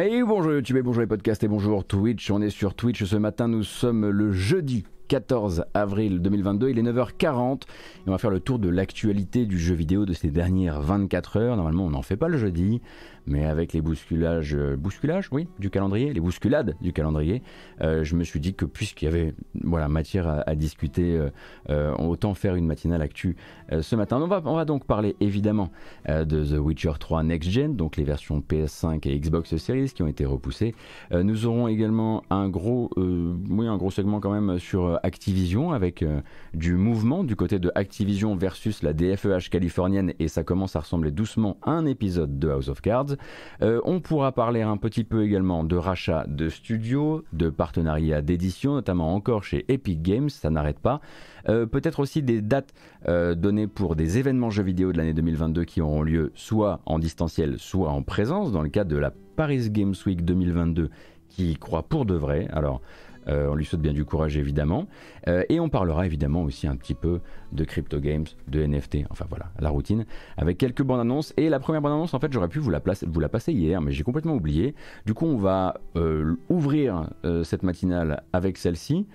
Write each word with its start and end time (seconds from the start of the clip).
Et 0.00 0.24
bonjour 0.24 0.52
YouTube 0.52 0.76
et 0.76 0.82
bonjour 0.82 1.02
les 1.02 1.06
podcasts 1.06 1.44
et 1.44 1.48
bonjour 1.48 1.84
Twitch. 1.84 2.28
On 2.30 2.42
est 2.42 2.50
sur 2.50 2.74
Twitch 2.74 3.04
ce 3.04 3.16
matin, 3.16 3.46
nous 3.46 3.62
sommes 3.62 4.08
le 4.08 4.32
jeudi 4.32 4.84
14 5.06 5.66
avril 5.72 6.20
2022, 6.20 6.70
il 6.70 6.78
est 6.78 6.82
9h40 6.82 7.62
et 7.62 7.66
on 8.08 8.10
va 8.10 8.18
faire 8.18 8.30
le 8.30 8.40
tour 8.40 8.58
de 8.58 8.68
l'actualité 8.68 9.46
du 9.46 9.58
jeu 9.58 9.74
vidéo 9.74 10.04
de 10.04 10.12
ces 10.12 10.30
dernières 10.30 10.80
24 10.80 11.36
heures. 11.36 11.56
Normalement 11.56 11.84
on 11.84 11.90
n'en 11.90 12.02
fait 12.02 12.16
pas 12.16 12.26
le 12.26 12.38
jeudi, 12.38 12.80
mais 13.26 13.44
avec 13.44 13.72
les 13.72 13.80
bousculages, 13.80 14.54
euh, 14.54 14.76
bousculages, 14.76 15.28
oui, 15.32 15.46
du 15.58 15.70
calendrier, 15.70 16.12
les 16.12 16.20
bousculades 16.20 16.76
du 16.80 16.92
calendrier, 16.92 17.42
euh, 17.80 18.04
je 18.04 18.16
me 18.16 18.24
suis 18.24 18.40
dit 18.40 18.54
que 18.54 18.64
puisqu'il 18.64 19.06
y 19.06 19.08
avait 19.08 19.34
voilà, 19.62 19.88
matière 19.88 20.42
à, 20.46 20.54
discuter, 20.54 21.20
euh, 21.70 21.94
autant 21.96 22.34
faire 22.34 22.54
une 22.54 22.66
matinale 22.66 23.02
actu 23.02 23.36
ce 23.80 23.96
matin. 23.96 24.20
On 24.20 24.26
va, 24.26 24.42
on 24.44 24.56
va 24.56 24.64
donc 24.64 24.84
parler 24.84 25.16
évidemment 25.20 25.70
de 26.08 26.44
The 26.44 26.58
Witcher 26.58 26.92
3 26.98 27.22
Next 27.22 27.50
Gen, 27.50 27.76
donc 27.76 27.96
les 27.96 28.04
versions 28.04 28.40
PS5 28.40 29.08
et 29.08 29.18
Xbox 29.18 29.56
Series 29.56 29.90
qui 29.94 30.02
ont 30.02 30.06
été 30.06 30.24
repoussées. 30.24 30.74
nous 31.10 31.46
aurons 31.46 31.68
également 31.68 32.22
un 32.30 32.48
gros, 32.48 32.90
oui, 32.96 33.66
un 33.66 33.76
gros 33.76 33.90
segment 33.90 34.20
quand 34.20 34.32
même 34.32 34.58
sur 34.58 35.00
Activision 35.02 35.72
avec 35.72 36.04
du 36.52 36.74
mouvement 36.74 37.24
du 37.24 37.36
côté 37.36 37.58
de 37.58 37.70
Activision 37.74 38.36
versus 38.36 38.82
la 38.82 38.92
DFEH 38.92 39.48
californienne 39.50 40.12
et 40.18 40.28
ça 40.28 40.44
commence 40.44 40.76
à 40.76 40.80
ressembler 40.80 41.10
doucement 41.10 41.58
à 41.62 41.72
un 41.72 41.86
épisode 41.86 42.38
de 42.38 42.48
House 42.48 42.68
of 42.68 42.80
Cards. 42.80 43.13
Euh, 43.62 43.80
on 43.84 44.00
pourra 44.00 44.32
parler 44.32 44.62
un 44.62 44.76
petit 44.76 45.04
peu 45.04 45.24
également 45.24 45.64
de 45.64 45.76
rachat 45.76 46.24
de 46.28 46.48
studios, 46.48 47.24
de 47.32 47.48
partenariats 47.48 48.22
d'édition, 48.22 48.74
notamment 48.74 49.14
encore 49.14 49.44
chez 49.44 49.64
Epic 49.68 50.02
Games, 50.02 50.28
ça 50.28 50.50
n'arrête 50.50 50.78
pas. 50.78 51.00
Euh, 51.48 51.66
peut-être 51.66 52.00
aussi 52.00 52.22
des 52.22 52.40
dates 52.40 52.72
euh, 53.08 53.34
données 53.34 53.66
pour 53.66 53.96
des 53.96 54.18
événements 54.18 54.50
jeux 54.50 54.62
vidéo 54.62 54.92
de 54.92 54.98
l'année 54.98 55.14
2022 55.14 55.64
qui 55.64 55.80
auront 55.80 56.02
lieu 56.02 56.32
soit 56.34 56.80
en 56.86 56.98
distanciel, 56.98 57.58
soit 57.58 57.90
en 57.90 58.02
présence, 58.02 58.52
dans 58.52 58.62
le 58.62 58.68
cadre 58.68 58.90
de 58.90 58.96
la 58.96 59.12
Paris 59.36 59.70
Games 59.70 59.94
Week 60.06 60.24
2022 60.24 60.90
qui 61.28 61.56
croit 61.56 61.82
pour 61.82 62.06
de 62.06 62.14
vrai. 62.14 62.48
Alors, 62.52 62.80
euh, 63.28 63.48
on 63.50 63.54
lui 63.54 63.64
souhaite 63.64 63.80
bien 63.80 63.92
du 63.92 64.04
courage 64.04 64.36
évidemment. 64.36 64.86
Euh, 65.28 65.44
et 65.48 65.60
on 65.60 65.68
parlera 65.68 66.06
évidemment 66.06 66.42
aussi 66.42 66.66
un 66.66 66.76
petit 66.76 66.94
peu 66.94 67.20
de 67.52 67.64
crypto 67.64 68.00
games, 68.00 68.26
de 68.48 68.64
NFT, 68.64 68.98
enfin 69.10 69.26
voilà, 69.28 69.46
la 69.58 69.70
routine, 69.70 70.06
avec 70.36 70.58
quelques 70.58 70.82
bandes 70.82 71.00
annonces. 71.00 71.32
Et 71.36 71.48
la 71.48 71.60
première 71.60 71.82
bande 71.82 71.92
annonce, 71.92 72.14
en 72.14 72.18
fait, 72.18 72.32
j'aurais 72.32 72.48
pu 72.48 72.58
vous 72.58 72.70
la, 72.70 72.80
passer 72.80 73.52
hier, 73.52 73.80
mais 73.80 73.92
j'ai 73.92 74.02
complètement 74.02 74.34
oublié. 74.34 74.74
Du 75.06 75.14
coup, 75.14 75.26
on 75.26 75.38
va 75.38 75.80
euh, 75.96 76.36
ouvrir 76.48 77.10
cette 77.42 77.62
matinale 77.62 78.22
avec 78.32 78.58
celle-ci 78.58 79.06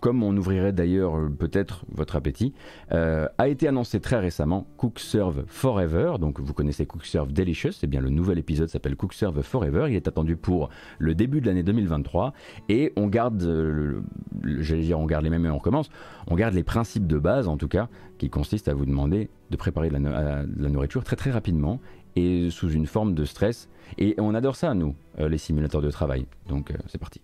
comme 0.00 0.22
on 0.22 0.36
ouvrirait 0.36 0.72
d'ailleurs 0.72 1.16
euh, 1.16 1.30
peut-être 1.30 1.86
votre 1.90 2.16
appétit, 2.16 2.52
euh, 2.92 3.26
a 3.38 3.48
été 3.48 3.68
annoncé 3.68 4.00
très 4.00 4.18
récemment 4.18 4.66
Cook 4.76 4.98
Serve 4.98 5.44
Forever. 5.46 6.16
Donc 6.20 6.40
vous 6.40 6.52
connaissez 6.52 6.84
Cook 6.84 7.06
Serve 7.06 7.32
Delicious, 7.32 7.72
c'est 7.72 7.86
bien 7.86 8.02
le 8.02 8.10
nouvel 8.10 8.38
épisode 8.38 8.68
s'appelle 8.68 8.96
Cook 8.96 9.14
Serve 9.14 9.40
Forever. 9.42 9.86
Il 9.88 9.94
est 9.94 10.06
attendu 10.06 10.36
pour 10.36 10.68
le 10.98 11.14
début 11.14 11.40
de 11.40 11.46
l'année 11.46 11.62
2023 11.62 12.34
et 12.68 12.92
on 12.96 13.06
garde, 13.06 13.42
euh, 13.44 14.02
j'allais 14.44 14.82
dire 14.82 15.00
on 15.00 15.06
garde 15.06 15.24
les 15.24 15.30
mêmes 15.30 15.46
et 15.46 15.50
on 15.50 15.58
commence, 15.58 15.88
on 16.26 16.34
garde 16.34 16.54
les 16.54 16.64
principes 16.64 17.06
de 17.06 17.18
base 17.18 17.48
en 17.48 17.56
tout 17.56 17.68
cas 17.68 17.88
qui 18.18 18.28
consistent 18.28 18.68
à 18.68 18.74
vous 18.74 18.86
demander 18.86 19.30
de 19.50 19.56
préparer 19.56 19.88
de 19.88 19.94
la, 19.94 20.44
nourriture 20.68 21.02
très 21.02 21.16
très 21.16 21.30
rapidement 21.30 21.80
et 22.14 22.50
sous 22.50 22.70
une 22.70 22.86
forme 22.86 23.14
de 23.14 23.24
stress. 23.24 23.68
Et 23.98 24.14
on 24.18 24.34
adore 24.34 24.56
ça 24.56 24.74
nous, 24.74 24.94
les 25.18 25.38
simulateurs 25.38 25.82
de 25.82 25.90
travail. 25.90 26.26
Donc 26.48 26.72
c'est 26.88 26.98
parti. 26.98 27.20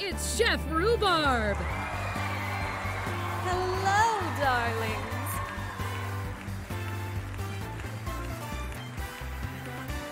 It's 0.00 0.36
Chef 0.36 0.60
Rhubarb! 0.72 1.56
Hello, 3.46 4.02
darlings! 4.42 5.00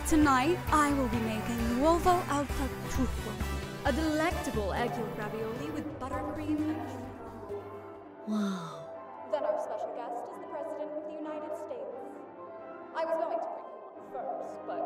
Tonight, 0.09 0.59
I 0.71 0.93
will 0.93 1.09
be 1.09 1.17
making 1.19 1.59
uovo 1.81 2.23
al 2.29 2.45
tartufo, 2.45 3.33
a 3.85 3.93
delectable 3.93 4.73
egg 4.73 4.91
yolk 4.97 5.19
ravioli 5.19 5.71
with 5.75 5.87
buttercream 5.99 6.59
and 6.59 6.77
Wow. 8.29 8.87
Then 9.33 9.43
our 9.43 9.59
special 9.67 9.93
guest 9.99 10.15
is 10.15 10.31
the 10.31 10.47
President 10.47 10.91
of 10.95 11.03
the 11.11 11.15
United 11.19 11.59
States. 11.59 11.99
I 12.95 13.05
was 13.05 13.15
going 13.19 13.35
to 13.35 13.41
bring 13.43 13.59
him 13.59 13.75
on 13.83 13.99
first, 14.15 14.47
but 14.65 14.83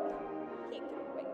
he 0.71 0.79
can 0.79 1.05
wait. 1.15 1.26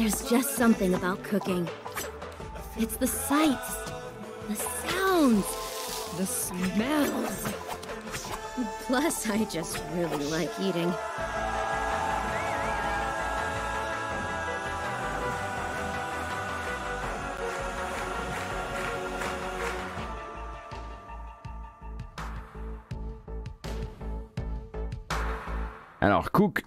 There's 0.00 0.30
just 0.30 0.56
something 0.56 0.94
about 0.94 1.22
cooking. 1.22 1.68
It's 2.78 2.96
the 2.96 3.06
sights, 3.06 3.76
the 4.48 4.54
sounds, 4.54 5.44
the 6.16 6.24
smells. 6.24 7.52
Plus, 8.86 9.28
I 9.28 9.44
just 9.44 9.78
really 9.92 10.24
like 10.30 10.48
eating. 10.58 10.90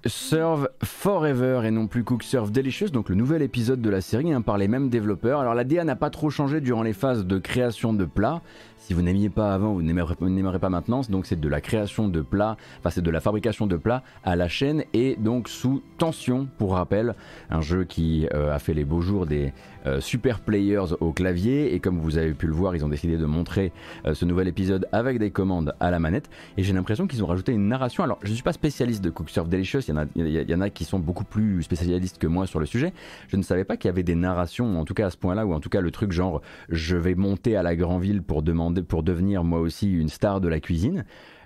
Serve 0.06 0.68
Forever 0.84 1.62
et 1.64 1.72
non 1.72 1.88
plus 1.88 2.04
Cook 2.04 2.24
Serve 2.24 2.52
Delicious, 2.52 2.90
donc 2.90 3.08
le 3.08 3.16
nouvel 3.16 3.42
épisode 3.42 3.82
de 3.82 3.90
la 3.90 4.02
série 4.02 4.34
hein, 4.34 4.42
par 4.42 4.58
les 4.58 4.68
mêmes 4.68 4.90
développeurs. 4.90 5.40
Alors, 5.40 5.54
la 5.54 5.64
DA 5.64 5.86
n'a 5.86 5.96
pas 5.96 6.10
trop 6.10 6.30
changé 6.30 6.60
durant 6.60 6.84
les 6.84 6.92
phases 6.92 7.26
de 7.26 7.38
création 7.38 7.94
de 7.94 8.04
plats. 8.04 8.42
Si 8.84 8.94
vous 8.94 9.02
n'aimiez 9.02 9.30
pas 9.30 9.54
avant, 9.54 9.72
vous 9.72 9.82
n'aimerez 9.82 10.60
pas 10.60 10.70
maintenant. 10.70 11.00
Donc, 11.10 11.26
c'est 11.26 11.40
de 11.40 11.48
la 11.48 11.62
création 11.62 12.10
de 12.10 12.22
plats, 12.22 12.58
enfin, 12.80 12.90
c'est 12.90 13.02
de 13.02 13.10
la 13.10 13.22
fabrication 13.22 13.66
de 13.66 13.78
plats 13.78 14.04
à 14.26 14.36
la 14.36 14.50
chaîne 14.50 14.84
et 14.94 15.16
donc 15.16 15.48
sous 15.48 15.82
tension, 15.98 16.50
pour 16.58 16.74
rappel. 16.74 17.16
Un 17.50 17.62
jeu 17.62 17.86
qui 17.86 18.28
euh, 18.34 18.54
a 18.54 18.60
fait 18.60 18.74
les 18.74 18.84
beaux 18.84 19.00
jours 19.00 19.26
des 19.26 19.54
euh, 19.86 20.02
super 20.02 20.42
players 20.42 20.96
au 21.00 21.14
clavier 21.14 21.74
et 21.74 21.80
comme 21.80 21.98
vous 21.98 22.18
avez 22.18 22.34
pu 22.34 22.46
le 22.46 22.52
voir, 22.52 22.76
ils 22.76 22.84
ont 22.84 22.90
décidé 22.90 23.16
de 23.16 23.26
montrer 23.26 23.72
euh, 24.06 24.14
ce 24.14 24.26
nouvel 24.26 24.50
épisode 24.50 24.86
avec 24.92 25.18
des 25.18 25.32
commandes 25.32 25.74
à 25.80 25.90
la 25.90 26.00
manette. 26.00 26.30
Et 26.58 26.64
j'ai 26.64 26.74
l'impression 26.74 27.08
qu'ils 27.08 27.24
ont 27.24 27.28
rajouté 27.28 27.54
une 27.54 27.70
narration. 27.70 28.04
Alors, 28.04 28.20
je 28.22 28.32
ne 28.32 28.34
suis 28.34 28.44
pas 28.44 28.52
spécialiste 28.52 29.02
de 29.02 29.10
Cook 29.10 29.30
Surf 29.30 29.48
Delicious, 29.48 29.80
il 29.88 29.92
y, 29.92 29.94
en 29.94 30.02
a, 30.02 30.06
il 30.16 30.50
y 30.50 30.56
en 30.56 30.62
a 30.62 30.70
qui 30.70 30.84
sont 30.84 31.00
beaucoup 31.00 31.24
plus 31.24 31.64
spécialistes 31.64 32.18
que 32.18 32.28
moi 32.28 32.48
sur 32.48 32.60
le 32.60 32.66
sujet. 32.66 32.92
Je 33.30 33.38
ne 33.38 33.44
savais 33.44 33.64
pas 33.64 33.78
qu'il 33.78 33.88
y 33.88 33.92
avait 33.92 34.04
des 34.04 34.16
narrations, 34.16 34.78
en 34.78 34.84
tout 34.84 34.94
cas 34.94 35.08
à 35.08 35.10
ce 35.10 35.18
point-là, 35.18 35.46
ou 35.46 35.54
en 35.54 35.62
tout 35.62 35.70
cas 35.70 35.80
le 35.80 35.92
truc 35.92 36.12
genre 36.12 36.42
je 36.68 36.98
vais 36.98 37.16
monter 37.16 37.56
à 37.56 37.64
la 37.64 37.78
grande 37.78 38.02
ville 38.02 38.22
pour 38.22 38.42
demander, 38.42 38.73
pour 38.82 39.04
devenir 39.04 39.44
moi 39.44 39.60
aussi 39.60 39.92
une 39.92 40.10
star 40.10 40.42
de 40.42 40.48
la 40.48 40.60
cuisine. 40.60 41.06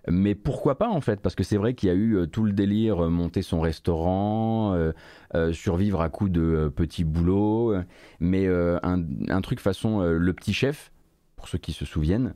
Mais 0.09 0.35
pourquoi 0.35 0.77
pas 0.77 0.89
en 0.89 1.01
fait? 1.01 1.19
Parce 1.19 1.35
que 1.35 1.43
c'est 1.43 1.57
vrai 1.57 1.73
qu'il 1.73 1.89
y 1.89 1.91
a 1.91 1.95
eu 1.95 2.15
euh, 2.15 2.27
tout 2.27 2.43
le 2.43 2.53
délire 2.53 3.05
euh, 3.05 3.09
monter 3.09 3.41
son 3.41 3.59
restaurant, 3.59 4.73
euh, 4.73 5.51
survivre 5.51 6.01
à 6.01 6.09
coups 6.09 6.31
de 6.31 6.71
petits 6.73 7.03
boulots, 7.03 7.75
mais 8.19 8.47
un, 8.47 9.03
un, 9.29 9.41
truc 9.41 9.59
façon 9.59 10.01
le 10.01 10.33
petit 10.33 10.53
chef, 10.53 10.91
pour 11.35 11.47
ceux 11.47 11.57
qui 11.57 11.73
se 11.73 11.85
souviennent, 11.85 12.33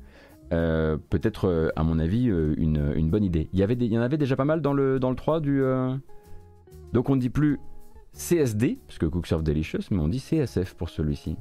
peut-être, 0.50 1.72
à 1.75 1.84
mon 1.84 1.97
avis, 1.97 2.25
une, 2.25 3.09
bonne 3.09 3.24
idée. 3.24 3.47
Il 3.53 3.59
y, 3.59 3.63
avait 3.63 3.75
il 3.75 3.85
y 3.85 3.97
en 3.97 4.01
avait 4.01 4.18
déjà 4.18 4.35
pas 4.35 4.46
mal 4.46 4.62
dans 4.62 4.74
le, 4.74 5.00
dans 5.00 5.09
le 5.09 5.16
3 5.16 5.40
du. 5.40 5.63
Donc 6.94 7.09
on 7.09 7.16
ne 7.16 7.22
dit 7.22 7.30
plus 7.30 7.59
CSD, 8.13 8.80
parce 8.85 9.00
que 9.00 9.06
Cook 9.06 9.25
Serve 9.25 9.44
Delicious, 9.44 9.88
mais 9.91 10.00
on 10.00 10.09
dit 10.09 10.19
CSF 10.19 10.75
pour 10.75 10.89
celui-ci. 10.89 11.38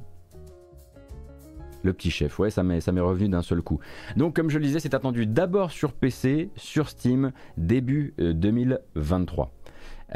Le 1.83 1.93
petit 1.93 2.11
chef, 2.11 2.39
ouais, 2.39 2.51
ça 2.51 2.63
m'est, 2.63 2.79
revenu 2.99 3.29
d'un 3.29 3.41
seul 3.41 3.61
coup. 3.61 3.79
Donc, 4.15 4.35
comme 4.35 4.49
je 4.49 4.59
le 4.59 4.65
disais, 4.65 4.79
c'est 4.79 4.93
attendu 4.93 5.25
d'abord 5.25 5.71
sur 5.71 5.93
PC, 5.93 6.49
sur 6.55 6.89
Steam, 6.89 7.31
début 7.57 8.13
2023. 8.17 9.51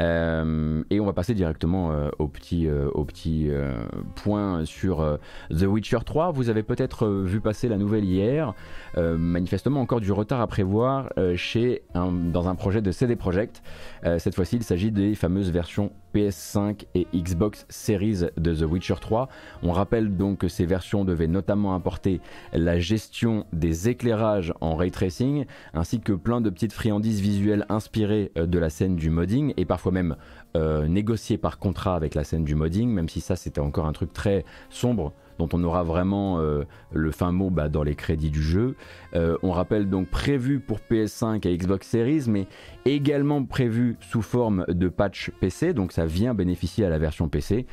Euh, 0.00 0.82
et 0.90 1.00
on 1.00 1.06
va 1.06 1.12
passer 1.12 1.34
directement 1.34 1.92
euh, 1.92 2.10
au 2.18 2.28
petit, 2.28 2.66
euh, 2.66 2.88
au 2.92 3.04
petit 3.04 3.50
point 4.14 4.64
sur 4.64 5.18
The 5.50 5.62
Witcher 5.62 5.98
3. 6.04 6.32
Vous 6.32 6.48
avez 6.48 6.62
peut-être 6.62 7.08
vu 7.08 7.40
passer 7.40 7.68
la 7.68 7.76
nouvelle 7.76 8.04
hier. 8.04 8.54
manifestement, 8.96 9.80
encore 9.80 10.00
du 10.00 10.12
retard 10.12 10.40
à 10.40 10.46
prévoir 10.46 11.12
chez 11.34 11.82
dans 11.94 12.48
un 12.48 12.54
projet 12.54 12.82
de 12.82 12.90
CD 12.90 13.16
Projekt. 13.16 13.62
cette 14.18 14.34
fois-ci, 14.34 14.56
il 14.56 14.62
s'agit 14.62 14.90
des 14.90 15.14
fameuses 15.14 15.50
versions 15.50 15.92
PS5 16.16 16.86
et 16.94 17.06
Xbox 17.14 17.66
Series 17.68 18.24
de 18.38 18.54
The 18.54 18.62
Witcher 18.62 18.94
3. 18.98 19.28
On 19.62 19.72
rappelle 19.72 20.16
donc 20.16 20.38
que 20.38 20.48
ces 20.48 20.64
versions 20.64 21.04
devaient 21.04 21.26
notamment 21.26 21.74
apporter 21.74 22.22
la 22.54 22.78
gestion 22.78 23.44
des 23.52 23.90
éclairages 23.90 24.54
en 24.62 24.76
ray 24.76 24.90
tracing, 24.90 25.44
ainsi 25.74 26.00
que 26.00 26.14
plein 26.14 26.40
de 26.40 26.48
petites 26.48 26.72
friandises 26.72 27.20
visuelles 27.20 27.66
inspirées 27.68 28.32
de 28.34 28.58
la 28.58 28.70
scène 28.70 28.96
du 28.96 29.10
modding 29.10 29.52
et 29.58 29.66
parfois 29.66 29.92
même 29.92 30.16
euh, 30.56 30.88
négocié 30.88 31.36
par 31.36 31.58
contrat 31.58 31.96
avec 31.96 32.14
la 32.14 32.24
scène 32.24 32.44
du 32.44 32.54
modding, 32.54 32.88
même 32.88 33.10
si 33.10 33.20
ça 33.20 33.36
c'était 33.36 33.60
encore 33.60 33.84
un 33.84 33.92
truc 33.92 34.14
très 34.14 34.46
sombre 34.70 35.12
dont 35.38 35.48
on 35.52 35.62
aura 35.64 35.82
vraiment 35.82 36.40
le 36.92 37.10
fin 37.10 37.32
mot 37.32 37.50
bah, 37.50 37.68
dans 37.68 37.82
les 37.82 37.94
crédits 37.94 38.30
du 38.30 38.42
jeu. 38.42 38.76
on 39.14 39.50
rappelle 39.50 39.88
donc 39.88 40.08
prévu 40.08 40.60
pour 40.60 40.78
PS5 40.90 41.46
et 41.46 41.56
Xbox 41.56 41.88
Series, 41.88 42.24
mais 42.28 42.46
également 42.84 43.42
prévu 43.44 43.96
sous 44.00 44.22
forme 44.22 44.64
de 44.68 44.88
patch 44.88 45.30
PC, 45.40 45.72
donc 45.72 45.92
ça 45.92 46.06
vient 46.06 46.34
bénéficier 46.34 46.84
à 46.84 46.88
la 46.88 46.98
version 46.98 47.28
PC, 47.28 47.66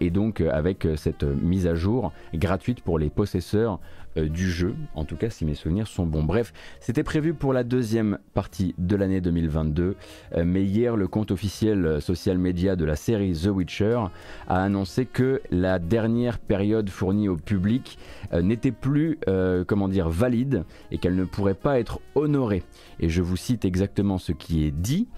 et 0.00 0.10
donc 0.10 0.40
avec 0.40 0.86
cette 0.96 1.24
mise 1.24 1.66
à 1.66 1.74
jour 1.74 2.12
gratuite 2.34 2.80
pour 2.82 2.98
les 2.98 3.10
possesseurs 3.10 3.80
euh, 4.03 4.03
du 4.16 4.50
jeu, 4.50 4.74
en 4.94 5.04
tout 5.04 5.16
cas 5.16 5.30
si 5.30 5.44
mes 5.44 5.54
souvenirs 5.54 5.86
sont 5.86 6.06
bons. 6.06 6.22
Bref, 6.22 6.52
c'était 6.80 7.02
prévu 7.02 7.34
pour 7.34 7.52
la 7.52 7.64
deuxième 7.64 8.18
partie 8.32 8.74
de 8.78 8.96
l'année 8.96 9.20
2022, 9.20 9.96
euh, 10.34 10.44
mais 10.44 10.62
hier 10.62 10.96
le 10.96 11.08
compte 11.08 11.30
officiel 11.30 11.84
euh, 11.86 12.00
social 12.00 12.38
media 12.38 12.76
de 12.76 12.84
la 12.84 12.96
série 12.96 13.32
The 13.32 13.46
Witcher 13.46 14.04
a 14.48 14.62
annoncé 14.62 15.06
que 15.06 15.42
la 15.50 15.78
dernière 15.78 16.38
période 16.38 16.88
fournie 16.90 17.28
au 17.28 17.36
public 17.36 17.98
n'était 18.32 18.72
plus, 18.72 19.18
comment 19.66 19.88
dire, 19.88 20.08
valide 20.08 20.64
et 20.90 20.98
qu'elle 20.98 21.14
ne 21.14 21.24
pourrait 21.24 21.54
pas 21.54 21.78
être 21.78 22.00
honorée. 22.14 22.62
Et 23.00 23.08
je 23.08 23.22
vous 23.22 23.36
cite 23.36 23.64
exactement 23.64 24.18
ce 24.18 24.32
qui 24.32 24.66
est 24.66 24.70
dit. 24.70 25.08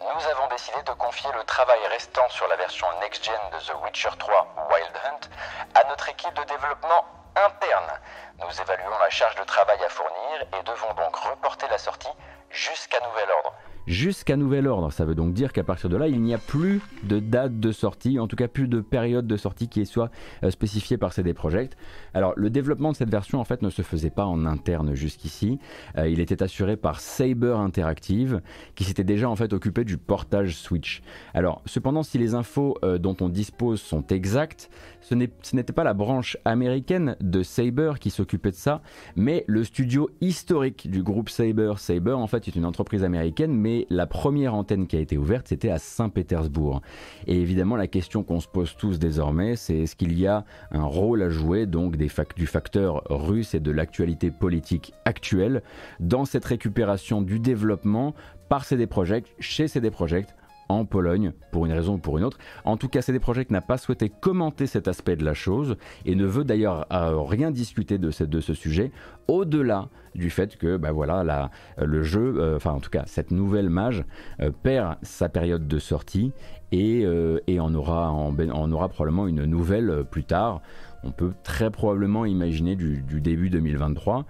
Nous 0.00 0.30
avons 0.30 0.48
décidé 0.50 0.78
de 0.86 0.92
confier 0.92 1.30
le 1.36 1.44
travail 1.44 1.78
restant 1.90 2.28
sur 2.28 2.46
la 2.48 2.56
version 2.56 2.86
next-gen 3.00 3.34
de 3.52 3.58
The 3.58 3.72
Witcher 3.84 4.10
3 4.18 4.68
Wild 4.70 4.96
Hunt 5.04 5.28
à 5.74 5.88
notre 5.88 6.08
équipe 6.08 6.34
de 6.34 6.44
développement 6.48 7.04
interne. 7.36 7.92
Nous 8.38 8.60
évaluons 8.60 8.98
la 8.98 9.10
charge 9.10 9.34
de 9.36 9.44
travail 9.44 9.82
à 9.84 9.88
fournir 9.88 10.42
et 10.58 10.62
devons 10.64 10.92
donc 10.94 11.16
reporter 11.16 11.68
la 11.68 11.78
sortie 11.78 12.12
jusqu'à 12.50 13.00
nouvel 13.00 13.30
ordre 13.30 13.54
jusqu'à 13.86 14.36
nouvel 14.36 14.66
ordre. 14.66 14.92
Ça 14.92 15.04
veut 15.04 15.14
donc 15.14 15.34
dire 15.34 15.52
qu'à 15.52 15.64
partir 15.64 15.88
de 15.88 15.96
là, 15.96 16.08
il 16.08 16.20
n'y 16.20 16.34
a 16.34 16.38
plus 16.38 16.80
de 17.04 17.18
date 17.18 17.60
de 17.60 17.72
sortie, 17.72 18.18
en 18.18 18.26
tout 18.26 18.36
cas 18.36 18.48
plus 18.48 18.68
de 18.68 18.80
période 18.80 19.26
de 19.26 19.36
sortie 19.36 19.68
qui 19.68 19.84
soit 19.86 20.10
euh, 20.44 20.50
spécifiée 20.50 20.96
par 20.96 21.12
CD 21.12 21.34
Projekt. 21.34 21.76
Alors 22.14 22.32
le 22.36 22.50
développement 22.50 22.92
de 22.92 22.96
cette 22.96 23.10
version 23.10 23.40
en 23.40 23.44
fait 23.44 23.62
ne 23.62 23.70
se 23.70 23.82
faisait 23.82 24.10
pas 24.10 24.26
en 24.26 24.46
interne 24.46 24.94
jusqu'ici. 24.94 25.58
Euh, 25.98 26.08
il 26.08 26.20
était 26.20 26.42
assuré 26.42 26.76
par 26.76 27.00
Saber 27.00 27.54
Interactive 27.56 28.40
qui 28.74 28.84
s'était 28.84 29.04
déjà 29.04 29.28
en 29.28 29.36
fait 29.36 29.52
occupé 29.52 29.84
du 29.84 29.98
portage 29.98 30.56
Switch. 30.56 31.02
Alors 31.34 31.62
cependant 31.66 32.02
si 32.02 32.18
les 32.18 32.34
infos 32.34 32.76
euh, 32.84 32.98
dont 32.98 33.16
on 33.20 33.28
dispose 33.28 33.80
sont 33.80 34.06
exactes, 34.08 34.70
ce 35.00 35.14
n'était 35.14 35.72
pas 35.72 35.84
la 35.84 35.94
branche 35.94 36.36
américaine 36.44 37.16
de 37.20 37.42
Saber 37.42 37.94
qui 38.00 38.10
s'occupait 38.10 38.50
de 38.50 38.56
ça, 38.56 38.82
mais 39.16 39.44
le 39.46 39.64
studio 39.64 40.10
historique 40.20 40.90
du 40.90 41.02
groupe 41.02 41.28
Saber. 41.28 41.74
Saber 41.78 42.12
en 42.12 42.26
fait 42.26 42.48
est 42.48 42.56
une 42.56 42.66
entreprise 42.66 43.04
américaine 43.04 43.52
mais 43.52 43.71
la 43.90 44.06
première 44.06 44.54
antenne 44.54 44.86
qui 44.86 44.96
a 44.96 45.00
été 45.00 45.16
ouverte, 45.16 45.48
c'était 45.48 45.70
à 45.70 45.78
Saint-Pétersbourg. 45.78 46.82
Et 47.26 47.40
évidemment, 47.40 47.76
la 47.76 47.86
question 47.86 48.22
qu'on 48.22 48.40
se 48.40 48.48
pose 48.48 48.74
tous 48.76 48.98
désormais, 48.98 49.56
c'est 49.56 49.78
est-ce 49.78 49.96
qu'il 49.96 50.18
y 50.18 50.26
a 50.26 50.44
un 50.70 50.84
rôle 50.84 51.22
à 51.22 51.28
jouer 51.28 51.66
donc 51.66 51.96
du 51.96 52.46
facteur 52.46 53.02
russe 53.08 53.54
et 53.54 53.60
de 53.60 53.70
l'actualité 53.70 54.30
politique 54.30 54.92
actuelle 55.04 55.62
dans 56.00 56.24
cette 56.24 56.44
récupération 56.44 57.22
du 57.22 57.38
développement 57.38 58.14
par 58.48 58.64
CD 58.64 58.86
Projekt, 58.86 59.28
chez 59.38 59.68
CD 59.68 59.90
Projekt, 59.90 60.34
en 60.72 60.84
Pologne, 60.84 61.32
pour 61.50 61.66
une 61.66 61.72
raison 61.72 61.94
ou 61.94 61.98
pour 61.98 62.18
une 62.18 62.24
autre. 62.24 62.38
En 62.64 62.76
tout 62.76 62.88
cas, 62.88 63.02
CD 63.02 63.18
Projekt 63.18 63.50
n'a 63.50 63.60
pas 63.60 63.78
souhaité 63.78 64.08
commenter 64.08 64.66
cet 64.66 64.88
aspect 64.88 65.16
de 65.16 65.24
la 65.24 65.34
chose 65.34 65.76
et 66.04 66.14
ne 66.14 66.24
veut 66.26 66.44
d'ailleurs 66.44 66.86
euh, 66.92 67.20
rien 67.22 67.50
discuter 67.50 67.98
de 67.98 68.10
ce, 68.10 68.24
de 68.24 68.40
ce 68.40 68.54
sujet, 68.54 68.92
au-delà 69.28 69.88
du 70.14 70.28
fait 70.28 70.56
que 70.58 70.76
bah 70.76 70.92
voilà, 70.92 71.50
le 71.78 72.02
jeu, 72.02 72.34
euh, 72.38 72.58
en 72.64 72.80
tout 72.80 72.90
cas 72.90 73.04
cette 73.06 73.30
nouvelle 73.30 73.70
mage, 73.70 74.04
euh, 74.40 74.50
perd 74.50 74.96
sa 75.02 75.28
période 75.28 75.66
de 75.66 75.78
sortie 75.78 76.32
et, 76.70 77.04
et 77.46 77.60
en, 77.60 77.74
aura, 77.74 78.10
en, 78.10 78.34
en, 78.38 78.72
aura 78.72 78.88
probablement 78.88 79.26
une 79.26 79.44
nouvelle 79.44 80.04
plus 80.10 80.24
tard. 80.24 80.62
On 81.04 81.10
peut 81.10 81.32
très 81.42 81.70
probablement 81.70 82.24
imaginer 82.24 82.76
du, 82.76 83.02
début 83.20 83.50
2023, 83.50 84.24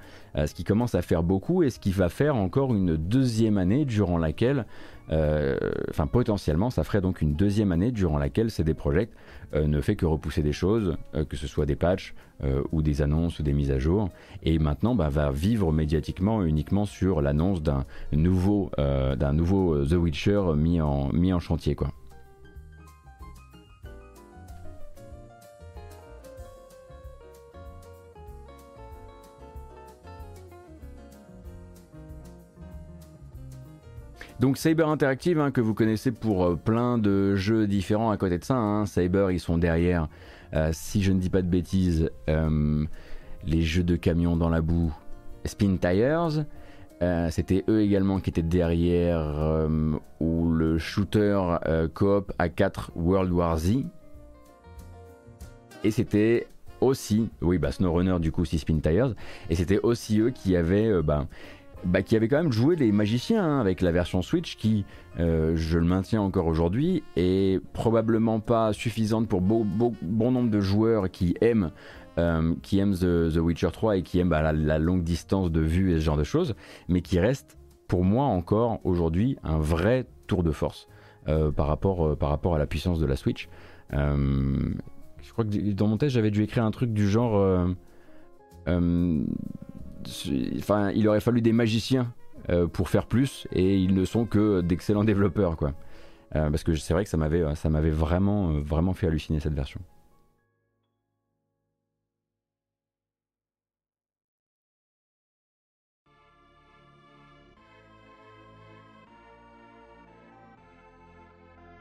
ce 0.47 0.55
qui 0.55 0.65
commence 0.65 0.95
à 0.95 1.03
faire 1.03 1.23
beaucoup 1.23 1.63
et 1.63 1.71
ce 1.71 1.79
qui 1.79 1.91
va 1.91 2.09
faire 2.09 2.37
encore 2.37 2.75
une 2.75 2.97
deuxième 2.97 3.59
année 3.59 3.85
durant 3.85 4.17
laquelle 4.17 4.65
euh, 5.11 5.57
enfin 5.91 6.07
potentiellement, 6.07 6.71
ça 6.71 6.85
ferait 6.85 7.01
donc 7.01 7.21
une 7.21 7.35
deuxième 7.35 7.73
année 7.73 7.91
durant 7.91 8.19
laquelle 8.19 8.51
CD 8.51 8.75
Projekt 8.75 9.13
euh, 9.55 9.67
ne 9.67 9.81
fait 9.81 9.97
que 9.97 10.07
repousser 10.07 10.43
des 10.43 10.53
choses, 10.53 10.97
euh, 11.15 11.25
que 11.25 11.37
ce 11.37 11.47
soit 11.47 11.67
des 11.67 11.77
patchs 11.77 12.15
ou 12.73 12.83
des 12.83 13.03
annonces 13.03 13.39
ou 13.39 13.45
des 13.45 13.53
mises 13.53 13.71
à 13.71 13.79
jour, 13.79 14.09
et 14.43 14.59
maintenant 14.59 14.97
bah, 14.97 15.09
va 15.09 15.31
vivre 15.31 15.71
médiatiquement 15.71 16.43
uniquement 16.43 16.87
sur 16.87 17.23
l'annonce 17.23 17.63
d'un 17.63 17.85
nouveau, 18.11 18.73
d'un 18.79 19.33
nouveau 19.33 19.85
The 19.85 19.93
Witcher 19.93 20.43
mis 20.57 20.81
en, 20.81 21.13
mis 21.13 21.33
en 21.33 21.39
chantier 21.39 21.77
quoi. 21.77 21.93
Donc 34.43 34.59
Cyber 34.59 34.89
Interactive, 34.89 35.39
hein, 35.39 35.53
que 35.53 35.61
vous 35.61 35.73
connaissez 35.73 36.11
pour 36.11 36.45
euh, 36.45 36.57
plein 36.57 36.99
de 36.99 37.37
jeux 37.37 37.69
différents 37.69 38.11
à 38.11 38.17
côté 38.17 38.39
de 38.39 38.45
ça. 38.45 38.57
Hein. 38.57 38.87
Cyber, 38.87 39.31
ils 39.31 39.39
sont 39.39 39.57
derrière, 39.57 40.09
euh, 40.53 40.71
si 40.73 41.01
je 41.01 41.13
ne 41.13 41.21
dis 41.21 41.31
pas 41.31 41.43
de 41.43 41.47
bêtises, 41.47 42.11
euh, 42.29 42.85
les 43.47 43.63
jeux 43.63 43.85
de 43.85 43.95
camions 43.95 44.37
dans 44.37 44.49
la 44.49 44.61
boue, 44.61 44.93
Spin 45.45 45.77
Tires. 45.77 46.45
C'était 47.31 47.65
eux 47.69 47.81
également 47.81 48.21
qui 48.21 48.31
étaient 48.31 48.43
derrière 48.43 49.67
ou 50.21 50.53
le 50.53 50.79
shooter 50.79 51.57
coop 51.95 52.33
A4 52.39 52.91
World 52.95 53.33
War 53.33 53.59
Z. 53.59 53.79
Et 55.83 55.91
c'était 55.91 56.47
aussi, 56.81 57.29
oui, 57.41 57.59
bah, 57.59 57.73
SnowRunner 57.73 58.21
du 58.21 58.31
coup, 58.31 58.45
si 58.45 58.57
Spin 58.57 58.79
Tires. 58.79 59.15
Et 59.51 59.57
c'était 59.57 59.81
aussi 59.81 60.21
eux 60.21 60.31
qui 60.31 60.55
avaient 60.55 61.03
bah, 61.03 61.27
bah, 61.85 62.03
qui 62.03 62.17
avait 62.17 62.29
quand 62.29 62.37
même 62.37 62.53
joué 62.53 62.77
les 62.77 62.93
magiciens 62.93 63.45
hein, 63.45 63.61
avec 63.61 63.81
la 63.81 63.91
version 63.93 64.23
Switch 64.23 64.57
qui, 64.57 64.85
euh, 65.19 65.57
je 65.57 65.79
le 65.79 65.85
maintiens 65.85 66.21
encore 66.21 66.47
aujourd'hui, 66.47 67.03
est 67.17 67.63
probablement 67.73 68.41
pas 68.41 68.73
suffisante 68.73 69.29
pour 69.29 69.41
bon 69.41 70.31
nombre 70.31 70.51
de 70.51 70.61
joueurs 70.61 71.11
qui 71.11 71.35
aiment, 71.41 71.73
euh, 72.19 72.55
qui 72.63 72.79
aiment 72.79 72.95
The, 72.95 73.37
Witcher 73.37 73.71
3 73.73 73.97
et 73.97 74.03
qui 74.03 74.21
aiment 74.21 74.29
bah, 74.29 74.53
la, 74.53 74.79
longue 74.79 75.03
distance 75.03 75.51
de 75.51 75.61
vue 75.61 75.93
et 75.93 75.99
ce 75.99 76.05
genre 76.05 76.17
de 76.17 76.25
choses, 76.25 76.55
mais 76.89 77.03
qui 77.03 77.19
reste 77.19 77.59
pour 77.89 78.05
moi 78.05 78.25
encore 78.25 78.81
aujourd'hui 78.85 79.37
un 79.43 79.59
vrai 79.59 80.07
tour 80.27 80.43
de 80.43 80.53
force 80.53 80.89
euh, 81.29 81.51
par, 81.51 81.67
rapport, 81.67 82.17
par 82.17 82.29
rapport 82.29 82.55
à 82.55 82.59
la 82.59 82.67
puissance 82.67 83.01
de 83.01 83.07
la 83.07 83.17
Switch. 83.17 83.49
je 83.91 85.33
crois 85.33 85.45
que 85.45 85.73
dans 85.73 85.89
mon 85.89 85.97
test 85.97 86.15
j'avais 86.15 86.31
dû 86.31 86.43
écrire 86.43 86.65
un 86.65 86.71
truc 86.71 86.93
du 86.93 87.09
genre 87.09 87.67
enfin, 90.59 90.91
il 90.93 91.09
aurait 91.09 91.21
fallu 91.21 91.41
des 91.43 91.53
magiciens 91.53 92.13
euh, 92.51 92.67
pour 92.67 92.89
faire 92.89 93.07
plus 93.07 93.47
et 93.53 93.79
ils 93.79 93.95
ne 93.95 94.05
sont 94.05 94.27
que 94.27 94.61
d'excellents 94.61 95.05
développeurs 95.13 95.57
quoi. 95.57 95.73
Euh, 96.37 96.51
parce 96.51 96.65
que 96.65 96.75
c'est 96.75 96.95
vrai 96.95 97.05
que 97.05 97.11
ça 97.11 97.17
m'avait 97.17 97.55
ça 97.55 97.69
m'avait 97.71 97.91
vraiment 97.91 98.51
euh, 98.51 98.61
vraiment 98.61 98.95
fait 98.95 99.07
halluciner 99.07 99.41
cette 99.41 99.55
version. 99.55 99.81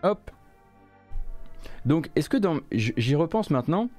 Hop. 0.03 0.31
Donc, 1.85 2.09
est-ce 2.15 2.29
que 2.29 2.37
dans. 2.37 2.59
J'y 2.71 3.15
repense 3.15 3.49
maintenant. 3.49 3.89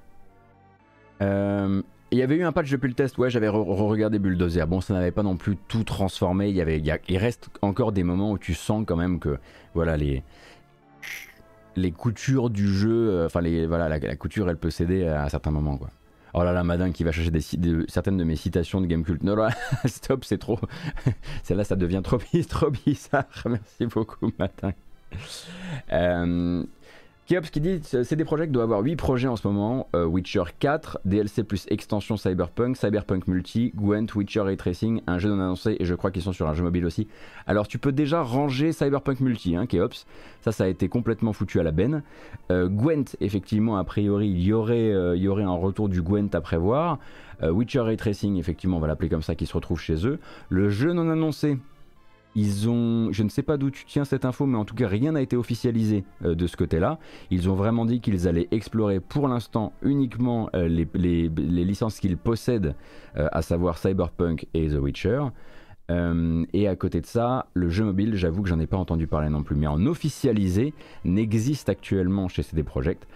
Euh, 1.21 1.83
il 2.12 2.19
y 2.19 2.23
avait 2.23 2.37
eu 2.37 2.45
un 2.45 2.52
patch 2.52 2.71
depuis 2.71 2.88
le 2.88 2.95
test, 2.95 3.16
ouais, 3.16 3.31
j'avais 3.31 3.49
re-regardé 3.49 4.19
Bulldozer. 4.19 4.66
Bon, 4.66 4.83
ça 4.83 4.92
n'avait 4.92 5.11
pas 5.11 5.23
non 5.23 5.37
plus 5.37 5.57
tout 5.57 5.83
transformé. 5.83 6.50
Il, 6.50 6.54
y 6.54 6.61
avait, 6.61 6.78
il, 6.78 7.19
reste 7.19 7.49
encore 7.62 7.90
des 7.92 8.02
moments 8.02 8.33
où 8.33 8.38
tu 8.38 8.52
sens 8.52 8.85
quand 8.87 8.97
même 8.97 9.19
que 9.19 9.38
voilà, 9.75 9.97
les, 9.97 10.23
les 11.75 11.90
coutures 11.90 12.50
du 12.50 12.69
jeu, 12.69 13.09
euh, 13.11 13.26
enfin, 13.26 13.40
voilà, 13.66 13.88
la, 13.88 14.16
couture, 14.16 14.50
elle 14.50 14.59
peut 14.59 14.71
céder 14.71 15.07
à, 15.07 15.26
certains 15.31 15.50
moments. 15.50 15.78
Quoi. 15.78 15.88
Oh 16.35 16.45
là 16.45 16.52
là, 16.52 16.62
Madin 16.64 16.92
qui 16.92 17.02
va 17.02 17.12
chercher 17.12 17.31
des, 17.31 17.40
certaines 17.88 18.19
de 18.19 18.25
mes 18.25 18.37
citations 18.37 18.83
de 18.83 18.87
Gamecult. 18.87 19.23
Non, 19.23 19.35
là, 19.35 19.49
stop, 19.87 20.26
c'est 20.26 20.38
trop. 20.38 20.61
Celle-là, 21.42 21.64
ça 21.64 21.76
devient 21.76 22.02
trop, 22.04 22.19
trop 22.47 22.71
bizarre. 22.71 23.25
Merci 23.47 23.87
beaucoup, 23.87 24.31
Madin. 24.38 24.75
Euh, 25.92 26.62
Kiops 27.26 27.50
qui 27.50 27.61
dit 27.61 27.81
CD 27.83 28.25
Projekt 28.25 28.50
doit 28.50 28.64
avoir 28.64 28.81
8 28.81 28.97
projets 28.97 29.29
en 29.29 29.37
ce 29.37 29.47
moment 29.47 29.88
euh, 29.95 30.05
Witcher 30.05 30.43
4, 30.59 30.99
DLC 31.05 31.45
plus 31.45 31.67
extension 31.69 32.17
Cyberpunk, 32.17 32.76
Cyberpunk 32.76 33.29
Multi, 33.29 33.73
Gwent, 33.76 34.07
Witcher 34.17 34.41
Ray 34.41 34.57
Tracing, 34.57 35.02
un 35.07 35.21
jeu 35.21 35.29
non 35.29 35.41
annoncé 35.41 35.76
et 35.79 35.85
je 35.85 35.95
crois 35.95 36.11
qu'ils 36.11 36.23
sont 36.23 36.33
sur 36.33 36.49
un 36.49 36.55
jeu 36.55 36.64
mobile 36.64 36.85
aussi. 36.85 37.07
Alors 37.47 37.69
tu 37.69 37.79
peux 37.79 37.93
déjà 37.93 38.23
ranger 38.23 38.73
Cyberpunk 38.73 39.21
Multi, 39.21 39.55
hein, 39.55 39.67
Keops. 39.67 40.05
Ça, 40.41 40.50
ça 40.50 40.64
a 40.64 40.67
été 40.67 40.88
complètement 40.88 41.33
foutu 41.33 41.61
à 41.61 41.62
la 41.62 41.71
benne. 41.71 42.02
Euh, 42.50 42.69
Gwent, 42.69 43.17
effectivement, 43.21 43.76
a 43.76 43.85
priori, 43.85 44.31
euh, 44.50 45.17
il 45.17 45.23
y 45.23 45.29
aurait 45.29 45.45
un 45.45 45.55
retour 45.55 45.88
du 45.88 46.02
Gwent 46.02 46.31
à 46.35 46.41
prévoir. 46.41 46.99
Witcher 47.43 47.81
Ray 47.81 47.97
Tracing, 47.97 48.37
effectivement, 48.37 48.76
on 48.76 48.81
va 48.81 48.87
l'appeler 48.87 49.09
comme 49.09 49.23
ça, 49.23 49.35
qui 49.35 49.47
se 49.47 49.55
retrouve 49.55 49.81
chez 49.81 50.07
eux. 50.07 50.21
Le 50.49 50.71
jeu 50.71 50.93
non 50.93 51.11
annoncé 51.11 51.59
ils 52.35 52.69
ont, 52.69 53.12
je 53.12 53.23
ne 53.23 53.29
sais 53.29 53.43
pas 53.43 53.57
d'où 53.57 53.71
tu 53.71 53.85
tiens 53.85 54.05
cette 54.05 54.25
info, 54.25 54.47
mais 54.47 54.57
en 54.57 54.65
tout 54.65 54.75
cas 54.75 54.89
rien 54.89 55.12
n'a 55.12 55.21
été 55.21 55.37
officialisé 55.37 56.05
euh, 56.25 56.35
de 56.35 56.47
ce 56.47 56.57
côté-là. 56.57 56.99
Ils 57.31 57.51
ont 57.51 57.55
vraiment 57.55 57.85
dit 57.85 58.01
qu'ils 58.01 58.29
allaient 58.29 58.49
explorer 58.51 59.01
pour 59.01 59.29
l'instant 59.29 59.73
uniquement 59.83 60.49
euh, 60.55 60.69
les, 60.95 61.29
licences 61.29 62.01
qu'ils 62.01 62.17
possèdent, 62.17 62.75
euh, 63.17 63.29
à 63.33 63.43
savoir 63.43 63.79
Cyberpunk 63.79 64.47
et 64.55 64.69
The 64.69 64.79
Witcher. 64.79 65.25
et 66.55 66.69
à 66.69 66.77
côté 66.77 67.03
de 67.03 67.07
ça, 67.07 67.47
le 67.53 67.69
jeu 67.69 67.85
mobile, 67.85 68.15
j'avoue 68.15 68.43
que 68.43 68.49
j'en 68.49 68.59
ai 68.59 68.67
pas 68.67 68.79
entendu 68.79 69.07
parler 69.07 69.29
non 69.29 69.43
plus, 69.43 69.57
mais 69.57 69.67
en 69.67 69.85
officialisé, 69.85 70.73
n'existe 71.05 71.69
actuellement 71.69 72.29
chez 72.29 72.43
CD 72.43 72.62
Projekt 72.62 73.07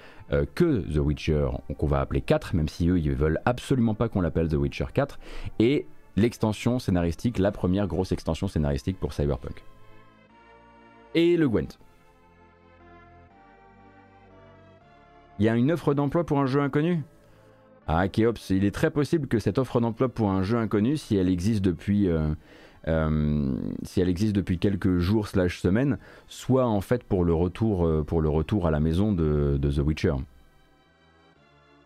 que 0.55 0.81
The 0.93 0.99
Witcher, 0.99 1.49
qu'on 1.79 1.87
va 1.87 2.01
appeler 2.01 2.21
4, 2.21 2.55
même 2.55 2.69
si 2.69 2.91
eux 2.91 2.99
ils 2.99 3.15
veulent 3.15 3.41
absolument 3.47 3.95
pas 3.95 4.11
qu'on 4.11 4.21
l'appelle 4.21 4.49
The 4.49 4.55
Witcher 4.57 4.87
4, 4.93 5.19
et 5.59 5.87
l'extension 6.17 6.79
scénaristique, 6.79 7.39
la 7.39 7.53
première 7.53 7.87
grosse 7.87 8.13
extension 8.13 8.49
scénaristique 8.49 8.99
pour 8.99 9.13
Cyberpunk. 9.13 9.63
Et 11.15 11.37
le 11.37 11.49
Gwent. 11.49 11.79
Il 15.39 15.45
y 15.45 15.49
a 15.49 15.55
une 15.55 15.71
offre 15.71 15.95
d'emploi 15.95 16.25
pour 16.25 16.39
un 16.39 16.47
jeu 16.47 16.61
inconnu? 16.61 17.03
Ah, 17.87 18.09
Keops, 18.09 18.51
il 18.51 18.65
est 18.65 18.75
très 18.75 18.91
possible 18.91 19.29
que 19.29 19.39
cette 19.39 19.59
offre 19.59 19.81
d'emploi 19.81 20.09
pour 20.09 20.31
un 20.31 20.43
jeu 20.43 20.59
inconnu, 20.59 20.97
si 20.97 21.17
elle 21.17 21.29
existe 21.29 21.63
depuis, 21.63 22.09
euh, 22.09 22.35
euh, 22.89 23.55
quelques 24.61 24.99
jours 24.99 25.29
slash 25.29 25.61
semaines, 25.61 25.99
soit 26.27 26.67
en 26.67 26.81
fait 26.81 27.05
pour 27.05 27.25
le 27.25 27.33
retour, 27.33 27.87
euh, 27.87 28.03
pour 28.03 28.21
le 28.21 28.29
retour 28.29 28.67
à 28.67 28.71
la 28.71 28.81
maison 28.81 29.13
de, 29.13 29.59
The 29.63 29.79
Witcher. 29.79 30.15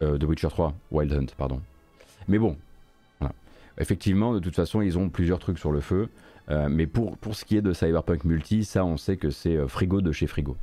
The 0.01 0.25
Witcher 0.25 0.49
3, 0.49 0.73
Wild 0.91 1.13
Hunt, 1.13 1.27
pardon. 1.37 1.61
Mais 2.27 2.39
bon, 2.39 2.57
Effectivement, 3.79 4.35
de 4.35 4.41
toute 4.41 4.57
façon, 4.57 4.83
ils 4.83 4.99
ont 4.99 5.09
plusieurs 5.09 5.39
trucs 5.39 5.59
sur 5.59 5.73
le 5.73 5.81
feu. 5.81 6.09
Euh, 6.51 6.69
mais 6.69 6.87
pour, 6.87 7.17
ce 7.33 7.45
qui 7.45 7.57
est 7.57 7.63
de 7.63 7.73
Cyberpunk 7.73 8.25
Multi, 8.25 8.65
ça, 8.65 8.85
on 8.85 8.97
sait 8.97 9.17
que 9.17 9.31
c'est 9.31 9.57
euh, 9.57 9.69
Frigo 9.69 10.01
de 10.01 10.13
chez 10.13 10.27
Frigo. 10.27 10.57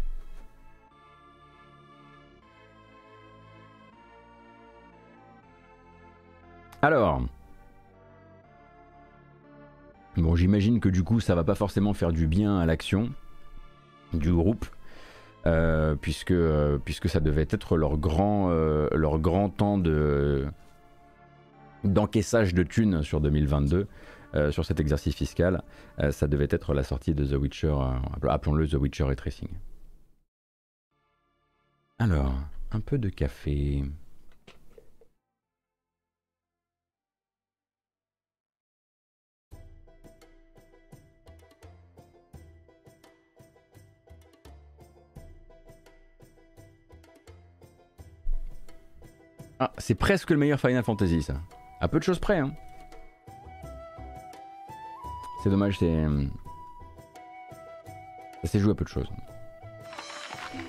Alors. 6.81 7.21
Bon, 10.17 10.35
j'imagine 10.35 10.79
que 10.79 10.89
du 10.89 11.03
coup, 11.03 11.19
ça 11.19 11.35
va 11.35 11.43
pas 11.43 11.55
forcément 11.55 11.93
faire 11.93 12.11
du 12.11 12.27
bien 12.27 12.59
à 12.59 12.65
l'action 12.65 13.09
du 14.13 14.31
groupe. 14.31 14.65
Euh, 15.45 15.95
puisque, 15.95 16.33
ça 17.07 17.19
devait 17.21 17.47
être 17.49 17.77
leur 17.77 17.97
grand 17.97 19.49
temps 19.49 19.77
de, 19.77 20.47
d'encaissage 21.93 22.53
de 22.53 22.63
thunes 22.63 23.03
sur 23.03 23.21
2022. 23.21 23.87
Euh, 24.35 24.51
sur 24.51 24.65
cet 24.65 24.79
exercice 24.81 25.15
fiscal, 25.15 25.63
euh, 25.99 26.11
ça 26.11 26.27
devait 26.27 26.49
être 26.49 26.73
la 26.73 26.83
sortie 26.83 27.15
de 27.15 27.25
The 27.25 27.39
Witcher, 27.39 27.73
euh, 27.73 28.27
appelons-le 28.27 28.67
The 28.67 28.73
Witcher 28.73 29.07
et 29.09 29.15
Tracing. 29.15 29.47
Alors, 31.97 32.35
un 32.71 32.79
peu 32.81 32.97
de 32.97 33.09
café. 33.09 33.83
Ah, 49.59 49.71
c'est 49.79 49.95
presque 49.95 50.29
le 50.29 50.37
meilleur 50.37 50.59
Final 50.59 50.83
Fantasy 50.83 51.23
ça. 51.23 51.41
À 51.79 51.87
peu 51.87 51.99
de 51.99 52.03
choses 52.03 52.19
près, 52.19 52.39
hein. 52.39 52.51
C'est 55.43 55.49
dommage, 55.49 55.77
c'est. 55.77 55.89
Euh, 55.89 56.25
ça 58.41 58.47
s'est 58.47 58.59
joué 58.59 58.71
à 58.71 58.75
peu 58.75 58.83
de 58.85 58.89
choses. 58.89 59.09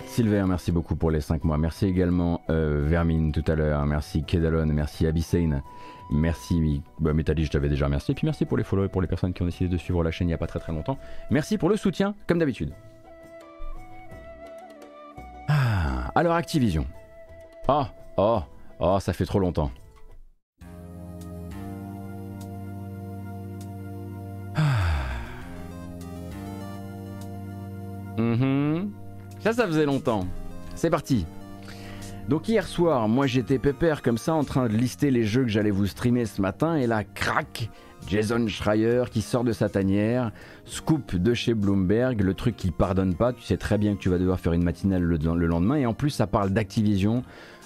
Silver, 0.07 0.45
merci 0.49 0.73
beaucoup 0.73 0.97
pour 0.97 1.11
les 1.11 1.21
5 1.21 1.45
mois. 1.45 1.59
Merci 1.59 1.87
également 1.87 2.43
euh, 2.51 2.83
Vermine 2.85 3.33
tout 3.33 3.45
à 3.47 3.55
l'heure. 3.55 3.87
Merci 3.87 4.25
Kedalon, 4.25 4.67
merci 4.67 5.07
Abyssane. 5.07 5.63
Merci 6.11 6.83
bah, 6.99 7.13
je 7.15 7.51
t'avais 7.51 7.69
déjà 7.69 7.87
remercié. 7.87 8.13
Et 8.13 8.15
puis 8.15 8.25
merci 8.25 8.45
pour 8.45 8.57
les 8.57 8.65
follow 8.65 8.85
et 8.85 8.89
pour 8.89 9.01
les 9.01 9.07
personnes 9.07 9.33
qui 9.33 9.43
ont 9.43 9.47
décidé 9.47 9.69
de 9.69 9.77
suivre 9.77 10.03
la 10.03 10.11
chaîne 10.11 10.27
il 10.27 10.31
n'y 10.31 10.35
a 10.35 10.39
pas 10.39 10.47
très 10.47 10.59
très 10.59 10.73
longtemps. 10.73 10.99
Merci 11.31 11.57
pour 11.57 11.69
le 11.69 11.77
soutien, 11.77 12.15
comme 12.27 12.39
d'habitude. 12.39 12.73
Ah, 15.49 16.11
alors 16.15 16.35
Activision. 16.35 16.87
Oh, 17.69 17.85
oh, 18.17 18.41
oh, 18.81 18.99
ça 19.01 19.13
fait 19.13 19.27
trop 19.27 19.39
longtemps. 19.39 19.71
Mhm. 28.39 28.91
Ça, 29.41 29.53
ça 29.53 29.67
faisait 29.67 29.87
longtemps. 29.87 30.27
C'est 30.75 30.91
parti. 30.91 31.27
Donc 32.29 32.49
hier 32.49 32.67
soir, 32.67 33.09
moi 33.09 33.27
j'étais 33.27 33.59
pépère 33.59 34.03
comme 34.03 34.19
ça 34.19 34.35
en 34.35 34.45
train 34.45 34.69
de 34.69 34.77
lister 34.77 35.11
les 35.11 35.25
jeux 35.25 35.45
que 35.45 35.49
j'allais 35.49 35.71
vous 35.71 35.87
streamer 35.87 36.27
ce 36.27 36.43
matin 36.43 36.77
et 36.77 36.87
là, 36.87 37.03
crac 37.03 37.71
Jason 38.07 38.47
Schreier 38.49 39.05
qui 39.11 39.23
sort 39.23 39.45
de 39.45 39.53
sa 39.53 39.71
tanière, 39.71 40.31
scoop 40.67 41.17
de 41.17 41.33
chez 41.33 41.55
Bloomberg, 41.55 42.21
le 42.21 42.35
truc 42.35 42.55
qui 42.55 42.71
pardonne 42.71 43.15
pas, 43.15 43.33
tu 43.33 43.43
sais 43.43 43.57
très 43.57 43.79
bien 43.79 43.95
que 43.95 44.01
tu 44.01 44.11
vas 44.11 44.19
devoir 44.19 44.39
faire 44.39 44.53
une 44.53 44.63
matinale 44.63 45.03
le, 45.03 45.17
le 45.17 45.47
lendemain 45.47 45.77
et 45.77 45.87
en 45.87 45.95
plus 45.95 46.11
ça 46.11 46.27
parle 46.27 46.51
d'Activision, 46.51 47.23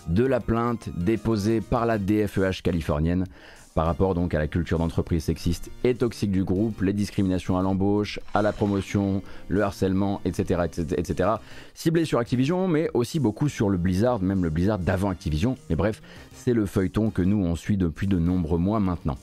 de 0.07 0.25
la 0.25 0.38
plainte 0.38 0.91
déposée 0.97 1.61
par 1.61 1.85
la 1.85 1.99
DFEH 1.99 2.62
californienne 2.62 3.25
par 3.75 3.87
rapport 3.87 4.14
donc 4.14 4.35
à 4.35 4.38
la 4.38 4.47
culture 4.47 4.79
d'entreprise 4.79 5.25
sexiste 5.25 5.71
et 5.85 5.95
toxique 5.95 6.31
du 6.31 6.45
groupe, 6.45 6.83
les 6.83 6.93
discriminations 6.93 7.57
à 7.57 7.62
l'embauche, 7.62 8.21
à 8.35 8.43
la 8.43 8.52
promotion, 8.52 9.23
le 9.49 9.62
harcèlement, 9.62 10.21
etc., 10.25 10.61
etc., 10.64 10.95
etc. 10.99 11.31
Ciblé 11.75 12.05
sur 12.05 12.19
Activision, 12.19 12.69
mais 12.69 12.88
aussi 12.95 13.21
beaucoup 13.21 13.49
sur 13.49 13.71
le 13.71 13.79
Blizzard, 13.79 14.21
même 14.21 14.45
le 14.45 14.50
Blizzard 14.50 14.79
d'avant 14.79 15.11
Activision. 15.11 15.57
Mais 15.71 15.76
bref, 15.76 16.02
c'est 16.35 16.52
le 16.52 16.67
feuilleton 16.67 17.11
que 17.11 17.23
nous 17.23 17.43
on 17.43 17.57
suit 17.57 17.76
depuis 17.76 18.07
de 18.07 18.19
nombreux 18.19 18.59
mois 18.59 18.81
maintenant. 18.81 19.17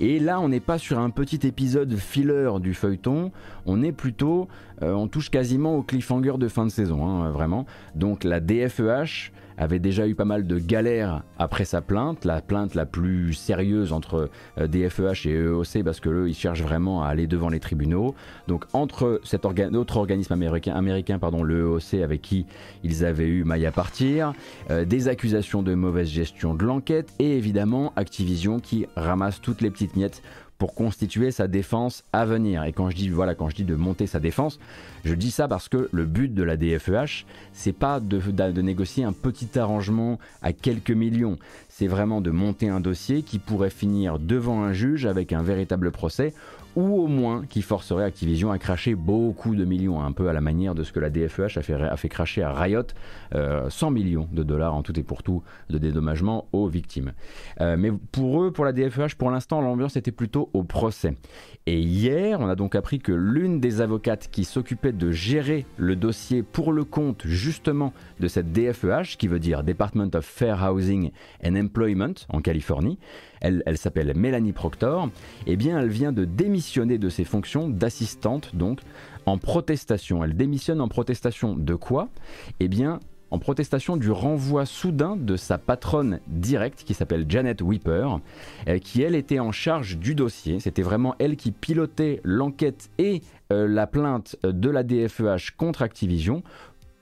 Et 0.00 0.18
là, 0.18 0.40
on 0.40 0.48
n'est 0.48 0.60
pas 0.60 0.78
sur 0.78 0.98
un 0.98 1.10
petit 1.10 1.46
épisode 1.46 1.94
filler 1.96 2.50
du 2.60 2.74
feuilleton, 2.74 3.30
on 3.64 3.82
est 3.82 3.92
plutôt, 3.92 4.48
euh, 4.82 4.92
on 4.92 5.06
touche 5.06 5.30
quasiment 5.30 5.76
au 5.76 5.82
cliffhanger 5.82 6.34
de 6.36 6.48
fin 6.48 6.66
de 6.66 6.70
saison, 6.70 7.06
hein, 7.06 7.30
vraiment. 7.30 7.64
Donc 7.94 8.24
la 8.24 8.40
DFEH 8.40 9.30
avait 9.58 9.78
déjà 9.78 10.06
eu 10.06 10.14
pas 10.14 10.24
mal 10.24 10.46
de 10.46 10.58
galères 10.58 11.22
après 11.38 11.64
sa 11.64 11.80
plainte, 11.80 12.24
la 12.24 12.40
plainte 12.40 12.74
la 12.74 12.86
plus 12.86 13.34
sérieuse 13.34 13.92
entre 13.92 14.30
DFEH 14.58 15.28
et 15.28 15.34
EOC 15.34 15.82
parce 15.84 16.00
que 16.00 16.08
eux 16.08 16.28
ils 16.28 16.34
cherchent 16.34 16.62
vraiment 16.62 17.02
à 17.02 17.08
aller 17.08 17.26
devant 17.26 17.48
les 17.48 17.60
tribunaux. 17.60 18.14
Donc 18.48 18.64
entre 18.72 19.20
cet 19.24 19.44
autre 19.44 19.96
organisme 19.96 20.32
américain, 20.32 20.74
américain 20.74 21.18
pardon, 21.18 21.42
le 21.42 21.60
EOC 21.60 22.02
avec 22.02 22.22
qui 22.22 22.46
ils 22.82 23.04
avaient 23.04 23.28
eu 23.28 23.44
maille 23.44 23.66
à 23.66 23.72
partir, 23.72 24.32
euh, 24.70 24.84
des 24.84 25.08
accusations 25.08 25.62
de 25.62 25.74
mauvaise 25.74 26.08
gestion 26.08 26.54
de 26.54 26.64
l'enquête 26.64 27.12
et 27.18 27.36
évidemment 27.36 27.92
Activision 27.96 28.60
qui 28.60 28.86
ramasse 28.96 29.40
toutes 29.40 29.60
les 29.60 29.70
petites 29.70 29.96
miettes 29.96 30.22
pour 30.64 30.74
constituer 30.74 31.30
sa 31.30 31.46
défense 31.46 32.04
à 32.14 32.24
venir. 32.24 32.64
Et 32.64 32.72
quand 32.72 32.88
je 32.88 32.96
dis 32.96 33.10
voilà, 33.10 33.34
quand 33.34 33.50
je 33.50 33.54
dis 33.54 33.64
de 33.64 33.74
monter 33.74 34.06
sa 34.06 34.18
défense, 34.18 34.58
je 35.04 35.12
dis 35.12 35.30
ça 35.30 35.46
parce 35.46 35.68
que 35.68 35.90
le 35.92 36.06
but 36.06 36.32
de 36.32 36.42
la 36.42 36.56
DFEH, 36.56 37.26
c'est 37.52 37.74
pas 37.74 38.00
de, 38.00 38.18
de, 38.18 38.62
négocier 38.62 39.04
un 39.04 39.12
petit 39.12 39.58
arrangement 39.58 40.18
à 40.40 40.54
quelques 40.54 40.90
millions, 40.90 41.36
c'est 41.68 41.86
vraiment 41.86 42.22
de 42.22 42.30
monter 42.30 42.70
un 42.70 42.80
dossier 42.80 43.20
qui 43.20 43.38
pourrait 43.38 43.68
finir 43.68 44.18
devant 44.18 44.62
un 44.62 44.72
juge 44.72 45.04
avec 45.04 45.34
un 45.34 45.42
véritable 45.42 45.90
procès 45.90 46.32
ou 46.76 47.00
au 47.02 47.06
moins 47.06 47.44
qui 47.48 47.62
forcerait 47.62 48.04
Activision 48.04 48.50
à 48.50 48.58
cracher 48.58 48.94
beaucoup 48.94 49.54
de 49.54 49.64
millions, 49.64 50.02
un 50.02 50.12
peu 50.12 50.28
à 50.28 50.32
la 50.32 50.40
manière 50.40 50.74
de 50.74 50.82
ce 50.82 50.92
que 50.92 51.00
la 51.00 51.10
DFEH 51.10 51.58
a 51.58 51.62
fait, 51.62 51.74
a 51.74 51.96
fait 51.96 52.08
cracher 52.08 52.42
à 52.42 52.52
Riot 52.52 52.82
100 53.32 53.34
euh, 53.34 53.90
millions 53.90 54.28
de 54.32 54.42
dollars 54.42 54.74
en 54.74 54.82
tout 54.82 54.98
et 54.98 55.02
pour 55.02 55.22
tout 55.22 55.42
de 55.70 55.78
dédommagement 55.78 56.46
aux 56.52 56.68
victimes. 56.68 57.12
Euh, 57.60 57.76
mais 57.78 57.92
pour 58.12 58.42
eux, 58.42 58.52
pour 58.52 58.64
la 58.64 58.72
DFEH, 58.72 59.16
pour 59.18 59.30
l'instant, 59.30 59.60
l'ambiance 59.60 59.96
était 59.96 60.12
plutôt 60.12 60.50
au 60.52 60.62
procès. 60.62 61.14
Et 61.66 61.80
hier, 61.80 62.40
on 62.40 62.48
a 62.48 62.56
donc 62.56 62.74
appris 62.74 62.98
que 62.98 63.12
l'une 63.12 63.60
des 63.60 63.80
avocates 63.80 64.28
qui 64.30 64.44
s'occupait 64.44 64.92
de 64.92 65.10
gérer 65.10 65.66
le 65.76 65.96
dossier 65.96 66.42
pour 66.42 66.72
le 66.72 66.84
compte 66.84 67.22
justement 67.26 67.92
de 68.20 68.28
cette 68.28 68.52
DFEH, 68.52 69.16
qui 69.18 69.28
veut 69.28 69.38
dire 69.38 69.62
Department 69.62 70.10
of 70.14 70.24
Fair 70.24 70.62
Housing 70.62 71.10
and 71.44 71.56
Employment 71.56 72.14
en 72.28 72.40
Californie, 72.40 72.98
elle, 73.44 73.78
s'appelle 73.78 74.12
Mélanie 74.16 74.52
Proctor, 74.52 75.08
eh 75.46 75.56
bien 75.56 75.78
elle 75.78 75.88
vient 75.88 76.12
de 76.12 76.24
démissionner 76.24 76.98
de 76.98 77.08
ses 77.08 77.24
fonctions 77.24 77.68
d'assistante 77.68 78.54
donc 78.54 78.80
en 79.26 79.38
protestation. 79.38 80.24
Elle 80.24 80.36
démissionne 80.36 80.80
en 80.80 80.88
protestation 80.88 81.54
de 81.54 81.74
quoi? 81.74 82.08
Eh 82.60 82.68
bien 82.68 83.00
en 83.30 83.38
protestation 83.40 83.96
du 83.96 84.12
renvoi 84.12 84.64
soudain 84.64 85.16
de 85.16 85.36
sa 85.36 85.58
patronne 85.58 86.20
directe 86.28 86.84
qui 86.84 86.94
s'appelle 86.94 87.26
Janet 87.28 87.62
Weeper, 87.62 88.20
euh, 88.68 88.78
qui 88.78 89.02
elle 89.02 89.16
était 89.16 89.40
en 89.40 89.50
charge 89.50 89.98
du 89.98 90.14
dossier. 90.14 90.60
C'était 90.60 90.82
vraiment 90.82 91.16
elle 91.18 91.36
qui 91.36 91.50
pilotait 91.50 92.20
l'enquête 92.22 92.90
et 92.98 93.22
euh, 93.52 93.66
la 93.66 93.88
plainte 93.88 94.36
de 94.44 94.70
la 94.70 94.84
DFEH 94.84 95.56
contre 95.56 95.82
Activision. 95.82 96.44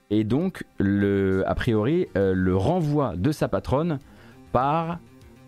Et 0.09 0.23
donc, 0.23 0.63
a 0.79 1.55
priori, 1.55 2.07
euh, 2.17 2.33
le 2.33 2.55
renvoi 2.55 3.15
de 3.15 3.31
sa 3.31 3.47
patronne 3.47 3.99
par 4.51 4.97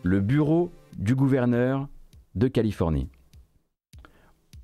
le 0.03 0.19
bureau 0.21 0.71
du 0.95 1.15
gouverneur 1.15 1.87
de 2.35 2.47
Californie. 2.47 3.07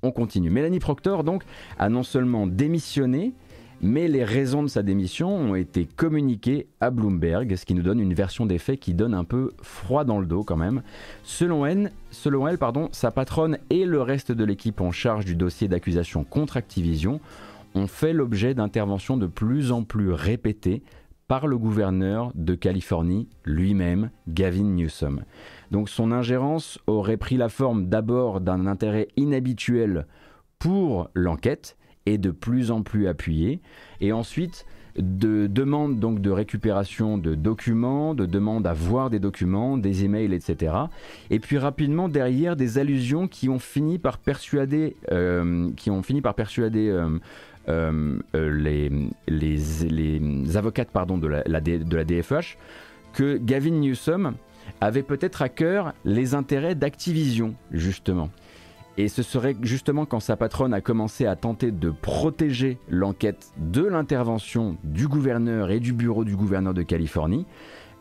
on 0.02 0.10
continue. 0.10 0.50
Mélanie 0.50 0.80
Proctor, 0.80 1.22
donc, 1.22 1.44
a 1.78 1.88
non 1.88 2.02
seulement 2.02 2.46
démissionné, 2.46 3.32
mais 3.80 4.08
les 4.08 4.24
raisons 4.24 4.62
de 4.62 4.68
sa 4.68 4.82
démission 4.82 5.28
ont 5.34 5.54
été 5.54 5.86
communiquées 5.86 6.68
à 6.80 6.90
Bloomberg, 6.90 7.54
ce 7.56 7.64
qui 7.64 7.74
nous 7.74 7.82
donne 7.82 8.00
une 8.00 8.14
version 8.14 8.46
des 8.46 8.58
faits 8.58 8.78
qui 8.80 8.94
donne 8.94 9.14
un 9.14 9.24
peu 9.24 9.52
froid 9.60 10.04
dans 10.04 10.20
le 10.20 10.26
dos 10.26 10.44
quand 10.44 10.56
même. 10.56 10.82
Selon 11.24 11.66
elle, 11.66 11.92
sa 12.92 13.10
patronne 13.10 13.58
et 13.70 13.84
le 13.84 14.00
reste 14.00 14.30
de 14.32 14.44
l'équipe 14.44 14.80
en 14.80 14.92
charge 14.92 15.24
du 15.24 15.34
dossier 15.34 15.66
d'accusation 15.68 16.24
contre 16.24 16.56
Activision 16.56 17.20
ont 17.74 17.86
fait 17.86 18.12
l'objet 18.12 18.54
d'interventions 18.54 19.16
de 19.16 19.26
plus 19.26 19.72
en 19.72 19.82
plus 19.82 20.12
répétées 20.12 20.82
par 21.28 21.46
le 21.46 21.58
gouverneur 21.58 22.32
de 22.34 22.54
Californie 22.54 23.28
lui-même, 23.44 24.10
Gavin 24.28 24.64
Newsom. 24.64 25.22
Donc 25.70 25.88
son 25.88 26.12
ingérence 26.12 26.78
aurait 26.86 27.16
pris 27.16 27.36
la 27.36 27.48
forme 27.48 27.88
d'abord 27.88 28.40
d'un 28.40 28.66
intérêt 28.66 29.08
inhabituel 29.16 30.06
pour 30.58 31.08
l'enquête, 31.14 31.76
est 32.06 32.18
de 32.18 32.30
plus 32.30 32.70
en 32.70 32.82
plus 32.82 33.06
appuyé. 33.06 33.60
Et 34.00 34.12
ensuite, 34.12 34.66
de 34.96 35.46
demandes 35.46 35.98
donc 35.98 36.20
de 36.20 36.30
récupération 36.30 37.18
de 37.18 37.34
documents, 37.34 38.14
de 38.14 38.26
demandes 38.26 38.66
à 38.66 38.72
voir 38.72 39.10
des 39.10 39.18
documents, 39.18 39.78
des 39.78 40.04
emails, 40.04 40.34
etc. 40.34 40.74
Et 41.30 41.40
puis 41.40 41.58
rapidement 41.58 42.08
derrière 42.08 42.56
des 42.56 42.78
allusions 42.78 43.28
qui 43.28 43.48
ont 43.48 43.58
fini 43.58 43.98
par 43.98 44.18
persuader, 44.18 44.96
euh, 45.10 45.70
qui 45.76 45.90
ont 45.90 46.02
fini 46.02 46.20
par 46.20 46.34
persuader 46.34 46.88
euh, 46.88 47.18
les, 47.68 48.90
les, 49.28 49.56
les, 49.88 50.56
avocates 50.56 50.90
pardon, 50.90 51.18
de, 51.18 51.28
la, 51.28 51.42
la 51.46 51.60
que 53.12 53.36
Gavin 53.36 53.70
Newsom 53.70 54.34
avait 54.80 55.02
peut-être 55.02 55.42
à 55.42 55.48
cœur 55.48 55.92
les 56.04 56.34
intérêts 56.34 56.74
d'Activision, 56.74 57.54
justement. 57.70 58.30
Et 58.98 59.08
ce 59.08 59.22
serait 59.22 59.56
justement 59.62 60.04
quand 60.04 60.20
sa 60.20 60.36
patronne 60.36 60.74
a 60.74 60.80
commencé 60.80 61.26
à 61.26 61.34
tenter 61.34 61.70
de 61.70 61.90
protéger 61.90 62.78
l'enquête 62.90 63.52
de 63.56 63.84
l'intervention 63.84 64.76
du 64.84 65.08
gouverneur 65.08 65.70
et 65.70 65.80
du 65.80 65.92
bureau 65.92 66.24
du 66.24 66.36
gouverneur 66.36 66.74
de 66.74 66.82
Californie, 66.82 67.46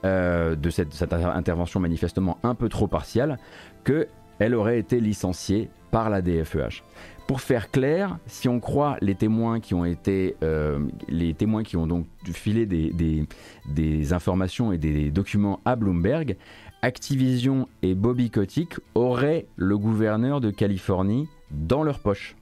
euh, 0.04 0.56
de 0.56 0.70
cette, 0.70 0.94
cette, 0.94 1.14
intervention 1.14 1.80
manifestement 1.80 2.40
un 2.44 2.56
peu 2.56 2.68
trop 2.68 2.88
partiale, 2.88 3.38
qu'elle 3.86 4.56
aurait 4.56 4.80
été 4.80 5.00
licenciée 5.00 5.70
par 5.92 6.10
la 6.10 6.22
DFEH. 6.22 6.84
Pour 7.32 7.40
faire 7.40 7.72
clair, 7.72 8.18
si 8.26 8.50
on 8.50 8.60
croit 8.60 8.98
les 9.00 9.16
témoins 9.16 9.62
qui 9.62 9.74
ont 9.74 9.86
été, 9.86 10.36
euh, 10.44 10.86
les 11.08 11.34
témoins 11.34 11.64
qui 11.64 11.78
ont 11.78 11.88
donc 11.88 12.06
filé 12.26 12.66
des, 12.66 12.90
des, 12.90 13.26
des 13.70 14.12
informations 14.12 14.74
et 14.74 14.78
des 14.78 15.12
documents 15.12 15.62
à 15.64 15.78
Bloomberg, 15.78 16.36
Activision 16.82 17.70
et 17.84 17.96
Bobby 17.96 18.32
Kotick 18.32 18.74
auraient 18.96 19.48
le 19.56 19.78
gouverneur 19.78 20.42
de 20.42 20.52
Californie 20.52 21.30
dans 21.52 21.84
leur 21.84 22.00
poche. 22.00 22.36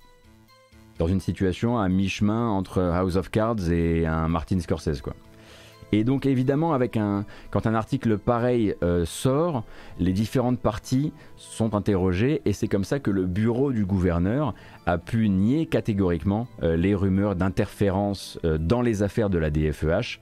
Dans 0.98 1.08
une 1.08 1.20
situation 1.20 1.78
à 1.78 1.88
mi-chemin 1.88 2.50
entre 2.50 2.82
House 2.82 3.16
of 3.16 3.30
Cards 3.30 3.70
et 3.72 4.08
un 4.08 4.28
Martin 4.28 4.60
Scorsese, 4.60 5.02
quoi. 5.04 5.14
Et 5.92 6.04
donc 6.04 6.26
évidemment, 6.26 6.78
quand 7.52 7.68
un 7.68 7.74
article 7.74 8.18
pareil 8.18 8.76
euh, 8.84 9.06
sort, 9.06 9.64
les 10.00 10.14
différentes 10.14 10.60
parties 10.60 11.12
sont 11.36 11.74
interrogées 11.74 12.42
et 12.46 12.54
c'est 12.54 12.68
comme 12.68 12.84
ça 12.84 13.00
que 13.00 13.12
le 13.12 13.26
bureau 13.26 13.72
du 13.72 13.86
gouverneur 13.86 14.54
a 14.86 14.98
pu 14.98 15.30
nier 15.30 15.66
catégoriquement 15.66 16.48
euh, 16.64 16.76
les 16.76 16.94
rumeurs 16.94 17.36
d'interférence 17.36 18.40
euh, 18.44 18.58
dans 18.58 18.82
les 18.82 19.04
affaires 19.04 19.30
de 19.30 19.38
la 19.38 19.50
DFEH 19.50 20.20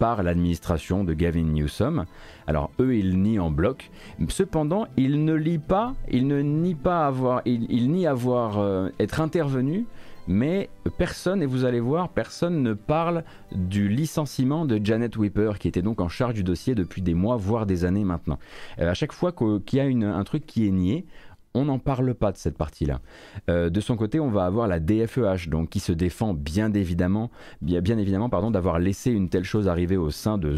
par 0.00 0.24
l'administration 0.24 1.04
de 1.04 1.14
Gavin 1.14 1.44
Newsom. 1.44 2.04
Alors 2.48 2.72
eux, 2.80 2.96
ils 2.96 3.22
nient 3.22 3.38
en 3.38 3.52
bloc. 3.52 3.92
Cependant, 4.28 4.88
ils 4.96 5.24
ne 5.24 5.34
lient 5.34 5.60
pas, 5.60 5.94
ils 6.10 6.26
ne 6.26 6.40
nient 6.40 6.74
pas 6.74 7.06
avoir, 7.06 7.42
ils 7.44 7.88
nient 7.88 8.08
avoir 8.08 8.90
être 8.98 9.20
intervenus 9.20 9.84
mais 10.28 10.68
personne, 10.98 11.42
et 11.42 11.46
vous 11.46 11.64
allez 11.64 11.80
voir, 11.80 12.10
personne 12.10 12.62
ne 12.62 12.74
parle 12.74 13.24
du 13.50 13.88
licenciement 13.88 14.66
de 14.66 14.78
Janet 14.82 15.16
Whipper, 15.16 15.52
qui 15.58 15.68
était 15.68 15.82
donc 15.82 16.00
en 16.00 16.08
charge 16.08 16.34
du 16.34 16.44
dossier 16.44 16.74
depuis 16.74 17.02
des 17.02 17.14
mois, 17.14 17.36
voire 17.36 17.66
des 17.66 17.84
années 17.84 18.04
maintenant. 18.04 18.38
Euh, 18.78 18.90
à 18.90 18.94
chaque 18.94 19.12
fois 19.12 19.32
qu'il 19.32 19.78
y 19.78 19.80
a 19.80 19.84
un 19.84 20.24
truc 20.24 20.46
qui 20.46 20.68
est 20.68 20.70
nié, 20.70 21.06
on 21.54 21.64
n'en 21.64 21.78
parle 21.78 22.14
pas 22.14 22.30
de 22.30 22.36
cette 22.36 22.56
partie-là. 22.56 23.00
Euh, 23.48 23.70
de 23.70 23.80
son 23.80 23.96
côté, 23.96 24.20
on 24.20 24.30
va 24.30 24.44
avoir 24.44 24.68
la 24.68 24.80
DFEH, 24.80 25.48
donc 25.48 25.70
qui 25.70 25.80
se 25.80 25.92
défend 25.92 26.34
bien 26.34 26.72
évidemment, 26.74 27.30
bien, 27.62 27.80
bien 27.80 27.98
évidemment, 27.98 28.28
pardon, 28.28 28.50
d'avoir 28.50 28.78
laissé 28.78 29.10
une 29.10 29.28
telle 29.28 29.44
chose 29.44 29.66
arriver 29.66 29.96
au 29.96 30.10
sein 30.10 30.38
de 30.38 30.56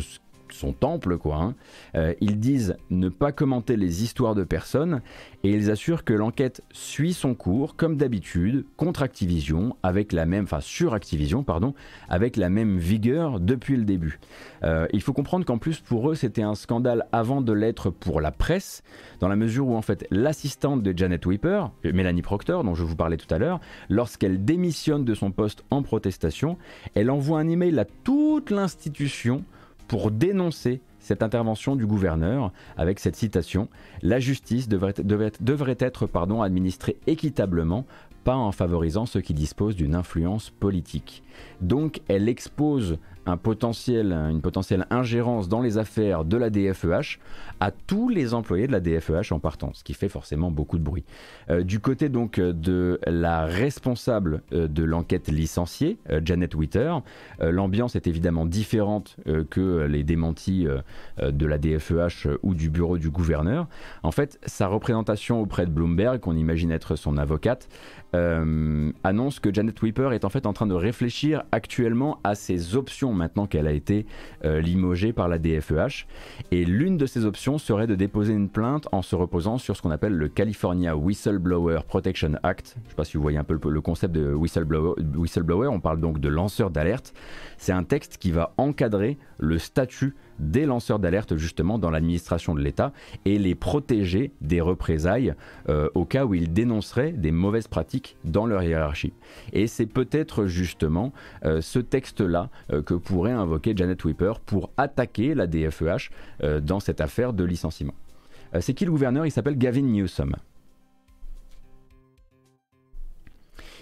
son 0.52 0.72
temple, 0.72 1.18
quoi. 1.18 1.36
Hein. 1.36 1.54
Euh, 1.94 2.14
ils 2.20 2.38
disent 2.38 2.76
ne 2.90 3.08
pas 3.08 3.32
commenter 3.32 3.76
les 3.76 4.02
histoires 4.02 4.34
de 4.34 4.44
personnes 4.44 5.00
et 5.44 5.50
ils 5.50 5.70
assurent 5.70 6.04
que 6.04 6.12
l'enquête 6.12 6.62
suit 6.72 7.12
son 7.12 7.34
cours, 7.34 7.76
comme 7.76 7.96
d'habitude, 7.96 8.64
contre 8.76 9.02
Activision, 9.02 9.76
avec 9.82 10.12
la 10.12 10.26
même, 10.26 10.44
enfin 10.44 10.60
sur 10.60 10.94
Activision, 10.94 11.42
pardon, 11.42 11.74
avec 12.08 12.36
la 12.36 12.50
même 12.50 12.78
vigueur 12.78 13.40
depuis 13.40 13.76
le 13.76 13.84
début. 13.84 14.18
Euh, 14.62 14.86
il 14.92 15.00
faut 15.00 15.12
comprendre 15.12 15.44
qu'en 15.44 15.58
plus 15.58 15.80
pour 15.80 16.10
eux 16.10 16.14
c'était 16.14 16.42
un 16.42 16.54
scandale 16.54 17.06
avant 17.12 17.40
de 17.40 17.52
l'être 17.52 17.90
pour 17.90 18.20
la 18.20 18.30
presse, 18.30 18.82
dans 19.20 19.28
la 19.28 19.36
mesure 19.36 19.68
où 19.68 19.76
en 19.76 19.82
fait 19.82 20.06
l'assistante 20.10 20.82
de 20.82 20.96
Janet 20.96 21.24
Whipper, 21.26 21.66
Mélanie 21.84 22.22
Proctor, 22.22 22.64
dont 22.64 22.74
je 22.74 22.84
vous 22.84 22.96
parlais 22.96 23.16
tout 23.16 23.32
à 23.32 23.38
l'heure, 23.38 23.60
lorsqu'elle 23.88 24.44
démissionne 24.44 25.04
de 25.04 25.14
son 25.14 25.30
poste 25.30 25.64
en 25.70 25.82
protestation, 25.82 26.58
elle 26.94 27.10
envoie 27.10 27.38
un 27.38 27.48
email 27.48 27.78
à 27.78 27.84
toute 27.84 28.50
l'institution 28.50 29.44
pour 29.90 30.12
dénoncer 30.12 30.82
cette 31.00 31.20
intervention 31.20 31.74
du 31.74 31.84
gouverneur 31.84 32.52
avec 32.76 33.00
cette 33.00 33.16
citation 33.16 33.68
La 34.02 34.20
justice 34.20 34.68
devrait, 34.68 34.94
être 35.80 36.06
pardon, 36.06 36.42
administrée 36.42 36.96
équitablement, 37.08 37.84
pas 38.22 38.36
en 38.36 38.52
favorisant 38.52 39.04
ceux 39.04 39.20
qui 39.20 39.34
disposent 39.34 39.74
d'une 39.74 39.96
influence 39.96 40.50
politique. 40.50 41.24
Donc 41.60 42.02
elle 42.06 42.28
expose 42.28 42.98
un 43.30 43.36
potentiel, 43.36 44.12
une 44.12 44.40
potentielle 44.40 44.86
ingérence 44.90 45.48
dans 45.48 45.62
les 45.62 45.78
affaires 45.78 46.24
de 46.24 46.36
la 46.36 46.50
DFEH 46.50 47.18
à 47.60 47.70
tous 47.70 48.08
les 48.08 48.34
employés 48.34 48.66
de 48.66 48.72
la 48.72 48.80
DFEH 48.80 49.32
en 49.32 49.38
partant, 49.38 49.72
ce 49.74 49.84
qui 49.84 49.94
fait 49.94 50.08
forcément 50.08 50.50
beaucoup 50.50 50.78
de 50.78 50.82
bruit. 50.82 51.04
Euh, 51.50 51.62
du 51.62 51.80
côté 51.80 52.08
donc 52.08 52.40
de 52.40 52.98
la 53.06 53.44
responsable 53.44 54.42
euh, 54.52 54.66
de 54.66 54.82
l'enquête 54.82 55.28
licenciée, 55.28 55.98
euh, 56.10 56.20
Janet 56.24 56.54
Witter, 56.54 56.94
euh, 57.40 57.50
l'ambiance 57.50 57.96
est 57.96 58.06
évidemment 58.06 58.46
différente 58.46 59.16
euh, 59.26 59.44
que 59.48 59.86
les 59.86 60.02
démentis 60.04 60.66
euh, 60.66 61.30
de 61.30 61.46
la 61.46 61.58
DFEH 61.58 62.38
ou 62.42 62.54
du 62.54 62.70
bureau 62.70 62.98
du 62.98 63.10
gouverneur. 63.10 63.68
En 64.02 64.10
fait, 64.10 64.38
sa 64.46 64.66
représentation 64.66 65.40
auprès 65.40 65.66
de 65.66 65.70
Bloomberg, 65.70 66.20
qu'on 66.20 66.36
imagine 66.36 66.70
être 66.70 66.96
son 66.96 67.16
avocate, 67.16 67.68
euh, 68.14 68.92
annonce 69.04 69.40
que 69.40 69.52
Janet 69.52 69.80
Whipper 69.82 70.10
est 70.12 70.24
en 70.24 70.28
fait 70.28 70.46
en 70.46 70.52
train 70.52 70.66
de 70.66 70.74
réfléchir 70.74 71.44
actuellement 71.52 72.18
à 72.24 72.34
ses 72.34 72.76
options 72.76 73.12
maintenant 73.12 73.46
qu'elle 73.46 73.66
a 73.66 73.72
été 73.72 74.06
euh, 74.44 74.60
limogée 74.60 75.12
par 75.12 75.28
la 75.28 75.38
DFEH. 75.38 76.06
Et 76.50 76.64
l'une 76.64 76.96
de 76.96 77.06
ces 77.06 77.24
options 77.24 77.58
serait 77.58 77.86
de 77.86 77.94
déposer 77.94 78.32
une 78.32 78.48
plainte 78.48 78.88
en 78.92 79.02
se 79.02 79.14
reposant 79.14 79.58
sur 79.58 79.76
ce 79.76 79.82
qu'on 79.82 79.90
appelle 79.90 80.14
le 80.14 80.28
California 80.28 80.96
Whistleblower 80.96 81.80
Protection 81.86 82.32
Act. 82.42 82.74
Je 82.76 82.84
ne 82.84 82.88
sais 82.90 82.96
pas 82.96 83.04
si 83.04 83.16
vous 83.16 83.22
voyez 83.22 83.38
un 83.38 83.44
peu 83.44 83.54
le, 83.54 83.70
le 83.70 83.80
concept 83.80 84.14
de 84.14 84.32
whistleblower, 84.32 84.94
whistleblower. 85.16 85.68
On 85.68 85.80
parle 85.80 86.00
donc 86.00 86.20
de 86.20 86.28
lanceur 86.28 86.70
d'alerte. 86.70 87.14
C'est 87.58 87.72
un 87.72 87.84
texte 87.84 88.18
qui 88.18 88.30
va 88.30 88.54
encadrer 88.56 89.18
le 89.38 89.58
statut 89.58 90.14
des 90.40 90.66
lanceurs 90.66 90.98
d'alerte 90.98 91.36
justement 91.36 91.78
dans 91.78 91.90
l'administration 91.90 92.54
de 92.54 92.60
l'État 92.60 92.92
et 93.24 93.38
les 93.38 93.54
protéger 93.54 94.32
des 94.40 94.60
représailles 94.60 95.34
euh, 95.68 95.88
au 95.94 96.04
cas 96.04 96.24
où 96.24 96.34
ils 96.34 96.52
dénonceraient 96.52 97.12
des 97.12 97.30
mauvaises 97.30 97.68
pratiques 97.68 98.16
dans 98.24 98.46
leur 98.46 98.62
hiérarchie. 98.62 99.12
Et 99.52 99.66
c'est 99.66 99.86
peut-être 99.86 100.46
justement 100.46 101.12
euh, 101.44 101.60
ce 101.60 101.78
texte-là 101.78 102.48
euh, 102.72 102.82
que 102.82 102.94
pourrait 102.94 103.32
invoquer 103.32 103.74
Janet 103.76 104.02
Whipper 104.04 104.32
pour 104.44 104.70
attaquer 104.76 105.34
la 105.34 105.46
DFEH 105.46 106.10
dans 106.62 106.80
cette 106.80 107.00
affaire 107.00 107.32
de 107.32 107.44
licenciement. 107.44 107.94
C'est 108.60 108.74
qui 108.74 108.84
le 108.84 108.90
gouverneur? 108.90 109.26
Il 109.26 109.30
s'appelle 109.30 109.58
Gavin 109.58 109.82
Newsom. 109.82 110.34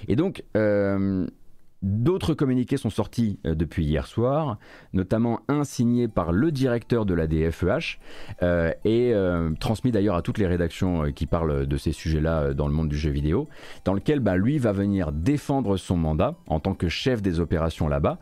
Et 0.08 0.16
donc, 0.16 0.42
D'autres 1.80 2.34
communiqués 2.34 2.76
sont 2.76 2.90
sortis 2.90 3.38
euh, 3.46 3.54
depuis 3.54 3.84
hier 3.84 4.06
soir, 4.08 4.58
notamment 4.92 5.42
un 5.46 5.62
signé 5.62 6.08
par 6.08 6.32
le 6.32 6.50
directeur 6.50 7.06
de 7.06 7.14
la 7.14 7.28
DFEH 7.28 7.98
euh, 8.42 8.72
et 8.84 9.12
euh, 9.14 9.50
transmis 9.60 9.92
d'ailleurs 9.92 10.16
à 10.16 10.22
toutes 10.22 10.38
les 10.38 10.48
rédactions 10.48 11.12
qui 11.12 11.26
parlent 11.26 11.66
de 11.66 11.76
ces 11.76 11.92
sujets-là 11.92 12.52
dans 12.52 12.66
le 12.66 12.74
monde 12.74 12.88
du 12.88 12.98
jeu 12.98 13.10
vidéo, 13.10 13.48
dans 13.84 13.94
lequel 13.94 14.18
bah, 14.18 14.36
lui 14.36 14.58
va 14.58 14.72
venir 14.72 15.12
défendre 15.12 15.76
son 15.76 15.96
mandat 15.96 16.34
en 16.48 16.58
tant 16.58 16.74
que 16.74 16.88
chef 16.88 17.22
des 17.22 17.38
opérations 17.38 17.86
là-bas 17.86 18.18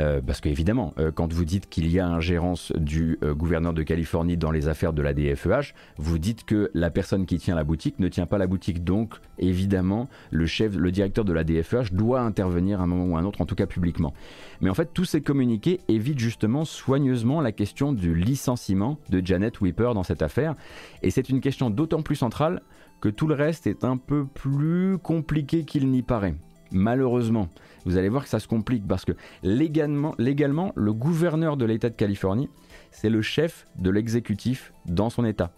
Euh, 0.00 0.20
parce 0.26 0.40
qu'évidemment, 0.40 0.94
euh, 0.98 1.10
quand 1.12 1.32
vous 1.32 1.44
dites 1.44 1.68
qu'il 1.68 1.90
y 1.90 2.00
a 2.00 2.06
ingérence 2.06 2.72
du 2.76 3.18
euh, 3.22 3.34
gouverneur 3.34 3.74
de 3.74 3.82
Californie 3.82 4.38
dans 4.38 4.50
les 4.50 4.66
affaires 4.66 4.94
de 4.94 5.02
la 5.02 5.12
DFEH, 5.12 5.74
vous 5.98 6.18
dites 6.18 6.44
que 6.44 6.70
la 6.72 6.90
personne 6.90 7.26
qui 7.26 7.38
tient 7.38 7.54
la 7.54 7.64
boutique 7.64 7.98
ne 7.98 8.08
tient 8.08 8.26
pas 8.26 8.38
la 8.38 8.46
boutique. 8.46 8.82
Donc, 8.82 9.14
évidemment, 9.38 10.08
le 10.30 10.90
directeur 10.90 11.24
de 11.24 11.32
la 11.32 11.44
DFEH 11.44 11.92
doit 11.92 12.20
intervenir 12.20 12.80
à 12.80 12.84
un 12.84 12.86
moment 12.86 13.04
ou 13.04 13.16
à 13.16 13.20
un 13.20 13.24
autre, 13.24 13.42
en 13.42 13.46
tout 13.46 13.54
cas 13.54 13.66
publiquement. 13.66 14.14
Mais 14.62 14.70
en 14.70 14.74
fait, 14.74 14.90
tous 14.94 15.04
ces 15.04 15.20
communiqués 15.20 15.80
évitent 15.88 16.18
justement 16.18 16.64
soigneusement 16.64 17.40
la 17.40 17.52
question 17.52 17.92
du 17.92 18.14
licenciement 18.14 18.98
de 19.10 19.24
Janet 19.24 19.60
Weeper 19.60 19.92
dans 19.92 20.02
cette 20.02 20.22
affaire. 20.22 20.54
Et 21.02 21.10
c'est 21.10 21.28
une 21.28 21.40
question 21.40 21.68
d'autant 21.68 22.02
plus 22.02 22.16
centrale 22.16 22.62
que 23.00 23.08
tout 23.08 23.26
le 23.26 23.34
reste 23.34 23.66
est 23.66 23.84
un 23.84 23.96
peu 23.96 24.24
plus 24.24 24.98
compliqué 24.98 25.64
qu'il 25.64 25.90
n'y 25.90 26.02
paraît. 26.02 26.34
Malheureusement, 26.72 27.48
vous 27.84 27.96
allez 27.96 28.08
voir 28.08 28.24
que 28.24 28.28
ça 28.28 28.40
se 28.40 28.48
complique 28.48 28.86
parce 28.86 29.04
que 29.04 29.12
légalement, 29.42 30.14
légalement 30.18 30.72
le 30.76 30.92
gouverneur 30.92 31.56
de 31.56 31.64
l'État 31.64 31.88
de 31.88 31.94
Californie, 31.94 32.48
c'est 32.90 33.10
le 33.10 33.22
chef 33.22 33.66
de 33.78 33.90
l'exécutif 33.90 34.72
dans 34.86 35.10
son 35.10 35.24
État. 35.24 35.52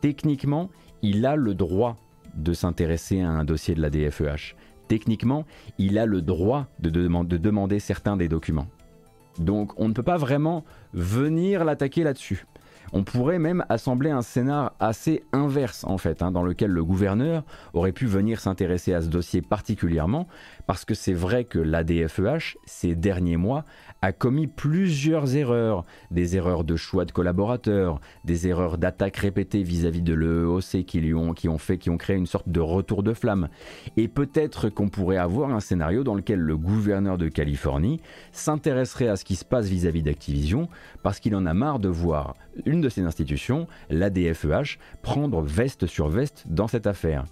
Techniquement, 0.00 0.70
il 1.02 1.26
a 1.26 1.36
le 1.36 1.54
droit 1.54 1.96
de 2.34 2.52
s'intéresser 2.52 3.20
à 3.20 3.28
un 3.28 3.44
dossier 3.44 3.74
de 3.74 3.82
la 3.82 3.90
DFEH. 3.90 4.56
Techniquement, 4.88 5.44
il 5.78 5.98
a 5.98 6.06
le 6.06 6.22
droit 6.22 6.66
de, 6.80 6.90
de 6.90 7.36
demander 7.36 7.78
certains 7.78 8.16
des 8.16 8.28
documents. 8.28 8.66
Donc 9.38 9.72
on 9.76 9.88
ne 9.88 9.94
peut 9.94 10.02
pas 10.02 10.16
vraiment 10.16 10.64
venir 10.92 11.64
l'attaquer 11.64 12.04
là-dessus. 12.04 12.46
On 12.94 13.04
pourrait 13.04 13.38
même 13.38 13.64
assembler 13.70 14.10
un 14.10 14.20
scénar 14.20 14.74
assez 14.78 15.24
inverse 15.32 15.84
en 15.84 15.96
fait, 15.96 16.20
hein, 16.20 16.30
dans 16.30 16.42
lequel 16.42 16.70
le 16.70 16.84
gouverneur 16.84 17.42
aurait 17.72 17.92
pu 17.92 18.04
venir 18.04 18.38
s'intéresser 18.40 18.92
à 18.92 19.00
ce 19.00 19.06
dossier 19.06 19.40
particulièrement, 19.40 20.28
parce 20.66 20.84
que 20.84 20.94
c'est 20.94 21.12
vrai 21.12 21.44
que 21.44 21.58
l'ADFEH, 21.58 22.56
ces 22.64 22.94
derniers 22.94 23.36
mois, 23.36 23.64
a 24.00 24.12
commis 24.12 24.46
plusieurs 24.46 25.36
erreurs, 25.36 25.84
des 26.10 26.36
erreurs 26.36 26.64
de 26.64 26.76
choix 26.76 27.04
de 27.04 27.12
collaborateurs, 27.12 28.00
des 28.24 28.48
erreurs 28.48 28.78
d'attaque 28.78 29.16
répétées 29.16 29.62
vis-à-vis 29.62 30.02
de 30.02 30.14
l'EOC 30.14 30.84
qui, 30.84 31.14
ont, 31.14 31.34
qui 31.34 31.48
ont 31.48 31.58
fait, 31.58 31.78
qui 31.78 31.90
ont 31.90 31.96
créé 31.96 32.16
une 32.16 32.26
sorte 32.26 32.48
de 32.48 32.60
retour 32.60 33.02
de 33.02 33.14
flamme. 33.14 33.48
Et 33.96 34.08
peut-être 34.08 34.68
qu'on 34.68 34.88
pourrait 34.88 35.16
avoir 35.16 35.50
un 35.50 35.60
scénario 35.60 36.04
dans 36.04 36.14
lequel 36.14 36.40
le 36.40 36.56
gouverneur 36.56 37.18
de 37.18 37.28
Californie 37.28 38.00
s'intéresserait 38.32 39.08
à 39.08 39.16
ce 39.16 39.24
qui 39.24 39.36
se 39.36 39.44
passe 39.44 39.66
vis-à-vis 39.66 40.02
d'Activision, 40.02 40.68
parce 41.02 41.20
qu'il 41.20 41.36
en 41.36 41.46
a 41.46 41.54
marre 41.54 41.78
de 41.78 41.88
voir 41.88 42.34
une 42.66 42.80
de 42.80 42.88
ces 42.88 43.02
institutions, 43.02 43.66
l'ADFEH, 43.90 44.78
prendre 45.02 45.42
veste 45.42 45.86
sur 45.86 46.08
veste 46.08 46.44
dans 46.48 46.66
cette 46.66 46.86
affaire. 46.86 47.24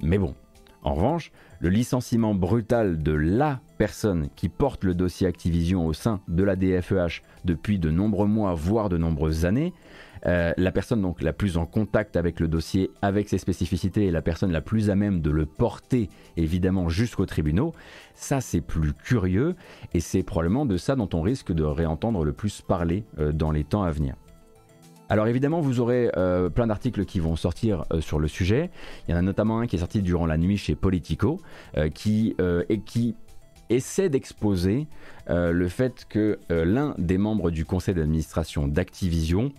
Mais 0.00 0.18
bon, 0.18 0.34
en 0.82 0.94
revanche, 0.94 1.30
le 1.62 1.68
licenciement 1.68 2.34
brutal 2.34 2.98
de 2.98 3.12
la 3.12 3.60
personne 3.78 4.28
qui 4.34 4.48
porte 4.48 4.82
le 4.82 4.94
dossier 4.94 5.28
Activision 5.28 5.86
au 5.86 5.92
sein 5.92 6.20
de 6.26 6.42
la 6.42 6.56
DFEH 6.56 7.22
depuis 7.44 7.78
de 7.78 7.88
nombreux 7.88 8.26
mois, 8.26 8.52
voire 8.52 8.88
de 8.88 8.96
nombreuses 8.98 9.44
années, 9.44 9.72
euh, 10.26 10.52
la 10.56 10.72
personne 10.72 11.00
donc 11.00 11.22
la 11.22 11.32
plus 11.32 11.56
en 11.56 11.64
contact 11.64 12.16
avec 12.16 12.40
le 12.40 12.48
dossier, 12.48 12.90
avec 13.00 13.28
ses 13.28 13.38
spécificités, 13.38 14.06
et 14.06 14.10
la 14.10 14.22
personne 14.22 14.50
la 14.50 14.60
plus 14.60 14.90
à 14.90 14.96
même 14.96 15.20
de 15.20 15.30
le 15.30 15.46
porter 15.46 16.10
évidemment 16.36 16.88
jusqu'aux 16.88 17.26
tribunaux, 17.26 17.72
ça 18.16 18.40
c'est 18.40 18.60
plus 18.60 18.92
curieux 18.92 19.54
et 19.94 20.00
c'est 20.00 20.24
probablement 20.24 20.66
de 20.66 20.76
ça 20.76 20.96
dont 20.96 21.08
on 21.14 21.22
risque 21.22 21.52
de 21.52 21.62
réentendre 21.62 22.24
le 22.24 22.32
plus 22.32 22.60
parler 22.60 23.04
euh, 23.20 23.30
dans 23.30 23.52
les 23.52 23.62
temps 23.62 23.84
à 23.84 23.92
venir. 23.92 24.16
Alors 25.12 25.26
évidemment, 25.26 25.60
vous 25.60 25.78
aurez 25.78 26.10
euh, 26.16 26.48
plein 26.48 26.68
d'articles 26.68 27.04
qui 27.04 27.20
vont 27.20 27.36
sortir 27.36 27.84
euh, 27.92 28.00
sur 28.00 28.18
le 28.18 28.28
sujet. 28.28 28.70
Il 29.06 29.10
y 29.10 29.14
en 29.14 29.18
a 29.18 29.20
notamment 29.20 29.58
un 29.60 29.66
qui 29.66 29.76
est 29.76 29.80
sorti 29.80 30.00
durant 30.00 30.24
la 30.24 30.38
nuit 30.38 30.56
chez 30.56 30.74
Politico, 30.74 31.38
euh, 31.76 32.62
et 32.70 32.80
qui 32.80 33.14
essaie 33.68 34.08
d'exposer 34.08 34.86
le 35.28 35.68
fait 35.68 36.06
que 36.08 36.38
l'un 36.48 36.94
des 36.96 37.18
membres 37.18 37.50
du 37.50 37.66
conseil 37.66 37.94
d'administration 37.94 38.68
d'Activision 38.68 39.52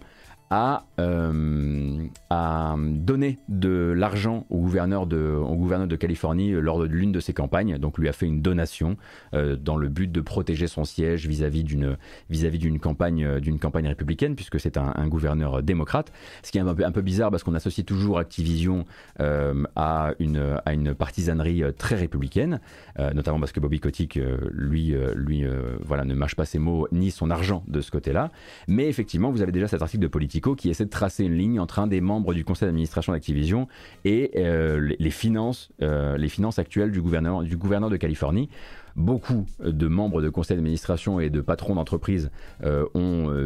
a, 0.53 0.83
euh, 0.99 2.07
donné 2.29 3.39
de 3.49 3.93
l'argent 3.95 4.45
au 4.51 4.59
gouverneur 4.59 5.07
de, 5.07 5.17
au 5.17 5.55
gouverneur 5.55 5.87
de 5.87 5.95
Californie 5.95 6.51
lors 6.51 6.79
de 6.79 6.85
l'une 6.85 7.11
de 7.11 7.19
ses 7.19 7.33
campagnes, 7.33 7.79
donc 7.79 7.97
lui 7.97 8.07
a 8.07 8.13
fait 8.13 8.27
une 8.27 8.41
donation 8.41 8.97
euh, 9.33 9.55
dans 9.55 9.77
le 9.77 9.87
but 9.89 10.11
de 10.11 10.21
protéger 10.21 10.67
son 10.67 10.83
siège 10.83 11.27
vis-à-vis 11.27 11.63
d'une 11.63 11.97
vis-à-vis 12.29 12.59
d'une 12.59 12.79
campagne 12.79 13.25
euh, 13.25 13.39
d'une 13.39 13.57
campagne 13.57 13.87
républicaine 13.87 14.35
puisque 14.35 14.59
c'est 14.59 14.77
un, 14.77 15.07
gouverneur 15.07 15.63
démocrate, 15.63 16.11
ce 16.43 16.51
qui 16.51 16.59
est 16.59 16.61
un 16.61 16.73
peu, 16.73 16.85
un 16.85 16.91
peu 16.91 17.01
bizarre 17.01 17.31
parce 17.31 17.43
qu'on 17.43 17.55
associe 17.55 17.85
toujours 17.85 18.19
Activision 18.19 18.85
à 19.19 20.13
une 20.19 20.59
à 20.65 20.73
une 20.73 20.93
partisanerie 20.93 21.63
très 21.77 21.95
républicaine, 21.95 22.59
notamment 22.97 23.39
parce 23.39 23.51
que 23.51 23.59
Bobby 23.59 23.79
Kotick 23.79 24.19
lui 24.51 24.95
lui 25.15 25.43
voilà 25.81 26.05
ne 26.05 26.13
mâche 26.13 26.35
pas 26.35 26.45
ses 26.45 26.59
mots 26.59 26.87
ni 26.91 27.11
son 27.11 27.29
argent 27.31 27.63
de 27.67 27.81
ce 27.81 27.91
côté-là, 27.91 28.31
mais 28.67 28.87
effectivement 28.87 29.31
vous 29.31 29.41
avez 29.41 29.51
déjà 29.51 29.67
cet 29.67 29.81
article 29.81 30.03
de 30.03 30.07
politique 30.07 30.42
qui 30.51 30.69
essaie 30.69 30.85
de 30.85 30.89
tracer 30.89 31.23
une 31.23 31.35
ligne 31.35 31.59
entre 31.59 31.79
un 31.79 31.87
des 31.87 32.01
membres 32.01 32.33
du 32.33 32.43
conseil 32.43 32.67
d'administration 32.67 33.13
d'Activision 33.13 33.67
et 34.05 34.31
euh, 34.35 34.93
les, 34.99 35.09
finances, 35.09 35.69
euh, 35.81 36.17
les 36.17 36.29
finances 36.29 36.59
actuelles 36.59 36.91
du 36.91 37.01
gouverneur, 37.01 37.43
du 37.43 37.57
gouverneur 37.57 37.89
de 37.89 37.97
Californie 37.97 38.49
beaucoup 38.95 39.47
de 39.59 39.87
membres 39.87 40.21
de 40.21 40.29
conseil 40.29 40.55
d'administration 40.55 41.19
et 41.19 41.31
de 41.31 41.41
patrons 41.41 41.73
d'entreprise 41.73 42.29
euh, 42.63 42.85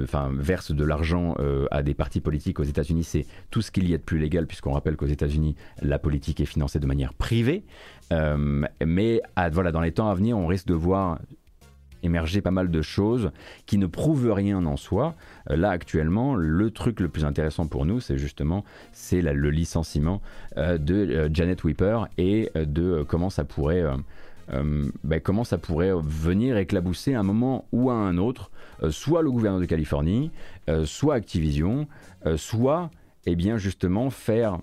enfin, 0.03 0.29
versent 0.33 0.73
de 0.73 0.83
l'argent 0.83 1.37
à 1.71 1.83
des 1.83 1.93
partis 1.93 2.19
politiques 2.19 2.59
aux 2.59 2.65
États-Unis. 2.65 3.05
C'est 3.05 3.25
tout 3.49 3.61
ce 3.61 3.71
qu'il 3.71 3.89
y 3.89 3.93
a 3.93 3.97
de 3.97 4.03
plus 4.03 4.19
légal, 4.19 4.45
puisqu'on 4.45 4.73
rappelle 4.73 4.97
qu'aux 4.97 5.05
États-Unis, 5.05 5.55
la 5.81 5.99
politique 5.99 6.41
est 6.41 6.45
financée 6.45 6.79
de 6.79 6.85
manière 6.85 7.13
privée. 7.13 7.63
mais 8.11 9.21
voilà, 9.53 9.71
dans 9.71 9.79
les 9.79 9.93
temps 9.93 10.09
à 10.09 10.15
venir, 10.15 10.37
on 10.37 10.47
risque 10.47 10.67
de 10.67 10.73
voir 10.73 11.17
émerger 12.03 12.41
pas 12.41 12.51
mal 12.51 12.69
de 12.69 12.81
choses 12.81 13.31
qui 13.65 13.77
ne 13.77 13.85
prouvent 13.85 14.31
rien 14.31 14.65
en 14.65 14.77
soi. 14.77 15.15
Euh, 15.49 15.55
là 15.55 15.69
actuellement, 15.69 16.35
le 16.35 16.71
truc 16.71 16.99
le 16.99 17.09
plus 17.09 17.25
intéressant 17.25 17.67
pour 17.67 17.85
nous, 17.85 17.99
c'est 17.99 18.17
justement 18.17 18.63
c'est 18.91 19.21
le 19.21 19.49
licenciement 19.49 20.21
euh, 20.57 20.77
de 20.77 20.95
euh, 20.95 21.29
Janet 21.31 21.63
Weeper 21.63 22.07
et 22.17 22.51
de 22.55 23.03
comment 23.07 23.29
ça 23.29 23.43
pourrait 23.43 23.83
ben, 25.03 25.19
comment 25.21 25.43
ça 25.43 25.57
pourrait 25.57 25.91
venir 26.01 26.55
éclabousser 26.55 27.13
à 27.13 27.19
un 27.19 27.23
moment 27.23 27.65
ou 27.73 27.89
à 27.89 27.95
un 27.95 28.17
autre, 28.17 28.49
soit 28.89 29.21
le 29.21 29.29
gouverneur 29.29 29.59
de 29.59 29.65
Californie, 29.65 30.31
soit 30.85 31.15
Activision, 31.15 31.85
soit 32.37 32.89
eh 33.25 33.35
bien 33.35 33.57
justement 33.57 34.09
faire 34.09 34.59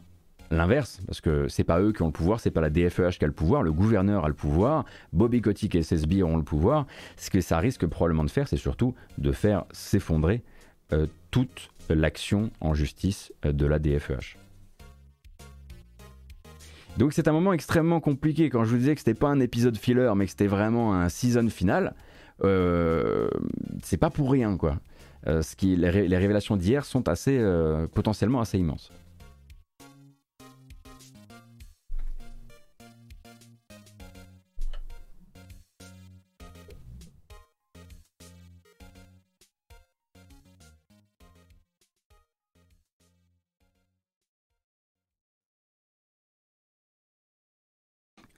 l'inverse, 0.50 1.00
parce 1.06 1.20
que 1.20 1.48
c'est 1.48 1.64
pas 1.64 1.80
eux 1.80 1.92
qui 1.92 2.02
ont 2.02 2.06
le 2.06 2.12
pouvoir, 2.12 2.40
c'est 2.40 2.50
pas 2.50 2.60
la 2.60 2.70
DFEH 2.70 3.18
qui 3.18 3.24
a 3.24 3.26
le 3.26 3.32
pouvoir, 3.32 3.62
le 3.62 3.72
gouverneur 3.72 4.24
a 4.24 4.28
le 4.28 4.34
pouvoir, 4.34 4.84
Bobby 5.12 5.40
Kotick 5.40 5.74
et 5.74 5.82
SSB 5.82 6.22
ont 6.22 6.36
le 6.36 6.42
pouvoir. 6.42 6.86
Ce 7.16 7.30
que 7.30 7.40
ça 7.40 7.58
risque 7.58 7.86
probablement 7.86 8.24
de 8.24 8.30
faire, 8.30 8.48
c'est 8.48 8.56
surtout 8.56 8.94
de 9.18 9.32
faire 9.32 9.64
s'effondrer 9.72 10.42
euh, 10.92 11.06
toute 11.30 11.70
l'action 11.88 12.50
en 12.60 12.74
justice 12.74 13.32
euh, 13.44 13.52
de 13.52 13.66
la 13.66 13.78
DFEH. 13.78 14.36
Donc 16.96 17.12
c'est 17.12 17.26
un 17.26 17.32
moment 17.32 17.52
extrêmement 17.52 18.00
compliqué. 18.00 18.50
Quand 18.50 18.64
je 18.64 18.70
vous 18.70 18.78
disais 18.78 18.94
que 18.94 19.00
c'était 19.00 19.14
pas 19.14 19.28
un 19.28 19.40
épisode 19.40 19.76
filler, 19.76 20.12
mais 20.14 20.26
que 20.26 20.30
c'était 20.30 20.46
vraiment 20.46 20.94
un 20.94 21.08
season 21.08 21.48
final, 21.48 21.94
euh, 22.44 23.28
c'est 23.82 23.96
pas 23.96 24.10
pour 24.10 24.30
rien 24.30 24.56
quoi. 24.56 24.78
ce 25.26 25.56
qui, 25.56 25.74
les, 25.74 25.88
révélations 25.88 26.56
d'hier 26.56 26.84
sont 26.84 27.08
assez 27.08 27.42
potentiellement 27.94 28.40
assez 28.40 28.58
immenses. 28.58 28.92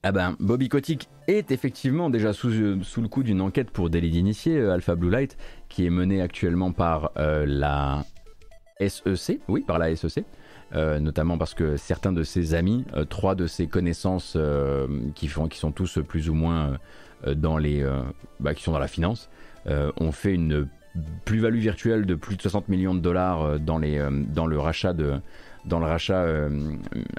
Ah 0.09 0.13
ben, 0.13 0.37
Bobby 0.39 0.69
Kotick 0.69 1.09
est 1.27 1.51
effectivement 1.51 2.11
déjà 2.11 2.33
sous, 2.33 2.81
sous 2.85 3.03
le 3.03 3.09
coup 3.09 3.25
d'une 3.25 3.41
enquête 3.41 3.73
pour 3.73 3.91
délit 3.91 4.11
d'initié, 4.11 4.57
euh, 4.57 4.73
Alpha 4.73 4.95
Blue 4.95 5.11
Light, 5.11 5.37
qui 5.69 5.85
est 5.85 5.91
menée 5.91 6.23
actuellement 6.23 6.71
par 6.71 7.11
euh, 7.17 7.45
la 7.45 8.05
SEC, 8.79 9.41
oui, 9.49 9.65
par 9.67 9.81
la 9.81 9.97
SEC, 9.97 10.25
euh, 10.77 11.01
notamment 11.01 11.39
parce 11.39 11.55
que 11.55 11.77
certains 11.77 12.13
de 12.13 12.23
ses 12.23 12.55
amis, 12.55 12.85
trois 13.09 13.35
de 13.35 13.49
ses 13.49 13.67
connaissances 13.67 14.39
qui, 15.17 15.27
font, 15.27 15.49
qui 15.49 15.59
sont 15.59 15.73
tous 15.73 15.99
plus 16.07 16.31
ou 16.31 16.35
moins 16.35 16.79
dans 17.27 17.59
les, 17.59 17.85
bah, 18.39 18.55
qui 18.55 18.63
sont 18.63 18.71
dans 18.71 18.79
la 18.79 18.87
finance, 18.87 19.29
ont 19.69 20.13
fait 20.13 20.35
une 20.35 20.69
plus-value 21.25 21.59
virtuelle 21.59 22.07
de 22.07 22.15
plus 22.15 22.37
de 22.37 22.43
60 22.43 22.69
millions 22.69 22.95
de 22.95 23.01
dollars 23.01 23.59
dans, 23.59 23.79
les, 23.79 24.01
dans 24.33 24.47
le 24.47 24.61
rachat 24.61 24.93
de 24.93 25.15
dans 25.65 25.81
le 25.81 25.87
rachat 25.87 26.25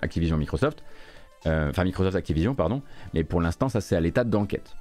Activision 0.02 0.38
Microsoft. 0.38 0.86
Euh, 1.48 1.70
enfin 1.70 1.84
Microsoft 1.84 2.16
Activision, 2.16 2.54
pardon, 2.56 2.82
mais 3.14 3.24
pour 3.24 3.42
l'instant 3.42 3.70
ça 3.70 3.82
c'est 3.82 3.96
à 3.96 4.02
l'état 4.02 4.24
d'enquête. 4.24 4.76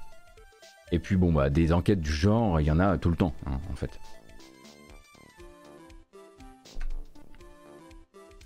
Et 0.93 0.99
puis 0.99 1.17
bon 1.17 1.33
bah 1.33 1.51
des 1.51 1.73
enquêtes 1.73 2.01
du 2.01 2.13
genre, 2.13 2.61
il 2.61 2.67
y 2.67 2.71
en 2.71 2.81
a 2.81 2.99
tout 2.99 3.11
le 3.11 3.17
temps 3.17 3.35
hein, 3.47 3.59
en 3.71 3.77
fait. 3.77 4.01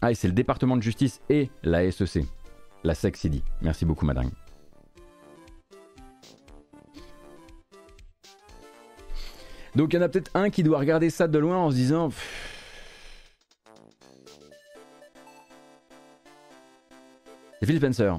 Ah 0.02 0.10
et 0.10 0.14
c'est 0.14 0.28
le 0.28 0.34
département 0.34 0.76
de 0.76 0.82
justice 0.82 1.20
et 1.28 1.50
la 1.62 1.90
SEC, 1.90 2.24
la 2.84 2.94
SEC 2.94 3.42
Merci 3.62 3.84
beaucoup 3.84 4.06
madame. 4.06 4.30
Donc 9.76 9.92
il 9.92 9.96
y 9.96 9.98
en 9.98 10.02
a 10.02 10.08
peut-être 10.08 10.30
un 10.34 10.50
qui 10.50 10.62
doit 10.62 10.78
regarder 10.78 11.10
ça 11.10 11.28
de 11.28 11.38
loin 11.38 11.56
en 11.56 11.70
se 11.70 11.76
disant. 11.76 12.10
Phil 17.62 17.76
Spencer. 17.76 18.18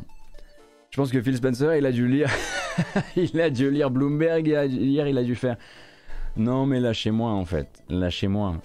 Je 0.91 0.97
pense 0.97 1.11
que 1.11 1.21
Phil 1.21 1.35
Spencer, 1.35 1.75
il 1.75 1.85
a 1.85 1.91
dû 1.91 2.07
lire, 2.07 2.29
il 3.15 3.39
a 3.41 3.49
dû 3.49 3.71
lire 3.71 3.89
Bloomberg 3.89 4.45
hier, 4.45 5.07
il 5.07 5.17
a 5.17 5.23
dû 5.23 5.35
faire. 5.35 5.57
Non, 6.37 6.65
mais 6.65 6.79
lâchez-moi 6.79 7.31
en 7.31 7.45
fait, 7.45 7.83
lâchez-moi. 7.89 8.57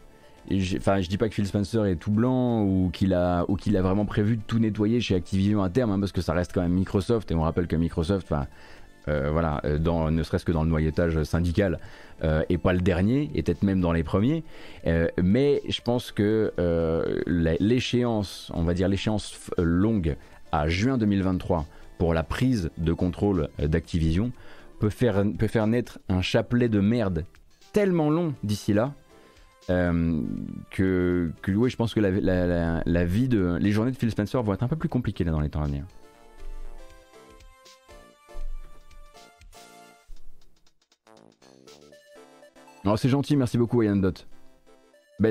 Enfin, 0.76 1.00
je 1.00 1.08
dis 1.08 1.18
pas 1.18 1.28
que 1.28 1.34
Phil 1.34 1.46
Spencer 1.46 1.86
est 1.86 1.96
tout 1.96 2.10
blanc 2.10 2.62
ou 2.62 2.90
qu'il 2.92 3.14
a, 3.14 3.40
a 3.40 3.82
vraiment 3.82 4.04
prévu 4.04 4.36
de 4.36 4.42
tout 4.46 4.58
nettoyer 4.58 5.00
chez 5.00 5.14
Activision 5.14 5.62
à 5.62 5.70
terme, 5.70 5.90
hein, 5.90 5.98
parce 5.98 6.12
que 6.12 6.20
ça 6.20 6.34
reste 6.34 6.52
quand 6.52 6.62
même 6.62 6.72
Microsoft 6.72 7.30
et 7.30 7.34
on 7.34 7.42
rappelle 7.42 7.66
que 7.66 7.74
Microsoft, 7.74 8.32
euh, 9.08 9.30
voilà, 9.30 9.60
euh, 9.64 10.10
ne 10.10 10.22
serait-ce 10.22 10.44
que 10.44 10.52
dans 10.52 10.62
le 10.62 10.68
noyautage 10.68 11.22
syndical, 11.24 11.78
euh, 12.22 12.42
et 12.48 12.58
pas 12.58 12.72
le 12.72 12.80
dernier, 12.80 13.30
et 13.34 13.42
peut-être 13.42 13.62
même 13.62 13.80
dans 13.80 13.92
les 13.92 14.04
premiers. 14.04 14.44
mais 15.20 15.62
je 15.68 15.80
pense 15.80 16.12
que 16.12 16.52
l'échéance, 17.26 18.52
on 18.54 18.62
va 18.62 18.74
dire 18.74 18.88
l'échéance 18.88 19.50
longue 19.58 20.16
juin 20.66 20.98
2023 20.98 21.66
pour 21.98 22.14
la 22.14 22.22
prise 22.22 22.70
de 22.78 22.92
contrôle 22.92 23.48
d'Activision 23.58 24.32
peut 24.80 24.90
faire, 24.90 25.24
peut 25.38 25.46
faire 25.46 25.66
naître 25.66 25.98
un 26.08 26.20
chapelet 26.20 26.68
de 26.68 26.80
merde 26.80 27.24
tellement 27.72 28.10
long 28.10 28.34
d'ici 28.42 28.72
là. 28.72 28.92
que, 29.68 31.32
que 31.42 31.52
oui, 31.52 31.70
je 31.70 31.76
pense 31.76 31.94
que 31.94 32.00
la, 32.00 32.82
la, 32.84 33.04
vie 33.04 33.28
de 33.28 33.58
les 33.60 33.72
journées 33.72 33.92
de 33.92 33.96
Phil 33.96 34.10
Spencer 34.10 34.42
vont 34.42 34.54
être 34.54 34.62
un 34.62 34.68
peu 34.68 34.76
plus 34.76 34.88
compliquées 34.88 35.24
là 35.24 35.32
dans 35.32 35.40
les 35.40 35.48
temps 35.48 35.62
à 35.62 35.66
venir. 35.66 35.84
c'est 42.96 43.08
gentil, 43.08 43.36
merci 43.36 43.58
beaucoup 43.58 43.82
Yann 43.82 44.00
Ben 44.00 44.12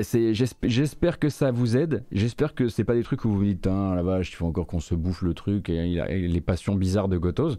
c'est, 0.02 0.34
j'espère 0.34 1.18
que 1.18 1.28
ça 1.28 1.50
vous 1.50 1.76
aide. 1.76 2.04
J'espère 2.10 2.54
que 2.54 2.68
c'est 2.68 2.84
pas 2.84 2.94
des 2.94 3.02
trucs 3.02 3.24
où 3.24 3.30
vous 3.30 3.38
vous 3.38 3.44
dites, 3.44 3.66
hein, 3.66 3.94
la 3.94 4.02
vache, 4.02 4.30
il 4.30 4.34
faut 4.34 4.46
encore 4.46 4.66
qu'on 4.66 4.80
se 4.80 4.94
bouffe 4.94 5.22
le 5.22 5.34
truc 5.34 5.68
et, 5.68 6.28
les 6.28 6.40
passions 6.40 6.74
bizarres 6.74 7.08
de 7.08 7.18
Gotos. 7.18 7.56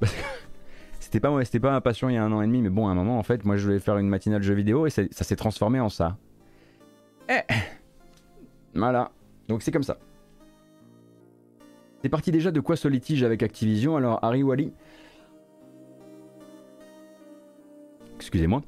c'était 1.00 1.20
pas 1.20 1.44
c'était 1.44 1.60
pas 1.60 1.70
ma 1.70 1.80
passion 1.80 2.08
il 2.08 2.14
y 2.14 2.18
a 2.18 2.24
un 2.24 2.32
an 2.32 2.42
et 2.42 2.46
demi, 2.46 2.62
mais 2.62 2.70
bon, 2.70 2.88
à 2.88 2.90
un 2.90 2.94
moment, 2.94 3.18
en 3.18 3.22
fait, 3.22 3.44
moi, 3.44 3.56
je 3.56 3.64
voulais 3.64 3.78
faire 3.78 3.98
une 3.98 4.08
matinale 4.08 4.42
jeu 4.42 4.54
vidéo 4.54 4.86
et 4.86 4.90
ça 4.90 5.06
s'est 5.10 5.36
transformé 5.36 5.80
en 5.80 5.88
ça. 5.88 6.16
Eh. 7.28 7.40
Voilà. 8.72 9.10
Donc 9.48 9.62
c'est 9.62 9.72
comme 9.72 9.82
ça. 9.82 9.98
C'est 12.02 12.08
parti 12.08 12.30
déjà 12.30 12.52
de 12.52 12.60
quoi 12.60 12.76
ce 12.76 12.86
litige 12.86 13.24
avec 13.24 13.42
Activision 13.42 13.96
Alors, 13.96 14.22
Harry 14.22 14.44
Wally. 14.44 14.72
Excusez-moi. 18.16 18.62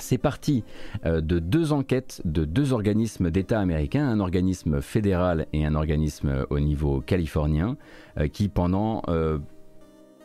C'est 0.00 0.18
parti 0.18 0.64
euh, 1.04 1.20
de 1.20 1.38
deux 1.38 1.72
enquêtes 1.72 2.22
de 2.24 2.44
deux 2.44 2.72
organismes 2.72 3.30
d'État 3.30 3.60
américains, 3.60 4.06
un 4.06 4.20
organisme 4.20 4.80
fédéral 4.80 5.46
et 5.52 5.64
un 5.64 5.74
organisme 5.74 6.46
au 6.50 6.58
niveau 6.58 7.00
californien, 7.00 7.76
euh, 8.18 8.28
qui 8.28 8.48
pendant 8.48 9.02
euh, 9.08 9.38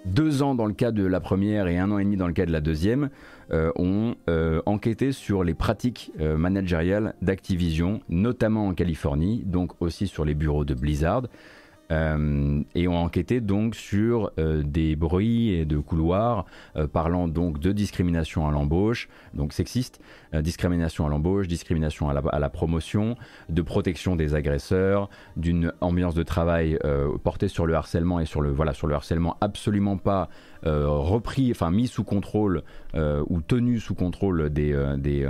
deux 0.06 0.44
ans 0.44 0.56
dans 0.56 0.66
le 0.66 0.74
cas 0.74 0.92
de 0.92 1.06
la 1.06 1.20
première 1.20 1.68
et 1.68 1.78
un 1.78 1.92
an 1.92 2.00
et 2.00 2.04
demi 2.04 2.16
dans 2.16 2.28
le 2.28 2.34
cas 2.34 2.46
de 2.46 2.52
la 2.52 2.62
deuxième, 2.62 3.10
ont 3.76 4.16
enquêté 4.66 5.12
sur 5.12 5.44
les 5.44 5.54
pratiques 5.54 6.12
managériales 6.20 7.14
d'Activision, 7.22 8.02
notamment 8.10 8.68
en 8.68 8.74
Californie, 8.74 9.44
donc 9.46 9.74
aussi 9.82 10.08
sur 10.08 10.26
les 10.26 10.34
bureaux 10.36 10.66
de 10.66 10.74
Blizzard. 10.74 11.24
Euh, 11.92 12.64
et 12.74 12.88
ont 12.88 12.98
enquêté 12.98 13.42
donc 13.42 13.76
sur 13.76 14.32
euh, 14.40 14.64
des 14.64 14.96
bruits 14.96 15.52
et 15.52 15.66
de 15.66 15.78
couloirs 15.78 16.46
euh, 16.76 16.88
parlant 16.88 17.28
donc 17.28 17.60
de 17.60 17.72
discrimination 17.72 18.48
à 18.48 18.52
l'embauche, 18.52 19.08
donc 19.36 19.54
sexiste, 19.54 20.00
discrimination 20.34 21.06
à 21.06 21.10
l'embauche, 21.10 21.48
discrimination 21.48 22.10
à 22.10 22.40
la, 22.40 22.50
promotion, 22.50 23.16
de 23.50 23.62
protection 23.62 24.16
des 24.16 24.34
agresseurs, 24.34 25.10
d'une 25.38 25.72
ambiance 25.80 26.16
de 26.16 26.24
travail 26.24 26.78
portée 27.24 27.48
sur 27.48 27.66
le 27.66 27.76
harcèlement 27.76 28.20
et 28.20 28.26
sur 28.26 28.42
le 28.42 28.52
voilà 28.52 28.74
sur 28.74 28.88
le 28.88 28.96
harcèlement 28.96 29.38
absolument 29.40 29.98
pas 29.98 30.30
repris, 30.64 31.52
enfin 31.52 31.72
mis 31.72 31.88
sous 31.88 32.04
contrôle 32.04 32.64
ou 32.96 33.42
tenu 33.42 33.80
sous 33.80 33.96
contrôle 33.96 34.50
des, 34.50 34.76
des, 34.98 35.30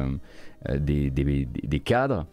des 0.79 1.79
cadres 1.81 2.25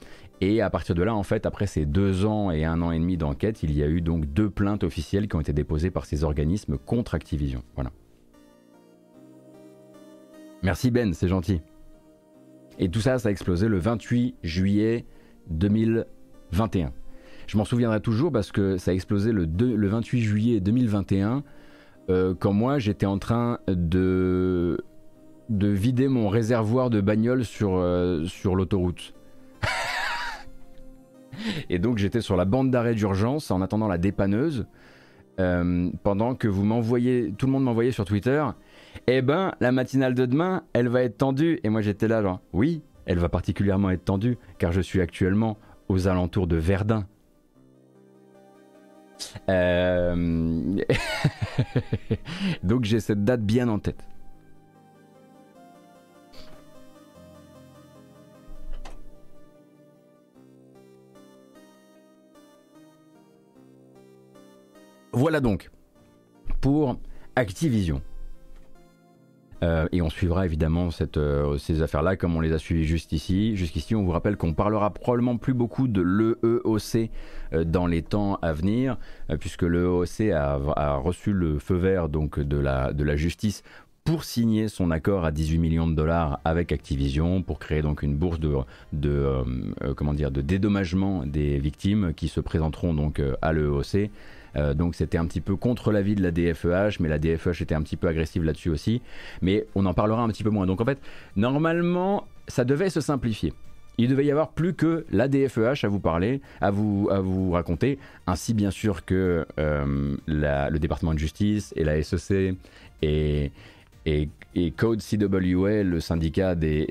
et 0.42 0.60
à 0.60 0.70
partir 0.70 0.96
de 0.96 1.04
là, 1.04 1.14
en 1.14 1.22
fait, 1.22 1.46
après 1.46 1.68
ces 1.68 1.86
deux 1.86 2.26
ans 2.26 2.50
et 2.50 2.64
un 2.64 2.82
an 2.82 2.90
et 2.90 2.98
demi 2.98 3.16
d'enquête, 3.16 3.62
il 3.62 3.72
y 3.72 3.80
a 3.80 3.86
eu 3.86 4.00
donc 4.00 4.26
deux 4.26 4.50
plaintes 4.50 4.82
officielles 4.82 5.28
qui 5.28 5.36
ont 5.36 5.40
été 5.40 5.52
déposées 5.52 5.92
par 5.92 6.04
ces 6.04 6.24
organismes 6.24 6.78
contre 6.78 7.14
Activision. 7.14 7.62
Voilà. 7.76 7.92
Merci 10.64 10.90
Ben, 10.90 11.14
c'est 11.14 11.28
gentil. 11.28 11.60
Et 12.80 12.88
tout 12.88 13.00
ça, 13.00 13.20
ça 13.20 13.28
a 13.28 13.32
explosé 13.32 13.68
le 13.68 13.78
28 13.78 14.34
juillet 14.42 15.04
2021. 15.50 16.92
Je 17.46 17.56
m'en 17.56 17.64
souviendrai 17.64 18.00
toujours 18.00 18.32
parce 18.32 18.50
que 18.50 18.78
ça 18.78 18.90
a 18.90 18.94
explosé 18.94 19.30
le, 19.30 19.44
le 19.44 19.88
28 19.88 20.22
juillet 20.22 20.60
2021 20.60 21.44
euh, 22.10 22.34
quand 22.36 22.52
moi 22.52 22.80
j'étais 22.80 23.06
en 23.06 23.18
train 23.18 23.60
de, 23.68 24.84
de 25.50 25.68
vider 25.68 26.08
mon 26.08 26.28
réservoir 26.28 26.90
de 26.90 27.00
bagnole 27.00 27.44
sur, 27.44 27.76
euh, 27.76 28.24
sur 28.24 28.56
l'autoroute. 28.56 29.14
Et 31.70 31.78
donc 31.78 31.98
j'étais 31.98 32.20
sur 32.20 32.36
la 32.36 32.44
bande 32.44 32.70
d'arrêt 32.70 32.94
d'urgence 32.94 33.50
en 33.50 33.62
attendant 33.62 33.88
la 33.88 33.98
dépanneuse. 33.98 34.66
Euh, 35.40 35.90
pendant 36.02 36.34
que 36.34 36.46
vous 36.46 36.64
m'envoyez, 36.64 37.32
tout 37.36 37.46
le 37.46 37.52
monde 37.52 37.64
m'envoyait 37.64 37.90
sur 37.92 38.04
Twitter, 38.04 38.44
eh 39.06 39.22
ben 39.22 39.52
la 39.60 39.72
matinale 39.72 40.14
de 40.14 40.26
demain, 40.26 40.64
elle 40.74 40.88
va 40.88 41.02
être 41.02 41.18
tendue. 41.18 41.58
Et 41.64 41.68
moi 41.68 41.80
j'étais 41.80 42.08
là 42.08 42.22
genre, 42.22 42.40
oui, 42.52 42.82
elle 43.06 43.18
va 43.18 43.28
particulièrement 43.28 43.90
être 43.90 44.04
tendue, 44.04 44.36
car 44.58 44.72
je 44.72 44.80
suis 44.80 45.00
actuellement 45.00 45.58
aux 45.88 46.08
alentours 46.08 46.46
de 46.46 46.56
Verdun. 46.56 47.06
Euh, 49.48 50.76
donc 52.62 52.84
j'ai 52.84 53.00
cette 53.00 53.24
date 53.24 53.42
bien 53.42 53.68
en 53.68 53.78
tête. 53.78 54.04
Voilà 65.12 65.40
donc 65.40 65.70
pour 66.60 66.98
Activision. 67.36 68.00
Euh, 69.62 69.86
et 69.92 70.02
on 70.02 70.10
suivra 70.10 70.44
évidemment 70.44 70.88
euh, 71.16 71.56
ces 71.56 71.82
affaires-là 71.82 72.16
comme 72.16 72.34
on 72.34 72.40
les 72.40 72.52
a 72.52 72.58
suivies 72.58 72.84
juste 72.84 73.12
ici. 73.12 73.56
Jusqu'ici, 73.56 73.94
on 73.94 74.02
vous 74.02 74.10
rappelle 74.10 74.36
qu'on 74.36 74.54
parlera 74.54 74.90
probablement 74.90 75.36
plus 75.36 75.54
beaucoup 75.54 75.86
de 75.86 76.02
l'EEOC 76.02 77.10
euh, 77.52 77.64
dans 77.64 77.86
les 77.86 78.02
temps 78.02 78.38
à 78.42 78.52
venir, 78.52 78.96
puisque 79.38 79.62
l'EEOC 79.62 80.32
a, 80.32 80.96
reçu 80.96 81.32
le 81.32 81.58
feu 81.58 81.76
vert 81.76 82.08
donc, 82.08 82.40
de, 82.40 82.56
la, 82.56 83.16
justice 83.16 83.62
pour 84.04 84.24
signer 84.24 84.66
son 84.66 84.90
accord 84.90 85.24
à 85.24 85.30
18 85.30 85.58
millions 85.58 85.86
de 85.86 85.94
dollars 85.94 86.40
avec 86.44 86.72
Activision, 86.72 87.42
pour 87.42 87.60
créer 87.60 87.82
donc 87.82 88.02
une 88.02 88.16
bourse 88.16 88.40
de, 88.40 88.56
de 88.92 90.40
dédommagement 90.40 91.24
des 91.24 91.58
victimes 91.58 92.12
qui 92.14 92.26
se 92.26 92.40
présenteront 92.40 92.94
donc 92.94 93.22
à 93.42 93.52
l'EEOC. 93.52 94.10
Euh, 94.56 94.74
donc 94.74 94.94
c'était 94.94 95.18
un 95.18 95.26
petit 95.26 95.40
peu 95.40 95.56
contre 95.56 95.92
l'avis 95.92 96.14
de 96.14 96.22
la 96.22 96.30
DFEH, 96.30 97.00
mais 97.00 97.08
la 97.08 97.18
DFEH 97.18 97.62
était 97.62 97.74
un 97.74 97.82
petit 97.82 97.96
peu 97.96 98.08
agressive 98.08 98.44
là-dessus 98.44 98.70
aussi. 98.70 99.02
Mais 99.40 99.66
on 99.74 99.86
en 99.86 99.94
parlera 99.94 100.22
un 100.22 100.28
petit 100.28 100.44
peu 100.44 100.50
moins. 100.50 100.66
Donc 100.66 100.80
en 100.80 100.84
fait, 100.84 100.98
normalement, 101.36 102.26
ça 102.48 102.64
devait 102.64 102.90
se 102.90 103.00
simplifier. 103.00 103.52
Il 103.98 104.08
devait 104.08 104.24
y 104.24 104.30
avoir 104.30 104.50
plus 104.50 104.72
que 104.72 105.04
la 105.10 105.28
DFEH 105.28 105.84
à 105.84 105.88
vous 105.88 106.00
parler, 106.00 106.40
à 106.60 106.70
vous, 106.70 107.08
à 107.10 107.20
vous 107.20 107.52
raconter, 107.52 107.98
ainsi 108.26 108.54
bien 108.54 108.70
sûr 108.70 109.04
que 109.04 109.46
euh, 109.58 110.16
le 110.26 110.78
département 110.78 111.12
de 111.12 111.18
justice 111.18 111.74
et 111.76 111.84
la 111.84 112.02
SEC 112.02 112.56
et, 113.02 113.52
et, 114.06 114.28
Code 114.76 115.02
CWA, 115.02 115.82
le 115.82 116.00
syndicat 116.00 116.54
des 116.54 116.88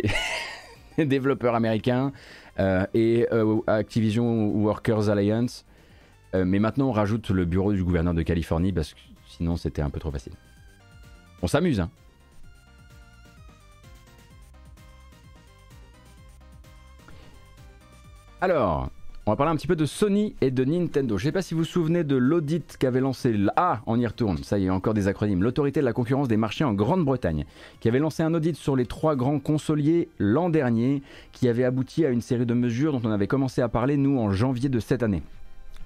développeurs 0.98 1.56
américains, 1.56 2.12
euh, 2.60 2.86
et 2.94 3.28
Activision 3.66 4.50
Workers 4.50 5.10
Alliance, 5.10 5.66
euh, 6.34 6.46
mais 6.46 6.60
maintenant, 6.60 6.88
on 6.88 6.92
rajoute 6.92 7.30
le 7.30 7.46
bureau 7.46 7.74
du 7.74 7.84
gouverneur 7.84 8.14
de 8.14 8.22
Californie 8.22 8.72
parce 8.72 8.94
que 8.94 9.00
sinon, 9.28 9.58
c'était 9.58 9.82
un 9.82 9.90
peu 9.90 10.00
trop 10.00 10.12
facile. 10.12 10.34
On 11.42 11.48
s'amuse, 11.48 11.80
hein. 11.80 11.90
Alors, 18.44 18.90
on 19.28 19.32
va 19.32 19.36
parler 19.36 19.52
un 19.52 19.56
petit 19.56 19.68
peu 19.68 19.76
de 19.76 19.86
Sony 19.86 20.36
et 20.42 20.50
de 20.50 20.66
Nintendo. 20.66 21.16
Je 21.20 21.26
ne 21.26 21.28
sais 21.28 21.32
pas 21.32 21.44
si 21.44 21.54
vous 21.54 21.60
vous 21.60 21.66
souvenez 21.66 22.04
de 22.04 22.16
l'audit 22.16 22.76
qu'avait 22.80 23.00
lancé... 23.00 23.36
Ah, 23.56 23.82
on 23.86 24.00
y 24.00 24.08
retourne, 24.08 24.40
ça 24.40 24.58
y 24.58 24.66
est, 24.66 24.72
encore 24.72 24.96
des 24.96 25.08
acronymes. 25.08 25.44
L'autorité 25.44 25.80
de 25.80 25.86
la 25.86 25.94
concurrence 25.94 26.28
des 26.28 26.38
marchés 26.38 26.64
en 26.64 26.74
Grande-Bretagne, 26.74 27.46
qui 27.80 27.88
avait 27.88 28.00
lancé 28.00 28.24
un 28.24 28.34
audit 28.34 28.56
sur 28.56 28.76
les 28.76 28.88
trois 28.88 29.16
grands 29.16 29.38
consoliers 29.38 30.10
l'an 30.18 30.50
dernier, 30.50 31.04
qui 31.34 31.48
avait 31.50 31.66
abouti 31.66 32.04
à 32.04 32.10
une 32.10 32.22
série 32.22 32.48
de 32.48 32.56
mesures 32.56 32.94
dont 32.94 33.08
on 33.08 33.12
avait 33.12 33.28
commencé 33.28 33.62
à 33.62 33.70
parler, 33.70 33.96
nous, 33.96 34.18
en 34.18 34.32
janvier 34.32 34.70
de 34.70 34.80
cette 34.80 35.04
année. 35.04 35.22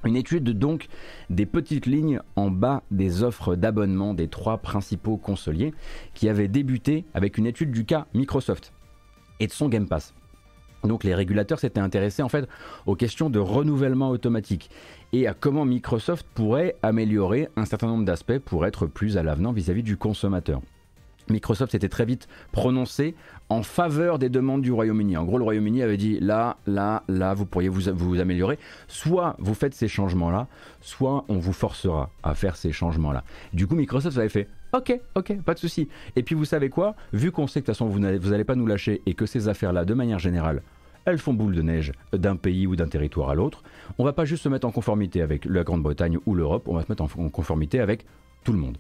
Une 0.06 0.16
étude 0.16 0.52
donc 0.52 0.88
des 1.30 1.48
petites 1.48 1.88
lignes 1.88 2.20
en 2.36 2.52
bas 2.52 2.84
des 2.92 3.24
offres 3.24 3.56
d'abonnement 3.56 4.14
des 4.14 4.28
trois 4.28 4.60
principaux 4.60 5.18
consoliers 5.18 5.74
qui 6.14 6.30
avait 6.30 6.48
débuté 6.48 7.06
avec 7.14 7.38
une 7.38 7.48
étude 7.48 7.72
du 7.72 7.86
cas 7.86 8.06
Microsoft. 8.14 8.72
et 9.40 9.48
de 9.48 9.52
son 9.52 9.68
Game 9.68 9.88
Pass. 9.88 10.14
Donc 10.84 11.04
les 11.04 11.16
régulateurs 11.16 11.60
s'étaient 11.60 11.80
intéressés 11.80 12.22
en 12.22 12.30
fait 12.30 12.48
aux 12.86 12.96
questions 12.96 13.30
de 13.30 13.40
renouvellement 13.40 14.12
automatique 14.12 14.70
et 15.12 15.28
à 15.28 15.34
comment 15.34 15.66
Microsoft 15.66 16.26
pourrait 16.36 16.76
améliorer 16.84 17.50
un 17.56 17.66
certain 17.66 17.88
nombre 17.88 18.06
d'aspects 18.06 18.38
pour 18.38 18.66
être 18.66 18.86
plus 18.86 19.18
à 19.18 19.24
l'avenant 19.24 19.52
vis-à-vis 19.52 19.84
du 19.84 19.98
consommateur. 19.98 20.62
Microsoft 21.30 21.72
s'était 21.72 21.90
très 21.90 22.06
vite 22.06 22.28
prononcé 22.52 23.16
en 23.50 23.64
faveur 23.64 24.20
des 24.20 24.30
demandes 24.30 24.62
du 24.62 24.72
Royaume-Uni. 24.72 25.18
En 25.18 25.26
gros, 25.26 25.38
le 25.38 25.44
Royaume-Uni 25.44 25.82
avait 25.82 25.98
dit 25.98 26.20
là, 26.20 26.58
là, 26.66 27.04
là, 27.08 27.34
vous 27.34 27.46
pourriez 27.46 27.70
vous, 27.70 27.94
vous 27.94 28.20
améliorer. 28.20 28.58
Soit 28.88 29.36
vous 29.40 29.54
faites 29.54 29.74
ces 29.74 29.88
changements-là, 29.88 30.48
soit 30.82 31.26
on 31.30 31.38
vous 31.38 31.54
forcera 31.54 32.10
à 32.24 32.36
faire 32.36 32.56
ces 32.56 32.72
changements-là. 32.72 33.24
Du 33.54 33.68
coup, 33.68 33.76
Microsoft 33.76 34.18
avait 34.18 34.30
fait 34.30 34.48
ok, 34.74 35.00
ok, 35.16 35.42
pas 35.42 35.54
de 35.54 35.60
souci. 35.60 35.88
Et 36.16 36.24
puis 36.24 36.36
vous 36.36 36.46
savez 36.46 36.70
quoi? 36.70 36.96
Vu 37.14 37.32
qu'on 37.32 37.48
sait 37.48 37.62
que 37.62 37.66
de 37.66 37.72
toute 37.72 37.76
façon 37.76 37.88
vous 37.88 38.00
n'allez 38.00 38.44
pas 38.44 38.56
nous 38.56 38.68
lâcher 38.68 39.02
et 39.06 39.14
que 39.14 39.26
ces 39.26 39.48
affaires-là, 39.48 39.86
de 39.86 39.94
manière 39.94 40.20
générale, 40.20 40.62
elles 41.06 41.20
font 41.20 41.34
boule 41.34 41.56
de 41.56 41.62
neige 41.62 41.92
d'un 42.14 42.36
pays 42.36 42.68
ou 42.68 42.76
d'un 42.76 42.88
territoire 42.88 43.30
à 43.30 43.36
l'autre, 43.36 43.64
on 43.98 44.04
va 44.04 44.14
pas 44.14 44.26
juste 44.26 44.44
se 44.44 44.50
mettre 44.50 44.68
en 44.68 44.72
conformité 44.72 45.22
avec 45.22 45.46
la 45.46 45.64
Grande-Bretagne 45.64 46.18
ou 46.26 46.34
l'Europe, 46.34 46.68
on 46.68 46.76
va 46.76 46.82
se 46.82 46.88
mettre 46.90 47.04
en 47.04 47.30
conformité 47.30 47.80
avec 47.80 48.06
tout 48.46 48.54
le 48.54 48.60
monde. 48.60 48.78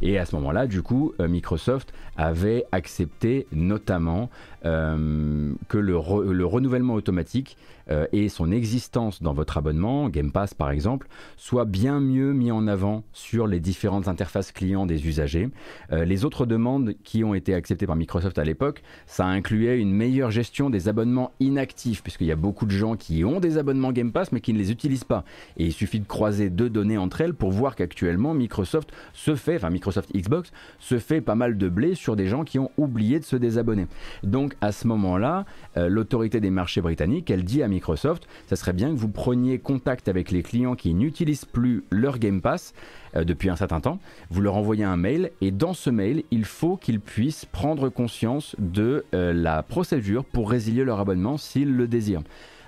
Et 0.00 0.18
à 0.18 0.24
ce 0.24 0.34
moment-là, 0.36 0.66
du 0.66 0.80
coup, 0.80 1.12
euh, 1.20 1.28
Microsoft 1.28 1.92
avait 2.16 2.64
accepté 2.72 3.46
notamment 3.52 4.30
euh, 4.64 5.52
que 5.68 5.78
le, 5.78 5.92
le, 6.32 6.46
renouvellement 6.46 6.94
automatique 6.94 7.56
euh, 7.90 8.06
et 8.12 8.28
son 8.28 8.50
existence 8.50 9.22
dans 9.22 9.32
votre 9.32 9.56
abonnement, 9.58 10.08
Game 10.08 10.32
Pass 10.32 10.54
par 10.54 10.70
exemple, 10.70 11.08
soit 11.36 11.64
bien 11.64 12.00
mieux 12.00 12.32
mis 12.32 12.50
en 12.50 12.66
avant 12.66 13.04
sur 13.12 13.46
les 13.46 13.60
différentes 13.60 14.08
interfaces 14.08 14.52
clients 14.52 14.86
des 14.86 15.06
usagers. 15.06 15.48
les 15.90 16.24
autres 16.24 16.46
demandes 16.46 16.94
qui 17.04 17.24
ont 17.24 17.34
été 17.34 17.54
acceptées 17.54 17.86
par 17.86 17.96
Microsoft 17.96 18.38
à 18.38 18.44
l'époque, 18.44 18.82
ça 19.06 19.26
incluait 19.26 19.78
une 19.78 19.92
meilleure 19.92 20.30
gestion 20.30 20.70
des 20.70 20.88
abonnements 20.88 21.32
inactifs, 21.40 22.02
puisqu'il 22.02 22.26
y 22.26 22.32
a 22.32 22.36
beaucoup 22.36 22.66
de 22.66 22.70
gens 22.70 22.96
qui 22.96 23.24
ont 23.24 23.40
des 23.40 23.58
abonnements 23.58 23.92
Game 23.92 24.12
Pass 24.12 24.32
mais 24.32 24.40
qui 24.40 24.52
ne 24.52 24.58
les 24.58 24.70
utilisent 24.70 25.04
pas. 25.04 25.24
Et 25.56 25.66
il 25.66 25.72
suffit 25.72 26.00
de 26.00 26.06
croiser 26.06 26.50
deux 26.50 26.70
données 26.70 26.98
entre 26.98 27.20
elles 27.20 27.34
pour 27.34 27.52
voir 27.52 27.76
qu'actuellement 27.76 28.34
Microsoft 28.34 28.90
se 29.12 29.34
fait, 29.34 29.56
enfin 29.56 29.70
Microsoft 29.70 30.10
Xbox, 30.14 30.52
se 30.78 30.98
fait 30.98 31.20
pas 31.20 31.34
mal 31.34 31.56
de 31.56 31.68
blé 31.68 31.94
sur 31.94 32.16
des 32.16 32.26
gens 32.26 32.44
qui 32.44 32.58
ont 32.58 32.70
oublié 32.76 33.18
de 33.18 33.24
se 33.24 33.36
désabonner. 33.36 33.86
Donc 34.22 34.47
à 34.60 34.72
ce 34.72 34.86
moment-là, 34.86 35.44
euh, 35.76 35.88
l'autorité 35.88 36.40
des 36.40 36.50
marchés 36.50 36.80
britanniques, 36.80 37.30
elle 37.30 37.44
dit 37.44 37.62
à 37.62 37.68
Microsoft, 37.68 38.28
ça 38.46 38.56
serait 38.56 38.72
bien 38.72 38.90
que 38.90 38.96
vous 38.96 39.08
preniez 39.08 39.58
contact 39.58 40.08
avec 40.08 40.30
les 40.30 40.42
clients 40.42 40.74
qui 40.74 40.94
n'utilisent 40.94 41.44
plus 41.44 41.84
leur 41.90 42.18
Game 42.18 42.40
Pass 42.40 42.74
euh, 43.16 43.24
depuis 43.24 43.50
un 43.50 43.56
certain 43.56 43.80
temps, 43.80 43.98
vous 44.30 44.40
leur 44.40 44.56
envoyez 44.56 44.84
un 44.84 44.96
mail 44.96 45.30
et 45.40 45.50
dans 45.50 45.72
ce 45.72 45.90
mail, 45.90 46.24
il 46.30 46.44
faut 46.44 46.76
qu'ils 46.76 47.00
puissent 47.00 47.44
prendre 47.44 47.88
conscience 47.88 48.56
de 48.58 49.04
euh, 49.14 49.32
la 49.32 49.62
procédure 49.62 50.24
pour 50.24 50.50
résilier 50.50 50.84
leur 50.84 51.00
abonnement 51.00 51.36
s'ils 51.36 51.74
le 51.74 51.88
désirent. 51.88 52.22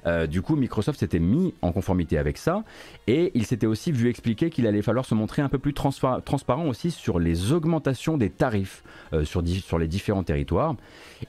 Euh, 0.06 0.26
du 0.26 0.42
coup, 0.42 0.56
Microsoft 0.56 1.00
s'était 1.00 1.18
mis 1.18 1.54
en 1.62 1.72
conformité 1.72 2.18
avec 2.18 2.38
ça 2.38 2.64
et 3.06 3.30
il 3.34 3.46
s'était 3.46 3.66
aussi 3.66 3.92
vu 3.92 4.08
expliquer 4.08 4.50
qu'il 4.50 4.66
allait 4.66 4.82
falloir 4.82 5.04
se 5.04 5.14
montrer 5.14 5.42
un 5.42 5.48
peu 5.48 5.58
plus 5.58 5.74
transparent 5.74 6.66
aussi 6.66 6.90
sur 6.90 7.18
les 7.18 7.52
augmentations 7.52 8.16
des 8.16 8.30
tarifs 8.30 8.82
euh, 9.12 9.24
sur, 9.24 9.42
les 9.42 9.88
différents 9.88 10.22
territoires. 10.22 10.76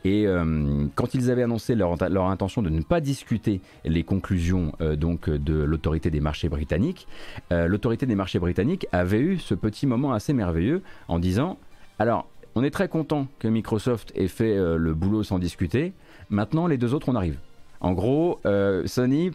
Et 0.03 0.25
euh, 0.27 0.85
quand 0.95 1.13
ils 1.13 1.31
avaient 1.31 1.43
annoncé 1.43 1.75
leur, 1.75 1.95
leur, 2.09 2.25
intention 2.25 2.61
de 2.61 2.69
ne 2.69 2.81
pas 2.81 3.01
discuter 3.01 3.61
les 3.83 4.03
conclusions 4.03 4.71
donc 4.97 5.29
de 5.29 5.53
l'autorité 5.53 6.09
des 6.09 6.19
marchés 6.21 6.49
britanniques, 6.49 7.07
l'autorité 7.49 8.05
des 8.05 8.15
marchés 8.15 8.39
britanniques 8.39 8.87
avait 8.91 9.19
eu 9.19 9.37
ce 9.37 9.53
petit 9.53 9.87
moment 9.87 10.13
assez 10.13 10.33
merveilleux 10.33 10.81
en 11.07 11.19
disant 11.19 11.57
alors 11.99 12.29
on 12.55 12.63
est 12.63 12.69
très 12.69 12.87
content 12.87 13.27
que 13.39 13.47
Microsoft 13.47 14.11
ait 14.15 14.27
fait 14.27 14.55
le 14.55 14.93
boulot 14.93 15.23
sans 15.23 15.39
discuter. 15.39 15.93
Maintenant, 16.29 16.67
les 16.67 16.77
deux 16.77 16.93
autres, 16.93 17.09
on 17.09 17.15
arrive. 17.15 17.37
En 17.81 17.93
gros, 17.93 18.39
euh, 18.45 18.85
Sony, 18.85 19.31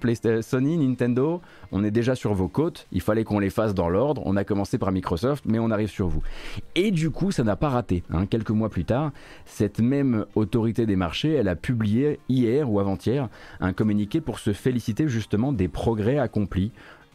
Nintendo, 0.78 1.40
on 1.72 1.82
est 1.82 1.90
déjà 1.90 2.14
sur 2.14 2.32
vos 2.32 2.48
côtes. 2.48 2.86
Il 2.92 3.00
fallait 3.00 3.24
qu'on 3.24 3.40
les 3.40 3.50
fasse 3.50 3.74
dans 3.74 3.88
l'ordre. 3.88 4.22
On 4.24 4.36
a 4.36 4.44
commencé 4.44 4.78
par 4.78 4.92
Microsoft, 4.92 5.44
mais 5.46 5.58
on 5.58 5.70
arrive 5.70 5.90
sur 5.90 6.06
vous. 6.06 6.22
Et 6.76 6.92
du 6.92 7.10
coup, 7.10 7.32
ça 7.32 7.42
n'a 7.42 7.56
pas 7.56 7.68
raté. 7.68 8.04
Hein. 8.10 8.26
Quelques 8.26 8.50
mois 8.50 8.70
plus 8.70 8.84
tard, 8.84 9.10
cette 9.44 9.80
même 9.80 10.26
autorité 10.36 10.86
des 10.86 10.96
marchés, 10.96 11.32
elle 11.32 11.48
a 11.48 11.56
publié 11.56 12.20
hier 12.28 12.70
ou 12.70 12.78
avant-hier 12.78 13.28
un 13.60 13.72
communiqué 13.72 14.20
pour 14.20 14.38
se 14.38 14.52
féliciter 14.52 15.08
justement 15.08 15.52
des 15.52 15.68
progrès 15.68 16.18
accomplis 16.18 16.70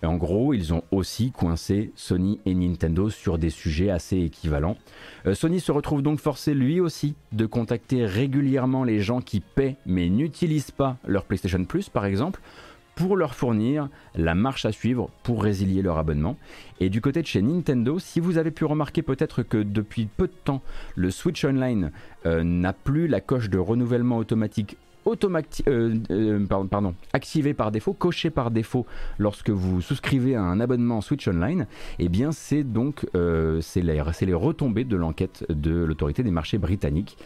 en 0.07 0.17
gros, 0.17 0.53
ils 0.53 0.73
ont 0.73 0.83
aussi 0.91 1.31
coincé 1.31 1.91
Sony 1.95 2.39
et 2.45 2.55
Nintendo 2.55 3.09
sur 3.09 3.37
des 3.37 3.49
sujets 3.49 3.89
assez 3.89 4.17
équivalents. 4.17 4.77
Euh, 5.25 5.35
Sony 5.35 5.59
se 5.59 5.71
retrouve 5.71 6.01
donc 6.01 6.19
forcé 6.19 6.53
lui 6.53 6.79
aussi 6.79 7.15
de 7.31 7.45
contacter 7.45 8.05
régulièrement 8.05 8.83
les 8.83 8.99
gens 8.99 9.21
qui 9.21 9.39
paient 9.39 9.75
mais 9.85 10.09
n'utilisent 10.09 10.71
pas 10.71 10.97
leur 11.05 11.25
PlayStation 11.25 11.63
Plus 11.65 11.89
par 11.89 12.05
exemple 12.05 12.41
pour 12.95 13.15
leur 13.15 13.35
fournir 13.35 13.89
la 14.15 14.35
marche 14.35 14.65
à 14.65 14.71
suivre 14.71 15.09
pour 15.23 15.43
résilier 15.43 15.81
leur 15.81 15.97
abonnement. 15.97 16.37
Et 16.79 16.89
du 16.89 17.01
côté 17.01 17.21
de 17.21 17.27
chez 17.27 17.41
Nintendo, 17.41 17.99
si 17.99 18.19
vous 18.19 18.37
avez 18.37 18.51
pu 18.51 18.65
remarquer 18.65 19.01
peut-être 19.01 19.43
que 19.43 19.57
depuis 19.57 20.05
peu 20.05 20.27
de 20.27 20.33
temps, 20.43 20.61
le 20.95 21.09
Switch 21.09 21.45
Online 21.45 21.91
euh, 22.25 22.43
n'a 22.43 22.73
plus 22.73 23.07
la 23.07 23.21
coche 23.21 23.49
de 23.49 23.57
renouvellement 23.57 24.17
automatique 24.17 24.77
euh, 25.07 25.95
euh, 26.11 26.45
pardon, 26.45 26.93
activé 27.13 27.53
par 27.53 27.71
défaut, 27.71 27.93
coché 27.93 28.29
par 28.29 28.51
défaut 28.51 28.85
lorsque 29.17 29.49
vous 29.49 29.81
souscrivez 29.81 30.35
à 30.35 30.43
un 30.43 30.59
abonnement 30.59 31.01
Switch 31.01 31.27
Online, 31.27 31.65
eh 31.99 32.09
bien 32.09 32.31
c'est 32.31 32.63
donc 32.63 33.07
euh, 33.15 33.61
c'est 33.61 33.81
les, 33.81 34.01
retombées 34.01 34.83
de 34.83 34.95
l'enquête 34.95 35.45
de 35.49 35.83
l'autorité 35.83 36.23
des 36.23 36.31
marchés 36.31 36.57
britanniques 36.57 37.17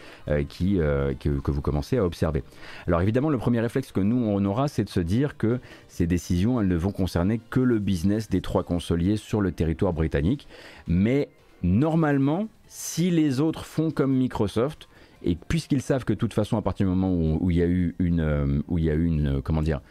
qui, 0.50 0.78
que, 0.78 1.40
que, 1.40 1.52
vous 1.52 1.62
commencez 1.62 1.98
à 1.98 2.06
observer. 2.06 2.44
Alors 2.88 3.02
évidemment, 3.02 3.30
le 3.30 3.38
premier 3.38 3.60
réflexe 3.60 3.92
que 3.92 4.00
nous 4.00 4.18
on 4.18 4.44
aura, 4.46 4.68
c'est 4.68 4.84
de 4.84 4.90
se 4.90 5.00
dire 5.00 5.38
que 5.38 5.60
ces 5.88 6.08
décisions, 6.08 6.62
elles 6.62 6.68
ne 6.68 6.76
vont 6.76 6.92
concerner 6.92 7.40
que 7.50 7.60
le 7.60 7.80
business 7.80 8.30
des 8.30 8.42
trois 8.42 8.64
consoliers 8.64 9.18
sur 9.18 9.42
le 9.42 9.52
territoire 9.52 9.94
britannique, 9.94 10.48
mais 10.88 11.30
normalement, 11.62 12.48
si 12.68 13.12
les 13.12 13.40
autres 13.40 13.66
font 13.66 13.92
comme 13.92 14.16
Microsoft, 14.16 14.88
et 15.26 15.36
puisqu'ils 15.36 15.82
savent 15.82 16.06
que 16.06 16.14
de 16.14 16.18
toute 16.20 16.34
façon, 16.34 16.56
à 16.56 16.62
partir 16.62 16.86
du 16.86 16.94
moment 16.94 17.12
où, 17.12 17.50
il 17.50 17.58
y 17.58 17.64
a 17.64 17.66
eu 17.66 17.96
une, 17.98 18.20
euh, 18.22 18.62
où 18.68 18.78
il 18.78 18.86
y 18.86 18.92
a 18.92 18.94
eu 18.94 19.06
une, 19.06 19.42
comment 19.42 19.64
dire, 19.64 19.82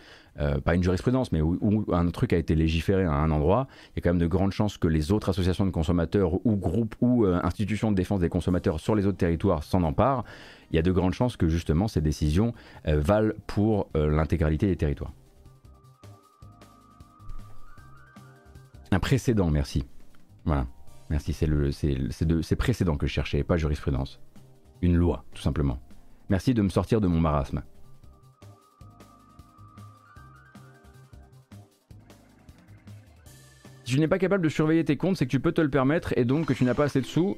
euh, 0.40 0.60
pas 0.60 0.76
une 0.76 0.82
jurisprudence, 0.82 1.32
mais 1.32 1.40
où, 1.40 1.84
un 1.92 2.08
truc 2.10 2.32
a 2.32 2.36
été 2.36 2.54
légiféré 2.54 3.04
à 3.04 3.12
un 3.12 3.30
endroit, 3.32 3.66
il 3.88 3.96
y 3.96 3.98
a 3.98 4.02
quand 4.02 4.10
même 4.10 4.20
de 4.20 4.28
grandes 4.28 4.52
chances 4.52 4.78
que 4.78 4.86
les 4.86 5.10
autres 5.10 5.28
associations 5.28 5.66
de 5.66 5.70
consommateurs 5.70 6.34
ou 6.46 6.56
groupes 6.56 6.94
ou 7.00 7.24
euh, 7.24 7.40
institutions 7.42 7.90
de 7.90 7.96
défense 7.96 8.20
des 8.20 8.28
consommateurs 8.28 8.78
sur 8.78 8.94
les 8.94 9.06
autres 9.06 9.18
territoires 9.18 9.64
s'en 9.64 9.82
emparent. 9.82 10.24
Il 10.70 10.76
y 10.76 10.78
a 10.78 10.82
de 10.82 10.92
grandes 10.92 11.14
chances 11.14 11.36
que 11.36 11.48
justement 11.48 11.88
ces 11.88 12.00
décisions 12.00 12.52
valent 12.84 13.34
pour 13.46 13.88
l'intégralité 13.94 14.66
des 14.66 14.74
territoires. 14.74 15.12
Un 18.90 18.98
précédent, 18.98 19.50
merci. 19.50 19.84
Voilà, 20.44 20.66
merci, 21.10 21.32
c'est 21.32 22.56
précédent 22.56 22.96
que 22.96 23.06
je 23.06 23.12
cherchais, 23.12 23.44
pas 23.44 23.56
jurisprudence 23.56 24.20
une 24.84 24.96
loi, 24.96 25.24
tout 25.34 25.42
simplement. 25.42 25.78
Merci 26.28 26.54
de 26.54 26.62
me 26.62 26.68
sortir 26.68 27.00
de 27.00 27.06
mon 27.06 27.20
marasme. 27.20 27.62
Si 33.84 33.92
tu 33.94 34.00
n'es 34.00 34.08
pas 34.08 34.18
capable 34.18 34.42
de 34.42 34.48
surveiller 34.48 34.84
tes 34.84 34.96
comptes, 34.96 35.16
c'est 35.16 35.26
que 35.26 35.30
tu 35.30 35.40
peux 35.40 35.52
te 35.52 35.60
le 35.60 35.68
permettre 35.68 36.16
et 36.16 36.24
donc 36.24 36.46
que 36.46 36.52
tu 36.54 36.64
n'as 36.64 36.74
pas 36.74 36.84
assez 36.84 37.00
de 37.00 37.06
sous. 37.06 37.36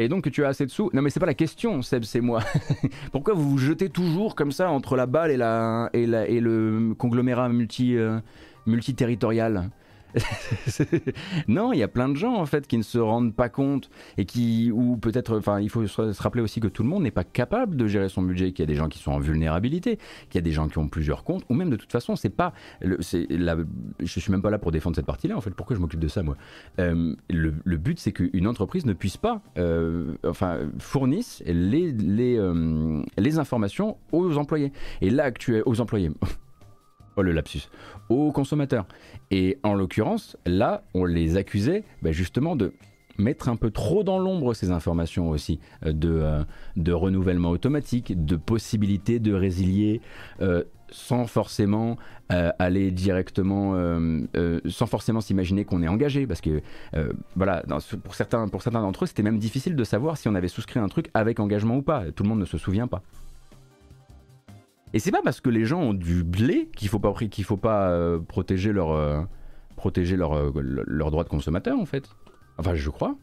Et 0.00 0.08
donc 0.08 0.22
que 0.22 0.28
tu 0.30 0.44
as 0.44 0.48
assez 0.48 0.64
de 0.64 0.70
sous. 0.70 0.90
Non 0.92 1.02
mais 1.02 1.10
c'est 1.10 1.18
pas 1.18 1.26
la 1.26 1.34
question, 1.34 1.82
Seb, 1.82 2.04
c'est 2.04 2.20
moi. 2.20 2.40
Pourquoi 3.12 3.34
vous 3.34 3.50
vous 3.50 3.58
jetez 3.58 3.88
toujours 3.88 4.36
comme 4.36 4.52
ça 4.52 4.70
entre 4.70 4.96
la 4.96 5.06
balle 5.06 5.32
et, 5.32 5.36
la, 5.36 5.90
et, 5.92 6.06
la, 6.06 6.28
et 6.28 6.38
le 6.38 6.94
conglomérat 6.96 7.48
multi, 7.48 7.96
euh, 7.96 8.20
multiterritorial? 8.66 9.70
non, 11.48 11.72
il 11.72 11.78
y 11.78 11.82
a 11.82 11.88
plein 11.88 12.08
de 12.08 12.16
gens 12.16 12.34
en 12.34 12.46
fait 12.46 12.66
qui 12.66 12.78
ne 12.78 12.82
se 12.82 12.98
rendent 12.98 13.34
pas 13.34 13.48
compte 13.48 13.90
et 14.16 14.24
qui, 14.24 14.70
ou 14.72 14.96
peut-être, 14.96 15.38
enfin, 15.38 15.60
il 15.60 15.70
faut 15.70 15.86
se 15.86 16.22
rappeler 16.22 16.42
aussi 16.42 16.60
que 16.60 16.68
tout 16.68 16.82
le 16.82 16.88
monde 16.88 17.02
n'est 17.02 17.10
pas 17.10 17.24
capable 17.24 17.76
de 17.76 17.86
gérer 17.86 18.08
son 18.08 18.22
budget, 18.22 18.52
qu'il 18.52 18.62
y 18.62 18.64
a 18.64 18.66
des 18.66 18.74
gens 18.74 18.88
qui 18.88 18.98
sont 18.98 19.12
en 19.12 19.18
vulnérabilité, 19.18 19.98
qu'il 20.28 20.36
y 20.36 20.38
a 20.38 20.42
des 20.42 20.52
gens 20.52 20.68
qui 20.68 20.78
ont 20.78 20.88
plusieurs 20.88 21.24
comptes, 21.24 21.44
ou 21.48 21.54
même 21.54 21.70
de 21.70 21.76
toute 21.76 21.92
façon, 21.92 22.16
c'est 22.16 22.28
pas, 22.30 22.52
je 22.80 23.00
suis 24.06 24.32
même 24.32 24.42
pas 24.42 24.50
là 24.50 24.58
pour 24.58 24.72
défendre 24.72 24.96
cette 24.96 25.06
partie-là. 25.06 25.36
En 25.36 25.40
fait, 25.40 25.50
pourquoi 25.50 25.76
je 25.76 25.80
m'occupe 25.80 26.00
de 26.00 26.08
ça 26.08 26.22
moi? 26.22 26.36
Euh, 26.78 27.14
le, 27.30 27.76
but, 27.76 27.98
c'est 27.98 28.12
qu'une 28.12 28.46
entreprise 28.46 28.86
ne 28.86 28.92
puisse 28.92 29.16
pas, 29.16 29.42
euh, 29.58 30.14
enfin, 30.24 30.58
fournisse 30.78 31.42
les 31.46 31.92
les, 31.92 32.36
euh, 32.38 33.02
les 33.16 33.38
informations 33.38 33.96
aux 34.12 34.36
employés. 34.36 34.72
Et 35.00 35.10
là, 35.10 35.24
actuellement, 35.24 35.64
aux 35.66 35.80
employés. 35.80 36.10
Le 37.22 37.32
lapsus, 37.32 37.68
aux 38.08 38.32
consommateurs. 38.32 38.86
Et 39.30 39.58
en 39.62 39.74
l'occurrence, 39.74 40.36
là, 40.46 40.82
on 40.94 41.04
les 41.04 41.36
accusait 41.36 41.84
bah, 42.02 42.12
justement 42.12 42.56
de 42.56 42.72
mettre 43.18 43.48
un 43.48 43.56
peu 43.56 43.70
trop 43.70 44.04
dans 44.04 44.18
l'ombre 44.18 44.54
ces 44.54 44.70
informations 44.70 45.28
aussi 45.28 45.60
euh, 45.84 45.92
de, 45.92 46.08
euh, 46.10 46.44
de 46.76 46.92
renouvellement 46.92 47.50
automatique, 47.50 48.24
de 48.24 48.36
possibilité 48.36 49.18
de 49.18 49.34
résilier 49.34 50.00
euh, 50.40 50.64
sans 50.90 51.26
forcément 51.26 51.98
aller 52.30 52.90
directement, 52.90 53.74
sans 54.66 54.86
forcément 54.86 55.20
s'imaginer 55.20 55.66
qu'on 55.66 55.82
est 55.82 55.88
engagé, 55.88 56.26
parce 56.26 56.40
que 56.40 56.62
voilà, 57.36 57.62
pour 58.04 58.14
certains, 58.14 58.48
pour 58.48 58.62
certains 58.62 58.80
d'entre 58.80 59.04
eux, 59.04 59.06
c'était 59.06 59.22
même 59.22 59.38
difficile 59.38 59.76
de 59.76 59.84
savoir 59.84 60.16
si 60.16 60.28
on 60.28 60.34
avait 60.34 60.48
souscrit 60.48 60.80
un 60.80 60.88
truc 60.88 61.10
avec 61.12 61.40
engagement 61.40 61.76
ou 61.76 61.82
pas. 61.82 62.04
Tout 62.12 62.22
le 62.22 62.30
monde 62.30 62.40
ne 62.40 62.46
se 62.46 62.56
souvient 62.56 62.86
pas. 62.86 63.02
Et 64.94 64.98
c'est 65.00 65.10
pas 65.10 65.22
parce 65.22 65.40
que 65.40 65.50
les 65.50 65.64
gens 65.64 65.80
ont 65.80 65.94
du 65.94 66.24
blé 66.24 66.70
qu'il 66.74 66.88
faut 66.88 66.98
pas, 66.98 67.12
qu'il 67.12 67.44
faut 67.44 67.56
pas 67.56 67.90
euh, 67.90 68.18
protéger 68.18 68.72
leur, 68.72 68.92
euh, 68.92 69.22
euh, 69.84 70.84
leur 70.86 71.10
droit 71.10 71.24
de 71.24 71.28
consommateur 71.28 71.78
en 71.78 71.86
fait. 71.86 72.08
Enfin, 72.56 72.74
je 72.74 72.90
crois. 72.90 73.16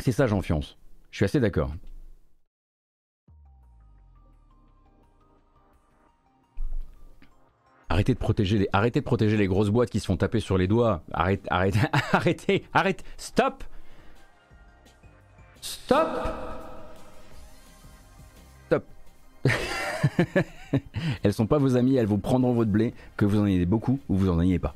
C'est 0.00 0.12
ça, 0.12 0.26
j'en 0.26 0.40
fiance. 0.42 0.78
Je 1.10 1.16
suis 1.18 1.24
assez 1.24 1.40
d'accord. 1.40 1.72
Arrêtez 7.90 8.12
de 8.12 8.18
protéger 8.18 8.58
les, 8.58 8.68
arrêtez 8.72 9.00
de 9.00 9.04
protéger 9.04 9.36
les 9.36 9.46
grosses 9.46 9.70
boîtes 9.70 9.90
qui 9.90 10.00
se 10.00 10.06
font 10.06 10.16
taper 10.16 10.40
sur 10.40 10.58
les 10.58 10.66
doigts. 10.66 11.02
Arrêtez, 11.12 11.48
arrêtez, 11.50 11.78
arrêtez, 12.12 12.64
arrêtez, 12.74 13.04
stop, 13.16 13.64
stop, 15.60 16.08
stop. 18.66 18.84
elles 21.22 21.32
sont 21.32 21.46
pas 21.46 21.58
vos 21.58 21.76
amies, 21.76 21.96
elles 21.96 22.06
vous 22.06 22.18
prendront 22.18 22.52
votre 22.52 22.70
blé, 22.70 22.92
que 23.16 23.24
vous 23.24 23.38
en 23.38 23.46
ayez 23.46 23.64
beaucoup 23.64 23.98
ou 24.08 24.16
vous 24.16 24.28
en 24.28 24.40
ayez 24.40 24.58
pas. 24.58 24.74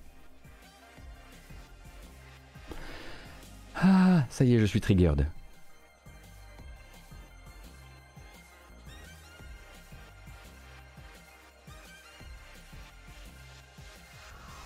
Ah, 3.76 4.24
ça 4.30 4.44
y 4.44 4.54
est, 4.54 4.58
je 4.58 4.64
suis 4.64 4.80
triggered. 4.80 5.26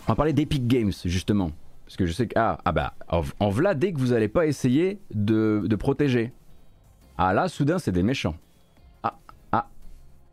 On 0.06 0.12
va 0.12 0.14
parler 0.16 0.32
d'Epic 0.32 0.68
Games, 0.68 0.92
justement. 1.04 1.50
Parce 1.84 1.96
que 1.96 2.06
je 2.06 2.12
sais 2.12 2.28
que. 2.28 2.34
Ah, 2.36 2.58
ah 2.64 2.72
bah, 2.72 2.94
en, 3.08 3.50
v'là, 3.50 3.74
dès 3.74 3.92
que 3.92 3.98
vous 3.98 4.08
n'allez 4.08 4.28
pas 4.28 4.46
essayer 4.46 5.00
de, 5.12 5.62
de 5.64 5.76
protéger. 5.76 6.32
Ah 7.18 7.32
là, 7.32 7.48
soudain, 7.48 7.78
c'est 7.78 7.92
des 7.92 8.04
méchants. 8.04 8.36
Ah, 9.02 9.18
ah. 9.50 9.68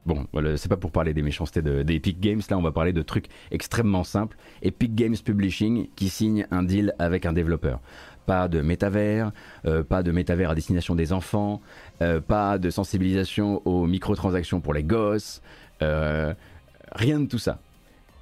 Bon, 0.06 0.28
c'est 0.58 0.70
pas 0.70 0.78
pour 0.78 0.92
parler 0.92 1.14
des 1.14 1.24
méchancetés 1.24 1.62
d'Epic 1.62 2.20
Games, 2.20 2.42
là, 2.50 2.58
on 2.58 2.62
va 2.62 2.72
parler 2.72 2.94
de 2.94 3.02
trucs 3.02 3.28
extrêmement 3.52 4.04
simples. 4.04 4.38
Epic 4.62 4.94
Games 4.94 5.16
Publishing 5.16 5.88
qui 5.96 6.10
signe 6.10 6.46
un 6.52 6.62
deal 6.62 6.94
avec 7.00 7.26
un 7.26 7.34
développeur. 7.34 7.80
Pas 8.26 8.48
de 8.48 8.62
métavers, 8.62 9.32
euh, 9.66 9.84
pas 9.84 10.04
de 10.04 10.12
métavers 10.12 10.52
à 10.52 10.56
destination 10.56 10.94
des 10.94 11.14
enfants, 11.14 11.62
euh, 12.02 12.22
pas 12.22 12.58
de 12.58 12.70
sensibilisation 12.70 13.62
aux 13.66 13.86
microtransactions 13.88 14.62
pour 14.62 14.74
les 14.74 14.84
gosses, 14.84 15.42
euh, 15.82 16.34
rien 16.92 17.20
de 17.20 17.28
tout 17.28 17.40
ça. 17.40 17.60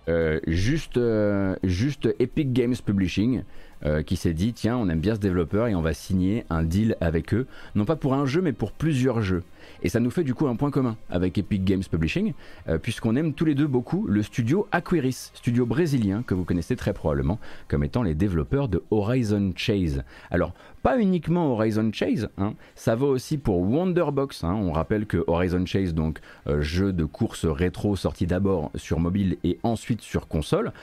Euh, 0.09 0.39
juste, 0.47 0.97
euh, 0.97 1.55
juste 1.63 2.09
Epic 2.19 2.53
Games 2.53 2.75
Publishing 2.83 3.43
euh, 3.85 4.03
qui 4.03 4.15
s'est 4.15 4.33
dit 4.33 4.53
tiens 4.53 4.77
on 4.77 4.89
aime 4.89 4.99
bien 4.99 5.15
ce 5.15 5.19
développeur 5.19 5.67
et 5.67 5.75
on 5.75 5.81
va 5.81 5.93
signer 5.93 6.45
un 6.49 6.63
deal 6.63 6.95
avec 7.01 7.33
eux 7.33 7.47
non 7.75 7.85
pas 7.85 7.95
pour 7.95 8.13
un 8.13 8.25
jeu 8.25 8.41
mais 8.41 8.53
pour 8.53 8.71
plusieurs 8.71 9.21
jeux 9.21 9.43
et 9.83 9.89
ça 9.89 9.99
nous 9.99 10.11
fait 10.11 10.23
du 10.23 10.33
coup 10.33 10.47
un 10.47 10.55
point 10.55 10.71
commun 10.71 10.97
avec 11.09 11.37
Epic 11.37 11.63
Games 11.63 11.83
Publishing, 11.89 12.33
euh, 12.67 12.77
puisqu'on 12.77 13.15
aime 13.15 13.33
tous 13.33 13.45
les 13.45 13.55
deux 13.55 13.67
beaucoup 13.67 14.05
le 14.07 14.23
studio 14.23 14.67
Aquiris, 14.71 15.31
studio 15.33 15.65
brésilien 15.65 16.23
que 16.23 16.33
vous 16.33 16.43
connaissez 16.43 16.75
très 16.75 16.93
probablement 16.93 17.39
comme 17.67 17.83
étant 17.83 18.03
les 18.03 18.13
développeurs 18.13 18.67
de 18.67 18.83
Horizon 18.91 19.53
Chase. 19.55 20.03
Alors, 20.29 20.53
pas 20.83 20.99
uniquement 20.99 21.53
Horizon 21.53 21.91
Chase, 21.93 22.29
hein, 22.37 22.53
ça 22.75 22.95
va 22.95 23.05
aussi 23.05 23.37
pour 23.37 23.59
Wonderbox. 23.61 24.43
Hein. 24.43 24.53
on 24.53 24.71
rappelle 24.71 25.05
que 25.05 25.23
Horizon 25.27 25.65
Chase, 25.65 25.93
donc 25.93 26.19
euh, 26.47 26.61
jeu 26.61 26.91
de 26.91 27.05
course 27.05 27.45
rétro 27.45 27.95
sorti 27.95 28.25
d'abord 28.25 28.71
sur 28.75 28.99
mobile 28.99 29.37
et 29.43 29.59
ensuite 29.63 30.01
sur 30.01 30.27
console, 30.27 30.73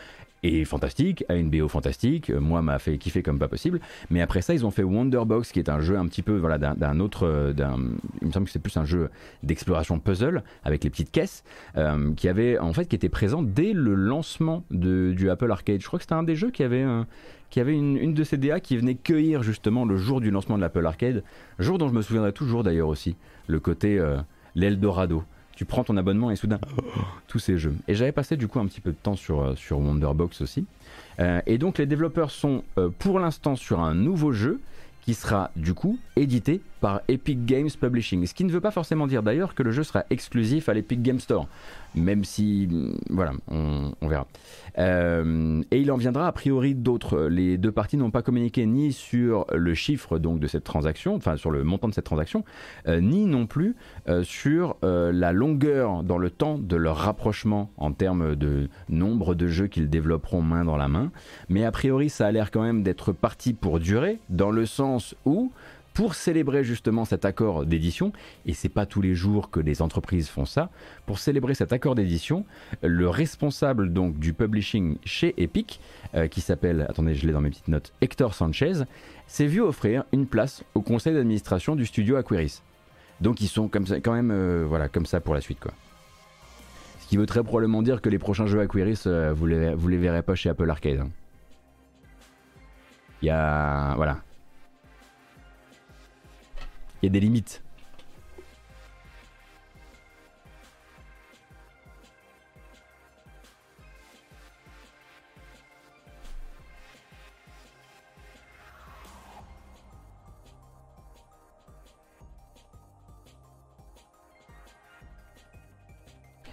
et 0.43 0.65
fantastique, 0.65 1.25
a 1.29 1.35
une 1.35 1.51
BO 1.51 1.69
fantastique, 1.69 2.31
euh, 2.31 2.41
moi 2.41 2.63
m'a 2.63 2.79
fait 2.79 2.97
kiffer 2.99 3.23
comme 3.23 3.39
pas 3.39 3.49
possible. 3.49 3.81
Mais 4.11 4.21
après 4.21 4.43
ça, 4.43 4.55
ils 4.55 4.65
ont 4.65 4.71
fait 4.71 4.83
Wonderbox, 4.83 5.53
qui 5.53 5.59
est 5.59 5.69
un 5.69 5.81
jeu 5.81 5.97
un 5.97 6.07
petit 6.07 6.23
peu 6.23 6.37
voilà 6.37 6.59
d'un 6.59 7.01
autre, 7.01 7.27
euh, 7.27 7.53
il 8.21 8.29
me 8.29 8.33
semble 8.33 8.47
que 8.47 8.53
c'est 8.53 8.59
plus 8.59 8.77
un 8.77 8.85
jeu 8.85 9.11
d'exploration 9.43 9.99
puzzle 9.99 10.43
avec 10.65 10.85
les 10.85 10.91
petites 10.91 11.11
caisses, 11.11 11.43
euh, 11.77 12.13
qui 12.15 12.29
avait 12.29 12.59
en 12.59 12.73
fait 12.73 12.87
qui 12.87 12.97
était 12.97 13.09
présent 13.09 13.43
dès 13.43 13.73
le 13.73 13.95
lancement 13.95 14.65
de, 14.71 15.13
du 15.17 15.31
Apple 15.31 15.51
Arcade. 15.51 15.81
Je 15.81 15.87
crois 15.87 15.99
que 15.99 16.05
c'était 16.05 16.15
un 16.15 16.23
des 16.23 16.37
jeux 16.37 16.51
qui 16.51 16.63
avait 16.63 16.85
qui 17.51 17.61
avait 17.61 17.75
une, 17.75 17.97
une, 17.97 18.13
de 18.13 18.25
ces 18.25 18.37
DA 18.37 18.61
qui 18.61 18.77
venait 18.77 18.95
cueillir 18.95 19.43
justement 19.43 19.87
le 19.87 19.97
jour 19.97 20.21
du 20.21 20.31
lancement 20.31 20.57
de 20.57 20.61
l'Apple 20.61 20.85
Arcade, 20.85 21.25
jour 21.59 21.79
dont 21.79 21.89
je 21.89 21.95
me 21.95 22.03
souviendrai 22.03 22.33
toujours 22.33 22.63
d'ailleurs 22.63 22.89
aussi, 22.89 23.17
le 23.47 23.59
côté 23.59 23.99
l'Eldorado 24.55 25.25
tu 25.59 25.65
prends 25.65 25.83
ton 25.83 25.97
abonnement 25.97 26.31
et 26.31 26.37
soudain, 26.37 26.61
tous 27.27 27.41
ces 27.41 27.59
jeux. 27.59 27.75
Et 27.89 27.97
j'avais 27.97 28.13
passé 28.13 28.37
du 28.37 28.47
coup 28.47 28.61
un 28.61 28.67
petit 28.67 28.81
peu 28.81 28.93
de 28.93 28.97
temps 28.97 29.17
sur, 29.17 29.41
euh, 29.43 29.55
Wonderbox 29.73 30.41
aussi. 30.41 30.67
Euh, 31.19 31.41
et 31.47 31.59
donc 31.59 31.79
les 31.79 31.87
développeurs 31.87 32.31
sont 32.31 32.63
euh, 32.79 32.91
pour 32.97 33.19
l'instant 33.19 33.57
sur 33.57 33.81
un 33.81 33.93
nouveau 33.93 34.31
jeu 34.31 34.61
qui 35.01 35.15
sera 35.15 35.51
du 35.57 35.75
coup 35.75 35.99
édité 36.15 36.61
par 36.81 37.03
Epic 37.09 37.45
Games 37.45 37.69
Publishing. 37.79 38.27
Ce 38.27 38.35
qui 38.35 38.45
ne 38.45 38.51
veut 38.51 38.61
pas 38.61 38.71
forcément 38.71 39.07
dire 39.07 39.23
d'ailleurs 39.23 39.55
que 39.55 39.63
le 39.63 39.71
jeu 39.71 39.83
sera 39.83 40.05
exclusif 40.11 40.69
à 40.69 40.75
l'Epic 40.75 41.03
Game 41.03 41.21
Store, 41.21 41.49
même 41.95 42.25
si, 42.25 42.69
mm, 42.71 42.99
voilà, 43.11 43.33
on, 43.49 43.93
verra. 44.03 44.27
Euh, 44.79 45.63
et 45.71 45.81
il 45.81 45.91
en 45.91 45.97
viendra 45.97 46.27
a 46.27 46.33
priori 46.33 46.75
d'autres. 46.75 47.27
Les 47.27 47.59
deux 47.59 47.73
parties 47.73 47.97
n'ont 47.97 48.11
pas 48.11 48.23
communiqué 48.23 48.67
ni 48.67 48.93
sur 48.93 49.47
le 49.53 49.75
chiffre 49.75 50.19
donc 50.19 50.41
de 50.41 50.47
cette 50.47 50.65
transaction, 50.65 51.15
enfin 51.15 51.37
sur 51.37 51.51
le 51.51 51.65
montant 51.65 51.89
de 51.89 51.95
cette 51.95 52.05
transaction, 52.05 52.45
euh, 52.87 53.01
ni 53.01 53.27
non 53.27 53.47
plus 53.47 53.75
euh, 54.09 54.23
sur 54.23 54.77
la 54.83 55.33
longueur 55.33 56.03
dans 56.03 56.19
le 56.19 56.31
temps 56.31 56.59
de 56.59 56.77
leur 56.77 56.97
rapprochement 56.97 57.71
en 57.77 57.93
termes 57.93 58.37
de 58.37 58.69
nombre 58.89 59.35
de 59.35 59.47
jeux 59.47 59.67
qu'ils 59.67 59.91
développeront 59.91 60.43
main 60.43 60.65
dans 60.65 60.77
la 60.77 60.89
main. 60.89 61.11
Mais 61.49 61.65
a 61.65 61.73
priori, 61.73 62.11
ça 62.11 62.27
a 62.27 62.33
l'air 62.33 62.51
quand 62.51 62.63
même 62.63 62.83
d'être 62.83 63.13
parti 63.13 63.53
pour 63.53 63.81
durer, 63.81 64.19
dans 64.29 64.51
le 64.51 64.67
sens 64.67 65.15
où 65.25 65.51
pour 65.99 66.15
célébrer 66.15 66.63
justement 66.63 67.05
cet 67.05 67.25
accord 67.25 67.67
d'édition, 67.67 68.13
et 68.47 68.55
c'est 68.55 68.69
pas 68.69 68.87
tous 68.87 69.01
les 69.01 69.17
jours 69.17 69.51
que 69.51 69.59
les 69.59 69.83
entreprises 69.83 70.29
font 70.29 70.45
ça, 70.45 70.71
pour 71.07 71.19
célébrer 71.19 71.57
cet 71.57 71.73
accord 71.73 71.97
d'édition, 71.97 72.45
le 72.85 73.09
responsable 73.09 73.93
donc 73.93 74.17
du 74.21 74.33
publishing 74.33 74.99
chez 75.05 75.35
Epic, 75.43 75.81
euh, 76.15 76.29
qui 76.29 76.41
s'appelle, 76.41 76.87
attendez, 76.89 77.17
je 77.17 77.27
l'ai 77.27 77.33
dans 77.33 77.41
mes 77.41 77.51
petites 77.51 77.67
notes, 77.67 77.93
Hector 78.01 78.33
Sanchez, 78.33 78.85
s'est 79.27 79.47
vu 79.47 79.61
offrir 79.61 80.05
une 80.13 80.29
place 80.29 80.63
au 80.77 80.83
conseil 80.83 81.15
d'administration 81.15 81.75
du 81.75 81.85
studio 81.85 82.15
Aquiris. 82.15 82.63
Donc 83.21 83.41
ils 83.41 83.49
sont 83.49 83.67
comme 83.67 83.89
ça, 83.89 83.97
quand 83.97 84.13
même, 84.13 84.31
euh, 84.31 84.65
voilà, 84.69 84.89
comme 84.89 85.05
ça 85.05 85.19
pour 85.19 85.35
la 85.35 85.41
suite 85.41 85.59
quoi. 85.59 85.73
Ce 87.01 87.09
qui 87.09 87.17
veut 87.17 87.27
très 87.27 87.43
probablement 87.43 87.83
dire 87.83 88.01
que 88.01 88.09
les 88.09 88.21
prochains 88.21 88.47
jeux 88.47 88.61
Aquiris, 88.61 89.03
euh, 89.09 89.33
vous, 89.35 89.47
les, 89.47 89.75
les 89.75 89.97
verrez 89.97 90.23
pas 90.23 90.37
chez 90.37 90.49
Apple 90.49 90.71
Arcade. 90.71 91.01
Hein. 91.01 91.11
Il 93.21 93.27
y 93.27 93.31
a, 93.31 93.97
voilà, 93.97 94.19
il 97.03 97.07
y 97.07 97.09
a 97.09 97.11
des 97.11 97.21
limites. 97.21 97.63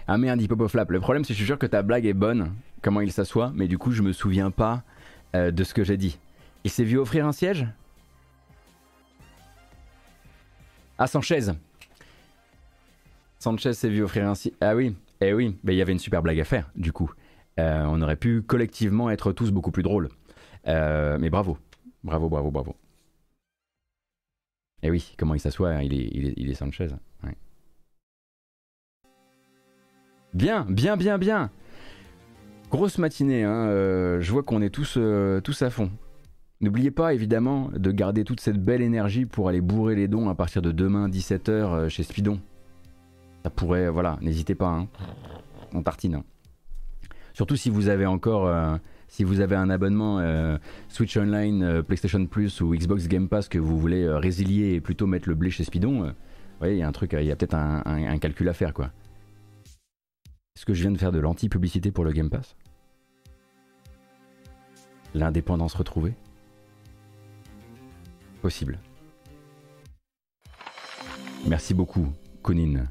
Ah 0.08 0.18
merde, 0.18 0.38
dit 0.38 0.48
Flap. 0.68 0.90
Le 0.92 1.00
problème, 1.00 1.24
c'est 1.24 1.28
que 1.28 1.32
je 1.34 1.38
suis 1.38 1.46
sûr 1.46 1.58
que 1.58 1.66
ta 1.66 1.82
blague 1.82 2.06
est 2.06 2.14
bonne, 2.14 2.54
comment 2.80 3.00
il 3.00 3.10
s'assoit, 3.10 3.52
mais 3.54 3.66
du 3.66 3.76
coup, 3.76 3.90
je 3.90 4.02
me 4.02 4.12
souviens 4.12 4.52
pas 4.52 4.84
euh, 5.34 5.50
de 5.50 5.64
ce 5.64 5.74
que 5.74 5.82
j'ai 5.82 5.96
dit. 5.96 6.18
Il 6.62 6.70
s'est 6.70 6.84
vu 6.84 6.96
offrir 6.96 7.26
un 7.26 7.32
siège? 7.32 7.66
Ah, 10.98 11.06
Sanchez. 11.06 11.52
Sanchez 13.38 13.74
s'est 13.74 13.88
vu 13.88 14.02
offrir 14.02 14.28
un... 14.28 14.32
Ah 14.60 14.74
oui, 14.74 14.94
eh 15.20 15.32
oui, 15.32 15.56
il 15.64 15.74
y 15.74 15.82
avait 15.82 15.92
une 15.92 15.98
super 15.98 16.22
blague 16.22 16.40
à 16.40 16.44
faire, 16.44 16.70
du 16.74 16.92
coup. 16.92 17.10
Euh, 17.58 17.84
on 17.86 18.02
aurait 18.02 18.16
pu 18.16 18.42
collectivement 18.42 19.10
être 19.10 19.32
tous 19.32 19.50
beaucoup 19.50 19.70
plus 19.70 19.82
drôles. 19.82 20.08
Euh, 20.66 21.16
mais 21.18 21.30
bravo. 21.30 21.58
Bravo, 22.04 22.28
bravo, 22.28 22.50
bravo. 22.50 22.76
Eh 24.82 24.90
oui, 24.90 25.14
comment 25.18 25.34
il 25.34 25.40
s'assoit, 25.40 25.82
il 25.82 25.94
est, 25.94 26.34
il, 26.36 26.50
est, 26.50 26.54
Sanchez. 26.54 26.88
Bien, 30.34 30.66
bien, 30.68 30.96
bien, 30.96 31.16
bien. 31.16 31.50
Grosse 32.70 32.98
matinée, 32.98 33.44
hein, 33.44 33.68
euh, 33.68 34.20
je 34.20 34.32
vois 34.32 34.42
qu'on 34.42 34.60
est 34.60 34.70
tous, 34.70 34.98
tous 35.42 35.62
à 35.62 35.70
fond. 35.70 35.90
N'oubliez 36.62 36.90
pas 36.90 37.12
évidemment 37.12 37.70
de 37.74 37.90
garder 37.90 38.24
toute 38.24 38.40
cette 38.40 38.62
belle 38.62 38.80
énergie 38.80 39.26
pour 39.26 39.48
aller 39.48 39.60
bourrer 39.60 39.94
les 39.94 40.08
dons 40.08 40.30
à 40.30 40.34
partir 40.34 40.62
de 40.62 40.72
demain 40.72 41.08
17h 41.08 41.50
euh, 41.50 41.88
chez 41.90 42.02
Spidon. 42.02 42.40
Ça 43.44 43.50
pourrait, 43.50 43.90
voilà, 43.90 44.18
n'hésitez 44.22 44.54
pas, 44.54 44.68
hein. 44.68 44.88
on 45.74 45.82
tartine. 45.82 46.22
Surtout 47.34 47.56
si 47.56 47.68
vous 47.68 47.88
avez 47.88 48.06
encore, 48.06 48.46
euh, 48.46 48.76
si 49.06 49.22
vous 49.22 49.40
avez 49.40 49.54
un 49.54 49.68
abonnement 49.68 50.18
euh, 50.20 50.56
Switch 50.88 51.14
Online, 51.18 51.82
PlayStation 51.82 52.24
Plus 52.24 52.62
ou 52.62 52.74
Xbox 52.74 53.06
Game 53.06 53.28
Pass 53.28 53.50
que 53.50 53.58
vous 53.58 53.76
voulez 53.76 54.08
résilier 54.08 54.72
et 54.72 54.80
plutôt 54.80 55.06
mettre 55.06 55.28
le 55.28 55.34
blé 55.34 55.50
chez 55.50 55.62
Spidon, 55.62 56.14
il 56.64 56.74
y 56.74 56.82
a 56.82 56.88
un 56.88 56.92
truc, 56.92 57.12
il 57.12 57.26
y 57.26 57.30
a 57.30 57.36
peut-être 57.36 57.54
un 57.54 58.18
calcul 58.18 58.48
à 58.48 58.54
faire 58.54 58.72
quoi. 58.72 58.90
Est-ce 60.56 60.64
que 60.64 60.72
je 60.72 60.80
viens 60.80 60.90
de 60.90 60.96
faire 60.96 61.12
de 61.12 61.18
l'anti-publicité 61.18 61.90
pour 61.90 62.04
le 62.04 62.12
Game 62.12 62.30
Pass 62.30 62.56
L'indépendance 65.14 65.74
retrouvée 65.74 66.14
Merci 71.46 71.74
beaucoup, 71.74 72.08
Konin. 72.42 72.86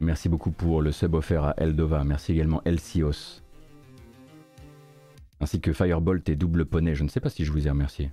Merci 0.00 0.28
beaucoup 0.28 0.52
pour 0.52 0.82
le 0.82 0.92
sub 0.92 1.14
offert 1.14 1.44
à 1.44 1.54
Eldova. 1.56 2.04
Merci 2.04 2.32
également 2.32 2.62
Elsios. 2.64 3.42
Ainsi 5.40 5.60
que 5.60 5.72
Firebolt 5.72 6.28
et 6.28 6.36
Double 6.36 6.64
Poney. 6.64 6.94
Je 6.94 7.02
ne 7.02 7.08
sais 7.08 7.20
pas 7.20 7.30
si 7.30 7.44
je 7.44 7.52
vous 7.52 7.66
ai 7.66 7.70
remercié. 7.70 8.10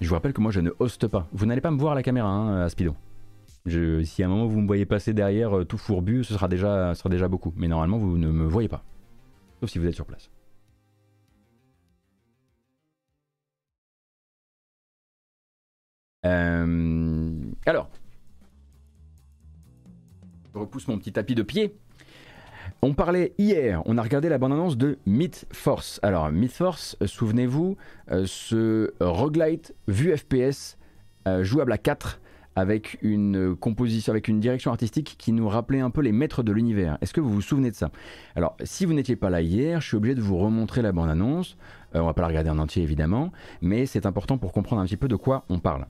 Je 0.00 0.08
vous 0.08 0.14
rappelle 0.14 0.32
que 0.32 0.40
moi 0.40 0.52
je 0.52 0.60
ne 0.60 0.70
hoste 0.78 1.06
pas. 1.08 1.28
Vous 1.32 1.44
n'allez 1.44 1.60
pas 1.60 1.70
me 1.70 1.78
voir 1.78 1.92
à 1.92 1.94
la 1.96 2.02
caméra, 2.02 2.28
hein, 2.28 2.68
Si 3.66 4.22
à 4.22 4.26
un 4.26 4.28
moment 4.28 4.46
vous 4.46 4.60
me 4.60 4.66
voyez 4.66 4.86
passer 4.86 5.12
derrière 5.12 5.58
euh, 5.58 5.64
tout 5.64 5.78
fourbu, 5.78 6.24
ce 6.24 6.34
sera, 6.34 6.48
déjà, 6.48 6.94
sera 6.94 7.08
déjà 7.08 7.28
beaucoup. 7.28 7.52
Mais 7.56 7.68
normalement 7.68 7.98
vous 7.98 8.18
ne 8.18 8.28
me 8.30 8.46
voyez 8.46 8.68
pas. 8.68 8.84
Sauf 9.60 9.70
si 9.70 9.78
vous 9.78 9.86
êtes 9.86 9.94
sur 9.94 10.06
place. 10.06 10.30
Euh, 16.24 17.52
alors, 17.66 17.88
je 20.54 20.58
repousse 20.58 20.88
mon 20.88 20.98
petit 20.98 21.12
tapis 21.12 21.34
de 21.34 21.42
pied. 21.42 21.76
On 22.82 22.94
parlait 22.94 23.34
hier, 23.38 23.82
on 23.86 23.98
a 23.98 24.02
regardé 24.02 24.28
la 24.28 24.38
bande-annonce 24.38 24.76
de 24.76 24.98
Myth 25.06 25.46
Force. 25.52 25.98
Alors, 26.02 26.30
Myth 26.30 26.52
Force, 26.52 26.96
souvenez-vous, 27.04 27.76
euh, 28.10 28.24
ce 28.26 28.92
roguelite 29.00 29.74
vu 29.88 30.16
FPS 30.16 30.76
jouable 31.42 31.72
à 31.72 31.78
4 31.78 32.20
avec 32.58 32.98
une 33.02 33.54
composition, 33.54 34.12
avec 34.12 34.26
une 34.26 34.40
direction 34.40 34.72
artistique 34.72 35.14
qui 35.16 35.32
nous 35.32 35.48
rappelait 35.48 35.78
un 35.78 35.90
peu 35.90 36.00
les 36.00 36.10
maîtres 36.10 36.42
de 36.42 36.50
l'univers. 36.50 36.98
Est-ce 37.00 37.12
que 37.12 37.20
vous 37.20 37.30
vous 37.30 37.40
souvenez 37.40 37.70
de 37.70 37.76
ça? 37.76 37.92
Alors, 38.34 38.56
si 38.64 38.84
vous 38.84 38.94
n'étiez 38.94 39.14
pas 39.14 39.30
là 39.30 39.40
hier, 39.40 39.80
je 39.80 39.86
suis 39.86 39.96
obligé 39.96 40.16
de 40.16 40.20
vous 40.20 40.38
remontrer 40.38 40.82
la 40.82 40.90
bande-annonce. 40.90 41.56
on 41.94 42.04
va 42.04 42.14
pas 42.14 42.22
la 42.22 42.28
regarder 42.28 42.50
en 42.50 42.58
entier 42.58 42.82
évidemment, 42.82 43.32
mais 43.62 43.86
c'est 43.86 44.06
important 44.06 44.38
pour 44.38 44.52
comprendre 44.52 44.82
un 44.82 44.86
petit 44.86 44.96
peu 44.96 45.06
de 45.08 45.16
quoi 45.16 45.44
on 45.48 45.60
parle. 45.60 45.86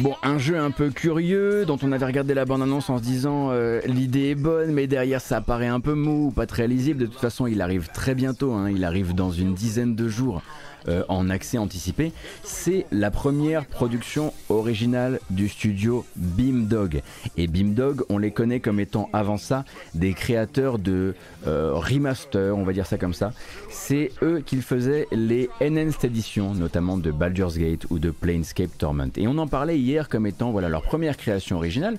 Bon, 0.00 0.16
un 0.22 0.38
jeu 0.38 0.58
un 0.58 0.70
peu 0.70 0.88
curieux 0.88 1.66
dont 1.66 1.76
on 1.82 1.92
avait 1.92 2.06
regardé 2.06 2.32
la 2.32 2.46
bande-annonce 2.46 2.88
en 2.88 2.96
se 2.96 3.02
disant 3.02 3.50
euh, 3.50 3.82
l'idée 3.84 4.30
est 4.30 4.34
bonne, 4.34 4.72
mais 4.72 4.86
derrière 4.86 5.20
ça 5.20 5.42
paraît 5.42 5.66
un 5.66 5.80
peu 5.80 5.92
mou, 5.92 6.30
pas 6.30 6.46
très 6.46 6.66
lisible. 6.66 7.00
De 7.00 7.06
toute 7.06 7.20
façon, 7.20 7.46
il 7.46 7.60
arrive 7.60 7.88
très 7.92 8.14
bientôt, 8.14 8.52
hein. 8.54 8.70
il 8.70 8.84
arrive 8.84 9.14
dans 9.14 9.30
une 9.30 9.52
dizaine 9.52 9.94
de 9.94 10.08
jours. 10.08 10.40
Euh, 10.88 11.02
en 11.08 11.30
accès 11.30 11.58
anticipé, 11.58 12.12
c'est 12.42 12.86
la 12.90 13.10
première 13.10 13.66
production 13.66 14.32
originale 14.48 15.20
du 15.30 15.48
studio 15.48 16.04
Beamdog. 16.16 17.02
Et 17.36 17.46
Beamdog, 17.46 18.04
on 18.08 18.18
les 18.18 18.30
connaît 18.30 18.60
comme 18.60 18.80
étant 18.80 19.08
avant 19.12 19.36
ça 19.36 19.64
des 19.94 20.14
créateurs 20.14 20.78
de 20.78 21.14
euh, 21.46 21.72
remaster, 21.74 22.56
on 22.56 22.64
va 22.64 22.72
dire 22.72 22.86
ça 22.86 22.98
comme 22.98 23.14
ça. 23.14 23.32
C'est 23.70 24.10
eux 24.22 24.42
qui 24.44 24.60
faisaient 24.62 25.06
les 25.12 25.48
Enhanced 25.60 26.04
Editions, 26.04 26.54
notamment 26.54 26.98
de 26.98 27.10
Baldur's 27.10 27.58
Gate 27.58 27.86
ou 27.90 27.98
de 27.98 28.10
Planescape 28.10 28.76
Torment. 28.78 29.10
Et 29.16 29.26
on 29.28 29.38
en 29.38 29.46
parlait 29.46 29.78
hier 29.78 30.08
comme 30.08 30.26
étant 30.26 30.50
voilà 30.50 30.68
leur 30.68 30.82
première 30.82 31.16
création 31.16 31.56
originale. 31.56 31.98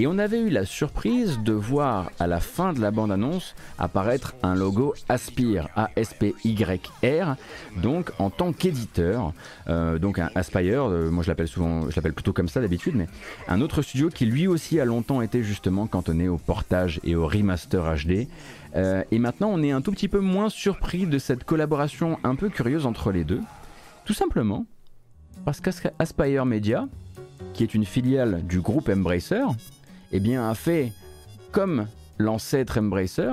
Et 0.00 0.06
on 0.06 0.16
avait 0.16 0.40
eu 0.40 0.48
la 0.48 0.64
surprise 0.64 1.40
de 1.44 1.52
voir 1.52 2.12
à 2.20 2.28
la 2.28 2.38
fin 2.38 2.72
de 2.72 2.80
la 2.80 2.92
bande-annonce 2.92 3.56
apparaître 3.80 4.36
un 4.44 4.54
logo 4.54 4.94
Aspire, 5.08 5.66
A-S-P-Y-R, 5.74 7.34
donc 7.82 8.12
en 8.20 8.30
tant 8.30 8.52
qu'éditeur, 8.52 9.32
euh, 9.68 9.98
donc 9.98 10.20
un 10.20 10.30
Aspire, 10.36 10.84
euh, 10.84 11.10
moi 11.10 11.24
je 11.24 11.28
l'appelle 11.28 11.48
souvent, 11.48 11.90
je 11.90 11.96
l'appelle 11.96 12.12
plutôt 12.12 12.32
comme 12.32 12.46
ça 12.46 12.60
d'habitude, 12.60 12.94
mais 12.94 13.08
un 13.48 13.60
autre 13.60 13.82
studio 13.82 14.08
qui 14.08 14.24
lui 14.24 14.46
aussi 14.46 14.78
a 14.78 14.84
longtemps 14.84 15.20
été 15.20 15.42
justement 15.42 15.88
cantonné 15.88 16.28
au 16.28 16.38
portage 16.38 17.00
et 17.02 17.16
au 17.16 17.26
remaster 17.26 17.82
HD. 17.96 18.28
Euh, 18.76 19.02
et 19.10 19.18
maintenant 19.18 19.50
on 19.50 19.64
est 19.64 19.72
un 19.72 19.80
tout 19.80 19.90
petit 19.90 20.06
peu 20.06 20.20
moins 20.20 20.48
surpris 20.48 21.06
de 21.06 21.18
cette 21.18 21.42
collaboration 21.42 22.20
un 22.22 22.36
peu 22.36 22.50
curieuse 22.50 22.86
entre 22.86 23.10
les 23.10 23.24
deux, 23.24 23.40
tout 24.04 24.14
simplement 24.14 24.64
parce 25.44 25.60
qu'Aspire 25.60 26.46
Media, 26.46 26.86
qui 27.52 27.64
est 27.64 27.74
une 27.74 27.84
filiale 27.84 28.46
du 28.46 28.60
groupe 28.60 28.88
Embracer, 28.88 29.42
eh 30.12 30.20
bien, 30.20 30.48
a 30.48 30.54
fait 30.54 30.92
comme 31.52 31.86
l'ancêtre 32.18 32.78
Embracer 32.78 33.32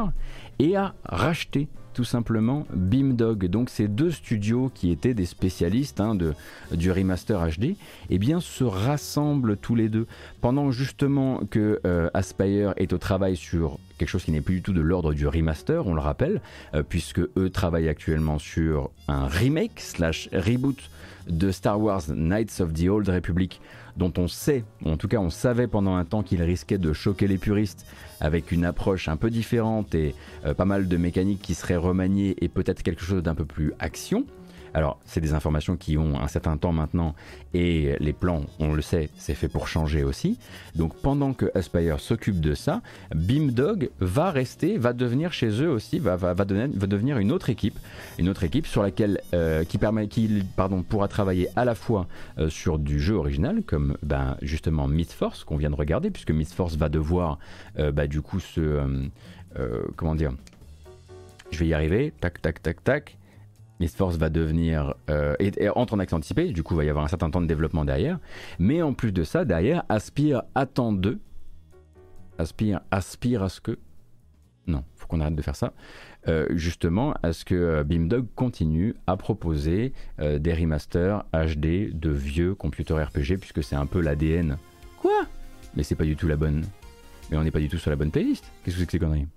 et 0.59 0.76
a 0.76 0.93
racheté 1.03 1.67
tout 1.95 2.03
simplement 2.03 2.67
Beamdog. 2.73 3.47
Donc 3.47 3.69
ces 3.69 3.88
deux 3.88 4.11
studios 4.11 4.69
qui 4.76 4.91
étaient 4.91 5.13
des 5.13 5.26
spécialistes 5.26 6.01
hein, 6.01 6.13
de, 6.13 6.34
du 6.71 6.91
remaster 6.91 7.39
HD, 7.39 7.76
eh 8.09 8.19
bien 8.19 8.41
se 8.41 8.63
rassemblent 8.63 9.57
tous 9.57 9.76
les 9.76 9.89
deux. 9.89 10.05
Pendant 10.41 10.71
justement 10.71 11.39
que 11.49 11.80
euh, 11.86 12.09
Aspire 12.13 12.73
est 12.76 12.91
au 12.93 12.97
travail 12.97 13.38
sur 13.38 13.80
quelque 13.97 14.09
chose 14.09 14.26
qui 14.26 14.32
n'est 14.32 14.41
plus 14.41 14.55
du 14.55 14.61
tout 14.61 14.73
de 14.73 14.82
l'ordre 14.82 15.13
du 15.13 15.26
remaster, 15.26 15.88
on 15.88 15.93
le 15.93 16.01
rappelle, 16.01 16.41
euh, 16.73 16.84
puisque 16.84 17.21
eux 17.38 17.49
travaillent 17.49 17.89
actuellement 17.89 18.39
sur 18.39 18.91
un 19.07 19.28
remake 19.28 19.80
slash 19.80 20.30
reboot 20.34 20.89
de 21.28 21.49
Star 21.49 21.80
Wars 21.80 22.03
Knights 22.09 22.59
of 22.59 22.73
the 22.73 22.88
Old 22.89 23.07
Republic 23.07 23.61
dont 23.98 24.14
on 24.18 24.28
sait, 24.28 24.64
ou 24.84 24.89
en 24.89 24.98
tout 24.98 25.08
cas 25.08 25.18
on 25.18 25.30
savait 25.30 25.68
pendant 25.68 25.96
un 25.96 26.06
temps 26.06 26.24
qu'il 26.24 26.41
risquait 26.41 26.78
de 26.78 26.93
choquer 26.93 27.28
les 27.28 27.38
puristes 27.38 27.86
avec 28.20 28.52
une 28.52 28.66
approche 28.66 29.08
un 29.08 29.18
peu 29.18 29.30
différente 29.30 29.96
et 29.96 30.16
euh, 30.46 30.54
pas 30.54 30.66
mal 30.66 30.88
de 30.88 30.98
mécaniques 30.98 31.41
qui 31.41 31.54
seraient 31.54 31.76
remaniées 31.76 32.36
et 32.41 32.50
peut-être 32.50 32.84
quelque 32.84 33.04
chose 33.04 33.24
d'un 33.24 33.36
peu 33.36 33.46
plus 33.46 33.74
action. 33.80 34.26
Alors, 34.76 34.99
c'est 35.05 35.21
des 35.21 35.34
informations 35.34 35.78
qui 35.78 35.97
ont 35.97 36.19
un 36.19 36.28
certain 36.28 36.57
temps 36.57 36.73
maintenant 36.73 37.15
et 37.53 37.95
les 38.01 38.11
plans, 38.11 38.41
on 38.59 38.73
le 38.73 38.82
sait, 38.82 39.09
c'est 39.15 39.34
fait 39.34 39.47
pour 39.47 39.69
changer 39.69 40.03
aussi. 40.03 40.38
Donc, 40.76 40.93
pendant 41.01 41.32
que 41.32 41.49
Aspire 41.55 42.01
s'occupe 42.01 42.41
de 42.41 42.53
ça, 42.55 42.82
Beamdog 43.15 43.89
va 44.01 44.32
rester, 44.32 44.78
va 44.78 44.91
devenir 44.91 45.32
chez 45.32 45.61
eux 45.61 45.69
aussi, 45.69 45.99
va, 45.99 46.17
devenir 46.36 47.19
une 47.19 47.32
autre 47.32 47.49
équipe, 47.49 47.80
une 48.19 48.28
autre 48.28 48.43
équipe 48.43 48.67
sur 48.67 48.84
laquelle, 48.84 49.21
euh, 49.34 49.63
qui, 49.63 49.78
permet, 49.78 50.09
qui 50.09 50.43
pourra 50.89 51.07
travailler 51.07 51.47
à 51.55 51.63
la 51.63 51.73
fois 51.73 52.05
euh, 52.38 52.49
sur 52.49 52.78
du 52.78 52.99
jeu 52.99 53.15
original, 53.15 53.63
comme 53.63 53.95
ben, 54.03 54.36
justement 54.41 54.89
Myth 54.89 55.13
Force 55.13 55.45
qu'on 55.45 55.55
vient 55.55 55.69
de 55.69 55.76
regarder, 55.76 56.11
puisque 56.11 56.32
Myth 56.32 56.51
Force 56.51 56.76
va 56.76 56.89
devoir 56.89 57.39
euh, 57.80 57.93
bah, 57.93 58.07
du 58.07 58.21
coup 58.21 58.41
se. 58.41 58.82
comment 59.95 60.15
dire 60.15 60.34
Je 61.51 61.59
vais 61.59 61.67
y 61.67 61.73
arriver, 61.73 62.11
tac, 62.19 62.41
tac, 62.41 62.61
tac, 62.61 62.84
tac. 62.84 63.17
Force 63.95 64.17
va 64.17 64.30
devenir 64.30 64.95
euh, 65.09 65.36
et, 65.39 65.69
entre 65.69 65.93
en 65.93 65.99
accès 65.99 66.15
anticipé, 66.15 66.49
du 66.51 66.63
coup 66.63 66.73
il 66.76 66.78
va 66.78 66.86
y 66.86 66.89
avoir 66.89 67.05
un 67.05 67.07
certain 67.07 67.30
temps 67.30 67.41
de 67.41 67.47
développement 67.47 67.86
derrière. 67.86 68.19
Mais 68.59 68.82
en 68.82 68.93
plus 68.93 69.11
de 69.11 69.23
ça, 69.23 69.45
derrière, 69.45 69.84
Aspire 69.89 70.43
attend 70.55 70.91
d'eux. 70.91 71.19
Aspire, 72.38 72.82
aspire 72.91 73.43
à 73.43 73.49
ce 73.49 73.61
que. 73.61 73.78
Non, 74.67 74.84
faut 74.95 75.07
qu'on 75.07 75.21
arrête 75.21 75.36
de 75.36 75.41
faire 75.41 75.55
ça. 75.55 75.73
Euh, 76.28 76.47
justement, 76.51 77.13
à 77.21 77.34
ce 77.34 77.45
que 77.45 77.55
euh, 77.55 77.84
Beamdog 77.84 78.26
continue 78.36 78.95
à 79.05 79.15
proposer 79.15 79.93
des 80.19 80.53
remasters 80.53 81.23
HD 81.34 81.93
de 81.93 82.09
vieux 82.09 82.55
computers 82.55 83.07
RPG, 83.07 83.38
puisque 83.39 83.63
c'est 83.63 83.76
un 83.76 83.86
peu 83.86 84.01
l'ADN. 84.01 84.57
Quoi? 85.01 85.26
Mais 85.76 85.84
c'est 85.84 85.95
pas 85.95 86.05
du 86.05 86.15
tout 86.15 86.28
la 86.28 86.36
bonne. 86.36 86.65
Mais 87.30 87.38
on 87.38 87.43
n'est 87.43 87.51
pas 87.51 87.59
du 87.59 87.69
tout 87.69 87.78
sur 87.78 87.89
la 87.89 87.95
bonne 87.95 88.11
playlist. 88.11 88.51
Qu'est-ce 88.63 88.76
que 88.76 88.82
c'est 88.82 88.86
que 88.86 88.91
ces 88.93 88.99
conneries? 88.99 89.28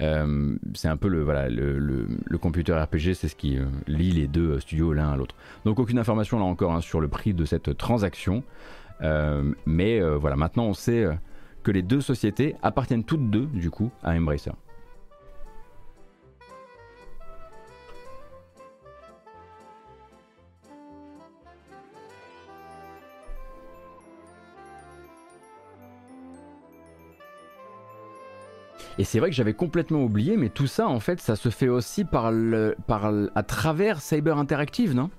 Euh, 0.00 0.56
c'est 0.74 0.88
un 0.88 0.96
peu 0.96 1.08
le, 1.08 1.22
voilà, 1.22 1.48
le, 1.48 2.38
computer 2.38 2.72
RPG, 2.74 3.14
c'est 3.14 3.28
ce 3.28 3.36
qui 3.36 3.56
euh, 3.58 3.64
lie 3.86 4.10
les 4.10 4.26
deux 4.26 4.52
euh, 4.54 4.60
studios 4.60 4.92
l'un 4.92 5.12
à 5.12 5.16
l'autre. 5.16 5.36
Donc 5.64 5.78
aucune 5.78 5.98
information 5.98 6.38
là 6.38 6.44
encore 6.44 6.72
hein, 6.72 6.80
sur 6.80 7.00
le 7.00 7.08
prix 7.08 7.32
de 7.32 7.44
cette 7.44 7.76
transaction. 7.76 8.42
mais 9.66 10.00
voilà, 10.00 10.36
maintenant 10.36 10.66
on 10.66 10.74
sait 10.74 11.06
que 11.62 11.70
les 11.70 11.82
deux 11.82 12.00
sociétés 12.00 12.56
appartiennent 12.62 13.04
toutes 13.04 13.30
deux 13.30 13.46
du 13.46 13.70
coup 13.70 13.90
à 14.02 14.12
Embracer. 14.12 14.52
Et 28.96 29.04
c'est 29.04 29.18
vrai 29.18 29.28
que 29.28 29.34
j'avais 29.34 29.54
complètement 29.54 30.04
oublié, 30.04 30.36
mais 30.36 30.50
tout 30.50 30.68
ça, 30.68 30.86
en 30.86 31.00
fait, 31.00 31.20
ça 31.20 31.34
se 31.34 31.48
fait 31.48 31.68
aussi 31.68 32.04
par 32.04 32.30
le, 32.30 32.76
par 32.86 33.12
à 33.34 33.42
travers 33.42 34.00
Cyber 34.00 34.38
Interactive, 34.38 34.94
non? 34.94 35.10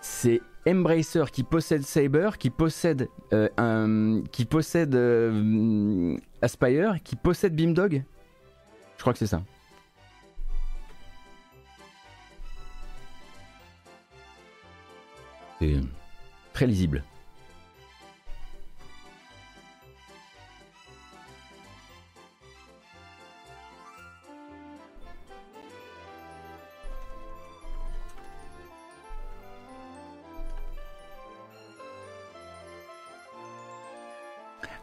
C'est 0.00 0.40
Embracer 0.66 1.24
qui 1.32 1.42
possède 1.42 1.82
Cyber, 1.82 2.38
qui 2.38 2.50
possède, 2.50 3.08
euh, 3.32 3.48
un, 3.56 4.22
qui 4.30 4.44
possède 4.44 4.94
euh, 4.94 6.16
Aspire, 6.40 7.02
qui 7.02 7.16
possède 7.16 7.56
Beamdog? 7.56 8.04
Je 8.96 9.00
crois 9.00 9.12
que 9.12 9.18
c'est 9.18 9.26
ça. 9.26 9.42
C'est 15.58 15.80
très 16.52 16.66
lisible. 16.66 17.02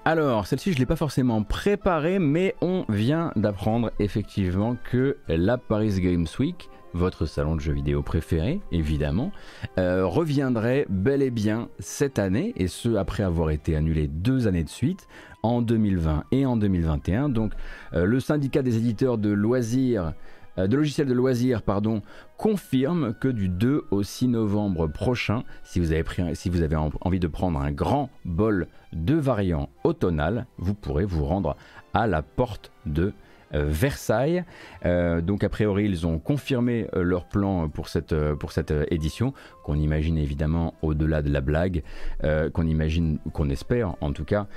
Alors, 0.09 0.47
celle-ci, 0.47 0.71
je 0.71 0.77
ne 0.77 0.79
l'ai 0.79 0.85
pas 0.85 0.95
forcément 0.95 1.43
préparée, 1.43 2.17
mais 2.17 2.55
on 2.61 2.85
vient 2.87 3.33
d'apprendre 3.35 3.91
effectivement 3.99 4.77
que 4.89 5.17
la 5.27 5.57
Paris 5.57 5.99
Games 5.99 6.27
Week, 6.39 6.69
votre 6.93 7.25
salon 7.25 7.57
de 7.57 7.59
jeux 7.59 7.73
vidéo 7.73 8.03
préféré, 8.03 8.61
évidemment, 8.71 9.33
euh, 9.77 10.05
reviendrait 10.05 10.85
bel 10.87 11.21
et 11.21 11.29
bien 11.29 11.67
cette 11.79 12.19
année, 12.19 12.53
et 12.55 12.69
ce 12.69 12.95
après 12.95 13.21
avoir 13.21 13.49
été 13.49 13.75
annulé 13.75 14.07
deux 14.07 14.47
années 14.47 14.63
de 14.63 14.69
suite, 14.69 15.09
en 15.43 15.61
2020 15.61 16.23
et 16.31 16.45
en 16.45 16.55
2021. 16.55 17.27
Donc, 17.27 17.51
euh, 17.93 18.05
le 18.05 18.21
syndicat 18.21 18.61
des 18.61 18.77
éditeurs 18.77 19.17
de 19.17 19.31
loisirs 19.31 20.13
de 20.57 20.75
logiciels 20.75 21.07
de 21.07 21.13
loisirs 21.13 21.61
pardon, 21.61 22.01
confirme 22.37 23.13
que 23.13 23.27
du 23.27 23.49
2 23.49 23.85
au 23.91 24.03
6 24.03 24.29
novembre 24.29 24.87
prochain, 24.87 25.43
si 25.63 25.79
vous 25.79 25.91
avez, 25.91 26.75
envie 27.01 27.19
de 27.19 27.27
prendre 27.27 27.59
un 27.59 27.71
grand 27.71 28.09
bol 28.25 28.67
de 28.93 29.15
variants 29.15 29.69
automnales, 29.83 30.45
vous 30.57 30.73
pourrez 30.73 31.05
vous 31.05 31.25
rendre 31.25 31.55
à 31.93 32.07
la 32.07 32.21
porte 32.21 32.71
de 32.85 33.13
euh, 33.53 33.65
Versailles. 33.65 34.43
Euh, 34.85 35.21
donc 35.21 35.43
a 35.43 35.49
priori 35.49 35.85
ils 35.85 36.05
ont 36.05 36.19
confirmé 36.19 36.87
leur 36.93 37.25
plan 37.25 37.69
pour 37.69 37.87
cette, 37.87 38.15
pour 38.35 38.51
cette 38.51 38.73
édition, 38.91 39.33
qu'on 39.63 39.75
imagine 39.75 40.17
évidemment 40.17 40.73
au-delà 40.81 41.21
de 41.21 41.31
la 41.31 41.41
blague, 41.41 41.83
qu'on 42.21 42.67
imagine, 42.67 43.19
qu'on 43.33 43.49
espère 43.49 43.95
en 44.01 44.11
tout 44.11 44.25
cas, 44.25 44.47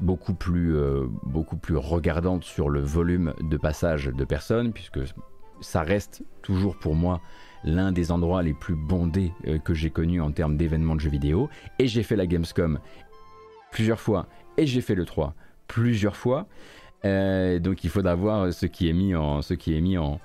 beaucoup, 0.00 0.34
plus, 0.34 0.76
beaucoup 1.22 1.56
plus 1.56 1.76
regardante 1.76 2.44
sur 2.44 2.68
le 2.68 2.80
volume 2.80 3.32
de 3.40 3.56
passage 3.56 4.06
de 4.06 4.24
personnes, 4.24 4.72
puisque 4.72 5.00
ça 5.60 5.82
reste 5.82 6.22
toujours 6.42 6.76
pour 6.76 6.94
moi 6.94 7.20
l'un 7.64 7.92
des 7.92 8.12
endroits 8.12 8.42
les 8.42 8.54
plus 8.54 8.76
bondés 8.76 9.32
euh, 9.46 9.58
que 9.58 9.74
j'ai 9.74 9.90
connu 9.90 10.20
en 10.20 10.30
termes 10.30 10.56
d'événements 10.56 10.94
de 10.94 11.00
jeux 11.00 11.10
vidéo. 11.10 11.48
Et 11.78 11.88
j'ai 11.88 12.02
fait 12.02 12.16
la 12.16 12.26
Gamescom 12.26 12.78
plusieurs 13.72 14.00
fois 14.00 14.26
et 14.56 14.66
j'ai 14.66 14.80
fait 14.80 14.94
le 14.94 15.04
3 15.04 15.34
plusieurs 15.66 16.16
fois. 16.16 16.46
Euh, 17.04 17.58
donc 17.58 17.84
il 17.84 17.90
faudra 17.90 18.14
voir 18.14 18.52
ce 18.52 18.66
qui 18.66 18.88
est 18.88 18.92
mis 18.92 19.14
en, 19.14 19.42
ce 19.42 19.54
qui 19.54 19.76
est 19.76 19.80
mis 19.80 19.98
en, 19.98 20.20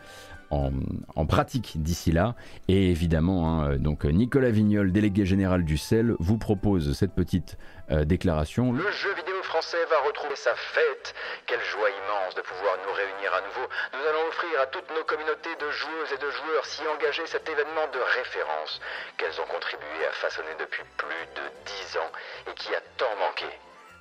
en, 0.52 1.26
pratique 1.26 1.82
d'ici 1.82 2.12
là. 2.12 2.36
Et 2.68 2.92
évidemment, 2.92 3.62
hein, 3.62 3.78
donc 3.78 4.04
Nicolas 4.04 4.50
Vignol, 4.50 4.92
délégué 4.92 5.26
général 5.26 5.64
du 5.64 5.78
CEL, 5.78 6.16
vous 6.20 6.38
propose 6.38 6.98
cette 6.98 7.14
petite 7.14 7.58
euh, 7.90 8.04
déclaration. 8.04 8.74
Le 8.74 8.92
jeu 8.92 9.14
vidéo 9.16 9.42
français 9.44 9.84
va 9.90 10.08
retrouver 10.08 10.36
sa 10.36 10.54
fête. 10.56 11.16
Quelle 11.46 11.64
joie 11.64 11.90
immense 11.90 12.36
de 12.36 12.42
pouvoir 12.42 12.78
nous 12.86 12.94
réunir 12.94 13.34
à 13.34 13.42
nouveau. 13.42 13.68
Nous 13.94 14.08
allons 14.08 14.28
offrir 14.28 14.60
à 14.62 14.68
toutes 14.68 14.90
nos 14.96 15.04
communautés 15.04 15.56
de 15.60 15.70
joueuses 15.72 16.14
et 16.14 16.18
de 16.18 16.32
joueurs 16.32 16.66
si 16.66 16.82
engagés 16.88 17.28
cet 17.28 17.48
événement 17.48 17.88
de 17.92 18.00
référence 18.00 18.80
qu'elles 19.18 19.40
ont 19.42 19.48
contribué 19.48 20.06
à 20.08 20.14
façonner 20.14 20.56
depuis 20.60 20.84
plus 20.98 21.26
de 21.36 21.46
dix 21.66 21.98
ans 21.98 22.12
et 22.48 22.54
qui 22.56 22.74
a 22.76 22.82
tant 22.98 23.16
manqué. 23.20 23.52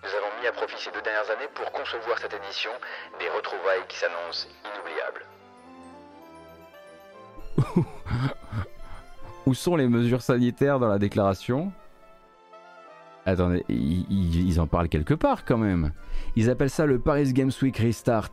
Nous 0.02 0.14
avons 0.14 0.40
mis 0.40 0.46
à 0.46 0.52
profit 0.52 0.78
ces 0.78 0.90
deux 0.90 1.02
dernières 1.02 1.30
années 1.30 1.50
pour 1.54 1.70
concevoir 1.72 2.18
cette 2.18 2.34
édition, 2.34 2.72
des 3.18 3.28
retrouvailles 3.28 3.86
qui 3.88 3.98
s'annoncent 3.98 4.48
inoubliables. 4.64 5.26
Où 9.46 9.54
sont 9.54 9.76
les 9.76 9.88
mesures 9.88 10.22
sanitaires 10.22 10.78
dans 10.78 10.88
la 10.88 10.98
déclaration? 10.98 11.72
Attendez, 13.26 13.64
ils, 13.68 14.60
en 14.60 14.66
parlent 14.66 14.88
quelque 14.88 15.14
part 15.14 15.44
quand 15.44 15.58
même. 15.58 15.92
Ils 16.36 16.50
appellent 16.50 16.70
ça 16.70 16.86
le 16.86 16.98
Paris 16.98 17.32
Games 17.32 17.52
Week 17.62 17.76
Restart. 17.76 18.30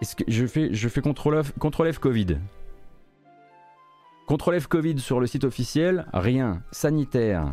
Est-ce 0.00 0.16
que 0.16 0.24
je 0.28 0.46
fais, 0.46 0.72
je 0.72 0.88
fais 0.88 1.00
contrôle 1.00 1.42
F, 1.42 1.52
F 1.52 1.98
Covid? 1.98 2.38
Contrôle 4.26 4.60
F 4.60 4.66
Covid 4.66 4.98
sur 4.98 5.20
le 5.20 5.26
site 5.26 5.44
officiel, 5.44 6.06
rien. 6.12 6.62
Sanitaire. 6.70 7.52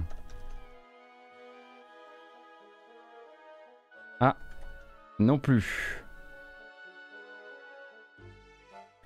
Ah, 4.19 4.37
non 5.19 5.37
plus. 5.37 6.00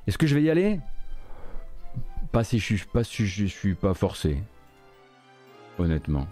Est-ce 0.07 0.17
que 0.17 0.27
je 0.27 0.35
vais 0.35 0.43
y 0.43 0.49
aller? 0.49 0.79
Pas 2.31 2.43
si 2.43 2.59
je 2.59 2.63
suis 2.63 2.85
pas 2.85 3.03
si 3.03 3.25
je 3.25 3.45
suis 3.45 3.75
pas 3.75 3.93
forcé. 3.93 4.37
Honnêtement. 5.79 6.27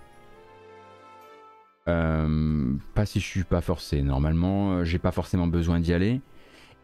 Euh, 1.88 2.74
pas 2.94 3.06
si 3.06 3.20
je 3.20 3.26
suis 3.26 3.44
pas 3.44 3.62
forcé. 3.62 4.02
Normalement, 4.02 4.74
euh, 4.74 4.84
j'ai 4.84 5.00
pas 5.00 5.12
forcément 5.12 5.48
besoin 5.48 5.80
d'y 5.80 5.94
aller. 5.94 6.22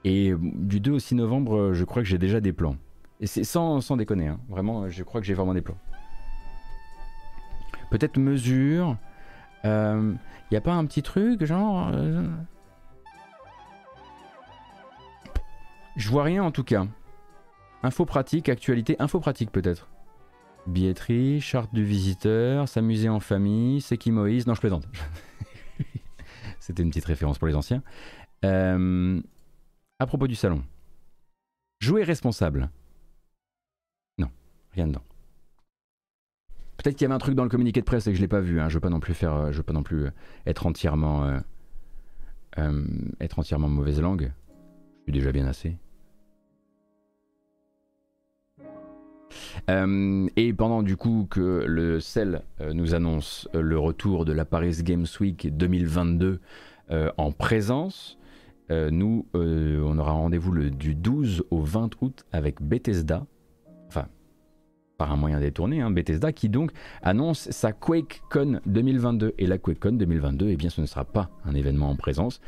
Et 0.03 0.33
du 0.39 0.79
2 0.79 0.91
au 0.91 0.99
6 0.99 1.15
novembre, 1.15 1.57
euh, 1.57 1.73
je 1.73 1.83
crois 1.83 2.01
que 2.01 2.07
j'ai 2.07 2.17
déjà 2.17 2.41
des 2.41 2.53
plans. 2.53 2.75
Et 3.21 3.27
c'est 3.27 3.43
sans, 3.43 3.81
déconner, 3.97 4.27
hein. 4.27 4.39
vraiment, 4.47 4.89
je 4.89 5.03
crois 5.03 5.19
que 5.19 5.27
j'ai 5.27 5.33
vraiment 5.33 5.53
des 5.53 5.61
plans. 5.61 5.77
Peut-être 7.91 8.17
mesure. 8.17 8.95
Il 9.65 10.57
a 10.57 10.61
pas 10.61 10.73
un 10.73 10.85
petit 10.85 11.03
truc, 11.03 11.43
genre. 11.43 11.91
Je 15.99 16.07
vois 16.07 16.23
rien 16.23 16.45
en 16.45 16.51
tout 16.51 16.63
cas. 16.63 16.87
Info 17.83 18.05
pratique, 18.05 18.47
actualité, 18.47 18.95
info 18.99 19.19
pratique 19.19 19.51
peut-être. 19.51 19.89
Billetterie, 20.65 21.41
charte 21.41 21.73
du 21.73 21.83
visiteur, 21.83 22.69
s'amuser 22.69 23.09
en 23.09 23.19
famille, 23.19 23.81
c'est 23.81 23.97
qui 23.97 24.13
Moïse? 24.13 24.47
Non, 24.47 24.53
je 24.53 24.61
plaisante. 24.61 24.87
C'était 26.61 26.83
une 26.83 26.89
petite 26.89 27.03
référence 27.03 27.37
pour 27.37 27.49
les 27.49 27.55
anciens. 27.55 27.83
Euh, 28.45 29.21
à 29.99 30.07
propos 30.07 30.27
du 30.27 30.35
salon. 30.35 30.63
Jouer 31.81 32.03
responsable. 32.03 32.69
Non, 34.19 34.29
rien 34.71 34.87
dedans. 34.87 35.03
Peut-être 36.77 36.95
qu'il 36.95 37.03
y 37.03 37.07
avait 37.07 37.15
un 37.15 37.19
truc 37.19 37.35
dans 37.35 37.43
le 37.43 37.49
communiqué 37.49 37.81
de 37.81 37.85
presse 37.85 38.07
et 38.07 38.11
que 38.11 38.15
je 38.15 38.21
l'ai 38.21 38.29
pas 38.29 38.39
vu. 38.39 38.61
Hein. 38.61 38.69
Je 38.69 38.75
veux 38.75 38.79
pas 38.79 38.99
plus 39.01 39.15
euh, 39.23 39.51
veux 39.51 39.63
pas 39.63 39.73
non 39.73 39.83
plus 39.83 40.05
euh, 40.05 40.11
être 40.45 40.65
entièrement, 40.65 41.41
être 43.19 43.37
entièrement 43.37 43.67
mauvaise 43.67 43.99
langue. 43.99 44.31
Je 44.99 45.03
suis 45.03 45.11
déjà 45.11 45.33
bien 45.33 45.45
assez. 45.45 45.77
Euh, 49.69 50.27
et 50.35 50.53
pendant 50.53 50.83
du 50.83 50.95
coup 50.95 51.27
que 51.29 51.63
le 51.67 51.99
CEL 51.99 52.41
euh, 52.61 52.73
nous 52.73 52.95
annonce 52.95 53.47
euh, 53.55 53.61
le 53.61 53.77
retour 53.77 54.25
de 54.25 54.33
la 54.33 54.45
Paris 54.45 54.77
Games 54.83 55.07
Week 55.19 55.55
2022 55.55 56.39
en 57.17 57.31
présence, 57.31 58.17
nous, 58.71 59.27
on 59.35 59.99
aura 59.99 60.13
rendez-vous 60.13 60.69
du 60.71 60.95
12 60.95 61.43
au 61.51 61.61
20 61.61 62.01
août 62.01 62.25
avec 62.31 62.63
Bethesda, 62.63 63.27
enfin, 63.87 64.07
par 64.97 65.11
un 65.11 65.15
moyen 65.15 65.39
détourné, 65.39 65.81
hein, 65.81 65.91
Bethesda, 65.91 66.31
qui 66.31 66.49
donc 66.49 66.71
annonce 67.03 67.51
sa 67.51 67.73
QuakeCon 67.73 68.61
2022. 68.65 69.35
Et 69.37 69.45
la 69.45 69.59
QuakeCon 69.59 69.97
2022, 69.97 70.49
eh 70.49 70.55
bien, 70.55 70.71
ce 70.71 70.81
ne 70.81 70.87
sera 70.87 71.05
pas 71.05 71.29
un 71.45 71.53
événement 71.53 71.91
en 71.91 71.95
présence 71.95 72.41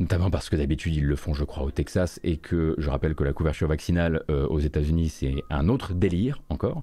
notamment 0.00 0.30
parce 0.30 0.50
que 0.50 0.56
d'habitude 0.56 0.94
ils 0.94 1.06
le 1.06 1.16
font 1.16 1.34
je 1.34 1.44
crois 1.44 1.64
au 1.64 1.70
Texas 1.70 2.20
et 2.22 2.36
que 2.36 2.74
je 2.78 2.90
rappelle 2.90 3.14
que 3.14 3.24
la 3.24 3.32
couverture 3.32 3.68
vaccinale 3.68 4.22
euh, 4.30 4.46
aux 4.46 4.58
États-Unis 4.58 5.08
c'est 5.08 5.34
un 5.50 5.68
autre 5.68 5.94
délire 5.94 6.42
encore 6.48 6.82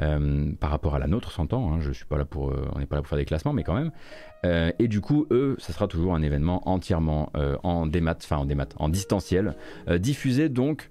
euh, 0.00 0.52
par 0.58 0.70
rapport 0.70 0.94
à 0.94 0.98
la 0.98 1.06
nôtre 1.06 1.32
s'entend 1.32 1.72
hein, 1.72 1.80
je 1.80 1.92
suis 1.92 2.04
pas 2.04 2.18
là 2.18 2.24
pour 2.24 2.50
euh, 2.50 2.68
on 2.74 2.78
n'est 2.78 2.86
pas 2.86 2.96
là 2.96 3.02
pour 3.02 3.08
faire 3.08 3.18
des 3.18 3.24
classements 3.24 3.52
mais 3.52 3.62
quand 3.62 3.74
même. 3.74 3.90
Et 4.78 4.86
du 4.86 5.00
coup 5.00 5.26
eux 5.32 5.56
ça 5.58 5.72
sera 5.72 5.88
toujours 5.88 6.14
un 6.14 6.22
événement 6.22 6.68
entièrement 6.68 7.32
en 7.64 7.84
démat 7.84 8.14
enfin 8.22 8.36
en 8.36 8.44
démat 8.44 8.68
en 8.76 8.88
distanciel 8.88 9.56
diffusé 9.98 10.48
donc 10.48 10.88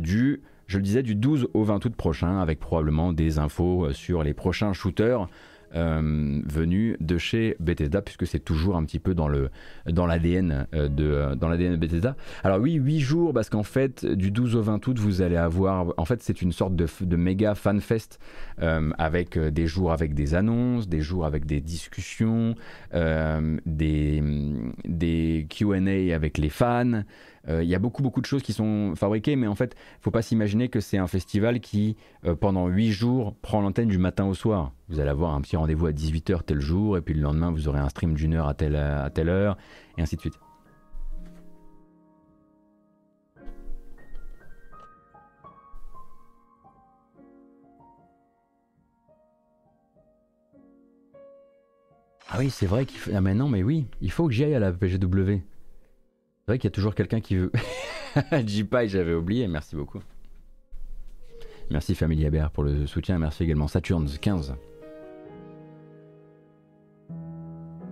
du 0.00 0.42
je 0.66 0.78
le 0.78 0.82
disais 0.82 1.04
du 1.04 1.14
12 1.14 1.46
au 1.54 1.62
20 1.62 1.84
août 1.84 1.94
prochain 1.94 2.40
avec 2.40 2.58
probablement 2.58 3.12
des 3.12 3.38
infos 3.38 3.92
sur 3.92 4.24
les 4.24 4.34
prochains 4.34 4.72
shooters 4.72 5.28
euh, 5.74 6.40
venu 6.46 6.96
de 7.00 7.18
chez 7.18 7.56
Bethesda, 7.60 8.00
puisque 8.00 8.26
c'est 8.26 8.40
toujours 8.40 8.76
un 8.76 8.84
petit 8.84 8.98
peu 8.98 9.14
dans 9.14 9.28
l'ADN 10.06 10.66
euh, 10.74 10.88
de 10.88 11.04
euh, 11.04 11.34
de 11.34 11.76
Bethesda. 11.76 12.16
Alors 12.44 12.60
oui, 12.60 12.74
8 12.74 13.00
jours, 13.00 13.32
parce 13.32 13.50
qu'en 13.50 13.62
fait, 13.62 14.06
du 14.06 14.30
12 14.30 14.56
au 14.56 14.62
20 14.62 14.86
août, 14.86 14.98
vous 14.98 15.22
allez 15.22 15.36
avoir, 15.36 15.92
en 15.96 16.04
fait, 16.04 16.22
c'est 16.22 16.40
une 16.42 16.52
sorte 16.52 16.76
de, 16.76 16.86
de 17.00 17.16
méga 17.16 17.54
fanfest 17.54 18.18
avec 18.58 19.38
des 19.38 19.66
jours 19.66 19.92
avec 19.92 20.14
des 20.14 20.34
annonces, 20.34 20.88
des 20.88 21.00
jours 21.00 21.26
avec 21.26 21.46
des 21.46 21.60
discussions, 21.60 22.54
des 22.94 24.22
des 24.84 25.46
Q&A 25.50 26.14
avec 26.14 26.38
les 26.38 26.48
fans. 26.48 27.02
Euh, 27.48 27.62
il 27.62 27.68
y 27.68 27.74
a 27.74 27.78
beaucoup 27.78 28.02
beaucoup 28.02 28.20
de 28.20 28.26
choses 28.26 28.42
qui 28.42 28.52
sont 28.52 28.94
fabriquées, 28.96 29.36
mais 29.36 29.46
en 29.46 29.54
fait, 29.54 29.76
faut 30.00 30.10
pas 30.10 30.22
s'imaginer 30.22 30.68
que 30.68 30.80
c'est 30.80 30.98
un 30.98 31.06
festival 31.06 31.60
qui, 31.60 31.96
euh, 32.24 32.34
pendant 32.34 32.66
8 32.68 32.90
jours, 32.92 33.34
prend 33.42 33.60
l'antenne 33.60 33.88
du 33.88 33.98
matin 33.98 34.26
au 34.26 34.34
soir. 34.34 34.72
Vous 34.88 35.00
allez 35.00 35.10
avoir 35.10 35.34
un 35.34 35.40
petit 35.40 35.56
rendez-vous 35.56 35.86
à 35.86 35.92
18h 35.92 36.42
tel 36.44 36.60
jour, 36.60 36.96
et 36.96 37.00
puis 37.00 37.14
le 37.14 37.20
lendemain, 37.20 37.50
vous 37.50 37.68
aurez 37.68 37.80
un 37.80 37.88
stream 37.88 38.14
d'une 38.14 38.34
heure 38.34 38.48
à 38.48 38.54
telle, 38.54 38.76
à 38.76 39.10
telle 39.10 39.28
heure, 39.28 39.56
et 39.98 40.02
ainsi 40.02 40.16
de 40.16 40.20
suite. 40.20 40.38
Ah 52.28 52.38
oui, 52.38 52.50
c'est 52.50 52.66
vrai 52.66 52.86
qu'il 52.86 52.98
faut. 52.98 53.10
Ah 53.14 53.20
mais 53.20 53.34
non, 53.34 53.48
mais 53.48 53.62
oui, 53.62 53.86
il 54.00 54.10
faut 54.10 54.26
que 54.26 54.34
j'y 54.34 54.44
aille 54.44 54.54
à 54.54 54.58
la 54.58 54.72
PGW. 54.72 55.42
C'est 56.46 56.52
vrai 56.52 56.58
qu'il 56.60 56.68
y 56.68 56.72
a 56.72 56.76
toujours 56.76 56.94
quelqu'un 56.94 57.20
qui 57.20 57.34
veut. 57.34 57.50
J-Pie, 58.46 58.86
j'avais 58.86 59.14
oublié, 59.14 59.48
merci 59.48 59.74
beaucoup. 59.74 59.98
Merci 61.72 61.96
Famille 61.96 62.24
Habert 62.24 62.52
pour 62.52 62.62
le 62.62 62.86
soutien, 62.86 63.18
merci 63.18 63.42
également 63.42 63.66
Saturns 63.66 64.06
15. 64.20 64.54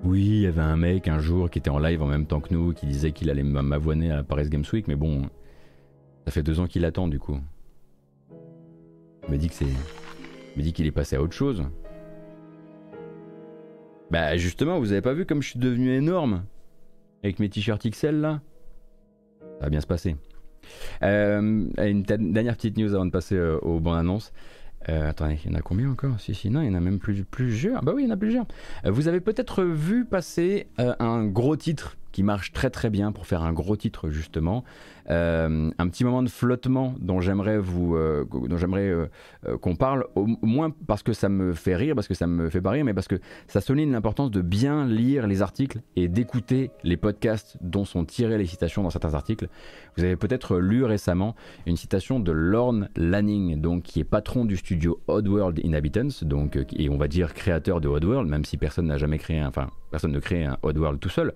Oui, 0.04 0.24
il 0.24 0.40
y 0.42 0.46
avait 0.46 0.60
un 0.60 0.76
mec 0.76 1.08
un 1.08 1.18
jour 1.18 1.50
qui 1.50 1.58
était 1.58 1.68
en 1.68 1.80
live 1.80 2.00
en 2.00 2.06
même 2.06 2.26
temps 2.26 2.40
que 2.40 2.54
nous, 2.54 2.72
qui 2.72 2.86
disait 2.86 3.10
qu'il 3.10 3.28
allait 3.28 3.42
m'avoiner 3.42 4.12
à 4.12 4.22
Paris 4.22 4.48
Games 4.48 4.64
Week, 4.72 4.86
mais 4.86 4.94
bon, 4.94 5.28
ça 6.24 6.30
fait 6.30 6.44
deux 6.44 6.60
ans 6.60 6.68
qu'il 6.68 6.84
attend 6.84 7.08
du 7.08 7.18
coup. 7.18 7.40
Il 9.26 9.32
me 9.32 9.36
dit 9.36 9.48
que 9.48 9.54
c'est, 9.54 9.66
me 10.56 10.62
dit 10.62 10.72
qu'il 10.72 10.86
est 10.86 10.92
passé 10.92 11.16
à 11.16 11.22
autre 11.22 11.34
chose. 11.34 11.64
Bah 14.12 14.36
justement, 14.36 14.78
vous 14.78 14.92
avez 14.92 15.02
pas 15.02 15.12
vu 15.12 15.26
comme 15.26 15.42
je 15.42 15.48
suis 15.48 15.58
devenu 15.58 15.90
énorme? 15.90 16.44
Avec 17.24 17.38
mes 17.38 17.48
t-shirts 17.48 17.88
XL 17.88 18.20
là 18.20 18.40
Ça 19.40 19.64
va 19.64 19.70
bien 19.70 19.80
se 19.80 19.86
passer. 19.86 20.16
Euh, 21.02 21.66
une 21.78 22.02
dernière 22.02 22.56
petite 22.56 22.76
news 22.76 22.94
avant 22.94 23.06
de 23.06 23.10
passer 23.10 23.36
euh, 23.36 23.58
aux 23.58 23.80
bonnes 23.80 23.98
annonces. 23.98 24.32
Euh, 24.90 25.08
attendez, 25.08 25.38
il 25.44 25.50
y 25.50 25.54
en 25.54 25.58
a 25.58 25.62
combien 25.62 25.90
encore? 25.90 26.20
Si, 26.20 26.34
si, 26.34 26.50
non, 26.50 26.60
il 26.60 26.68
y 26.68 26.70
en 26.70 26.74
a 26.74 26.80
même 26.80 26.98
plus, 26.98 27.24
plusieurs. 27.24 27.82
Bah 27.82 27.92
oui, 27.94 28.02
il 28.02 28.08
y 28.08 28.10
en 28.10 28.14
a 28.14 28.18
plusieurs. 28.18 28.46
vous 28.84 29.08
avez 29.08 29.20
peut-être 29.20 29.64
vu 29.64 30.04
passer 30.04 30.68
un 30.76 31.24
gros 31.24 31.56
titre 31.56 31.96
qui 32.14 32.22
marche 32.22 32.52
très 32.52 32.70
très 32.70 32.90
bien 32.90 33.10
pour 33.10 33.26
faire 33.26 33.42
un 33.42 33.52
gros 33.52 33.74
titre 33.74 34.08
justement. 34.08 34.62
Euh, 35.10 35.70
un 35.76 35.88
petit 35.88 36.04
moment 36.04 36.22
de 36.22 36.30
flottement 36.30 36.94
dont 37.00 37.20
j'aimerais 37.20 37.58
vous, 37.58 37.96
euh, 37.96 38.24
dont 38.24 38.56
j'aimerais 38.56 38.88
euh, 38.88 39.08
qu'on 39.60 39.74
parle, 39.74 40.06
au 40.14 40.26
moins 40.42 40.70
parce 40.86 41.02
que 41.02 41.12
ça 41.12 41.28
me 41.28 41.54
fait 41.54 41.74
rire, 41.74 41.96
parce 41.96 42.06
que 42.06 42.14
ça 42.14 42.28
me 42.28 42.48
fait 42.50 42.60
pas 42.60 42.70
rire, 42.70 42.84
mais 42.84 42.94
parce 42.94 43.08
que 43.08 43.16
ça 43.48 43.60
souligne 43.60 43.90
l'importance 43.90 44.30
de 44.30 44.42
bien 44.42 44.86
lire 44.86 45.26
les 45.26 45.42
articles 45.42 45.80
et 45.96 46.06
d'écouter 46.06 46.70
les 46.84 46.96
podcasts 46.96 47.58
dont 47.60 47.84
sont 47.84 48.04
tirées 48.04 48.38
les 48.38 48.46
citations 48.46 48.84
dans 48.84 48.90
certains 48.90 49.14
articles. 49.14 49.48
Vous 49.96 50.04
avez 50.04 50.16
peut-être 50.16 50.58
lu 50.58 50.84
récemment 50.84 51.34
une 51.66 51.76
citation 51.76 52.20
de 52.20 52.30
Lorne 52.30 52.90
Lanning, 52.96 53.60
donc 53.60 53.82
qui 53.82 53.98
est 53.98 54.04
patron 54.04 54.44
du 54.44 54.56
studio 54.56 55.00
Oddworld 55.08 55.58
Inhabitants, 55.64 56.22
donc 56.22 56.56
et 56.76 56.88
on 56.88 56.96
va 56.96 57.08
dire 57.08 57.34
créateur 57.34 57.80
de 57.80 57.88
Oddworld, 57.88 58.30
même 58.30 58.44
si 58.44 58.56
personne 58.56 58.86
n'a 58.86 58.98
jamais 58.98 59.18
créé, 59.18 59.44
enfin 59.44 59.68
personne 59.90 60.12
ne 60.12 60.20
crée 60.20 60.44
un 60.44 60.58
Oddworld 60.62 61.00
tout 61.00 61.08
seul. 61.08 61.34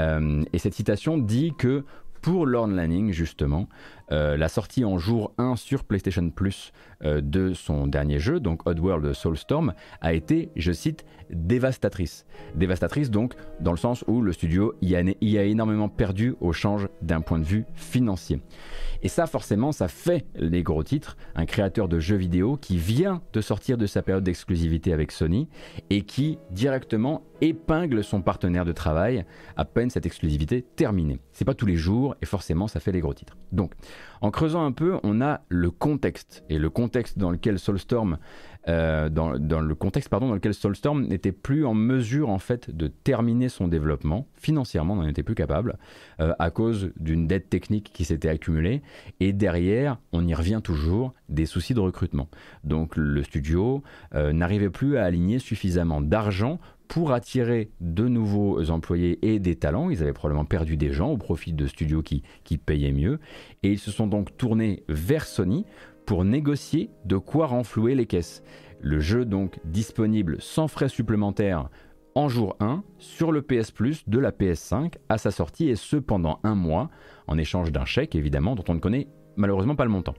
Euh, 0.00 0.42
et 0.52 0.58
cette 0.58 0.74
citation 0.74 1.18
dit 1.18 1.52
que 1.56 1.84
pour 2.20 2.46
Lorne 2.46 2.76
Lanning, 2.76 3.12
justement, 3.12 3.68
euh, 4.12 4.36
la 4.36 4.48
sortie 4.48 4.84
en 4.84 4.98
jour 4.98 5.32
1 5.38 5.56
sur 5.56 5.84
PlayStation 5.84 6.28
Plus 6.30 6.72
euh, 7.04 7.20
de 7.20 7.54
son 7.54 7.86
dernier 7.86 8.18
jeu, 8.18 8.40
donc 8.40 8.66
Oddworld 8.66 9.12
Soulstorm, 9.12 9.72
a 10.00 10.12
été, 10.12 10.50
je 10.56 10.72
cite, 10.72 11.04
dévastatrice. 11.30 12.26
Dévastatrice 12.56 13.10
donc 13.10 13.34
dans 13.60 13.70
le 13.70 13.76
sens 13.76 14.04
où 14.08 14.20
le 14.20 14.32
studio 14.32 14.74
y 14.82 14.96
a, 14.96 15.02
y 15.20 15.38
a 15.38 15.44
énormément 15.44 15.88
perdu 15.88 16.34
au 16.40 16.52
change 16.52 16.88
d'un 17.02 17.20
point 17.20 17.38
de 17.38 17.44
vue 17.44 17.64
financier. 17.74 18.40
Et 19.02 19.08
ça 19.08 19.26
forcément 19.26 19.72
ça 19.72 19.88
fait 19.88 20.26
les 20.34 20.62
gros 20.62 20.82
titres, 20.82 21.16
un 21.34 21.46
créateur 21.46 21.88
de 21.88 22.00
jeux 22.00 22.16
vidéo 22.16 22.56
qui 22.56 22.76
vient 22.76 23.22
de 23.32 23.40
sortir 23.40 23.78
de 23.78 23.86
sa 23.86 24.02
période 24.02 24.24
d'exclusivité 24.24 24.92
avec 24.92 25.12
Sony 25.12 25.48
et 25.88 26.02
qui 26.02 26.38
directement 26.50 27.22
épingle 27.40 28.04
son 28.04 28.20
partenaire 28.20 28.64
de 28.64 28.72
travail 28.72 29.24
à 29.56 29.64
peine 29.64 29.88
cette 29.88 30.04
exclusivité 30.06 30.62
terminée. 30.62 31.20
C'est 31.32 31.44
pas 31.44 31.54
tous 31.54 31.66
les 31.66 31.76
jours 31.76 32.09
et 32.22 32.26
forcément 32.26 32.68
ça 32.68 32.80
fait 32.80 32.92
les 32.92 33.00
gros 33.00 33.14
titres. 33.14 33.36
Donc 33.52 33.72
en 34.20 34.30
creusant 34.30 34.64
un 34.64 34.72
peu, 34.72 34.98
on 35.02 35.20
a 35.20 35.40
le 35.48 35.70
contexte 35.70 36.44
et 36.48 36.58
le 36.58 36.70
contexte 36.70 37.18
dans 37.18 37.30
lequel 37.30 37.58
Soulstorm 37.58 38.18
euh, 38.68 39.08
dans, 39.08 39.30
le 39.30 39.74
contexte 39.74 40.10
pardon, 40.10 40.28
dans 40.28 40.34
lequel 40.34 40.52
n'était 41.08 41.32
plus 41.32 41.64
en 41.64 41.72
mesure 41.72 42.28
en 42.28 42.38
fait 42.38 42.74
de 42.74 42.88
terminer 42.88 43.48
son 43.48 43.68
développement 43.68 44.26
financièrement, 44.36 44.96
n'en 44.96 45.06
était 45.06 45.22
plus 45.22 45.34
capable 45.34 45.78
euh, 46.20 46.34
à 46.38 46.50
cause 46.50 46.92
d'une 46.98 47.26
dette 47.26 47.48
technique 47.48 47.90
qui 47.94 48.04
s'était 48.04 48.28
accumulée 48.28 48.82
et 49.18 49.32
derrière, 49.32 49.98
on 50.12 50.26
y 50.26 50.34
revient 50.34 50.60
toujours, 50.62 51.14
des 51.30 51.46
soucis 51.46 51.72
de 51.72 51.80
recrutement. 51.80 52.28
Donc 52.64 52.96
le 52.96 53.22
studio 53.22 53.82
euh, 54.14 54.32
n'arrivait 54.32 54.70
plus 54.70 54.98
à 54.98 55.04
aligner 55.04 55.38
suffisamment 55.38 56.02
d'argent 56.02 56.60
pour 56.90 57.12
attirer 57.12 57.70
de 57.80 58.08
nouveaux 58.08 58.68
employés 58.70 59.20
et 59.22 59.38
des 59.38 59.54
talents. 59.54 59.90
Ils 59.90 60.02
avaient 60.02 60.12
probablement 60.12 60.44
perdu 60.44 60.76
des 60.76 60.92
gens 60.92 61.12
au 61.12 61.16
profit 61.16 61.52
de 61.52 61.68
studios 61.68 62.02
qui, 62.02 62.24
payaient 62.58 62.90
mieux. 62.90 63.20
Et 63.62 63.70
ils 63.70 63.78
se 63.78 63.92
sont 63.92 64.08
donc 64.08 64.36
tournés 64.36 64.82
vers 64.88 65.24
Sony 65.24 65.64
pour 66.04 66.24
négocier 66.24 66.90
de 67.04 67.16
quoi 67.16 67.46
renflouer 67.46 67.94
les 67.94 68.06
caisses. 68.06 68.42
Le 68.80 68.98
jeu 68.98 69.24
donc 69.24 69.60
disponible 69.64 70.38
sans 70.40 70.66
frais 70.66 70.88
supplémentaires 70.88 71.68
en 72.16 72.28
jour 72.28 72.56
1 72.58 72.82
sur 72.98 73.30
le 73.30 73.42
PS 73.42 73.70
Plus 73.70 74.08
de 74.08 74.18
la 74.18 74.32
PS5 74.32 74.94
à 75.08 75.16
sa 75.16 75.30
sortie 75.30 75.68
et 75.68 75.76
ce 75.76 75.96
pendant 75.96 76.40
un 76.42 76.56
mois 76.56 76.90
en 77.28 77.38
échange 77.38 77.70
d'un 77.70 77.84
chèque 77.84 78.16
évidemment 78.16 78.56
dont 78.56 78.64
on 78.66 78.74
ne 78.74 78.80
connaît 78.80 79.06
malheureusement 79.36 79.76
pas 79.76 79.84
le 79.84 79.90
montant. 79.90 80.14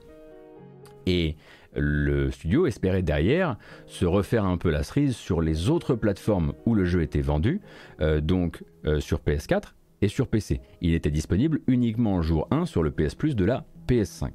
Et 1.05 1.35
le 1.75 2.31
studio 2.31 2.65
espérait 2.65 3.01
derrière 3.01 3.57
se 3.85 4.05
refaire 4.05 4.45
un 4.45 4.57
peu 4.57 4.69
la 4.69 4.83
cerise 4.83 5.15
sur 5.15 5.41
les 5.41 5.69
autres 5.69 5.95
plateformes 5.95 6.53
où 6.65 6.75
le 6.75 6.85
jeu 6.85 7.01
était 7.01 7.21
vendu, 7.21 7.61
euh, 8.01 8.21
donc 8.21 8.63
euh, 8.85 8.99
sur 8.99 9.19
PS4 9.19 9.73
et 10.01 10.07
sur 10.07 10.27
PC. 10.27 10.61
Il 10.81 10.93
était 10.93 11.11
disponible 11.11 11.61
uniquement 11.67 12.15
en 12.15 12.21
jour 12.21 12.47
1 12.51 12.65
sur 12.65 12.83
le 12.83 12.91
PS 12.91 13.15
Plus 13.15 13.35
de 13.35 13.45
la 13.45 13.65
PS5. 13.87 14.31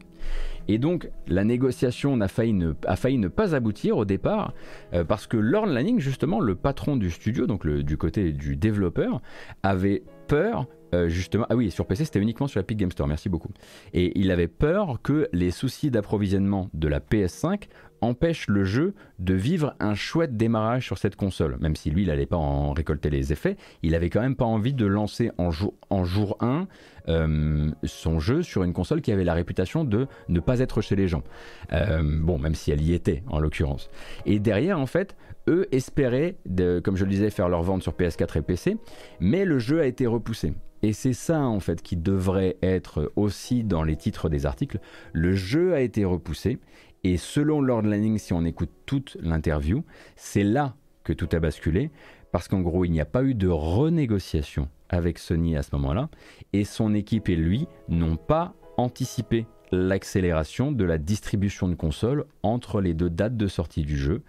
Et 0.68 0.78
donc 0.78 1.10
la 1.26 1.44
négociation 1.44 2.20
a 2.20 2.28
failli 2.28 2.52
ne, 2.52 3.28
pas 3.28 3.54
aboutir 3.54 3.96
au 3.96 4.04
départ 4.04 4.52
euh, 4.94 5.04
parce 5.04 5.26
que 5.26 5.36
Lorne 5.36 5.72
Lanning, 5.72 5.98
justement 5.98 6.40
le 6.40 6.54
patron 6.54 6.96
du 6.96 7.10
studio, 7.10 7.46
donc 7.46 7.66
du 7.66 7.96
côté 7.96 8.32
du 8.32 8.56
développeur, 8.56 9.20
avait 9.62 10.02
peur 10.26 10.66
euh, 10.94 11.08
justement, 11.08 11.46
ah 11.50 11.56
oui, 11.56 11.70
sur 11.70 11.86
PC 11.86 12.04
c'était 12.04 12.20
uniquement 12.20 12.46
sur 12.46 12.58
la 12.58 12.62
Epic 12.62 12.78
Game 12.78 12.90
Store, 12.90 13.08
merci 13.08 13.28
beaucoup. 13.28 13.50
Et 13.92 14.18
il 14.18 14.30
avait 14.30 14.48
peur 14.48 15.00
que 15.02 15.28
les 15.32 15.50
soucis 15.50 15.90
d'approvisionnement 15.90 16.70
de 16.74 16.88
la 16.88 17.00
PS5 17.00 17.64
empêchent 18.00 18.48
le 18.48 18.64
jeu 18.64 18.94
de 19.18 19.34
vivre 19.34 19.74
un 19.80 19.94
chouette 19.94 20.36
démarrage 20.36 20.84
sur 20.84 20.98
cette 20.98 21.16
console. 21.16 21.56
Même 21.60 21.76
si 21.76 21.90
lui, 21.90 22.02
il 22.02 22.08
n'allait 22.08 22.26
pas 22.26 22.36
en 22.36 22.72
récolter 22.72 23.10
les 23.10 23.32
effets, 23.32 23.56
il 23.82 23.94
avait 23.94 24.10
quand 24.10 24.20
même 24.20 24.36
pas 24.36 24.44
envie 24.44 24.74
de 24.74 24.86
lancer 24.86 25.30
en 25.38 25.50
jour, 25.50 25.74
en 25.90 26.04
jour 26.04 26.36
1 26.40 26.68
euh, 27.08 27.70
son 27.84 28.18
jeu 28.18 28.42
sur 28.42 28.62
une 28.62 28.72
console 28.72 29.00
qui 29.00 29.12
avait 29.12 29.24
la 29.24 29.34
réputation 29.34 29.84
de 29.84 30.06
ne 30.28 30.40
pas 30.40 30.60
être 30.60 30.80
chez 30.80 30.96
les 30.96 31.08
gens. 31.08 31.22
Euh, 31.72 32.02
bon, 32.02 32.38
même 32.38 32.54
si 32.54 32.70
elle 32.70 32.82
y 32.82 32.94
était 32.94 33.22
en 33.28 33.38
l'occurrence. 33.38 33.90
Et 34.24 34.38
derrière, 34.38 34.78
en 34.78 34.86
fait, 34.86 35.16
eux 35.48 35.66
espéraient, 35.72 36.36
comme 36.82 36.96
je 36.96 37.04
le 37.04 37.10
disais, 37.10 37.30
faire 37.30 37.48
leur 37.48 37.62
vente 37.62 37.82
sur 37.82 37.92
PS4 37.92 38.38
et 38.38 38.42
PC, 38.42 38.76
mais 39.20 39.44
le 39.44 39.58
jeu 39.58 39.80
a 39.80 39.86
été 39.86 40.06
repoussé. 40.06 40.52
Et 40.82 40.92
c'est 40.92 41.14
ça 41.14 41.40
en 41.40 41.60
fait 41.60 41.82
qui 41.82 41.96
devrait 41.96 42.56
être 42.62 43.10
aussi 43.16 43.64
dans 43.64 43.82
les 43.82 43.96
titres 43.96 44.28
des 44.28 44.46
articles. 44.46 44.78
Le 45.12 45.34
jeu 45.34 45.74
a 45.74 45.80
été 45.80 46.04
repoussé 46.04 46.58
et 47.02 47.16
selon 47.16 47.60
Lord 47.60 47.82
Lanning, 47.82 48.18
si 48.18 48.32
on 48.32 48.44
écoute 48.44 48.70
toute 48.84 49.16
l'interview, 49.20 49.84
c'est 50.16 50.44
là 50.44 50.76
que 51.02 51.12
tout 51.12 51.28
a 51.32 51.40
basculé 51.40 51.90
parce 52.30 52.48
qu'en 52.48 52.60
gros 52.60 52.84
il 52.84 52.90
n'y 52.90 53.00
a 53.00 53.06
pas 53.06 53.22
eu 53.22 53.34
de 53.34 53.48
renégociation 53.48 54.68
avec 54.88 55.18
Sony 55.18 55.56
à 55.56 55.62
ce 55.62 55.74
moment-là. 55.76 56.08
Et 56.52 56.64
son 56.64 56.94
équipe 56.94 57.28
et 57.28 57.36
lui 57.36 57.66
n'ont 57.88 58.16
pas 58.16 58.54
anticipé 58.76 59.46
l'accélération 59.72 60.70
de 60.72 60.84
la 60.84 60.98
distribution 60.98 61.68
de 61.68 61.74
consoles 61.74 62.24
entre 62.42 62.80
les 62.80 62.94
deux 62.94 63.10
dates 63.10 63.36
de 63.36 63.48
sortie 63.48 63.82
du 63.82 63.96
jeu 63.96 64.22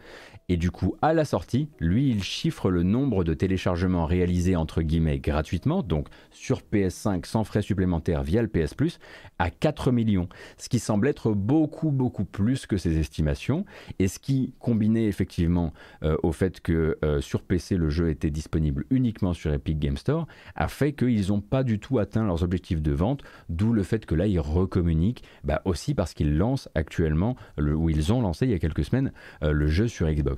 et 0.49 0.55
du 0.55 0.71
coup, 0.71 0.95
à 1.01 1.13
la 1.13 1.25
sortie, 1.25 1.67
lui, 1.81 2.09
il 2.09 2.23
chiffre 2.23 2.71
le 2.71 2.83
nombre 2.83 3.25
de 3.25 3.33
téléchargements 3.33 4.05
réalisés 4.05 4.55
entre 4.55 4.81
guillemets 4.81 5.19
gratuitement, 5.19 5.83
donc 5.83 6.07
sur 6.31 6.61
PS5 6.61 7.25
sans 7.25 7.43
frais 7.43 7.61
supplémentaires 7.61 8.23
via 8.23 8.41
le 8.41 8.47
PS 8.47 8.73
Plus, 8.73 8.97
à 9.39 9.49
4 9.49 9.91
millions. 9.91 10.29
Ce 10.57 10.69
qui 10.69 10.79
semble 10.79 11.09
être 11.09 11.33
beaucoup, 11.33 11.91
beaucoup 11.91 12.23
plus 12.23 12.65
que 12.65 12.77
ses 12.77 12.97
estimations. 12.97 13.65
Et 13.99 14.07
ce 14.07 14.19
qui, 14.19 14.53
combiné 14.59 15.07
effectivement 15.07 15.73
euh, 16.03 16.15
au 16.23 16.31
fait 16.31 16.61
que 16.61 16.97
euh, 17.03 17.19
sur 17.19 17.41
PC 17.41 17.75
le 17.75 17.89
jeu 17.89 18.09
était 18.09 18.31
disponible 18.31 18.85
uniquement 18.89 19.33
sur 19.33 19.51
Epic 19.51 19.79
Game 19.79 19.97
Store, 19.97 20.27
a 20.55 20.69
fait 20.69 20.93
qu'ils 20.93 21.27
n'ont 21.27 21.41
pas 21.41 21.63
du 21.63 21.77
tout 21.77 21.99
atteint 21.99 22.23
leurs 22.23 22.43
objectifs 22.43 22.81
de 22.81 22.93
vente. 22.93 23.21
D'où 23.49 23.73
le 23.73 23.83
fait 23.83 24.05
que 24.05 24.15
là, 24.15 24.27
ils 24.27 24.39
recommuniquent, 24.39 25.23
bah, 25.43 25.61
aussi 25.65 25.93
parce 25.93 26.13
qu'ils 26.13 26.37
lancent 26.37 26.69
actuellement, 26.73 27.35
le, 27.57 27.75
ou 27.75 27.89
ils 27.89 28.13
ont 28.13 28.21
lancé 28.21 28.45
il 28.45 28.51
y 28.51 28.55
a 28.55 28.59
quelques 28.59 28.85
semaines, 28.85 29.11
euh, 29.43 29.51
le 29.51 29.67
jeu 29.67 29.89
sur 29.89 30.09
Xbox. 30.09 30.36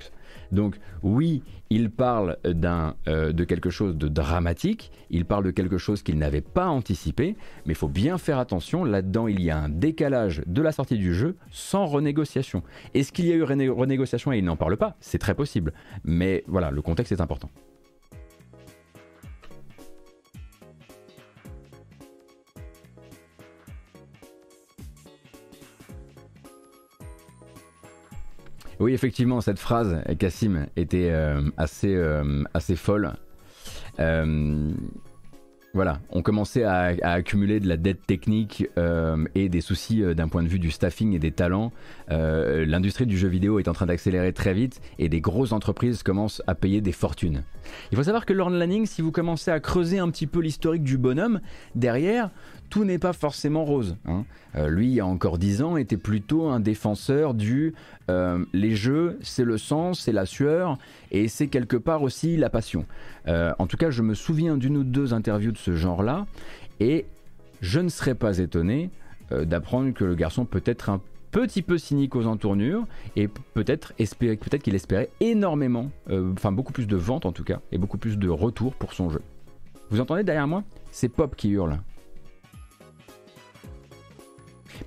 Donc 0.51 0.79
oui, 1.03 1.43
il 1.69 1.91
parle 1.91 2.37
euh, 2.45 3.31
de 3.31 3.43
quelque 3.43 3.69
chose 3.69 3.95
de 3.95 4.07
dramatique, 4.07 4.91
il 5.09 5.25
parle 5.25 5.43
de 5.43 5.51
quelque 5.51 5.77
chose 5.77 6.01
qu'il 6.01 6.17
n'avait 6.17 6.41
pas 6.41 6.67
anticipé, 6.67 7.35
mais 7.65 7.73
il 7.73 7.75
faut 7.75 7.87
bien 7.87 8.17
faire 8.17 8.39
attention, 8.39 8.83
là-dedans 8.83 9.27
il 9.27 9.41
y 9.41 9.51
a 9.51 9.57
un 9.57 9.69
décalage 9.69 10.41
de 10.45 10.61
la 10.61 10.71
sortie 10.71 10.97
du 10.97 11.13
jeu 11.13 11.37
sans 11.51 11.85
renégociation. 11.85 12.63
Est-ce 12.93 13.11
qu'il 13.11 13.25
y 13.25 13.31
a 13.31 13.35
eu 13.35 13.43
renégociation 13.43 14.33
et 14.33 14.39
il 14.39 14.45
n'en 14.45 14.55
parle 14.55 14.77
pas? 14.77 14.95
C'est 14.99 15.19
très 15.19 15.35
possible, 15.35 15.73
mais 16.03 16.43
voilà, 16.47 16.71
le 16.71 16.81
contexte 16.81 17.11
est 17.11 17.21
important. 17.21 17.49
Oui, 28.79 28.93
effectivement, 28.93 29.41
cette 29.41 29.59
phrase, 29.59 30.01
Cassim, 30.17 30.67
était 30.77 31.11
assez, 31.57 32.01
assez 32.53 32.75
folle. 32.75 33.13
Voilà, 35.79 36.01
on 36.09 36.21
commençait 36.21 36.65
à, 36.65 36.93
accumuler 37.03 37.61
de 37.61 37.69
la 37.69 37.77
dette 37.77 38.05
technique 38.05 38.67
euh, 38.77 39.23
et 39.33 39.47
des 39.47 39.61
soucis 39.61 40.03
euh, 40.03 40.13
d'un 40.13 40.27
point 40.27 40.43
de 40.43 40.49
vue 40.49 40.59
du 40.59 40.71
staffing 40.71 41.13
et 41.13 41.19
des 41.19 41.31
talents. 41.31 41.71
Euh, 42.11 42.65
l'industrie 42.65 43.05
du 43.05 43.17
jeu 43.17 43.29
vidéo 43.29 43.59
est 43.59 43.69
en 43.69 43.71
train 43.71 43.85
d'accélérer 43.85 44.33
très 44.33 44.53
vite 44.53 44.81
et 44.97 45.07
des 45.07 45.21
grosses 45.21 45.53
entreprises 45.53 46.03
commencent 46.03 46.41
à 46.47 46.53
payer 46.53 46.81
des 46.81 46.91
fortunes. 46.91 47.43
Il 47.93 47.97
faut 47.97 48.03
savoir 48.03 48.25
que 48.25 48.33
Lorne 48.33 48.59
Lanning, 48.59 48.85
si 48.87 49.01
vous 49.01 49.13
commencez 49.13 49.51
à 49.51 49.61
creuser 49.61 49.99
un 49.99 50.09
petit 50.09 50.27
peu 50.27 50.41
l'historique 50.41 50.83
du 50.83 50.97
bonhomme, 50.97 51.39
derrière, 51.75 52.29
tout 52.69 52.83
n'est 52.83 52.99
pas 52.99 53.13
forcément 53.13 53.63
rose. 53.63 53.95
Hein. 54.05 54.25
Lui, 54.67 54.87
il 54.87 54.93
y 54.93 54.99
a 54.99 55.05
encore 55.05 55.37
10 55.37 55.61
ans, 55.63 55.77
était 55.77 55.97
plutôt 55.97 56.49
un 56.49 56.59
défenseur 56.59 57.33
du 57.33 57.73
les 58.53 58.75
jeux, 58.75 59.19
c'est 59.21 59.43
le 59.43 59.59
sang, 59.59 59.93
c'est 59.93 60.11
la 60.11 60.25
sueur, 60.25 60.79
et 61.11 61.27
c'est 61.27 61.47
quelque 61.47 61.77
part 61.77 62.01
aussi 62.01 62.37
la 62.37 62.49
passion. 62.49 62.85
En 63.27 63.67
tout 63.67 63.77
cas, 63.77 63.91
je 63.91 64.01
me 64.01 64.15
souviens 64.15 64.57
d'une 64.57 64.77
ou 64.77 64.83
deux 64.83 65.13
interviews 65.13 65.51
de 65.51 65.57
ce 65.57 65.68
genre-là, 65.75 66.25
et 66.79 67.05
je 67.61 67.79
ne 67.79 67.89
serais 67.89 68.15
pas 68.15 68.37
étonné 68.39 68.89
d'apprendre 69.31 69.93
que 69.93 70.05
le 70.05 70.15
garçon 70.15 70.45
peut 70.45 70.63
être 70.65 70.89
un 70.89 71.01
petit 71.31 71.61
peu 71.61 71.77
cynique 71.77 72.15
aux 72.15 72.25
entournures, 72.25 72.85
et 73.15 73.27
peut-être 73.27 73.93
peut 73.97 74.59
qu'il 74.59 74.75
espérait 74.75 75.09
énormément, 75.19 75.91
enfin 76.09 76.51
beaucoup 76.51 76.73
plus 76.73 76.87
de 76.87 76.95
ventes 76.95 77.25
en 77.25 77.31
tout 77.31 77.43
cas, 77.43 77.59
et 77.71 77.77
beaucoup 77.77 77.97
plus 77.97 78.17
de 78.17 78.29
retours 78.29 78.73
pour 78.73 78.93
son 78.93 79.09
jeu. 79.09 79.21
Vous 79.91 79.99
entendez 79.99 80.23
derrière 80.23 80.47
moi? 80.47 80.63
C'est 80.91 81.09
Pop 81.09 81.35
qui 81.35 81.49
hurle. 81.49 81.79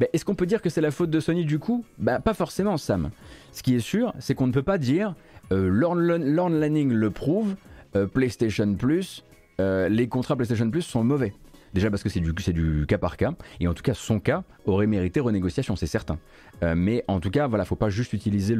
Bah, 0.01 0.07
est-ce 0.13 0.25
qu'on 0.25 0.35
peut 0.35 0.47
dire 0.47 0.63
que 0.63 0.71
c'est 0.71 0.81
la 0.81 0.91
faute 0.91 1.11
de 1.11 1.21
Sony 1.21 1.45
du 1.45 1.59
coup? 1.59 1.85
Bah 1.99 2.19
pas 2.19 2.35
forcément 2.35 2.77
Sam. 2.77 3.11
Ce 3.53 3.63
qui 3.63 3.75
est 3.75 3.81
sûr, 3.81 4.15
c'est 4.19 4.35
qu'on 4.35 4.47
ne 4.47 4.53
peut 4.53 4.63
pas 4.63 4.79
dire 4.79 5.15
euh, 5.53 5.69
Lorne 5.69 6.59
Lanning 6.59 6.91
le 6.91 7.11
prouve, 7.11 7.55
euh, 7.95 8.07
PlayStation 8.07 8.75
Plus, 8.75 9.23
euh, 9.61 9.89
les 9.89 10.09
contrats 10.09 10.37
PlayStation 10.37 10.71
Plus 10.71 10.83
sont 10.83 11.05
mauvais. 11.05 11.35
Déjà 11.75 11.91
parce 11.91 12.03
que 12.03 12.11
c'est 12.11 12.21
du, 12.21 12.85
cas 12.87 12.99
par 12.99 13.17
cas, 13.17 13.33
et 13.59 13.67
en 13.67 13.73
tout 13.73 13.83
cas 13.83 13.95
son 13.95 14.21
cas 14.21 14.45
aurait 14.67 14.87
mérité 14.87 15.21
renégociation, 15.21 15.75
c'est 15.75 15.87
certain. 15.87 16.19
mais 16.61 17.03
en 17.09 17.19
tout 17.19 17.31
cas, 17.31 17.47
voilà, 17.47 17.65
faut 17.65 17.77
pas 17.77 17.89
juste 17.89 18.13
utiliser 18.13 18.55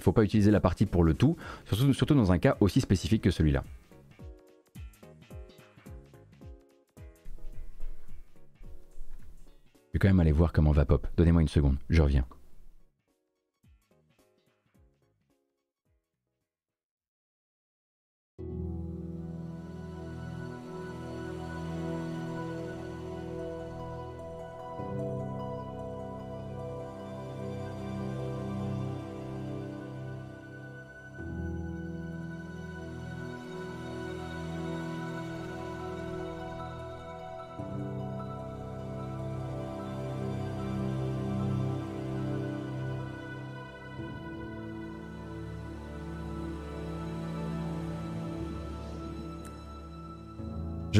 faut 0.00 0.12
pas 0.12 0.24
utiliser 0.24 0.50
la 0.50 0.60
partie 0.60 0.86
pour 0.86 1.04
le 1.04 1.12
tout, 1.12 1.36
surtout, 1.66 1.92
surtout 1.92 2.14
dans 2.14 2.32
un 2.32 2.38
cas 2.38 2.56
aussi 2.60 2.80
spécifique 2.80 3.20
que 3.20 3.30
celui-là. 3.30 3.64
vais 9.96 9.98
quand 9.98 10.08
même 10.08 10.20
aller 10.20 10.32
voir 10.32 10.52
comment 10.52 10.72
va 10.72 10.84
Pop. 10.84 11.06
Donnez-moi 11.16 11.42
une 11.42 11.48
seconde, 11.48 11.78
je 11.88 12.02
reviens. 12.02 12.26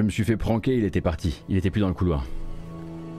Me 0.07 0.11
suis 0.11 0.25
fait 0.25 0.37
pranker, 0.37 0.75
il 0.75 0.85
était 0.85 1.01
parti. 1.01 1.43
Il 1.49 1.57
était 1.57 1.71
plus 1.71 1.81
dans 1.81 1.89
le 1.89 1.95
couloir. 1.95 2.25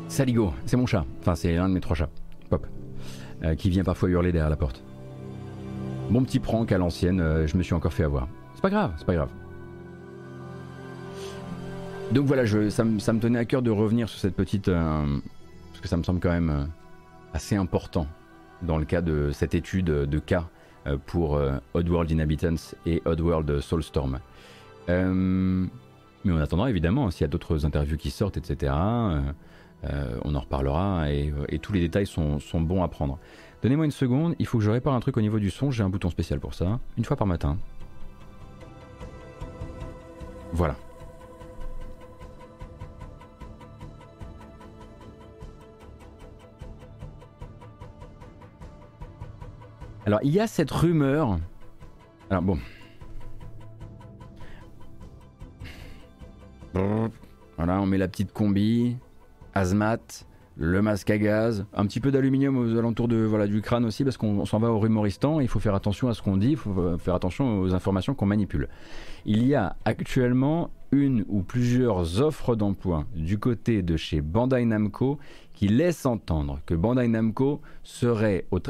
Saligo, 0.08 0.54
c'est 0.66 0.78
mon 0.78 0.86
chat. 0.86 1.06
Enfin, 1.20 1.36
c'est 1.36 1.58
un 1.58 1.68
de 1.68 1.74
mes 1.74 1.82
trois 1.82 1.96
chats. 1.96 2.10
Pop. 2.50 2.66
Euh, 3.44 3.56
qui 3.56 3.70
vient 3.70 3.84
parfois 3.84 4.10
hurler 4.10 4.32
derrière 4.32 4.50
la 4.50 4.56
porte. 4.56 4.84
Mon 6.10 6.24
petit 6.24 6.40
prank 6.40 6.72
à 6.72 6.78
l'ancienne, 6.78 7.20
euh, 7.20 7.46
je 7.46 7.58
me 7.58 7.64
suis 7.64 7.74
encore 7.74 7.94
fait 7.94 8.04
avoir. 8.04 8.28
C'est 8.56 8.62
pas 8.62 8.70
grave, 8.70 8.94
c'est 8.98 9.06
pas 9.06 9.16
grave. 9.16 9.30
Donc 12.14 12.26
voilà, 12.26 12.46
je, 12.46 12.70
ça, 12.70 12.86
me 12.86 13.20
tenait 13.20 13.38
à 13.38 13.46
cœur 13.46 13.62
de 13.62 13.70
revenir 13.70 14.08
sur 14.08 14.20
cette 14.20 14.36
petite. 14.36 14.70
Euh, 14.70 15.20
parce 15.72 15.82
que 15.82 15.90
ça 15.90 15.98
me 15.98 16.04
semble 16.04 16.22
quand 16.22 16.32
même 16.32 16.70
assez 17.34 17.58
important 17.58 18.08
dans 18.62 18.78
le 18.78 18.86
cas 18.86 19.02
de 19.02 19.32
cette 19.34 19.54
étude 19.54 19.86
de 19.86 20.20
cas 20.20 20.48
pour 21.06 21.40
Oddworld 21.76 22.10
Inhabitants 22.10 22.74
et 22.88 23.04
Oddworld 23.06 23.60
Soulstorm. 23.60 24.20
Mais 26.24 26.34
en 26.34 26.38
attendant, 26.38 26.68
évidemment, 26.68 27.10
s'il 27.12 27.22
y 27.22 27.26
a 27.26 27.28
d'autres 27.28 27.66
interviews 27.66 27.98
qui 27.98 28.12
sortent, 28.12 28.38
etc., 28.38 28.74
euh, 28.76 29.22
euh, 29.84 30.20
on 30.24 30.34
en 30.36 30.40
reparlera 30.40 31.12
et, 31.12 31.32
tous 31.62 31.72
les 31.74 31.80
détails 31.80 32.08
sont, 32.08 32.40
bons 32.56 32.84
à 32.84 32.88
prendre. 32.88 33.20
Donnez-moi 33.62 33.86
une 33.86 33.92
seconde, 33.92 34.36
il 34.40 34.46
faut 34.46 34.58
que 34.58 34.64
je 34.64 34.72
répare 34.72 34.94
un 34.94 35.00
truc 35.00 35.18
au 35.18 35.22
niveau 35.22 35.40
du 35.40 35.50
son, 35.50 35.72
j'ai 35.72 35.84
un 35.84 35.90
bouton 35.90 36.10
spécial 36.10 36.40
pour 36.40 36.54
ça, 36.54 36.80
une 36.98 37.06
fois 37.06 37.16
par 37.16 37.28
matin. 37.28 37.58
Voilà. 40.54 40.76
Alors 50.06 50.22
il 50.24 50.32
y 50.32 50.40
a 50.40 50.48
cette 50.48 50.72
rumeur. 50.72 51.38
Alors 52.30 52.42
bon, 52.42 52.58
Voilà, 57.58 57.82
on 57.82 57.86
met 57.86 57.98
la 57.98 58.08
petite 58.08 58.32
combi, 58.32 58.98
hazmat, 59.54 60.26
le 60.58 60.82
masque 60.82 61.10
à 61.10 61.18
gaz, 61.18 61.66
un 61.74 61.86
petit 61.86 62.00
peu 62.00 62.12
d'aluminium 62.12 62.58
aux 62.58 62.78
alentours 62.78 63.08
de, 63.08 63.18
voilà, 63.18 63.48
du 63.48 63.62
crâne 63.62 63.86
aussi, 63.86 64.04
parce 64.04 64.18
qu'on 64.18 64.46
s'en 64.46 64.60
va 64.60 64.72
au 64.72 64.80
rumoristan, 64.80 65.40
il 65.40 65.48
faut 65.48 65.60
faire 65.60 65.76
attention 65.76 66.08
à 66.08 66.14
ce 66.14 66.22
qu'on 66.22 66.38
dit, 66.38 66.52
il 66.52 66.58
faut 66.58 66.98
faire 66.98 67.16
attention 67.16 67.60
aux 67.62 67.74
informations 67.74 68.16
qu'on 68.16 68.26
manipule. 68.26 68.68
Il 69.26 69.46
y 69.46 69.56
a 69.56 69.76
actuellement 69.86 70.72
une 70.92 71.26
ou 71.28 71.44
plusieurs 71.44 72.22
offres 72.22 72.56
d'emploi 72.56 73.06
du 73.16 73.40
côté 73.40 73.82
de 73.82 73.98
chez 73.98 74.22
Bandai 74.22 74.66
Namco 74.66 75.20
qui 75.54 75.68
laissent 75.68 76.06
entendre 76.06 76.60
que 76.66 76.74
Bandai 76.74 77.08
Namco 77.08 77.62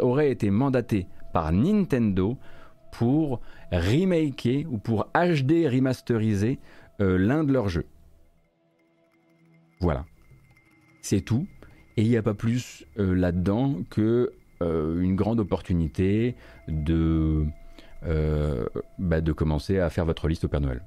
aurait 0.02 0.32
été 0.32 0.50
mandaté 0.50 1.08
par 1.34 1.52
Nintendo 1.52 2.38
pour 2.92 3.42
remaker 3.72 4.66
ou 4.70 4.78
pour 4.78 5.08
HD 5.14 5.68
remasteriser 5.72 6.60
euh, 7.00 7.18
l'un 7.18 7.44
de 7.44 7.54
leurs 7.54 7.70
jeux. 7.70 7.86
Voilà. 9.80 10.06
C'est 11.02 11.22
tout. 11.22 11.48
Et 11.98 12.04
il 12.04 12.10
n'y 12.10 12.18
a 12.18 12.24
pas 12.24 12.34
plus 12.34 12.86
euh, 13.00 13.14
là-dedans 13.14 13.82
que 13.90 14.34
euh, 14.62 15.02
une 15.02 15.16
grande 15.16 15.40
opportunité 15.40 16.36
de, 16.68 17.46
bah, 19.00 19.22
de 19.22 19.32
commencer 19.32 19.80
à 19.80 19.90
faire 19.90 20.06
votre 20.06 20.28
liste 20.28 20.46
au 20.46 20.48
Père 20.48 20.62
Noël. 20.62 20.82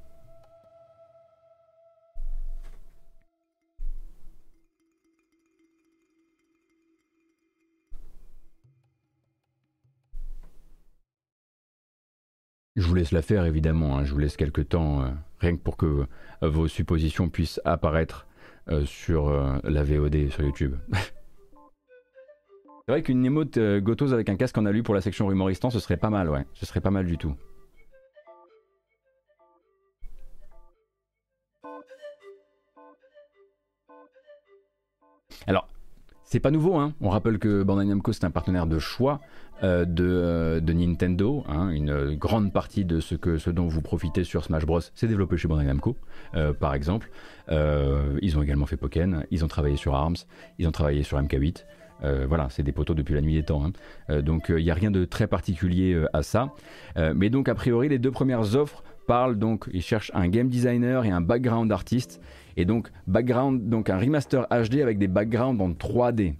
Je 12.81 12.87
vous 12.87 12.95
laisse 12.95 13.13
la 13.13 13.21
faire 13.21 13.45
évidemment, 13.45 13.99
hein. 13.99 14.05
je 14.05 14.13
vous 14.13 14.19
laisse 14.19 14.39
quelques 14.39 14.71
temps, 14.71 15.03
euh, 15.03 15.11
rien 15.39 15.55
que 15.55 15.61
pour 15.61 15.77
que 15.77 16.07
euh, 16.43 16.49
vos 16.49 16.67
suppositions 16.67 17.29
puissent 17.29 17.61
apparaître 17.67 18.27
euh, 18.27 18.30
sur 18.85 19.31
la 19.65 19.83
VOD 19.83 20.31
sur 20.31 20.43
YouTube. 20.43 20.77
C'est 22.87 22.93
vrai 22.93 23.03
qu'une 23.03 23.25
émote 23.25 23.59
Gotos 23.59 24.13
avec 24.13 24.29
un 24.29 24.37
casque 24.37 24.59
en 24.59 24.67
alu 24.67 24.83
pour 24.83 24.95
la 24.95 25.01
section 25.01 25.31
humoristan, 25.31 25.71
ce 25.71 25.79
serait 25.79 25.97
pas 25.97 26.11
mal, 26.11 26.29
ouais. 26.29 26.45
Ce 26.55 26.67
serait 26.67 26.81
pas 26.81 26.91
mal 26.91 27.07
du 27.07 27.19
tout. 27.19 27.37
Alors, 35.47 35.69
c'est 36.25 36.41
pas 36.41 36.51
nouveau, 36.51 36.77
hein. 36.77 36.95
on 37.01 37.09
rappelle 37.09 37.39
que 37.39 37.63
Bandai 37.63 37.85
Namco 37.85 38.13
c'est 38.13 38.25
un 38.25 38.31
partenaire 38.31 38.67
de 38.67 38.79
choix 38.79 39.21
euh, 39.63 39.85
euh, 40.01 40.61
de, 40.61 40.73
Nintendo. 40.73 41.45
Hein, 41.49 41.71
une 41.71 42.15
grande 42.17 42.53
partie 42.53 42.85
de 42.85 43.01
ce, 43.01 43.15
que, 43.15 43.39
ce 43.39 43.51
dont 43.51 43.69
vous 43.69 43.83
profitez 43.83 44.25
sur 44.25 44.45
Smash 44.45 44.65
Bros, 44.65 44.81
c'est 44.95 45.07
développé 45.07 45.37
chez 45.37 45.49
Bandai 45.49 45.65
Namco, 45.65 45.97
euh, 46.35 46.53
par 46.53 46.75
exemple. 46.75 47.11
ils 47.51 48.39
ont 48.39 48.43
également 48.43 48.67
fait 48.67 48.77
Pokken, 48.77 49.27
ils 49.31 49.45
ont 49.45 49.49
travaillé 49.49 49.77
sur 49.77 49.95
ARMS, 49.95 50.17
ils 50.59 50.69
ont 50.69 50.73
travaillé 50.73 51.03
sur 51.03 51.21
MK8. 51.21 51.65
voilà, 52.27 52.49
c'est 52.51 52.63
des 52.63 52.73
poteaux 52.73 52.95
depuis 52.95 53.15
la 53.15 53.21
nuit 53.21 53.35
des 53.35 53.43
temps. 53.43 53.65
Hein. 53.65 54.23
donc 54.23 54.47
il 54.49 54.63
n'y 54.65 54.71
a 54.71 54.75
rien 54.75 54.91
de 54.91 55.05
très 55.05 55.27
particulier 55.27 56.01
à 56.13 56.23
ça. 56.23 56.53
mais 57.15 57.29
donc 57.29 57.49
a 57.49 57.55
priori, 57.55 57.89
les 57.89 57.99
deux 57.99 58.13
premières 58.13 58.55
offres 58.57 58.83
parlent 59.07 59.39
donc, 59.39 59.69
ils 59.73 59.83
cherchent 59.83 60.13
un 60.15 60.29
game 60.29 60.49
designer 60.49 61.05
et 61.05 61.11
un 61.11 61.21
background 61.21 61.73
artiste. 61.73 62.21
Et 62.57 62.65
donc 62.65 62.91
background, 63.07 63.69
donc 63.69 63.91
un 63.91 63.99
remaster 63.99 64.47
HD 64.51 64.81
avec 64.81 64.99
des 64.99 65.09
backgrounds 65.09 65.61
en 65.61 65.71
3D. 65.71 66.35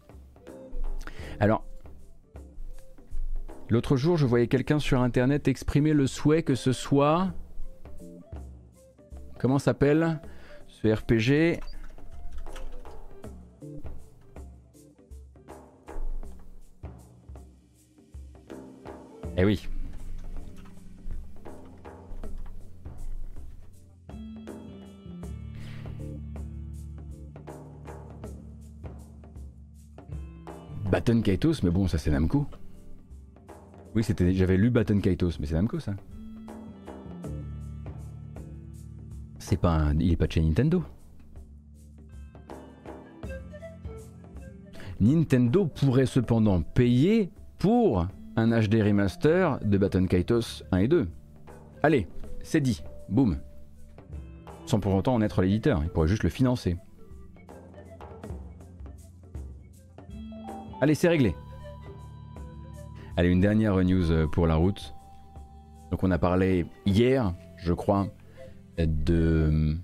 Alors 1.41 1.65
L'autre 3.71 3.97
jour, 3.97 4.17
je 4.17 4.27
voyais 4.27 4.49
quelqu'un 4.49 4.81
sur 4.81 5.01
internet 5.01 5.47
exprimer 5.47 5.93
le 5.93 6.09
souhait 6.09 6.43
que 6.43 6.57
ce 6.57 6.73
soit. 6.73 7.33
Comment 9.39 9.61
s'appelle 9.61 10.21
ce 10.67 10.89
RPG 10.89 11.61
Eh 19.37 19.45
oui. 19.45 19.69
Baton 30.91 31.23
Kaitos, 31.23 31.63
mais 31.63 31.71
bon, 31.71 31.87
ça 31.87 31.99
c'est 31.99 32.11
Namco. 32.11 32.49
Oui, 33.95 34.05
c'était, 34.05 34.33
j'avais 34.33 34.57
lu 34.57 34.71
Baton 34.71 35.01
Kaitos, 35.01 35.33
mais 35.41 35.47
c'est 35.47 35.55
Namco 35.55 35.81
ça. 35.81 35.95
C'est 39.39 39.57
pas 39.57 39.73
un, 39.73 39.99
il 39.99 40.13
est 40.13 40.17
pas 40.17 40.27
de 40.27 40.33
chez 40.33 40.43
Nintendo. 40.43 40.85
Nintendo 45.01 45.67
pourrait 45.67 46.07
cependant 46.07 46.63
payer 46.63 47.31
pour 47.59 48.07
un 48.37 48.61
HD 48.61 48.83
remaster 48.83 49.59
de 49.65 49.79
Baton 49.79 50.07
Kaitos 50.07 50.63
1 50.71 50.79
et 50.79 50.89
2. 50.89 51.09
Allez, 51.83 52.07
c'est 52.43 52.61
dit, 52.61 52.83
boum. 53.09 53.39
Sans 54.67 54.79
pour 54.79 54.95
autant 54.95 55.15
en 55.15 55.23
être 55.23 55.43
l'éditeur, 55.43 55.81
il 55.83 55.89
pourrait 55.89 56.07
juste 56.07 56.23
le 56.23 56.29
financer. 56.29 56.77
Allez, 60.81 60.95
c'est 60.95 61.09
réglé. 61.09 61.35
Allez, 63.21 63.29
une 63.29 63.41
dernière 63.41 63.77
news 63.85 64.11
euh, 64.13 64.27
pour 64.27 64.47
la 64.47 64.55
route. 64.55 64.95
Donc 65.91 66.03
on 66.03 66.11
a 66.11 66.17
parlé 66.17 66.65
hier, 66.87 67.35
je 67.59 67.75
crois, 67.75 68.07
de... 68.79 69.77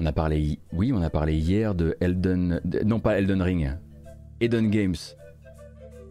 On 0.00 0.04
a 0.04 0.10
parlé... 0.10 0.58
Oui, 0.72 0.92
on 0.92 1.00
a 1.00 1.10
parlé 1.10 1.36
hier 1.36 1.76
de 1.76 1.96
Elden... 2.00 2.60
Non, 2.84 2.98
pas 2.98 3.20
Elden 3.20 3.40
Ring. 3.40 3.70
Eden 4.40 4.68
Games. 4.68 4.96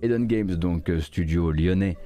Eden 0.01 0.27
Games, 0.27 0.55
donc 0.55 0.89
euh, 0.89 1.01
studio 1.01 1.51
lyonnais, 1.51 1.97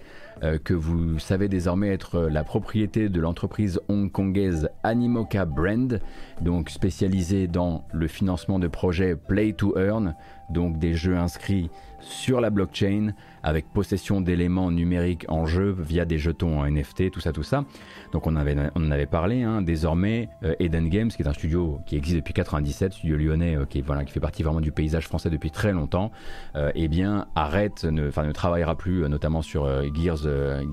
euh, 0.41 0.57
que 0.57 0.73
vous 0.73 1.19
savez 1.19 1.47
désormais 1.47 1.89
être 1.89 2.21
la 2.21 2.43
propriété 2.43 3.09
de 3.09 3.21
l'entreprise 3.21 3.79
hongkongaise 3.87 4.67
Animoca 4.81 5.45
Brand, 5.45 5.99
donc 6.41 6.71
spécialisée 6.71 7.45
dans 7.45 7.85
le 7.93 8.07
financement 8.07 8.57
de 8.57 8.67
projets 8.67 9.15
Play 9.15 9.53
to 9.53 9.77
Earn, 9.77 10.15
donc 10.49 10.79
des 10.79 10.95
jeux 10.95 11.17
inscrits 11.17 11.69
sur 11.99 12.41
la 12.41 12.49
blockchain 12.49 13.13
avec 13.43 13.71
possession 13.71 14.21
d'éléments 14.21 14.71
numériques 14.71 15.25
en 15.27 15.45
jeu 15.45 15.75
via 15.77 16.05
des 16.05 16.17
jetons 16.17 16.61
en 16.61 16.65
NFT, 16.69 17.11
tout 17.11 17.19
ça, 17.19 17.31
tout 17.31 17.43
ça. 17.43 17.65
Donc 18.13 18.25
on, 18.25 18.35
avait, 18.35 18.55
on 18.75 18.87
en 18.87 18.91
avait 18.91 19.05
parlé. 19.05 19.43
Hein. 19.43 19.61
Désormais, 19.61 20.29
euh, 20.43 20.55
Eden 20.59 20.89
Games, 20.89 21.09
qui 21.09 21.21
est 21.21 21.27
un 21.27 21.33
studio 21.33 21.79
qui 21.85 21.97
existe 21.97 22.17
depuis 22.17 22.33
97, 22.33 22.93
studio 22.93 23.17
lyonnais 23.17 23.57
euh, 23.57 23.65
qui, 23.65 23.81
voilà, 23.81 24.05
qui 24.05 24.13
fait 24.13 24.19
partie 24.19 24.43
vraiment 24.43 24.61
du 24.61 24.71
paysage 24.71 25.07
français 25.07 25.29
depuis 25.29 25.51
très 25.51 25.73
longtemps, 25.73 26.11
euh, 26.55 26.71
eh 26.75 26.87
bien 26.87 27.27
arrête, 27.35 27.83
ne, 27.83 28.05
ne 28.05 28.31
travaillera 28.31 28.75
plus, 28.75 29.07
notamment 29.09 29.41
sur 29.41 29.67
Gears, 29.93 30.27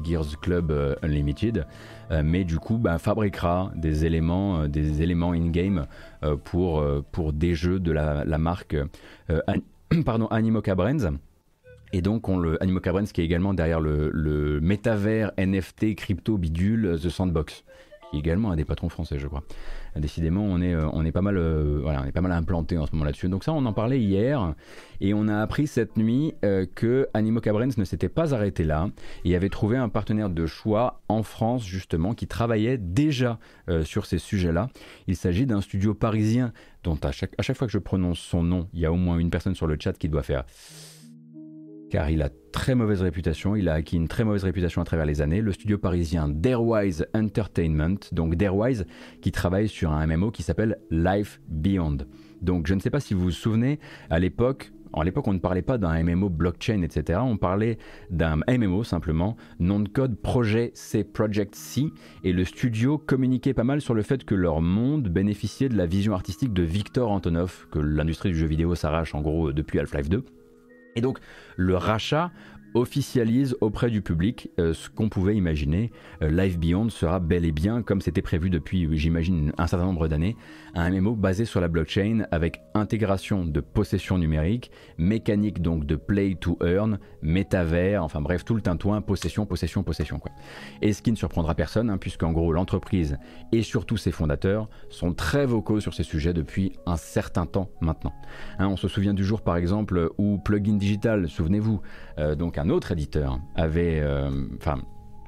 Gears 0.05 0.41
Club 0.41 0.73
Unlimited. 1.03 1.67
mais 2.25 2.45
du 2.45 2.59
coup 2.59 2.79
bah, 2.79 2.99
fabriquera 2.99 3.73
des 3.75 4.05
éléments, 4.05 4.69
des 4.69 5.03
éléments 5.03 5.33
in-game 5.33 5.87
pour, 6.45 6.85
pour 7.13 7.33
des 7.33 7.55
jeux 7.55 7.81
de 7.81 7.93
la, 7.93 8.25
la 8.25 8.39
marque 8.39 8.77
pardon, 10.05 10.27
Animoca 10.27 10.75
Brands. 10.75 11.19
Et 11.93 12.03
donc, 12.03 12.29
on 12.29 12.39
le, 12.39 12.63
Animoca 12.63 12.93
Brands 12.93 13.05
qui 13.05 13.21
est 13.21 13.25
également 13.25 13.55
derrière 13.55 13.81
le, 13.81 14.11
le 14.13 14.61
métavers 14.61 15.33
NFT 15.39 15.95
crypto 15.97 16.39
bidule 16.39 16.99
The 17.03 17.09
Sandbox, 17.09 17.65
qui 18.11 18.17
est 18.17 18.21
également 18.21 18.51
un 18.51 18.57
des 18.57 18.65
patrons 18.65 18.89
français, 18.89 19.19
je 19.19 19.27
crois. 19.27 19.43
Décidément, 19.97 20.43
on 20.43 20.61
est, 20.61 20.75
euh, 20.75 20.89
on 20.93 21.05
est, 21.05 21.13
pas, 21.13 21.23
mal, 21.23 21.37
euh, 21.37 21.81
voilà, 21.83 22.03
on 22.03 22.07
est 22.07 22.13
pas 22.13 22.21
mal 22.21 22.33
implanté 22.33 22.79
en 22.79 22.87
ce 22.87 22.93
moment 22.93 23.05
là-dessus. 23.05 23.29
Donc 23.29 23.43
ça, 23.43 23.53
on 23.53 23.65
en 23.67 23.73
parlait 23.73 24.01
hier, 24.01 24.55
et 25.01 25.15
on 25.15 25.27
a 25.27 25.41
appris 25.41 25.67
cette 25.67 25.97
nuit 25.97 26.35
euh, 26.45 26.65
que 26.75 27.09
Animoca 27.13 27.53
Brands 27.53 27.77
ne 27.77 27.85
s'était 27.85 28.09
pas 28.09 28.35
arrêté 28.35 28.63
là, 28.63 28.91
et 29.25 29.35
avait 29.35 29.49
trouvé 29.49 29.77
un 29.77 29.89
partenaire 29.89 30.31
de 30.31 30.47
choix 30.47 31.01
en 31.09 31.23
France, 31.23 31.65
justement, 31.65 32.15
qui 32.15 32.27
travaillait 32.27 32.79
déjà 32.79 33.39
sur 33.85 34.07
ces 34.07 34.19
sujets-là. 34.19 34.69
Il 35.07 35.17
s'agit 35.17 35.47
d'un 35.47 35.61
studio 35.61 35.95
parisien 35.95 36.53
dont 36.83 36.99
à 37.03 37.13
chaque, 37.13 37.33
à 37.39 37.43
chaque 37.43 37.57
fois 37.57 37.67
que 37.69 37.73
je 37.73 37.79
prononce 37.79 38.19
son 38.19 38.43
nom, 38.43 38.69
il 38.73 38.81
y 38.81 38.87
a 38.87 38.93
au 38.93 38.97
moins 38.97 39.19
une 39.19 39.31
personne 39.31 39.55
sur 39.55 39.67
le 39.67 39.77
chat 39.79 39.93
qui 39.93 40.09
doit 40.09 40.23
faire 40.23 40.45
car 41.91 42.09
il 42.09 42.23
a 42.23 42.31
très 42.53 42.75
mauvaise 42.75 43.03
réputation, 43.03 43.57
il 43.57 43.69
a 43.69 43.75
acquis 43.75 43.97
une 43.97 44.09
très 44.09 44.25
mauvaise 44.25 44.45
réputation 44.45 44.81
à 44.81 44.85
travers 44.85 45.07
les 45.07 45.21
années, 45.21 45.41
le 45.41 45.53
studio 45.53 45.77
parisien 45.77 46.29
Darewise 46.29 47.07
Entertainment, 47.15 47.99
donc 48.13 48.37
Darewise 48.37 48.87
qui 49.21 49.33
travaille 49.33 49.69
sur 49.69 49.93
un 49.93 50.07
MMO 50.07 50.31
qui 50.31 50.43
s'appelle 50.43 50.79
Life 50.91 51.41
Beyond. 51.49 51.99
Donc 52.41 52.67
je 52.67 52.75
ne 52.75 52.81
sais 52.81 52.91
pas 52.91 53.01
si 53.01 53.13
vous 53.13 53.23
vous 53.23 53.31
souvenez, 53.31 53.79
à 54.09 54.19
l'époque, 54.19 54.73
à 54.93 55.05
l'époque, 55.05 55.29
on 55.29 55.33
ne 55.33 55.39
parlait 55.39 55.63
pas 55.63 55.79
d'un 55.79 56.03
MMO 56.03 56.29
blockchain, 56.29 56.83
etc. 56.83 57.21
On 57.23 57.37
parlait 57.37 57.79
d'un 58.11 58.41
MMO 58.49 58.83
simplement, 58.83 59.37
nom 59.61 59.79
de 59.79 59.89
code 59.89 60.17
projet 60.17 60.73
C, 60.75 61.05
Project 61.05 61.55
C, 61.55 61.85
et 62.25 62.33
le 62.33 62.45
studio 62.45 62.99
communiquait 62.99 63.55
pas 63.55 63.63
mal 63.63 63.81
sur 63.81 63.95
le 63.95 64.03
fait 64.03 64.25
que 64.25 64.35
leur 64.35 64.61
monde 64.61 65.09
bénéficiait 65.09 65.69
de 65.69 65.77
la 65.77 65.87
vision 65.87 66.13
artistique 66.13 66.53
de 66.53 66.65
Victor 66.65 67.11
Antonov, 67.13 67.69
que 67.71 67.79
l'industrie 67.79 68.31
du 68.31 68.39
jeu 68.39 68.47
vidéo 68.47 68.75
s'arrache 68.75 69.15
en 69.15 69.21
gros 69.21 69.53
depuis 69.53 69.79
Half-Life 69.79 70.09
2. 70.09 70.25
Et 70.97 71.01
donc 71.01 71.19
le 71.57 71.77
rachat 71.77 72.31
officialise 72.75 73.57
auprès 73.61 73.91
du 73.91 74.03
public 74.03 74.51
euh, 74.59 74.73
ce 74.73 74.89
qu'on 74.89 75.09
pouvait 75.09 75.37
imaginer. 75.37 75.91
Euh, 76.23 76.31
Live 76.31 76.59
Beyond 76.59 76.89
sera 76.91 77.21
bel 77.21 77.45
et 77.45 77.53
bien, 77.53 77.83
comme 77.83 78.01
c'était 78.01 78.23
prévu 78.23 78.51
depuis, 78.51 78.89
j'imagine, 78.97 79.53
un 79.59 79.67
certain 79.67 79.87
nombre 79.87 80.09
d'années, 80.09 80.37
un 80.75 80.91
MMO 80.91 81.17
basé 81.17 81.45
sur 81.45 81.61
la 81.61 81.69
blockchain 81.69 82.27
avec 82.31 82.61
intégration 82.75 83.45
de 83.45 83.61
possession 83.61 84.19
numérique, 84.19 84.71
mécanique 84.99 85.63
donc 85.63 85.85
de 85.85 85.97
play 85.97 86.37
to 86.41 86.59
earn, 86.63 86.99
métavers, 87.23 88.03
enfin 88.03 88.21
bref, 88.21 88.45
tout 88.45 88.55
le 88.55 88.61
tintouin, 88.61 89.01
possession, 89.01 89.47
possession, 89.47 89.83
possession. 89.83 90.19
Quoi. 90.19 90.33
Et 90.83 90.93
ce 90.93 91.03
qui 91.03 91.11
ne 91.11 91.17
surprendra 91.17 91.55
personne, 91.55 91.91
hein, 91.91 91.99
puisqu'en 91.99 92.33
gros 92.33 92.53
l'entreprise 92.53 93.19
et 93.53 93.63
surtout 93.63 93.97
ses 93.97 94.13
fondateurs 94.13 94.69
sont 94.89 95.13
très 95.13 95.47
vocaux 95.47 95.81
sur 95.81 95.95
ces 95.95 96.03
sujets 96.03 96.33
depuis 96.33 96.73
un 96.87 96.97
certain 96.97 97.47
temps 97.47 97.69
maintenant. 97.81 98.13
Hein, 98.59 98.69
on 98.69 98.77
se 98.77 98.89
souvient 98.89 99.15
du 99.15 99.25
jour 99.25 99.43
par 99.43 99.57
exemple 99.57 100.11
où 100.19 100.39
Plugin 100.39 100.77
Digital, 100.77 101.29
souvenez-vous, 101.29 101.81
euh, 102.19 102.35
donc 102.35 102.59
un 102.59 102.69
autre 102.71 102.93
éditeur 102.93 103.39
avait, 103.55 104.01
euh, 104.01 104.31
enfin 104.57 104.81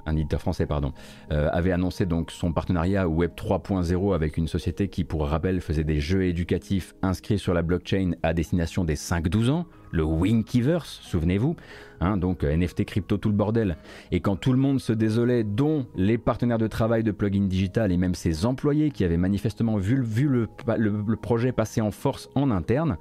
un 0.07 0.17
éditeur 0.17 0.41
français 0.41 0.67
pardon, 0.67 0.93
euh, 1.33 1.49
avait 1.53 1.73
annoncé 1.73 2.07
donc 2.07 2.31
son 2.31 2.53
partenariat 2.53 3.09
Web 3.09 3.33
3.0 3.37 4.15
avec 4.15 4.37
une 4.37 4.49
société 4.49 4.89
qui, 4.89 5.05
pour 5.05 5.27
rappel, 5.27 5.61
faisait 5.61 5.85
des 5.85 6.01
jeux 6.01 6.25
éducatifs 6.25 6.95
inscrits 7.03 7.39
sur 7.39 7.55
la 7.55 7.63
blockchain 7.63 8.13
à 8.23 8.35
destination 8.35 8.85
des 8.85 8.97
5-12 8.97 9.51
ans, 9.51 9.67
le 9.93 10.03
Winkiverse, 10.03 11.01
souvenez-vous, 11.03 11.55
hein, 12.01 12.17
donc 12.17 12.43
NFT 12.43 12.85
crypto 12.85 13.17
tout 13.17 13.29
le 13.29 13.37
bordel. 13.37 13.77
Et 14.11 14.21
quand 14.21 14.35
tout 14.35 14.53
le 14.53 14.59
monde 14.59 14.81
se 14.81 14.93
désolait, 14.93 15.45
dont 15.45 15.87
les 15.95 16.19
partenaires 16.19 16.59
de 16.59 16.67
travail 16.67 17.05
de 17.05 17.13
Plugin 17.13 17.47
Digital 17.47 17.93
et 17.93 17.97
même 17.97 18.17
ses 18.17 18.45
employés 18.45 18.91
qui 18.91 19.05
avaient 19.05 19.17
manifestement 19.17 19.77
vu, 19.77 19.97
le, 20.27 21.17
projet 21.17 21.53
passer 21.53 21.81
en 21.81 21.91
force 21.91 22.29
en 22.35 22.51
interne, 22.51 22.97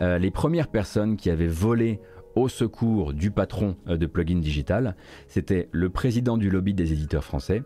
les 0.00 0.30
premières 0.30 0.68
personnes 0.68 1.16
qui 1.16 1.30
avaient 1.30 1.46
volé 1.46 2.00
au 2.34 2.48
secours 2.48 3.12
du 3.12 3.30
patron 3.30 3.76
euh, 3.88 3.96
de 3.96 4.06
Plugin 4.06 4.38
Digital. 4.38 4.96
C'était 5.26 5.68
le 5.72 5.90
président 5.90 6.36
du 6.36 6.50
lobby 6.50 6.74
des 6.74 6.92
éditeurs 6.92 7.24
français 7.24 7.62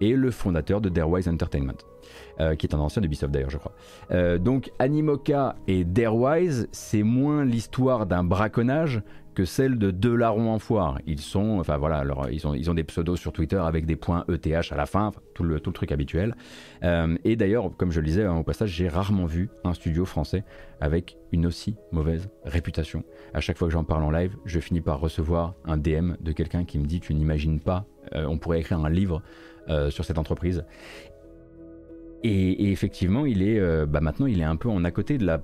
et 0.00 0.14
le 0.14 0.30
fondateur 0.30 0.80
de 0.80 0.88
Darewise 0.88 1.28
Entertainment, 1.28 1.78
euh, 2.40 2.54
qui 2.54 2.66
est 2.66 2.74
un 2.74 2.78
ancien 2.78 3.02
d'Ubisoft 3.02 3.32
d'ailleurs, 3.32 3.50
je 3.50 3.58
crois. 3.58 3.72
Euh, 4.10 4.38
donc 4.38 4.70
Animoca 4.78 5.56
et 5.66 5.84
Darewise, 5.84 6.68
c'est 6.72 7.02
moins 7.02 7.44
l'histoire 7.44 8.06
d'un 8.06 8.24
braconnage 8.24 9.02
que 9.34 9.44
celle 9.44 9.78
de 9.78 9.90
deux 9.90 10.14
larrons 10.14 10.52
en 10.52 10.58
foire. 10.58 10.98
Ils 11.06 11.20
sont, 11.20 11.58
enfin 11.58 11.76
voilà, 11.76 11.96
alors, 11.96 12.28
ils, 12.30 12.46
ont, 12.46 12.54
ils 12.54 12.70
ont 12.70 12.74
des 12.74 12.84
pseudos 12.84 13.16
sur 13.16 13.32
Twitter 13.32 13.56
avec 13.56 13.84
des 13.84 13.96
points 13.96 14.24
ETH 14.28 14.70
à 14.70 14.76
la 14.76 14.86
fin, 14.86 15.10
tout, 15.34 15.42
le, 15.42 15.60
tout 15.60 15.70
le 15.70 15.74
truc 15.74 15.92
habituel. 15.92 16.34
Euh, 16.84 17.16
et 17.24 17.36
d'ailleurs, 17.36 17.76
comme 17.76 17.90
je 17.90 18.00
le 18.00 18.06
disais 18.06 18.24
hein, 18.24 18.36
au 18.36 18.44
passage, 18.44 18.70
j'ai 18.70 18.88
rarement 18.88 19.26
vu 19.26 19.50
un 19.64 19.74
studio 19.74 20.04
français 20.04 20.44
avec 20.80 21.16
une 21.32 21.46
aussi 21.46 21.76
mauvaise 21.90 22.28
réputation. 22.44 23.02
À 23.34 23.40
chaque 23.40 23.58
fois 23.58 23.68
que 23.68 23.72
j'en 23.72 23.84
parle 23.84 24.04
en 24.04 24.10
live, 24.10 24.36
je 24.44 24.60
finis 24.60 24.80
par 24.80 25.00
recevoir 25.00 25.54
un 25.64 25.76
DM 25.76 26.14
de 26.20 26.32
quelqu'un 26.32 26.64
qui 26.64 26.78
me 26.78 26.86
dit 26.86 27.00
Tu 27.00 27.12
n'imagines 27.14 27.58
pas, 27.58 27.86
on 28.12 28.38
pourrait 28.38 28.60
écrire 28.60 28.78
un 28.78 28.90
livre 28.90 29.22
euh, 29.68 29.90
sur 29.90 30.04
cette 30.04 30.18
entreprise. 30.18 30.64
Et, 32.26 32.72
effectivement, 32.72 33.26
il 33.26 33.42
est, 33.42 33.60
euh, 33.60 33.84
bah 33.84 34.00
maintenant, 34.00 34.24
il 34.24 34.40
est 34.40 34.44
un 34.44 34.56
peu 34.56 34.70
en 34.70 34.82
à 34.84 34.90
côté 34.90 35.18
de 35.18 35.26
la, 35.26 35.38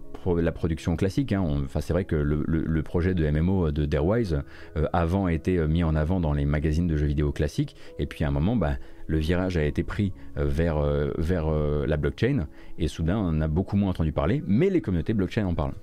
production 0.53 0.97
classique. 0.97 1.31
Hein. 1.33 1.45
Enfin, 1.63 1.83
c'est 1.83 1.93
vrai 1.93 2.07
que 2.07 2.17
le, 2.17 2.83
projet 2.83 3.13
de 3.13 3.31
MMO 3.31 3.71
de 3.71 3.85
Darewise 3.85 4.43
euh, 4.79 4.87
avant 4.95 5.29
été 5.29 5.59
euh, 5.59 5.69
mis 5.69 5.85
en 5.85 5.95
avant 5.95 6.21
dans 6.21 6.33
les 6.33 6.47
magazines 6.47 6.87
de 6.87 6.97
jeux 6.97 7.07
vidéo 7.07 7.33
classiques, 7.33 7.77
et 7.99 8.07
puis 8.07 8.25
à 8.25 8.29
un 8.29 8.31
moment, 8.31 8.57
bah, 8.57 8.77
le 9.09 9.19
virage 9.19 9.59
a 9.59 9.65
été 9.65 9.83
pris 9.83 10.15
vers, 10.37 10.81
la 10.81 11.97
blockchain, 11.99 12.47
et 12.79 12.89
soudain, 12.89 13.19
on 13.19 13.43
a 13.43 13.49
beaucoup 13.49 13.77
moins 13.77 13.91
entendu 13.91 14.13
parler, 14.13 14.43
mais 14.47 14.71
les 14.71 14.81
communautés 14.81 15.13
blockchain 15.13 15.47
en 15.47 15.55
parlent. 15.55 15.75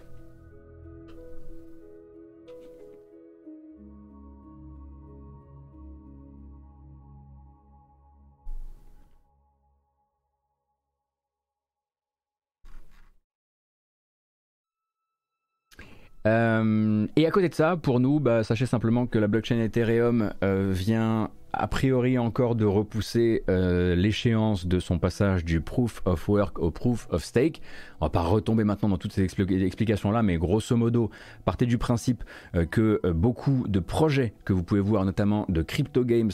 Euh, 16.27 17.07
et 17.15 17.25
à 17.25 17.31
côté 17.31 17.49
de 17.49 17.53
ça, 17.53 17.77
pour 17.77 17.99
nous, 17.99 18.19
bah, 18.19 18.43
sachez 18.43 18.65
simplement 18.65 19.05
que 19.07 19.17
la 19.17 19.27
blockchain 19.27 19.59
Ethereum 19.59 20.33
euh, 20.43 20.71
vient 20.73 21.29
a 21.53 21.67
priori 21.67 22.17
encore 22.17 22.55
de 22.55 22.65
repousser 22.65 23.43
euh, 23.49 23.95
l'échéance 23.95 24.67
de 24.67 24.79
son 24.79 24.99
passage 24.99 25.45
du 25.45 25.61
proof 25.61 26.01
of 26.05 26.27
work 26.27 26.59
au 26.59 26.69
proof 26.69 27.07
of 27.09 27.23
stake. 27.23 27.61
On 28.01 28.05
va 28.05 28.09
pas 28.09 28.21
retomber 28.21 28.63
maintenant 28.63 28.89
dans 28.89 28.97
toutes 28.97 29.13
ces 29.13 29.23
explications 29.23 30.11
là, 30.11 30.21
mais 30.21 30.37
grosso 30.37 30.75
modo, 30.75 31.09
partez 31.45 31.65
du 31.65 31.77
principe 31.77 32.23
que 32.69 33.01
beaucoup 33.11 33.65
de 33.67 33.79
projets 33.79 34.33
que 34.45 34.53
vous 34.53 34.61
pouvez 34.61 34.81
voir, 34.81 35.03
notamment 35.05 35.45
de 35.49 35.61
crypto 35.63 36.03
games, 36.03 36.31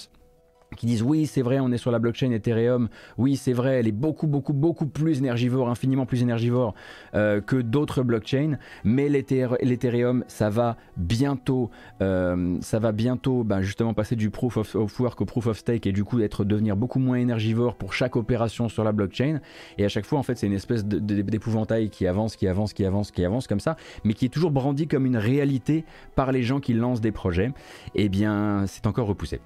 qui 0.75 0.85
disent 0.85 1.03
oui 1.03 1.25
c'est 1.25 1.41
vrai 1.41 1.59
on 1.59 1.71
est 1.71 1.77
sur 1.77 1.91
la 1.91 1.99
blockchain 1.99 2.31
Ethereum, 2.31 2.89
oui 3.17 3.35
c'est 3.35 3.53
vrai 3.53 3.79
elle 3.79 3.87
est 3.87 3.91
beaucoup 3.91 4.27
beaucoup 4.27 4.53
beaucoup 4.53 4.85
plus 4.85 5.19
énergivore, 5.19 5.69
infiniment 5.69 6.05
plus 6.05 6.21
énergivore 6.21 6.73
euh, 7.15 7.41
que 7.41 7.57
d'autres 7.57 8.03
blockchains, 8.03 8.57
mais 8.83 9.09
l'Ethereum 9.09 10.23
ça 10.27 10.49
va 10.49 10.77
bientôt 10.97 11.69
euh, 12.01 12.57
ça 12.61 12.79
va 12.79 12.91
bientôt 12.91 13.43
ben, 13.43 13.61
justement 13.61 13.93
passer 13.93 14.15
du 14.15 14.29
proof 14.29 14.57
of, 14.57 14.99
work 14.99 15.21
au 15.21 15.25
proof 15.25 15.47
of 15.47 15.57
stake 15.57 15.87
et 15.87 15.91
du 15.91 16.03
coup 16.03 16.19
être 16.19 16.43
devenir 16.43 16.75
beaucoup 16.75 16.99
moins 16.99 17.17
énergivore 17.17 17.75
pour 17.75 17.93
chaque 17.93 18.15
opération 18.15 18.69
sur 18.69 18.83
la 18.83 18.91
blockchain 18.91 19.39
et 19.77 19.85
à 19.85 19.89
chaque 19.89 20.05
fois 20.05 20.19
en 20.19 20.23
fait 20.23 20.37
c'est 20.37 20.47
une 20.47 20.53
espèce 20.53 20.85
d'épouvantail 20.85 21.89
qui 21.89 22.07
avance, 22.07 22.35
qui 22.35 22.47
avance, 22.47 22.73
qui 22.73 22.85
avance, 22.85 23.11
qui 23.11 23.25
avance 23.25 23.47
comme 23.47 23.59
ça, 23.59 23.75
mais 24.03 24.13
qui 24.13 24.25
est 24.25 24.29
toujours 24.29 24.51
brandi 24.51 24.87
comme 24.87 25.05
une 25.05 25.17
réalité 25.17 25.85
par 26.15 26.31
les 26.31 26.43
gens 26.43 26.59
qui 26.59 26.73
lancent 26.73 27.01
des 27.01 27.11
projets, 27.11 27.51
et 27.95 28.05
eh 28.05 28.09
bien 28.09 28.65
c'est 28.67 28.87
encore 28.87 29.07
repoussé. 29.07 29.41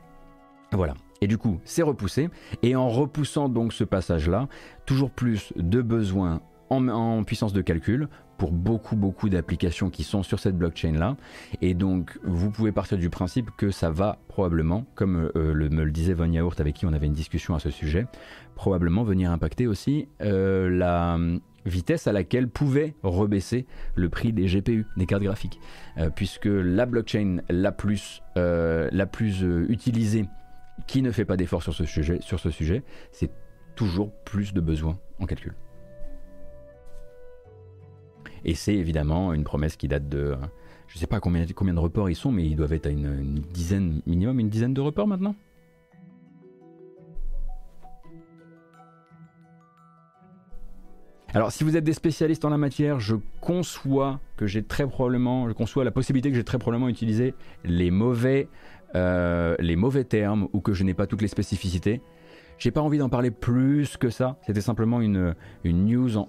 Voilà. 0.71 0.95
Et 1.21 1.27
du 1.27 1.37
coup, 1.37 1.59
c'est 1.65 1.83
repoussé. 1.83 2.29
Et 2.63 2.75
en 2.75 2.89
repoussant 2.89 3.49
donc 3.49 3.73
ce 3.73 3.83
passage-là, 3.83 4.47
toujours 4.85 5.11
plus 5.11 5.53
de 5.55 5.81
besoins 5.81 6.41
en, 6.69 7.23
puissance 7.23 7.53
de 7.53 7.61
calcul 7.61 8.09
pour 8.37 8.51
beaucoup 8.51 8.95
beaucoup 8.95 9.29
d'applications 9.29 9.89
qui 9.89 10.03
sont 10.03 10.21
sur 10.21 10.39
cette 10.39 10.57
blockchain 10.57 10.91
là 10.91 11.15
et 11.61 11.73
donc 11.73 12.19
vous 12.23 12.51
pouvez 12.51 12.71
partir 12.71 12.97
du 12.97 13.09
principe 13.09 13.49
que 13.57 13.71
ça 13.71 13.89
va 13.89 14.19
probablement 14.27 14.85
comme 14.95 15.31
euh, 15.35 15.53
me 15.53 15.83
le 15.83 15.91
disait 15.91 16.13
Von 16.13 16.31
Yaourt 16.31 16.59
avec 16.59 16.75
qui 16.75 16.85
on 16.85 16.93
avait 16.93 17.07
une 17.07 17.13
discussion 17.13 17.55
à 17.55 17.59
ce 17.59 17.71
sujet 17.71 18.05
probablement 18.55 19.03
venir 19.03 19.31
impacter 19.31 19.65
aussi 19.65 20.07
euh, 20.21 20.69
la 20.69 21.15
hum, 21.15 21.39
vitesse 21.65 22.07
à 22.07 22.11
laquelle 22.11 22.47
pouvait 22.47 22.95
rebaisser 23.03 23.65
le 23.95 24.07
prix 24.07 24.31
des 24.31 24.45
GPU, 24.45 24.85
des 24.95 25.05
cartes 25.05 25.23
graphiques, 25.23 25.59
euh, 25.97 26.09
puisque 26.09 26.45
la 26.45 26.85
blockchain 26.85 27.41
la 27.49 27.73
plus, 27.73 28.21
la 28.35 29.05
plus 29.05 29.41
utilisée 29.67 30.23
qui 30.85 31.01
ne 31.01 31.11
fait 31.11 31.25
pas 31.25 31.37
d'effort 31.37 31.63
sur 31.63 31.73
ce 31.73 31.85
sujet, 31.85 32.19
sur 32.21 32.39
ce 32.39 32.49
sujet 32.49 32.83
c'est 33.11 33.31
toujours 33.75 34.11
plus 34.25 34.53
de 34.53 34.61
besoins 34.61 34.99
en 35.19 35.25
calcul. 35.25 35.55
Et 38.45 38.55
c'est 38.55 38.75
évidemment 38.75 39.33
une 39.33 39.43
promesse 39.43 39.75
qui 39.75 39.87
date 39.87 40.07
de... 40.09 40.35
Je 40.87 40.95
ne 40.95 40.99
sais 40.99 41.07
pas 41.07 41.19
combien, 41.19 41.45
combien 41.53 41.73
de 41.73 41.79
reports 41.79 42.09
ils 42.09 42.15
sont, 42.15 42.31
mais 42.31 42.45
ils 42.45 42.55
doivent 42.55 42.73
être 42.73 42.85
à 42.85 42.89
une, 42.89 43.41
dizaine, 43.51 44.01
minimum 44.05 44.39
une 44.39 44.49
dizaine 44.49 44.73
de 44.73 44.81
reports 44.81 45.07
maintenant. 45.07 45.35
Alors, 51.33 51.51
si 51.51 51.65
vous 51.65 51.75
êtes 51.75 51.83
des 51.83 51.93
spécialistes 51.93 52.45
en 52.45 52.49
la 52.49 52.57
matière, 52.57 53.01
je 53.01 53.15
conçois 53.41 54.21
que 54.37 54.47
j'ai 54.47 54.63
très 54.63 54.87
probablement, 54.87 55.49
je 55.49 55.53
conçois 55.53 55.83
la 55.83 55.91
possibilité 55.91 56.29
que 56.29 56.35
j'ai 56.35 56.45
très 56.45 56.57
probablement 56.57 56.87
utilisé 56.87 57.35
les 57.65 57.91
mauvais 57.91 58.47
euh, 58.95 59.55
les 59.59 59.75
mauvais 59.75 60.03
termes 60.03 60.47
ou 60.53 60.61
que 60.61 60.73
je 60.73 60.83
n'ai 60.83 60.93
pas 60.93 61.07
toutes 61.07 61.21
les 61.21 61.27
spécificités. 61.27 62.01
J'ai 62.57 62.71
pas 62.71 62.81
envie 62.81 62.97
d'en 62.97 63.09
parler 63.09 63.31
plus 63.31 63.97
que 63.97 64.09
ça. 64.09 64.37
C'était 64.45 64.61
simplement 64.61 65.01
une, 65.01 65.35
une 65.63 65.85
news, 65.85 66.25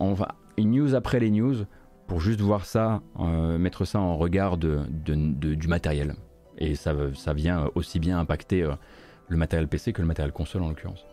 une 0.57 0.71
news 0.71 0.95
après 0.95 1.21
les 1.21 1.31
news 1.31 1.65
pour 2.07 2.21
juste 2.21 2.41
voir 2.41 2.65
ça, 2.65 3.03
euh, 3.21 3.59
mettre 3.59 3.85
ça 3.85 4.01
en 4.01 4.17
regard 4.17 4.57
de, 4.57 4.81
du 4.89 5.69
matériel. 5.69 6.15
Et 6.59 6.75
ça, 6.75 6.95
ça 7.15 7.33
vient 7.33 7.71
aussi 7.75 8.01
bien 8.01 8.19
impacter 8.19 8.63
euh, 8.63 8.73
le 9.29 9.37
matériel 9.37 9.69
PC 9.69 9.93
que 9.93 10.03
le 10.03 10.09
matériel 10.09 10.33
console 10.33 10.63
en 10.63 10.69
l'occurrence. 10.69 11.05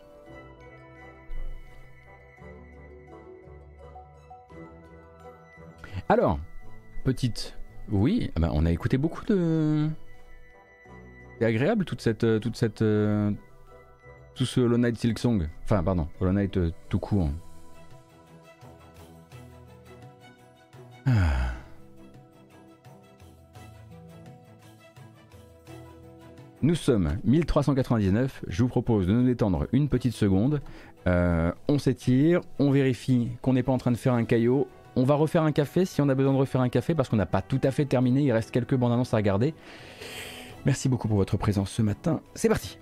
Alors, 6.10 6.40
petite. 7.04 7.58
Oui, 7.92 8.32
ah 8.36 8.40
ben, 8.40 8.50
on 8.54 8.66
a 8.66 8.72
écouté 8.72 8.98
beaucoup 8.98 9.26
de, 9.26 9.88
c'est 11.40 11.46
agréable 11.46 11.86
toute 11.86 12.02
cette, 12.02 12.24
euh, 12.24 12.40
toute 12.40 12.56
cette, 12.56 12.82
euh, 12.82 13.32
tout 14.36 14.46
ce 14.46 14.62
Hollow 14.62 14.78
Knight 14.78 14.98
Silk 14.98 15.20
Song. 15.20 15.48
Enfin, 15.64 15.84
pardon, 15.84 16.08
Hollow 16.20 16.32
Knight 16.32 16.58
euh, 16.58 16.72
tout 16.90 17.00
court. 17.00 17.30
Ah. 21.06 21.52
Nous 26.62 26.76
sommes 26.76 27.18
1399. 27.26 28.44
Je 28.48 28.64
vous 28.64 28.70
propose 28.70 29.06
de 29.06 29.14
nous 29.14 29.26
détendre 29.26 29.68
une 29.72 29.88
petite 29.88 30.14
seconde. 30.14 30.62
on 31.06 31.78
s'étire, 31.78 32.42
on 32.58 32.72
vérifie 32.72 33.30
qu'on 33.44 33.54
n'est 33.54 33.62
pas 33.62 33.72
en 33.72 33.78
train 33.78 33.92
de 33.92 33.98
faire 33.98 34.14
un 34.14 34.24
caillot. 34.24 34.68
On 34.96 35.04
va 35.04 35.14
refaire 35.14 35.44
un 35.44 35.52
café 35.52 35.86
si 35.86 36.02
on 36.02 36.10
a 36.10 36.16
besoin 36.16 36.34
de 36.34 36.38
refaire 36.38 36.62
un 36.62 36.70
café 36.70 36.96
parce 36.96 37.10
qu'on 37.10 37.18
n'a 37.18 37.28
pas 37.28 37.44
tout 37.44 37.60
à 37.64 37.70
fait 37.70 37.86
terminé. 37.86 38.24
Il 38.24 38.32
reste 38.32 38.50
quelques 38.50 38.76
bandes 38.76 38.94
annonces 38.94 39.14
à 39.14 39.18
regarder. 39.18 39.54
Merci 40.66 40.90
beaucoup 40.90 41.08
pour 41.08 41.18
votre 41.18 41.38
présence 41.38 41.72
ce 41.72 41.82
matin. 41.82 42.22
C'est 42.34 42.50
parti 42.50 42.78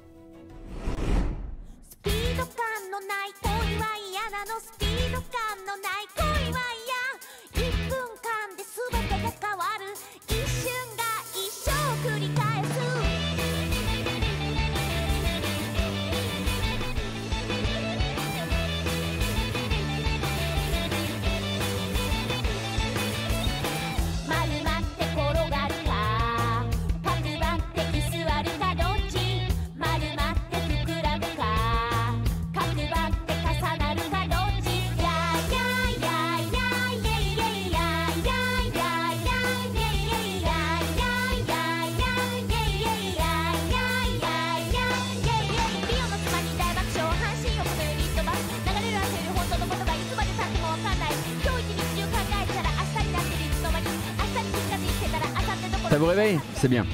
vous 56.03 56.09
réveille 56.09 56.39
C'est 56.55 56.67
bien. 56.67 56.85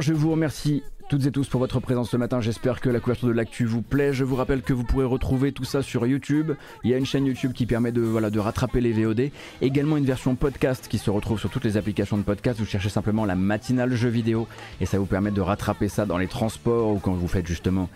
Je 0.00 0.12
vous 0.12 0.30
remercie 0.30 0.84
toutes 1.08 1.26
et 1.26 1.32
tous 1.32 1.48
pour 1.48 1.58
votre 1.58 1.80
présence 1.80 2.10
ce 2.10 2.16
matin. 2.16 2.40
J'espère 2.40 2.80
que 2.80 2.88
la 2.88 3.00
couverture 3.00 3.26
de 3.26 3.32
l'actu 3.32 3.64
vous 3.64 3.82
plaît. 3.82 4.12
Je 4.12 4.22
vous 4.22 4.36
rappelle 4.36 4.62
que 4.62 4.72
vous 4.72 4.84
pourrez 4.84 5.04
retrouver 5.04 5.50
tout 5.50 5.64
ça 5.64 5.82
sur 5.82 6.06
YouTube. 6.06 6.52
Il 6.84 6.90
y 6.90 6.94
a 6.94 6.98
une 6.98 7.06
chaîne 7.06 7.26
YouTube 7.26 7.52
qui 7.52 7.66
permet 7.66 7.90
de 7.90 8.38
rattraper 8.38 8.80
les 8.80 8.92
VOD. 8.92 9.30
Également 9.60 9.96
une 9.96 10.04
version 10.04 10.36
podcast 10.36 10.86
qui 10.88 10.98
se 10.98 11.10
retrouve 11.10 11.40
sur 11.40 11.50
toutes 11.50 11.64
les 11.64 11.76
applications 11.76 12.16
de 12.16 12.22
podcast. 12.22 12.60
Vous 12.60 12.66
cherchez 12.66 12.90
simplement 12.90 13.24
la 13.24 13.34
matinale 13.34 13.94
jeu 13.94 14.08
vidéo 14.08 14.46
et 14.80 14.86
ça 14.86 14.98
vous 14.98 15.06
permet 15.06 15.32
de 15.32 15.40
rattraper 15.40 15.88
ça 15.88 16.06
dans 16.06 16.18
les 16.18 16.28
transports 16.28 16.90
ou 16.90 16.98
quand 16.98 17.14
vous 17.14 17.28
faites 17.28 17.46
justement 17.46 17.88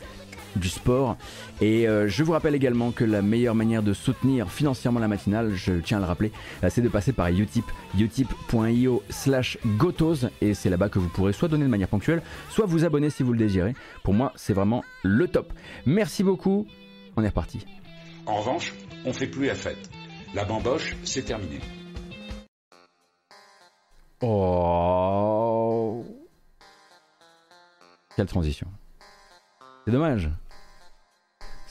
du 0.57 0.69
sport. 0.69 1.17
Et 1.61 1.89
euh, 1.89 2.09
je 2.09 2.23
vous 2.23 2.33
rappelle 2.33 2.55
également 2.55 2.91
que 2.91 3.05
la 3.05 3.23
meilleure 3.23 3.55
manière 3.55 3.83
de 3.83 3.93
soutenir 3.93 4.51
financièrement 4.51 5.01
la 5.01 5.09
matinale, 5.09 5.55
je 5.55 5.75
tiens 5.75 5.99
à 5.99 6.01
le 6.01 6.07
rappeler, 6.07 6.33
euh, 6.65 6.69
c'est 6.71 6.83
de 6.83 6.89
passer 6.89 7.13
par 7.13 7.29
Utip, 7.29 7.65
utip.io 7.99 9.03
slash 9.09 9.59
gotos. 9.79 10.27
Et 10.41 10.55
c'est 10.55 10.71
là-bas 10.71 10.89
que 10.89 10.99
vous 10.99 11.09
pourrez 11.09 11.33
soit 11.33 11.49
donner 11.49 11.65
de 11.65 11.71
manière 11.71 11.89
ponctuelle, 11.89 12.23
soit 12.51 12.67
vous 12.67 12.85
abonner 12.85 13.11
si 13.11 13.23
vous 13.23 13.33
le 13.33 13.39
désirez. 13.39 13.75
Pour 14.03 14.15
moi, 14.15 14.33
c'est 14.37 14.53
vraiment 14.53 14.83
le 15.03 15.29
top. 15.29 15.53
Merci 15.87 16.23
beaucoup. 16.23 16.67
On 17.17 17.23
est 17.23 17.29
reparti. 17.29 17.67
En 18.27 18.37
revanche, 18.37 18.75
on 19.05 19.13
fait 19.13 19.27
plus 19.27 19.47
la 19.47 19.55
fête. 19.55 19.91
La 20.35 20.45
bamboche, 20.45 20.97
c'est 21.05 21.23
terminé. 21.23 21.61
Oh. 24.23 26.05
Quelle 28.17 28.27
transition. 28.27 28.69
C'est 29.85 29.91
dommage. 29.91 30.31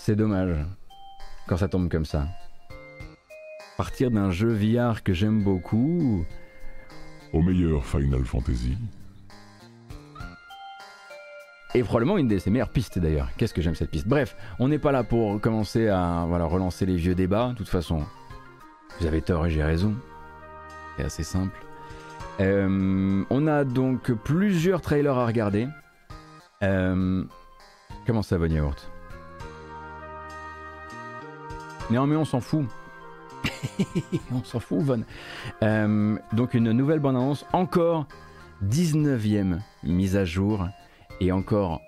C'est 0.04 0.16
dommage 0.16 0.56
quand 1.48 1.58
ça 1.58 1.68
tombe 1.68 1.88
comme 1.88 2.06
ça. 2.06 2.26
Partir 3.78 4.10
d'un 4.10 4.32
jeu 4.32 4.52
VR 4.52 5.04
que 5.04 5.14
j'aime 5.14 5.44
beaucoup 5.44 6.26
au 7.34 7.42
meilleur 7.44 7.86
Final 7.86 8.26
Fantasy. 8.26 8.80
Et 11.76 11.84
probablement 11.84 12.18
une 12.18 12.28
de 12.28 12.40
ses 12.40 12.50
meilleures 12.50 12.72
pistes 12.72 12.98
d'ailleurs. 12.98 13.30
Qu'est-ce 13.38 13.54
que 13.54 13.62
j'aime 13.62 13.76
cette 13.76 13.92
piste? 13.92 14.08
Bref, 14.08 14.36
on 14.58 14.70
n'est 14.70 14.80
pas 14.80 14.92
là 14.92 15.04
pour 15.04 15.40
commencer 15.40 15.88
à 15.88 16.26
voilà, 16.28 16.46
relancer 16.46 16.88
les 16.88 16.96
vieux 16.96 17.14
débats. 17.14 17.50
De 17.50 17.58
toute 17.58 17.70
façon, 17.70 18.04
vous 19.00 19.06
avez 19.06 19.22
tort 19.22 19.46
et 19.46 19.52
j'ai 19.52 19.64
raison. 19.64 19.94
C'est 20.98 21.04
assez 21.04 21.24
simple. 21.24 21.64
Euh, 22.40 23.24
on 23.30 23.46
a 23.46 23.64
donc 23.66 24.12
plusieurs 24.14 24.82
trailers 24.82 25.20
à 25.20 25.28
regarder. 25.28 25.68
Euh, 26.64 27.24
comment 28.08 28.24
ça 28.24 28.40
va, 28.40 28.48
Yaourt 28.48 28.91
Néanmoins, 31.92 32.20
on 32.20 32.26
s'en 32.26 32.40
fout. 32.40 32.66
on 34.32 34.44
s'en 34.46 34.62
fout, 34.62 34.80
Von. 34.80 35.04
Euh, 35.62 36.18
donc, 36.32 36.54
une 36.54 36.72
nouvelle 36.72 37.00
bande-annonce, 37.00 37.46
encore 37.52 38.08
19ème 38.66 39.60
mise 39.84 40.16
à 40.16 40.24
jour, 40.24 40.68
et 41.20 41.34
encore 41.34 41.82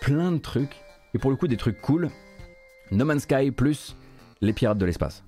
plein 0.00 0.32
de 0.32 0.38
trucs, 0.38 0.80
et 1.12 1.18
pour 1.18 1.30
le 1.30 1.36
coup, 1.36 1.46
des 1.46 1.58
trucs 1.58 1.78
cool. 1.82 2.08
No 2.90 3.04
Man's 3.04 3.24
Sky 3.24 3.50
plus 3.50 3.96
les 4.40 4.54
pirates 4.54 4.78
de 4.78 4.86
l'espace. 4.86 5.22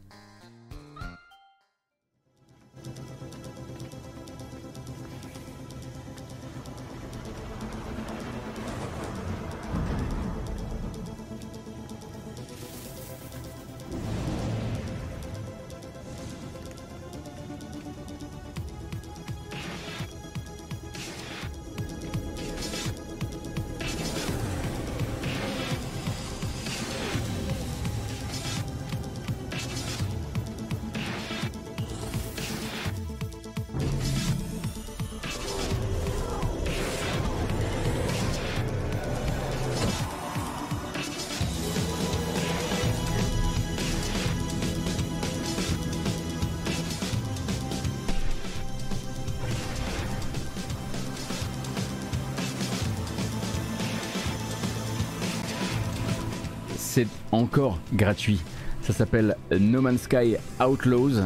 Encore 57.32 57.78
gratuit. 57.92 58.40
Ça 58.82 58.92
s'appelle 58.92 59.36
No 59.58 59.80
Man's 59.80 60.02
Sky 60.02 60.36
Outlaws 60.60 61.20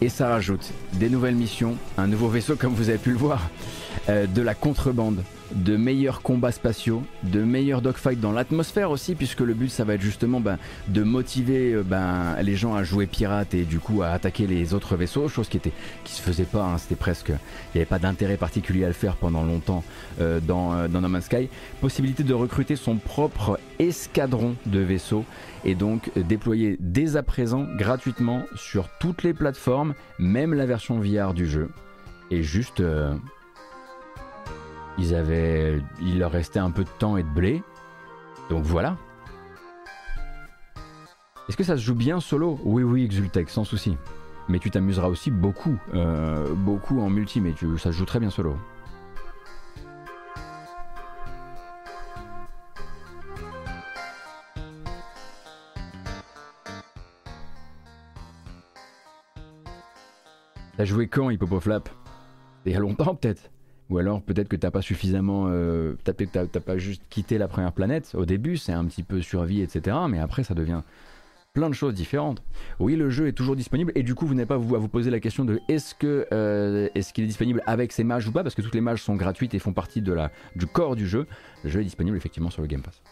et 0.00 0.08
ça 0.08 0.28
rajoute 0.28 0.72
des 0.94 1.10
nouvelles 1.10 1.34
missions, 1.34 1.76
un 1.98 2.06
nouveau 2.06 2.28
vaisseau 2.28 2.56
comme 2.56 2.72
vous 2.72 2.88
avez 2.88 2.98
pu 2.98 3.10
le 3.10 3.18
voir, 3.18 3.50
euh, 4.08 4.26
de 4.26 4.42
la 4.42 4.54
contrebande, 4.54 5.22
de 5.52 5.76
meilleurs 5.76 6.22
combats 6.22 6.52
spatiaux, 6.52 7.02
de 7.22 7.42
meilleurs 7.42 7.82
dogfights 7.82 8.20
dans 8.20 8.32
l'atmosphère 8.32 8.90
aussi, 8.90 9.14
puisque 9.14 9.40
le 9.40 9.54
but 9.54 9.68
ça 9.68 9.84
va 9.84 9.94
être 9.94 10.00
justement 10.00 10.40
ben, 10.40 10.58
de 10.88 11.02
motiver 11.02 11.72
euh, 11.72 11.82
ben, 11.82 12.36
les 12.42 12.56
gens 12.56 12.74
à 12.74 12.84
jouer 12.84 13.06
pirate 13.06 13.54
et 13.54 13.64
du 13.64 13.78
coup 13.78 14.02
à 14.02 14.08
attaquer 14.08 14.46
les 14.46 14.74
autres 14.74 14.96
vaisseaux, 14.96 15.28
chose 15.28 15.48
qui 15.48 15.56
était 15.56 15.72
qui 16.04 16.12
se 16.12 16.22
faisait 16.22 16.44
pas, 16.44 16.64
hein, 16.64 16.78
c'était 16.78 16.94
presque, 16.94 17.28
il 17.28 17.34
n'y 17.76 17.80
avait 17.80 17.86
pas 17.86 17.98
d'intérêt 17.98 18.36
particulier 18.36 18.84
à 18.84 18.88
le 18.88 18.92
faire 18.92 19.16
pendant 19.16 19.44
longtemps 19.44 19.84
euh, 20.20 20.40
dans, 20.40 20.88
dans 20.88 21.00
No 21.00 21.08
Man's 21.08 21.24
Sky. 21.24 21.48
Possibilité 21.80 22.22
de 22.22 22.34
recruter 22.34 22.76
son 22.76 22.96
propre 22.96 23.58
escadron 23.78 24.54
de 24.66 24.80
vaisseaux 24.80 25.24
et 25.64 25.74
donc 25.74 26.10
déployer 26.16 26.76
dès 26.80 27.16
à 27.16 27.22
présent 27.22 27.66
gratuitement 27.76 28.44
sur 28.56 28.88
toutes 28.98 29.22
les 29.22 29.34
plateformes, 29.34 29.94
même 30.18 30.54
la 30.54 30.66
version 30.66 31.00
VR 31.00 31.34
du 31.34 31.46
jeu. 31.46 31.68
Et 32.30 32.42
juste 32.42 32.80
ils 35.00 35.14
avaient, 35.14 35.80
il 36.02 36.18
leur 36.18 36.30
restait 36.30 36.58
un 36.58 36.70
peu 36.70 36.84
de 36.84 36.90
temps 36.98 37.16
et 37.16 37.22
de 37.22 37.28
blé. 37.28 37.62
Donc 38.50 38.64
voilà. 38.64 38.96
Est-ce 41.48 41.56
que 41.56 41.64
ça 41.64 41.76
se 41.76 41.82
joue 41.82 41.94
bien 41.94 42.20
solo? 42.20 42.60
Oui, 42.64 42.82
oui, 42.82 43.04
Exultech, 43.04 43.48
sans 43.48 43.64
souci. 43.64 43.96
Mais 44.48 44.58
tu 44.58 44.70
t'amuseras 44.70 45.08
aussi 45.08 45.30
beaucoup, 45.30 45.76
euh, 45.94 46.52
beaucoup 46.54 47.00
en 47.00 47.08
multi, 47.08 47.40
mais 47.40 47.52
tu, 47.52 47.78
ça 47.78 47.92
se 47.92 47.96
joue 47.96 48.04
très 48.04 48.20
bien 48.20 48.30
solo. 48.30 48.56
T'as 60.76 60.84
joué 60.84 61.08
quand, 61.08 61.30
Hippopoflap 61.30 61.88
Il 62.64 62.72
y 62.72 62.76
a 62.76 62.80
longtemps 62.80 63.14
peut-être? 63.14 63.50
Ou 63.90 63.98
alors 63.98 64.22
peut-être 64.22 64.48
que 64.48 64.56
t'as 64.56 64.70
pas 64.70 64.82
suffisamment, 64.82 65.46
euh, 65.48 65.94
t'as, 66.04 66.14
pas 66.60 66.78
juste 66.78 67.02
quitté 67.10 67.38
la 67.38 67.48
première 67.48 67.72
planète. 67.72 68.12
Au 68.14 68.24
début, 68.24 68.56
c'est 68.56 68.72
un 68.72 68.84
petit 68.84 69.02
peu 69.02 69.20
survie, 69.20 69.60
etc. 69.60 69.96
Mais 70.08 70.20
après, 70.20 70.44
ça 70.44 70.54
devient 70.54 70.82
plein 71.52 71.68
de 71.68 71.74
choses 71.74 71.94
différentes. 71.94 72.42
Oui, 72.78 72.94
le 72.94 73.10
jeu 73.10 73.26
est 73.26 73.32
toujours 73.32 73.56
disponible 73.56 73.90
et 73.96 74.04
du 74.04 74.14
coup, 74.14 74.26
vous 74.26 74.34
n'avez 74.34 74.46
pas 74.46 74.54
à 74.54 74.58
vous 74.58 74.88
poser 74.88 75.10
la 75.10 75.18
question 75.18 75.44
de 75.44 75.60
est-ce 75.68 75.96
que 75.96 76.26
euh, 76.32 76.88
qu'il 77.12 77.24
est 77.24 77.26
disponible 77.26 77.62
avec 77.66 77.92
ses 77.92 78.04
mages 78.04 78.28
ou 78.28 78.32
pas, 78.32 78.44
parce 78.44 78.54
que 78.54 78.62
toutes 78.62 78.74
les 78.74 78.80
mages 78.80 79.02
sont 79.02 79.16
gratuites 79.16 79.54
et 79.54 79.58
font 79.58 79.72
partie 79.72 80.00
de 80.00 80.12
la 80.12 80.30
du 80.54 80.66
corps 80.66 80.94
du 80.94 81.08
jeu. 81.08 81.26
Le 81.64 81.70
jeu 81.70 81.80
est 81.80 81.84
disponible 81.84 82.16
effectivement 82.16 82.50
sur 82.50 82.62
le 82.62 82.68
Game 82.68 82.82
Pass. 82.82 83.02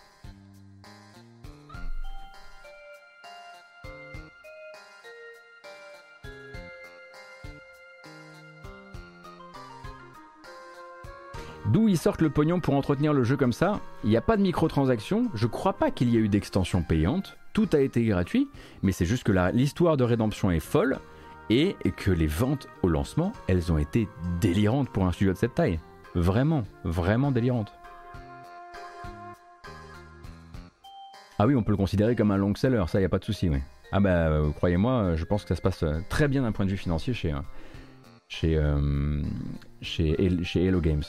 D'où 11.72 11.86
ils 11.86 11.98
sortent 11.98 12.22
le 12.22 12.30
pognon 12.30 12.60
pour 12.60 12.74
entretenir 12.74 13.12
le 13.12 13.24
jeu 13.24 13.36
comme 13.36 13.52
ça 13.52 13.80
Il 14.02 14.08
n'y 14.08 14.16
a 14.16 14.22
pas 14.22 14.38
de 14.38 14.42
microtransactions, 14.42 15.28
je 15.34 15.46
crois 15.46 15.74
pas 15.74 15.90
qu'il 15.90 16.08
y 16.08 16.16
ait 16.16 16.20
eu 16.20 16.28
d'extension 16.28 16.82
payante, 16.82 17.36
tout 17.52 17.68
a 17.74 17.80
été 17.80 18.02
gratuit, 18.04 18.48
mais 18.82 18.92
c'est 18.92 19.04
juste 19.04 19.24
que 19.24 19.32
l'histoire 19.52 19.98
de 19.98 20.04
rédemption 20.04 20.50
est 20.50 20.60
folle 20.60 20.98
et 21.50 21.76
que 21.96 22.10
les 22.10 22.26
ventes 22.26 22.68
au 22.82 22.88
lancement, 22.88 23.34
elles 23.48 23.70
ont 23.70 23.76
été 23.76 24.08
délirantes 24.40 24.88
pour 24.88 25.04
un 25.04 25.12
studio 25.12 25.34
de 25.34 25.38
cette 25.38 25.54
taille. 25.54 25.78
Vraiment, 26.14 26.64
vraiment 26.84 27.32
délirantes. 27.32 27.72
Ah 31.38 31.46
oui, 31.46 31.54
on 31.54 31.62
peut 31.62 31.72
le 31.72 31.76
considérer 31.76 32.16
comme 32.16 32.30
un 32.30 32.38
long 32.38 32.54
seller, 32.54 32.84
ça, 32.88 32.98
il 32.98 33.02
n'y 33.02 33.06
a 33.06 33.10
pas 33.10 33.18
de 33.18 33.24
souci, 33.24 33.50
oui. 33.50 33.58
Ah 33.92 34.00
bah, 34.00 34.28
euh, 34.28 34.50
croyez-moi, 34.52 35.16
je 35.16 35.24
pense 35.24 35.42
que 35.42 35.48
ça 35.48 35.56
se 35.56 35.62
passe 35.62 35.82
euh, 35.82 36.00
très 36.08 36.28
bien 36.28 36.42
d'un 36.42 36.52
point 36.52 36.64
de 36.64 36.70
vue 36.70 36.78
financier 36.78 37.12
chez, 37.12 37.34
euh, 38.56 39.22
chez, 39.82 40.44
chez 40.44 40.64
Hello 40.64 40.80
Games. 40.80 41.04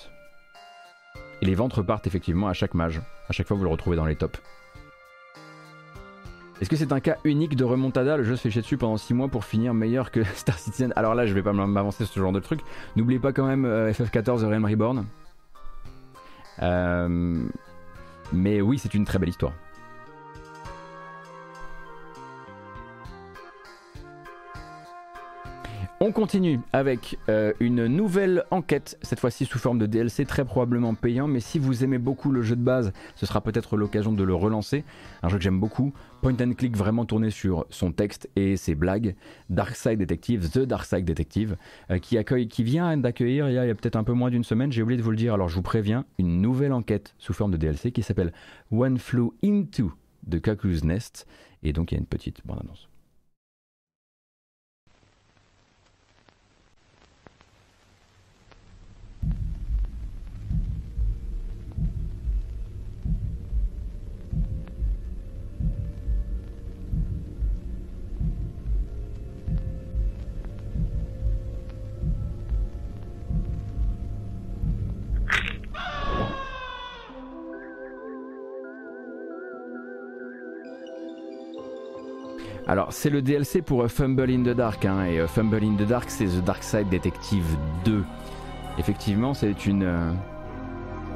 Et 1.42 1.46
les 1.46 1.56
ventes 1.56 1.74
repartent 1.74 2.08
effectivement 2.08 2.48
à 2.48 2.54
chaque 2.54 2.74
mage. 2.74 3.02
À 3.28 3.34
chaque 3.34 3.48
fois, 3.48 3.56
vous 3.56 3.64
le 3.64 3.70
retrouvez 3.70 3.96
dans 3.96 4.06
les 4.06 4.16
tops. 4.16 4.40
Est-ce 6.62 6.70
que 6.70 6.76
c'est 6.76 6.92
un 6.92 7.00
cas 7.00 7.16
unique 7.24 7.56
de 7.56 7.64
remontada? 7.64 8.18
Le 8.18 8.24
jeu 8.24 8.36
se 8.36 8.42
fait 8.42 8.52
chier 8.52 8.62
dessus 8.62 8.78
pendant 8.78 8.98
6 8.98 9.14
mois 9.14 9.30
pour 9.30 9.46
finir 9.46 9.74
meilleur 9.74 10.12
que 10.12 10.24
Star 10.36 10.60
Citizen. 10.60 10.92
Alors 10.98 11.16
là, 11.16 11.26
je 11.26 11.34
vais 11.34 11.42
pas 11.42 11.54
m'avancer 11.54 12.04
sur 12.04 12.14
ce 12.14 12.20
genre 12.20 12.34
de 12.34 12.42
truc. 12.42 12.60
N'oubliez 12.98 13.20
pas 13.20 13.32
quand 13.32 13.46
même 13.46 13.66
euh, 13.66 13.92
FF14 13.92 14.42
The 14.42 14.44
Realm 14.44 14.66
Reborn. 14.66 15.06
Euh, 16.62 17.48
mais 18.34 18.60
oui, 18.60 18.78
c'est 18.78 18.94
une 18.94 19.06
très 19.06 19.20
belle 19.20 19.30
histoire. 19.30 19.54
On 26.02 26.14
continue 26.14 26.62
avec 26.72 27.18
euh, 27.28 27.52
une 27.60 27.88
nouvelle 27.88 28.46
enquête, 28.52 28.98
cette 29.02 29.20
fois-ci 29.20 29.44
sous 29.44 29.60
forme 29.60 29.80
de 29.80 29.86
DLC 29.86 30.24
très 30.24 30.46
probablement 30.46 30.96
payant, 30.96 31.28
mais 31.28 31.42
si 31.42 31.60
vous 31.60 31.84
aimez 31.84 31.98
beaucoup 31.98 32.32
le 32.32 32.42
jeu 32.42 32.56
de 32.56 32.62
base, 32.62 32.94
ce 33.16 33.26
sera 33.26 33.42
peut-être 33.42 33.76
l'occasion 33.76 34.14
de 34.14 34.24
le 34.24 34.34
relancer. 34.34 34.86
Un 35.24 35.28
jeu 35.28 35.38
que 35.38 35.44
j'aime 35.44 35.60
beaucoup, 35.60 35.92
point 36.22 36.38
and 36.40 36.54
click 36.54 36.78
vraiment 36.78 37.04
tourné 37.04 37.32
sur 37.32 37.66
son 37.70 37.92
texte 37.92 38.30
et 38.38 38.56
ses 38.56 38.76
blagues. 38.76 39.14
Darkside 39.50 40.00
Detective, 40.00 40.50
The 40.50 40.60
Darkside 40.60 41.04
Detective, 41.04 41.58
euh, 41.92 41.98
qui, 41.98 42.18
accueille, 42.18 42.48
qui 42.48 42.64
vient 42.64 42.96
d'accueillir 42.96 43.50
il 43.50 43.56
y 43.56 43.58
a, 43.58 43.76
peut-être 43.76 43.98
un 43.98 44.06
peu 44.06 44.14
moins 44.14 44.30
d'une 44.30 44.46
semaine, 44.46 44.72
j'ai 44.72 44.82
oublié 44.82 44.98
de 44.98 45.04
vous 45.04 45.12
le 45.12 45.18
dire, 45.18 45.34
alors 45.34 45.50
je 45.50 45.56
vous 45.56 45.62
préviens, 45.62 46.06
une 46.18 46.42
nouvelle 46.42 46.72
enquête 46.72 47.14
sous 47.18 47.34
forme 47.34 47.52
de 47.52 47.58
DLC 47.58 47.92
qui 47.92 48.04
s'appelle 48.04 48.32
One 48.72 49.00
Flew 49.00 49.34
Into 49.44 49.92
de 50.26 50.40
Cuckoo's 50.40 50.86
Nest, 50.86 51.28
et 51.62 51.74
donc 51.74 51.92
il 51.92 51.96
y 51.96 51.98
a 51.98 52.00
une 52.00 52.08
petite 52.08 52.40
bande-annonce. 52.46 52.89
Alors, 82.70 82.94
c'est 82.94 83.10
le 83.10 83.24
DLC 83.24 83.64
pour 83.64 83.82
euh, 83.82 83.88
Fumble 83.88 84.30
in 84.30 84.44
the 84.44 84.56
Dark, 84.56 84.86
hein, 84.86 85.04
et 85.04 85.20
euh, 85.20 85.28
Fumble 85.28 85.64
in 85.64 85.76
the 85.76 85.88
Dark, 85.88 86.12
c'est 86.12 86.28
The 86.28 86.44
Dark 86.46 86.62
Side 86.62 86.88
Detective 86.88 87.44
2. 87.84 88.04
Effectivement, 88.78 89.34
c'est 89.34 89.66
une, 89.66 89.82
euh, 89.82 90.12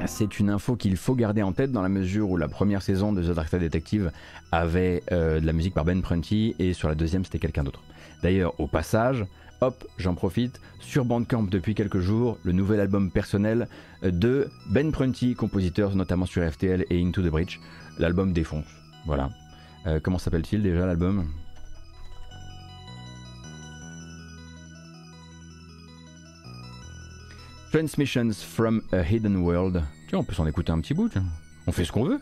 c'est 0.04 0.40
une 0.40 0.50
info 0.50 0.74
qu'il 0.74 0.96
faut 0.96 1.14
garder 1.14 1.44
en 1.44 1.52
tête 1.52 1.70
dans 1.70 1.82
la 1.82 1.88
mesure 1.88 2.28
où 2.28 2.36
la 2.36 2.48
première 2.48 2.82
saison 2.82 3.12
de 3.12 3.22
The 3.22 3.36
Dark 3.36 3.48
Side 3.48 3.60
Detective 3.60 4.10
avait 4.50 5.04
de 5.12 5.46
la 5.46 5.52
musique 5.52 5.74
par 5.74 5.84
Ben 5.84 6.02
Prunty 6.02 6.56
et 6.58 6.72
sur 6.72 6.88
la 6.88 6.96
deuxième, 6.96 7.24
c'était 7.24 7.38
quelqu'un 7.38 7.62
d'autre. 7.62 7.84
D'ailleurs, 8.24 8.58
au 8.58 8.66
passage, 8.66 9.24
hop, 9.60 9.86
j'en 9.96 10.16
profite, 10.16 10.60
sur 10.80 11.04
Bandcamp 11.04 11.44
depuis 11.44 11.76
quelques 11.76 12.00
jours, 12.00 12.36
le 12.42 12.50
nouvel 12.50 12.80
album 12.80 13.12
personnel 13.12 13.68
de 14.02 14.48
Ben 14.70 14.90
Prunty, 14.90 15.36
compositeur 15.36 15.94
notamment 15.94 16.26
sur 16.26 16.42
FTL 16.42 16.84
et 16.90 17.00
Into 17.00 17.22
the 17.22 17.30
Breach. 17.30 17.60
L'album 18.00 18.32
défonce. 18.32 18.66
Voilà. 19.06 19.30
comment 20.02 20.18
s'appelle-t-il 20.18 20.60
déjà 20.60 20.84
l'album? 20.84 21.24
Transmissions 27.74 28.40
from 28.40 28.82
a 28.92 29.02
Hidden 29.02 29.42
World. 29.42 29.82
Tiens, 30.06 30.20
on 30.20 30.22
peut 30.22 30.32
s'en 30.32 30.46
écouter 30.46 30.70
un 30.70 30.80
petit 30.80 30.94
bout. 30.94 31.12
On 31.66 31.72
fait 31.72 31.84
ce 31.84 31.90
qu'on 31.90 32.04
veut. 32.04 32.20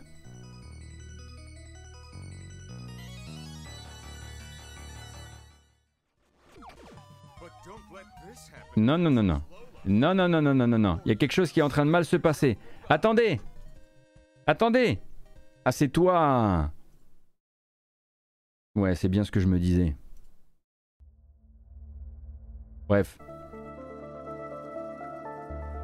Non, 8.75 8.97
non, 8.97 9.11
non, 9.11 9.21
non. 9.21 9.43
Non, 9.85 10.15
non, 10.15 10.27
non, 10.27 10.41
non, 10.41 10.55
non, 10.55 10.67
non, 10.67 10.79
non. 10.79 10.99
Il 11.05 11.09
y 11.09 11.11
a 11.11 11.15
quelque 11.15 11.33
chose 11.33 11.51
qui 11.51 11.59
est 11.59 11.63
en 11.63 11.69
train 11.69 11.85
de 11.85 11.91
mal 11.91 12.03
se 12.03 12.15
passer. 12.15 12.57
Attendez 12.89 13.39
Attendez 14.47 14.97
Ah, 15.65 15.71
c'est 15.71 15.89
toi 15.89 16.71
Ouais, 18.73 18.95
c'est 18.95 19.07
bien 19.07 19.23
ce 19.23 19.29
que 19.29 19.39
je 19.39 19.45
me 19.45 19.59
disais. 19.59 19.95
Bref. 22.87 23.19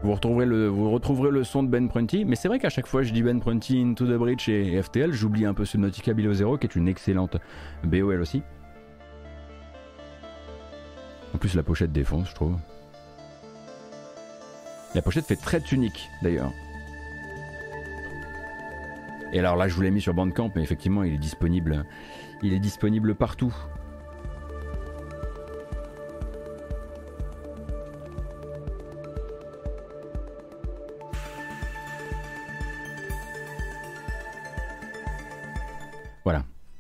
Vous 0.02 0.14
retrouverez, 0.14 0.46
le, 0.46 0.68
vous 0.68 0.92
retrouverez 0.92 1.30
le 1.30 1.44
son 1.44 1.62
de 1.62 1.68
Ben 1.68 1.90
Prunty, 1.90 2.24
mais 2.24 2.38
c'est 2.38 2.48
vrai 2.48 2.58
qu'à 2.60 2.70
chaque 2.70 2.88
fois 2.88 3.04
je 3.04 3.12
dis 3.12 3.22
Ben 3.22 3.40
Prunty, 3.42 3.82
Into 3.82 4.06
the 4.06 4.18
Bridge 4.18 4.48
et 4.48 4.82
FTL, 4.82 5.12
j'oublie 5.12 5.46
un 5.46 5.54
peu 5.54 5.66
ce 5.66 5.78
Nautica 5.78 6.14
Below 6.14 6.34
Zero 6.34 6.58
qui 6.58 6.68
est 6.68 6.76
une 6.76 6.88
excellente 6.88 7.36
BOL 7.84 8.22
aussi. 8.22 8.42
En 11.36 11.38
plus 11.38 11.54
la 11.54 11.64
pochette 11.64 11.92
défonce, 11.92 12.30
je 12.30 12.36
trouve. 12.36 12.56
La 14.96 15.02
pochette 15.02 15.26
fait 15.26 15.36
très 15.36 15.62
unique 15.72 16.10
d'ailleurs. 16.24 16.52
Et 19.34 19.40
alors 19.40 19.56
là, 19.56 19.68
je 19.68 19.76
vous 19.76 19.82
l'ai 19.82 19.92
mis 19.92 20.02
sur 20.02 20.14
Bandcamp, 20.14 20.52
mais 20.56 20.64
effectivement, 20.64 21.04
il 21.04 21.14
est 21.14 21.20
disponible, 21.20 21.86
il 22.42 22.54
est 22.54 22.60
disponible 22.60 23.14
partout. 23.14 23.54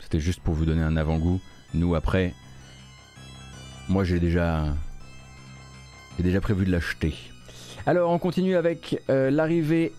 C'était 0.09 0.23
juste 0.23 0.39
pour 0.39 0.55
vous 0.55 0.65
donner 0.65 0.81
un 0.81 0.97
avant-goût. 0.97 1.39
Nous 1.75 1.93
après, 1.93 2.33
moi 3.89 4.03
j'ai 4.03 4.19
déjà, 4.19 4.65
j'ai 6.17 6.23
déjà 6.23 6.41
prévu 6.41 6.65
de 6.65 6.71
l'acheter. 6.71 7.13
Alors 7.85 8.09
on 8.09 8.17
continue 8.17 8.55
avec 8.55 8.99
euh, 9.11 9.29
l'arrivée 9.29 9.93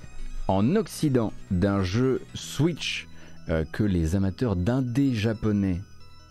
en 0.49 0.74
Occident 0.74 1.32
d'un 1.53 1.85
jeu 1.85 2.23
Switch 2.35 3.07
euh, 3.51 3.65
que 3.70 3.85
les 3.85 4.16
amateurs 4.16 4.57
d'indé 4.57 5.15
japonais 5.15 5.81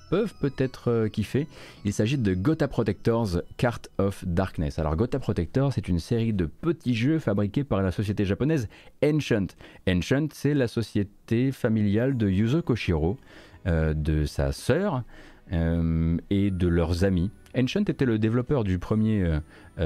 peuvent 0.09 0.33
peut-être 0.41 0.91
euh, 0.91 1.07
kiffer. 1.07 1.47
Il 1.85 1.93
s'agit 1.93 2.17
de 2.17 2.33
Gotha 2.33 2.67
Protectors 2.67 3.41
Cart 3.55 3.79
of 3.97 4.25
Darkness. 4.25 4.77
Alors 4.77 4.97
Gotha 4.97 5.19
Protectors, 5.19 5.71
c'est 5.71 5.87
une 5.87 5.99
série 5.99 6.33
de 6.33 6.47
petits 6.47 6.95
jeux 6.95 7.19
fabriqués 7.19 7.63
par 7.63 7.81
la 7.81 7.93
société 7.93 8.25
japonaise 8.25 8.67
Ancient. 9.01 9.47
Ancient, 9.87 10.27
c'est 10.33 10.53
la 10.53 10.67
société 10.67 11.53
familiale 11.53 12.17
de 12.17 12.29
Yuzo 12.29 12.61
Koshiro, 12.61 13.17
de 13.65 14.25
sa 14.25 14.51
sœur 14.51 15.03
euh, 15.51 16.17
et 16.29 16.51
de 16.51 16.67
leurs 16.67 17.03
amis. 17.03 17.31
Ancient 17.57 17.83
était 17.83 18.05
le 18.05 18.19
développeur 18.19 18.63
du 18.63 18.77
premier 18.77 19.39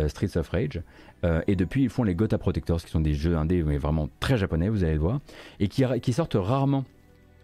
Streets 0.07 0.37
of 0.37 0.49
Rage. 0.49 0.81
et 1.47 1.55
depuis, 1.55 1.83
ils 1.83 1.89
font 1.89 2.03
les 2.03 2.13
Gotha 2.13 2.37
Protectors, 2.37 2.83
qui 2.83 2.91
sont 2.91 2.99
des 2.99 3.13
jeux 3.13 3.37
indés, 3.37 3.63
mais 3.63 3.77
vraiment 3.77 4.09
très 4.19 4.37
japonais, 4.37 4.67
vous 4.67 4.83
allez 4.83 4.95
le 4.95 4.99
voir, 4.99 5.21
et 5.61 5.69
qui, 5.69 6.13
sortent 6.13 6.35
rarement 6.37 6.83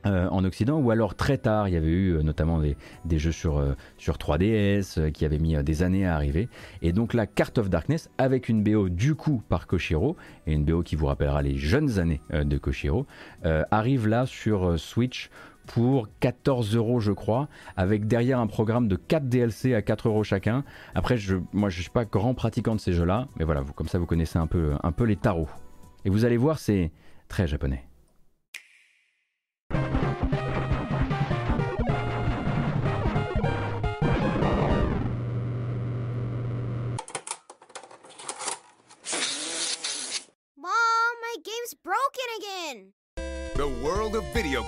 euh, 0.06 0.30
en 0.30 0.46
Occident, 0.46 0.80
ou 0.80 0.92
alors 0.92 1.14
très 1.16 1.38
tard, 1.38 1.68
il 1.68 1.74
y 1.74 1.78
avait 1.78 1.88
eu 1.88 2.12
euh, 2.12 2.22
notamment 2.22 2.62
des, 2.62 3.20
jeux 3.20 3.34
sur, 3.34 3.58
euh, 3.58 3.74
sur 3.98 4.16
3DS 4.16 5.12
qui 5.12 5.26
avaient 5.26 5.40
mis 5.40 5.62
des 5.62 5.84
années 5.84 6.06
à 6.06 6.16
arriver. 6.16 6.48
Et 6.82 6.94
donc 6.94 7.14
la 7.14 7.28
Cart 7.28 7.52
of 7.58 7.70
Darkness, 7.70 8.10
avec 8.18 8.48
une 8.48 8.64
BO 8.64 8.88
du 8.88 9.16
coup 9.16 9.44
par 9.50 9.68
Koshiro, 9.68 10.16
et 10.48 10.54
une 10.54 10.64
BO 10.64 10.84
qui 10.84 10.96
vous 10.96 11.08
rappellera 11.08 11.42
les 11.42 11.58
jeunes 11.58 12.00
années 12.00 12.22
de 12.32 12.58
Koshiro, 12.58 13.06
arrive 13.72 14.08
là 14.08 14.26
sur 14.26 14.80
Switch 14.80 15.30
pour 15.68 16.08
14 16.20 16.76
euros 16.76 17.00
je 17.00 17.12
crois, 17.12 17.48
avec 17.78 18.08
derrière 18.08 18.40
un 18.40 18.48
programme 18.48 18.88
de 18.88 18.96
4 18.96 19.28
DLC 19.28 19.74
à 19.74 19.82
4 19.82 20.08
euros 20.08 20.24
chacun. 20.24 20.64
Après, 20.96 21.18
je, 21.18 21.38
moi 21.54 21.70
je 21.70 21.82
suis 21.82 21.90
pas 21.90 22.06
grand 22.06 22.34
pratiquant 22.34 22.76
de 22.76 22.80
ces 22.80 22.94
jeux-là, 22.94 23.28
mais 23.38 23.46
voilà, 23.46 23.64
comme 23.76 23.88
ça 23.88 24.00
vous 24.00 24.06
connaissez 24.06 24.38
un 24.38 24.48
peu, 24.48 24.74
un 24.82 24.92
peu 24.92 25.04
les 25.04 25.16
tarots. 25.16 25.50
Et 26.06 26.10
vous 26.10 26.26
allez 26.26 26.38
voir, 26.38 26.60
c'est 26.60 26.92
très 27.28 27.48
japonais. 27.48 27.89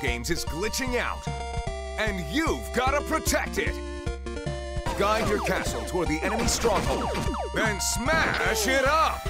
Games 0.02 0.32
is 0.32 0.44
glitching 0.46 0.98
out, 0.98 1.28
and 2.00 2.26
you've 2.34 2.68
got 2.74 2.92
to 2.92 3.02
protect 3.02 3.60
it! 3.60 3.76
Guide 4.98 5.30
your 5.30 5.40
castle 5.42 5.82
toward 5.86 6.08
the 6.08 6.20
enemy 6.24 6.48
stronghold, 6.48 7.12
then 7.54 7.80
smash 7.80 8.68
it 8.68 8.84
up! 8.86 9.24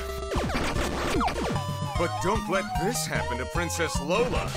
But 1.98 2.10
don't 2.24 2.50
let 2.50 2.64
this 2.82 3.06
happen 3.06 3.38
to 3.40 3.46
Princess 3.46 4.00
Lola, 4.02 4.50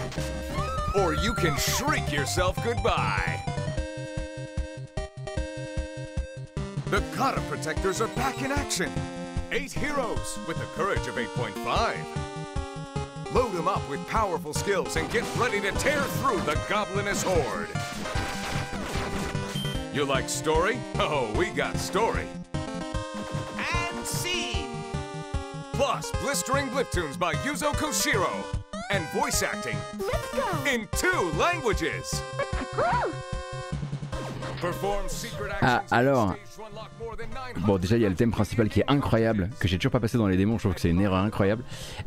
or 0.97 1.15
you 1.15 1.35
can 1.35 1.57
shriek 1.57 2.13
yourself 2.13 2.63
goodbye! 2.63 3.41
The 6.87 7.03
Kata 7.17 7.41
Protectors 7.49 8.01
are 8.01 8.09
back 8.09 8.41
in 8.41 8.53
action! 8.53 8.91
Eight 9.51 9.73
heroes 9.73 10.39
with 10.47 10.59
the 10.59 10.67
courage 10.77 11.07
of 11.09 11.17
8.5. 11.17 12.24
Load 13.35 13.51
them 13.53 13.67
up 13.67 13.83
with 13.91 14.07
powerful 14.07 14.55
skills 14.55 14.95
and 14.95 15.11
get 15.11 15.25
ready 15.37 15.61
to 15.61 15.73
tear 15.73 16.01
through 16.03 16.41
the 16.43 16.55
Goblinous 16.69 17.25
Horde. 17.25 17.69
You 19.93 20.05
like 20.05 20.29
story? 20.29 20.79
Oh, 21.01 21.35
we 21.37 21.51
got 21.51 21.77
story. 21.77 22.29
And 22.55 24.07
scene! 24.07 24.71
Plus, 25.73 26.13
blistering 26.23 26.69
blip 26.69 26.93
tunes 26.93 27.17
by 27.17 27.35
Yuzo 27.35 27.73
Koshiro. 27.73 28.31
And 28.93 29.05
voice 29.09 29.43
acting. 29.43 29.79
Let's 29.99 30.35
go! 30.37 30.65
In 30.65 30.87
two 30.93 31.33
languages! 31.37 32.23
Ah, 35.61 35.83
alors. 35.91 36.35
Bon, 37.67 37.79
déjà, 37.79 37.97
il 37.97 38.03
y 38.03 38.07
a 38.07 38.09
le 38.09 38.15
thème 38.15 38.31
principal 38.31 38.69
qui 38.69 38.81
est 38.81 38.85
incroyable, 38.89 39.51
que 39.61 39.69
j'ai 39.69 39.77
toujours 39.79 39.93
pas 39.93 40.01
passé 40.01 40.19
dans 40.19 40.27
les 40.27 40.37
démons, 40.37 40.59
je 40.59 40.65
trouve 40.65 40.75
que 40.75 40.81
c'est 40.81 40.91
une 40.91 41.01
erreur 41.01 41.19
incroyable. 41.19 41.63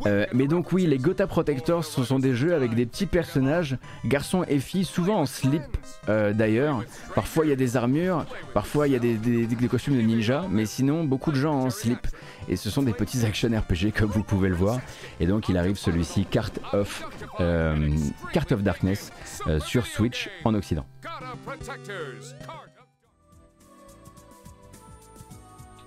Euh, 0.06 0.26
mais 0.34 0.48
donc, 0.48 0.72
oui, 0.72 0.86
les 0.86 0.98
Gotha 0.98 1.28
Protectors, 1.28 1.84
ce 1.84 2.04
sont 2.04 2.20
des 2.20 2.36
jeux 2.36 2.54
avec 2.54 2.74
des 2.74 2.86
petits 2.86 3.06
personnages, 3.06 3.78
garçons 4.06 4.44
et 4.48 4.60
filles, 4.60 4.86
souvent 4.86 5.20
en 5.20 5.26
slip 5.26 5.64
euh, 6.10 6.34
d'ailleurs. 6.34 6.84
Parfois, 7.16 7.46
il 7.46 7.50
y 7.50 7.54
a 7.54 7.56
des 7.56 7.78
armures, 7.78 8.26
parfois, 8.54 8.88
il 8.88 8.94
y 8.94 8.96
a 8.96 9.00
des, 9.00 9.16
des, 9.16 9.68
costumes 9.68 9.98
de 9.98 10.02
ninja, 10.02 10.46
mais 10.50 10.66
sinon, 10.66 11.04
beaucoup 11.04 11.32
de 11.32 11.38
gens 11.38 11.56
en 11.56 11.70
slip. 11.70 12.08
Et 12.49 12.56
ce 12.56 12.69
sont 12.69 12.84
des 12.84 12.94
petits 12.94 13.26
action 13.26 13.49
RPG, 13.49 13.91
comme 13.95 14.10
vous 14.10 14.24
pouvez 14.24 14.49
le 14.49 14.56
voir. 14.56 14.80
Et 15.19 15.28
donc, 15.28 15.49
il 15.49 15.57
arrive 15.57 15.78
celui-ci, 15.78 16.26
Cart 16.26 16.52
of, 16.72 17.03
euh, 17.40 17.90
Cart 18.32 18.45
of 18.52 18.64
Darkness, 18.64 19.11
sur 19.60 19.86
Switch 19.86 20.30
en 20.45 20.53
Occident. 20.53 20.86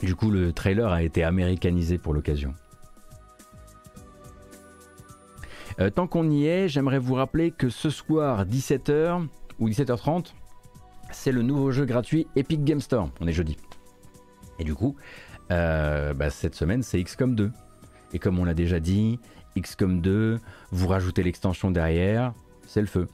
Du 0.03 0.15
coup, 0.15 0.31
le 0.31 0.53
trailer 0.53 0.91
a 0.91 1.03
été 1.03 1.24
américanisé 1.24 1.99
pour 1.99 2.15
l'occasion. 2.15 2.55
Euh, 5.78 5.91
tant 5.91 6.07
qu'on 6.07 6.31
y 6.31 6.47
est, 6.47 6.69
j'aimerais 6.69 6.99
vous 6.99 7.15
rappeler 7.15 7.51
que 7.51 7.69
ce 7.69 7.91
soir, 7.91 8.45
17h 8.45 9.27
ou 9.59 9.69
17h30, 9.69 10.32
c'est 11.11 11.32
le 11.32 11.43
nouveau 11.43 11.70
jeu 11.70 11.85
gratuit 11.85 12.27
Epic 12.37 12.65
Game 12.65 12.81
Store. 12.81 13.11
On 13.20 13.27
est 13.27 13.32
jeudi. 13.32 13.57
Et 14.59 14.65
du 14.65 14.74
coup, 14.74 14.97
euh, 15.51 16.15
bah, 16.15 16.31
cette 16.31 16.55
semaine, 16.55 16.83
c'est 16.83 17.03
XCOM 17.03 17.35
2. 17.35 17.51
Et 18.13 18.19
comme 18.19 18.39
on 18.39 18.45
l'a 18.45 18.55
déjà 18.55 18.81
dit, 18.81 19.19
XCOM 19.59 20.01
2, 20.01 20.39
vous 20.71 20.89
rajoutez 20.89 21.23
l'extension 21.23 21.71
derrière, 21.71 22.33
c'est 22.67 22.81
le 22.81 22.87
feu. 22.87 23.09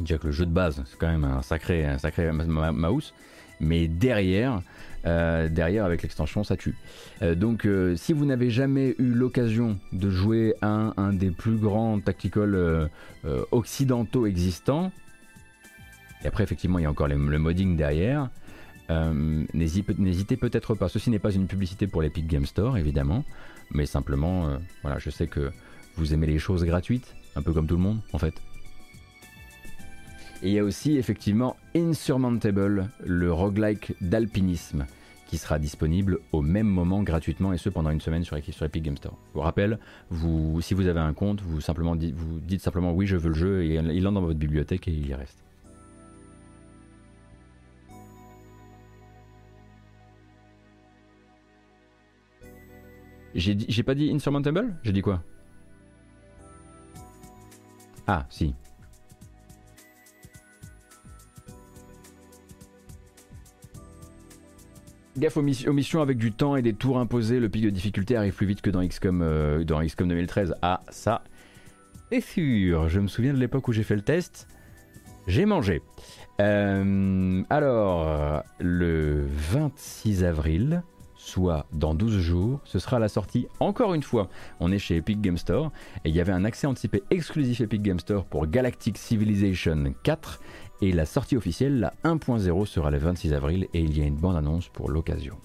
Déjà 0.00 0.18
que 0.18 0.26
le 0.26 0.32
jeu 0.32 0.46
de 0.46 0.52
base, 0.52 0.82
c'est 0.86 0.98
quand 0.98 1.10
même 1.10 1.24
un 1.24 1.42
sacré, 1.42 1.86
un 1.86 1.98
sacré 1.98 2.30
mouse. 2.32 3.14
Mais 3.60 3.86
derrière, 3.86 4.60
euh, 5.06 5.48
derrière 5.48 5.84
avec 5.84 6.02
l'extension, 6.02 6.42
ça 6.42 6.56
tue. 6.56 6.74
Euh, 7.22 7.36
donc, 7.36 7.68
si 7.96 8.12
vous 8.12 8.24
n'avez 8.24 8.50
jamais 8.50 8.96
eu 8.98 9.12
l'occasion 9.12 9.78
de 9.92 10.10
jouer 10.10 10.54
à 10.60 10.92
un, 10.96 11.12
des 11.12 11.30
plus 11.30 11.56
grands 11.56 12.00
tactical 12.00 12.90
occidentaux 13.52 14.26
existants, 14.26 14.90
et 16.24 16.26
après, 16.26 16.42
effectivement, 16.42 16.78
il 16.78 16.82
y 16.82 16.86
a 16.86 16.90
encore 16.90 17.06
le 17.08 17.38
modding 17.38 17.76
derrière. 17.76 18.30
N'hésitez 18.88 20.36
peut-être 20.36 20.74
pas. 20.74 20.88
Ceci 20.88 21.10
n'est 21.10 21.18
pas 21.18 21.32
une 21.32 21.46
publicité 21.46 21.86
pour 21.86 22.02
l'Epic 22.02 22.26
Game 22.26 22.46
Store, 22.46 22.76
évidemment, 22.76 23.24
mais 23.70 23.86
simplement, 23.86 24.58
voilà, 24.82 24.98
je 24.98 25.10
sais 25.10 25.26
que 25.26 25.50
vous 25.96 26.12
aimez 26.12 26.26
les 26.26 26.38
choses 26.38 26.64
gratuites, 26.64 27.14
un 27.36 27.42
peu 27.42 27.52
comme 27.52 27.66
tout 27.66 27.76
le 27.76 27.82
monde, 27.82 28.00
en 28.12 28.18
fait. 28.18 28.34
Et 30.42 30.48
il 30.48 30.52
y 30.52 30.58
a 30.58 30.64
aussi 30.64 30.98
effectivement 30.98 31.56
Insurmountable, 31.74 32.90
le 33.02 33.32
roguelike 33.32 33.94
d'alpinisme, 34.02 34.84
qui 35.26 35.38
sera 35.38 35.58
disponible 35.58 36.18
au 36.32 36.42
même 36.42 36.66
moment 36.66 37.02
gratuitement 37.02 37.52
et 37.52 37.58
ce 37.58 37.70
pendant 37.70 37.90
une 37.90 38.00
semaine 38.00 38.24
sur, 38.24 38.36
Epic 38.36 38.82
Game 38.82 38.96
Store. 38.96 39.16
Je 39.30 39.34
vous 39.34 39.40
rappelle, 39.40 39.78
si 40.60 40.74
vous 40.74 40.86
avez 40.86 41.00
un 41.00 41.14
compte, 41.14 41.40
vous, 41.40 41.60
dites, 41.96 42.14
vous 42.14 42.40
dites 42.40 42.60
simplement 42.60 42.92
oui 42.92 43.06
je 43.06 43.16
veux 43.16 43.30
le 43.30 43.34
jeu 43.34 43.64
et 43.64 43.74
il 43.76 44.06
entre 44.06 44.14
dans 44.14 44.20
votre 44.20 44.38
bibliothèque 44.38 44.86
et 44.86 44.92
il 44.92 45.08
y 45.08 45.14
reste. 45.14 45.43
J'ai 53.34 53.82
pas 53.82 53.94
dit 53.94 54.10
Insurmountable? 54.12 54.76
J'ai 54.82 54.92
dit 54.92 55.02
quoi? 55.02 55.22
Ah, 58.06 58.26
si. 58.28 58.54
Gaffe 65.16 65.36
aux, 65.36 65.42
missions 65.42 66.02
avec 66.02 66.18
du 66.18 66.32
temps 66.32 66.56
et 66.56 66.62
des 66.62 66.74
tours 66.74 66.98
imposés, 66.98 67.38
le 67.38 67.48
pic 67.48 67.62
de 67.62 67.70
difficulté 67.70 68.16
arrive 68.16 68.34
plus 68.34 68.46
vite 68.46 68.60
que 68.60 68.70
dans 68.70 68.86
XCOM, 68.86 69.22
euh, 69.22 69.64
dans 69.64 69.80
XCOM 69.80 70.08
2013. 70.08 70.56
Ah, 70.60 70.82
ça, 70.90 71.22
c'est 72.10 72.20
sûr. 72.20 72.88
Je 72.88 73.00
me 73.00 73.06
souviens 73.06 73.32
de 73.32 73.38
l'époque 73.38 73.66
où 73.68 73.72
j'ai 73.72 73.84
fait 73.84 73.96
le 73.96 74.02
test. 74.02 74.48
J'ai 75.26 75.46
mangé. 75.46 75.82
Euh, 76.40 77.42
alors, 77.48 78.42
le 78.58 79.26
26 79.26 80.24
avril, 80.24 80.82
soit 81.24 81.66
dans 81.72 81.94
12 81.94 82.18
jours, 82.18 82.60
ce 82.64 82.78
sera 82.78 82.98
la 82.98 83.08
sortie, 83.08 83.46
encore 83.58 83.94
une 83.94 84.02
fois, 84.02 84.28
on 84.60 84.70
est 84.70 84.78
chez 84.78 84.96
Epic 84.96 85.20
Game 85.20 85.38
Store, 85.38 85.72
et 86.04 86.10
il 86.10 86.14
y 86.14 86.20
avait 86.20 86.32
un 86.32 86.44
accès 86.44 86.66
anticipé 86.66 87.02
exclusif 87.10 87.60
Epic 87.60 87.82
Game 87.82 87.98
Store 87.98 88.24
pour 88.24 88.46
Galactic 88.46 88.98
Civilization 88.98 89.94
4, 90.02 90.40
et 90.82 90.92
la 90.92 91.06
sortie 91.06 91.36
officielle, 91.36 91.80
la 91.80 91.94
1.0, 92.04 92.66
sera 92.66 92.90
le 92.90 92.98
26 92.98 93.32
avril 93.32 93.68
et 93.72 93.80
il 93.80 93.96
y 93.96 94.02
a 94.02 94.04
une 94.04 94.16
bande 94.16 94.36
annonce 94.36 94.68
pour 94.68 94.90
l'occasion. 94.90 95.36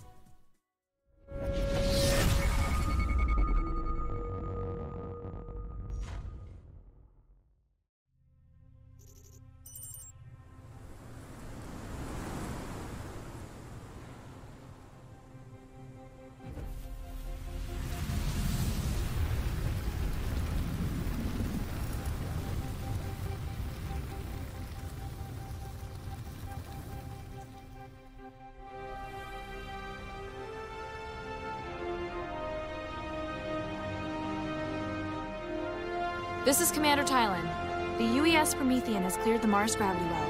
Mars 39.49 39.75
gravity 39.75 40.05
well. 40.05 40.29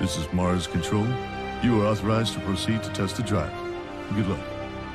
This 0.00 0.16
is 0.16 0.32
Mars 0.32 0.66
Control. 0.66 1.06
You 1.62 1.82
are 1.82 1.86
authorized 1.88 2.32
to 2.34 2.40
proceed 2.40 2.82
to 2.82 2.90
test 2.90 3.16
the 3.18 3.22
drive. 3.22 3.52
Good 4.14 4.26
luck. 4.28 4.40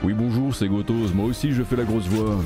Oui, 0.02 0.14
bonjour, 0.14 0.54
c'est 0.56 0.68
Gotos. 0.68 1.14
Moi 1.14 1.28
aussi, 1.28 1.52
je 1.52 1.64
fais 1.64 1.76
la 1.76 1.84
grosse 1.84 2.08
voix. 2.08 2.44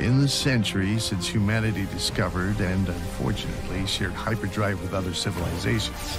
In 0.00 0.20
the 0.20 0.28
century 0.28 0.98
since 0.98 1.28
humanity 1.28 1.86
discovered 1.92 2.60
and 2.60 2.88
unfortunately 2.88 3.86
shared 3.86 4.14
hyperdrive 4.14 4.80
with 4.80 4.94
other 4.94 5.14
civilizations, 5.14 6.18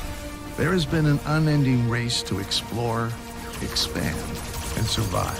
there 0.59 0.73
has 0.73 0.85
been 0.85 1.05
an 1.05 1.19
unending 1.25 1.89
race 1.89 2.21
to 2.21 2.39
explore, 2.39 3.09
expand, 3.61 4.13
and 4.75 4.85
survive 4.85 5.39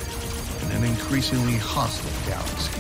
in 0.64 0.78
an 0.78 0.86
increasingly 0.86 1.58
hostile 1.58 2.10
galaxy. 2.26 2.72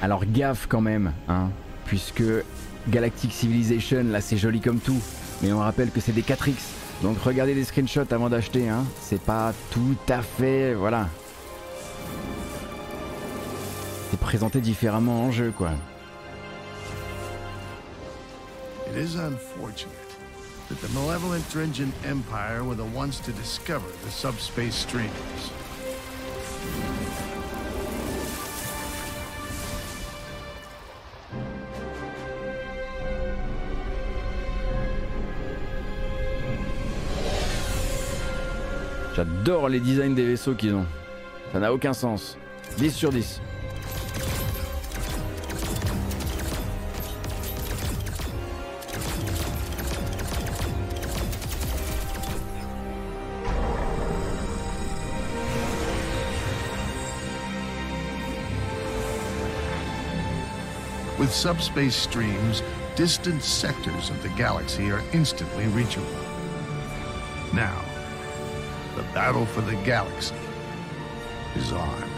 Alors 0.00 0.24
gaffe 0.24 0.66
quand 0.66 0.80
même, 0.80 1.12
hein, 1.28 1.50
puisque 1.84 2.22
Galactic 2.88 3.34
Civilization, 3.34 4.04
là 4.04 4.22
c'est 4.22 4.38
joli 4.38 4.60
comme 4.60 4.80
tout, 4.80 5.02
mais 5.42 5.52
on 5.52 5.58
rappelle 5.58 5.90
que 5.90 6.00
c'est 6.00 6.12
des 6.12 6.22
4X. 6.22 6.79
Donc 7.02 7.18
regardez 7.22 7.54
des 7.54 7.64
screenshots 7.64 8.12
avant 8.12 8.28
d'acheter, 8.28 8.68
hein. 8.68 8.84
C'est 9.00 9.22
pas 9.22 9.52
tout 9.70 9.96
à 10.08 10.20
fait. 10.20 10.74
Voilà. 10.74 11.08
C'est 14.10 14.20
présenté 14.20 14.60
différemment 14.60 15.22
en 15.22 15.30
jeu, 15.30 15.52
quoi. 15.56 15.70
It 18.90 18.96
is 18.96 19.14
unfortunate 19.14 19.94
that 20.68 20.80
the 20.82 20.92
malevolent 20.92 21.48
Dringent 21.50 21.94
Empire 22.04 22.64
were 22.64 22.74
the 22.74 22.96
ones 22.96 23.20
to 23.20 23.30
discover 23.32 23.86
the 24.04 24.10
subspace 24.10 24.74
streams. 24.74 25.10
J'adore 39.20 39.68
les 39.68 39.80
designs 39.80 40.14
des 40.14 40.24
vaisseaux 40.24 40.54
qu'ils 40.54 40.74
ont. 40.74 40.86
Ça 41.52 41.58
n'a 41.58 41.74
aucun 41.74 41.92
sens. 41.92 42.38
10 42.78 42.90
sur 42.90 43.10
10. 43.10 43.38
With 61.18 61.30
subspace 61.30 61.94
streams, 61.94 62.62
distant 62.96 63.42
sectors 63.42 64.08
of 64.08 64.22
the 64.22 64.30
galaxy 64.38 64.90
are 64.90 65.02
instantly 65.12 65.66
reachable. 65.66 66.06
Now, 67.52 67.89
battle 69.14 69.46
for 69.46 69.60
the 69.62 69.74
galaxy 69.84 70.34
is 71.56 71.72
on. 71.72 72.09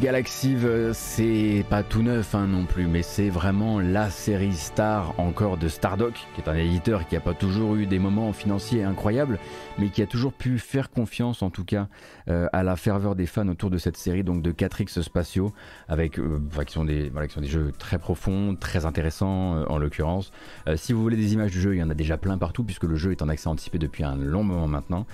Galaxive, 0.00 0.64
euh, 0.64 0.92
c'est 0.92 1.64
pas 1.68 1.82
tout 1.82 2.02
neuf 2.02 2.34
hein, 2.34 2.46
non 2.46 2.64
plus, 2.64 2.86
mais 2.86 3.02
c'est 3.02 3.28
vraiment 3.28 3.80
la 3.80 4.10
série 4.10 4.54
star 4.54 5.18
encore 5.18 5.56
de 5.56 5.68
Stardock, 5.68 6.14
qui 6.34 6.40
est 6.40 6.48
un 6.48 6.54
éditeur 6.54 7.06
qui 7.06 7.16
a 7.16 7.20
pas 7.20 7.34
toujours 7.34 7.76
eu 7.76 7.86
des 7.86 7.98
moments 7.98 8.32
financiers 8.32 8.82
incroyables, 8.82 9.38
mais 9.78 9.88
qui 9.88 10.02
a 10.02 10.06
toujours 10.06 10.32
pu 10.32 10.58
faire 10.58 10.90
confiance 10.90 11.42
en 11.42 11.50
tout 11.50 11.64
cas 11.64 11.88
euh, 12.28 12.48
à 12.52 12.62
la 12.62 12.76
ferveur 12.76 13.14
des 13.14 13.26
fans 13.26 13.46
autour 13.48 13.70
de 13.70 13.78
cette 13.78 13.96
série, 13.96 14.24
donc 14.24 14.42
de 14.42 14.52
4X 14.52 15.02
spatiaux, 15.02 15.52
avec, 15.88 16.18
euh, 16.18 16.40
qui, 16.66 16.72
sont 16.72 16.84
des, 16.84 17.12
jeux 17.42 17.72
très 17.78 17.98
profonds, 17.98 18.56
très 18.58 18.86
intéressants 18.86 19.64
en 19.68 19.78
l'occurrence. 19.78 20.32
Si 20.76 20.92
vous 20.92 21.02
voulez 21.02 21.16
des 21.16 21.34
images 21.34 21.50
du 21.50 21.60
jeu, 21.60 21.74
il 21.74 21.78
y 21.78 21.82
en 21.82 21.90
a 21.90 21.94
déjà 21.94 22.16
plein 22.16 22.38
partout, 22.38 22.64
puisque 22.64 22.84
le 22.84 22.96
jeu 22.96 23.12
est 23.12 23.22
en 23.22 23.28
accès 23.28 23.48
anticipé 23.48 23.78
depuis 23.78 24.04
un 24.04 24.16
long 24.16 24.44
moment 24.44 24.68
maintenant. 24.68 25.06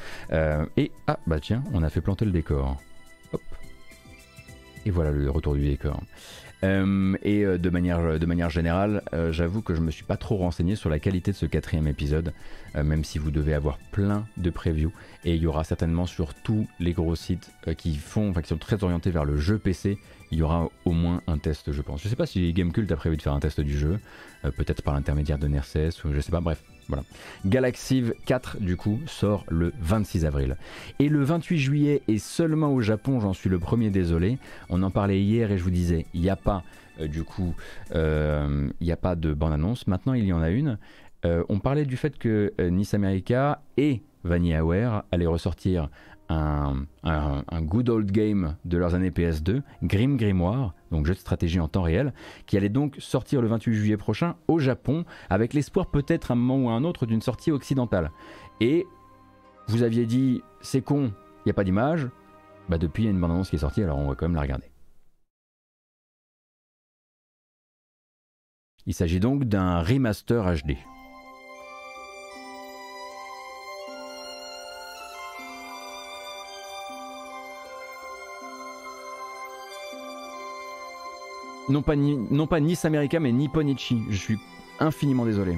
Et, 0.77 0.93
ah 1.07 1.19
bah 1.27 1.41
tiens, 1.41 1.63
on 1.73 1.83
a 1.83 1.91
fait 1.91 2.01
planter 2.01 2.25
le 2.25 2.33
décor. 2.33 2.77
Et 4.87 4.91
voilà 4.91 5.11
le 5.11 5.31
retour 5.31 5.55
du 5.55 5.65
décor. 5.65 6.01
Euh, 6.65 7.17
et 7.23 7.45
euh, 7.45 7.59
de 7.59 7.71
manière, 7.71 8.51
générale, 8.51 9.03
euh, 9.13 9.33
j'avoue 9.33 9.63
que 9.63 9.75
je 9.75 9.81
me 9.81 9.91
suis 9.91 10.05
pas 10.05 10.17
trop 10.17 10.37
renseigné 10.37 10.75
sur 10.75 10.91
la 10.91 10.99
qualité 10.99 11.31
de 11.31 11.37
ce 11.37 11.47
quatrième 11.47 11.87
épisode, 11.87 12.33
même 12.75 13.05
si 13.05 13.19
vous 13.19 13.31
devez 13.31 13.55
avoir 13.55 13.79
plein 13.93 14.27
de 14.37 14.51
previews. 14.51 14.93
Et 15.25 15.35
il 15.35 15.43
y 15.43 15.47
aura 15.47 15.65
certainement 15.65 16.07
sur 16.07 16.35
tous 16.35 16.67
les 16.81 16.93
gros 16.93 17.17
sites 17.17 17.51
qui 17.77 17.97
font, 17.97 18.31
enfin 18.31 18.43
qui 18.43 18.49
sont 18.49 18.59
très 18.59 18.83
orientés 18.85 19.11
vers 19.11 19.25
le 19.25 19.37
jeu 19.37 19.59
PC, 19.59 19.99
il 20.31 20.39
y 20.39 20.43
aura 20.43 20.69
au 20.85 20.93
moins 20.93 21.23
un 21.27 21.39
test, 21.39 21.73
je 21.73 21.83
pense. 21.83 22.03
Je 22.03 22.09
sais 22.09 22.17
pas 22.17 22.27
si 22.27 22.53
Gamecult 22.53 22.91
a 22.93 22.97
prévu 22.97 23.17
de 23.17 23.23
faire 23.23 23.33
un 23.33 23.41
test 23.41 23.61
du 23.61 23.77
jeu, 23.77 23.99
peut-être 24.43 24.83
par 24.83 24.95
l'intermédiaire 24.95 25.39
de 25.39 25.49
Nerses 25.49 26.05
ou 26.05 26.13
je 26.13 26.21
sais 26.21 26.31
pas. 26.31 26.41
Bref, 26.41 26.63
voilà. 26.89 27.05
Galaxive 27.47 28.15
4 28.27 28.59
du 28.61 28.77
coup 28.77 28.99
sort 29.07 29.45
le 29.49 29.73
26 29.81 30.25
avril. 30.25 30.57
Et 30.99 31.09
le 31.09 31.23
28 31.23 31.59
juillet 31.59 32.03
et 32.09 32.19
seulement 32.19 32.73
au 32.73 32.81
Japon, 32.81 33.21
j'en 33.21 33.33
suis 33.35 33.51
le 33.51 33.59
premier 33.59 33.91
désolé. 33.91 34.39
On 34.71 34.83
en 34.83 34.91
parlait 34.91 35.21
hier 35.23 35.53
et 35.53 35.59
je 35.59 35.63
vous 35.65 35.71
disais, 35.71 36.07
il 36.15 36.21
n'y 36.23 36.31
a 36.31 36.37
pas 36.37 36.63
euh, 37.01 37.07
du 37.07 37.23
coup, 37.25 37.55
euh, 37.95 38.69
il 38.81 38.85
n'y 38.87 38.93
a 38.93 38.97
pas 38.97 39.15
de 39.17 39.33
bande-annonce. 39.33 39.87
Maintenant 39.87 40.15
il 40.15 40.25
y 40.25 40.33
en 40.33 40.43
a 40.43 40.51
une. 40.51 40.79
Euh, 41.25 41.45
on 41.49 41.59
parlait 41.59 41.85
du 41.85 41.97
fait 41.97 42.17
que 42.19 42.53
euh, 42.61 42.71
Nice 42.71 42.95
America 42.95 43.61
et 43.77 44.03
VanillaWare 44.25 45.05
allaient 45.13 45.27
ressortir 45.27 45.89
un, 46.29 46.85
un- 47.05 47.43
un 47.49 47.63
good 47.63 47.89
old 47.89 48.11
game 48.11 48.57
de 48.65 48.77
leurs 48.79 48.95
années 48.95 49.11
PS2, 49.11 49.63
Grim 49.83 50.17
Grimoire, 50.17 50.75
donc 50.91 51.07
jeu 51.07 51.15
de 51.15 51.19
stratégie 51.19 51.61
en 51.61 51.69
temps 51.69 51.83
réel, 51.83 52.13
qui 52.47 52.57
allait 52.57 52.69
donc 52.69 52.97
sortir 52.99 53.43
le 53.43 53.49
28 53.49 53.75
juillet 53.75 53.97
prochain 53.97 54.37
au 54.49 54.59
Japon, 54.59 55.05
avec 55.31 55.55
l'espoir 55.55 55.87
peut-être 55.87 56.31
un 56.31 56.35
moment 56.35 56.67
ou 56.67 56.71
un 56.71 56.85
autre 56.85 57.07
d'une 57.07 57.23
sortie 57.23 57.51
occidentale. 57.51 58.11
Et 58.61 58.87
vous 59.69 59.83
aviez 59.83 60.07
dit, 60.07 60.43
c'est 60.61 60.83
con, 60.83 61.13
il 61.39 61.43
n'y 61.47 61.51
a 61.51 61.55
pas 61.55 61.65
d'image. 61.65 62.09
Bah 62.69 62.79
depuis, 62.79 63.05
il 63.05 63.07
y 63.07 63.09
a 63.09 63.13
une 63.13 63.21
bande-annonce 63.21 63.51
qui 63.51 63.57
est 63.57 63.61
sortie, 63.61 63.83
alors 63.83 63.99
on 63.99 64.09
va 64.09 64.15
quand 64.15 64.27
même 64.27 64.35
la 64.35 64.43
regarder. 64.43 64.71
Il 68.87 68.95
s'agit 68.95 69.21
donc 69.21 69.45
d'un 69.45 69.83
remaster 69.83 70.43
HD. 70.43 70.77
Non 81.69 81.83
pas, 81.83 81.97
ni, 81.97 82.17
non 82.31 82.47
pas 82.47 82.61
Nice 82.61 82.85
America, 82.85 83.21
mais 83.21 83.33
Nipponichi. 83.33 84.03
Je 84.09 84.17
suis 84.17 84.39
infiniment 84.81 85.25
désolé. 85.25 85.57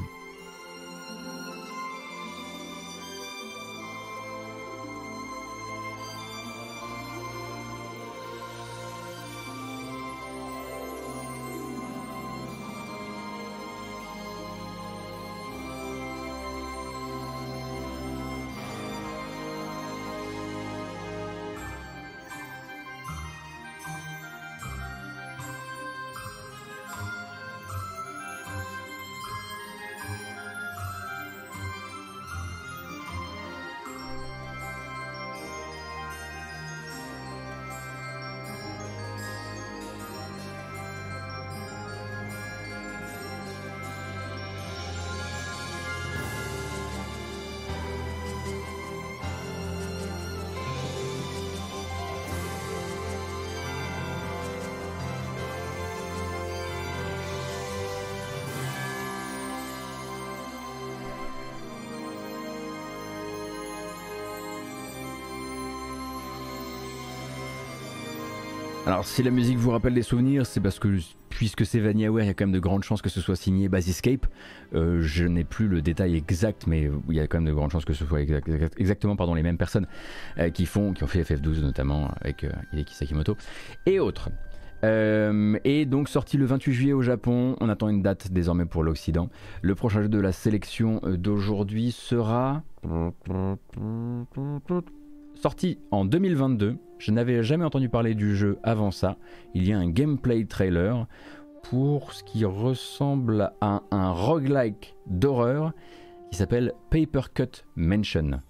Alors 69.00 69.08
si 69.08 69.22
la 69.22 69.30
musique 69.30 69.56
vous 69.56 69.70
rappelle 69.70 69.94
des 69.94 70.02
souvenirs, 70.02 70.44
c'est 70.44 70.60
parce 70.60 70.78
que 70.78 70.98
puisque 71.30 71.64
c'est 71.64 71.80
VanillaWare, 71.80 72.24
il 72.24 72.26
y 72.26 72.30
a 72.30 72.34
quand 72.34 72.44
même 72.44 72.52
de 72.52 72.60
grandes 72.60 72.82
chances 72.84 73.00
que 73.00 73.08
ce 73.08 73.22
soit 73.22 73.34
signé 73.34 73.70
Basiscape. 73.70 74.26
Euh, 74.74 75.00
je 75.00 75.24
n'ai 75.24 75.42
plus 75.42 75.68
le 75.68 75.80
détail 75.80 76.16
exact, 76.16 76.66
mais 76.66 76.90
il 77.08 77.14
y 77.14 77.20
a 77.20 77.26
quand 77.26 77.38
même 77.38 77.48
de 77.48 77.54
grandes 77.54 77.70
chances 77.70 77.86
que 77.86 77.94
ce 77.94 78.04
soit 78.04 78.20
exact- 78.20 78.46
exact- 78.50 78.78
exactement 78.78 79.16
pardon, 79.16 79.32
les 79.32 79.42
mêmes 79.42 79.56
personnes 79.56 79.86
euh, 80.36 80.50
qui, 80.50 80.66
font, 80.66 80.92
qui 80.92 81.02
ont 81.02 81.06
fait 81.06 81.22
FF12 81.22 81.62
notamment 81.62 82.10
avec 82.20 82.44
euh, 82.44 82.50
Hideki 82.74 82.94
Sakimoto 82.94 83.38
et 83.86 84.00
autres. 84.00 84.28
Euh, 84.84 85.58
et 85.64 85.86
donc 85.86 86.10
sorti 86.10 86.36
le 86.36 86.44
28 86.44 86.72
juillet 86.74 86.92
au 86.92 87.00
Japon, 87.00 87.56
on 87.62 87.70
attend 87.70 87.88
une 87.88 88.02
date 88.02 88.30
désormais 88.32 88.66
pour 88.66 88.82
l'Occident. 88.82 89.30
Le 89.62 89.74
prochain 89.74 90.02
jeu 90.02 90.10
de 90.10 90.20
la 90.20 90.32
sélection 90.32 91.00
euh, 91.04 91.16
d'aujourd'hui 91.16 91.90
sera 91.90 92.62
sorti 95.40 95.78
en 95.90 96.04
2022. 96.04 96.76
Je 96.98 97.10
n'avais 97.12 97.42
jamais 97.42 97.64
entendu 97.64 97.88
parler 97.88 98.14
du 98.14 98.36
jeu 98.36 98.58
avant 98.62 98.90
ça. 98.90 99.16
Il 99.54 99.66
y 99.66 99.72
a 99.72 99.78
un 99.78 99.88
gameplay 99.88 100.44
trailer 100.44 101.06
pour 101.62 102.12
ce 102.12 102.22
qui 102.22 102.44
ressemble 102.44 103.52
à 103.60 103.82
un 103.90 104.12
roguelike 104.12 104.94
d'horreur 105.06 105.72
qui 106.30 106.36
s'appelle 106.36 106.72
Paper 106.90 107.22
Cut 107.34 107.64
Mansion. 107.74 108.42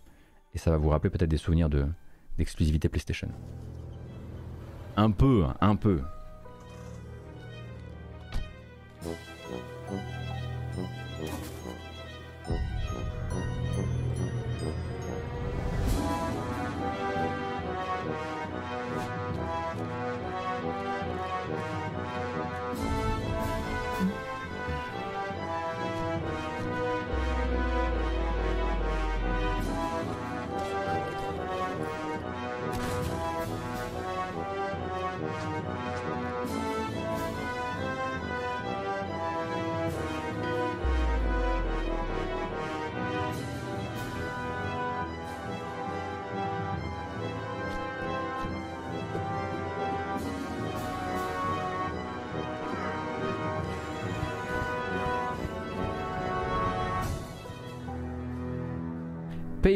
Et 0.55 0.59
ça 0.59 0.71
va 0.71 0.79
vous 0.79 0.89
rappeler 0.89 1.11
peut-être 1.11 1.31
des 1.31 1.37
souvenirs 1.37 1.69
de 1.69 1.87
d'exclusivité 2.39 2.89
PlayStation. 2.89 3.29
Un 4.97 5.11
peu, 5.11 5.45
un 5.61 5.77
peu. 5.77 6.01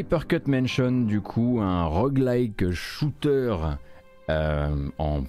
Paper 0.03 0.27
Cut 0.27 0.41
Mansion, 0.47 0.91
du 1.05 1.21
coup, 1.21 1.59
un 1.61 1.85
roguelike 1.85 2.71
shooter 2.71 3.55
euh, 4.29 4.89
en, 4.97 5.23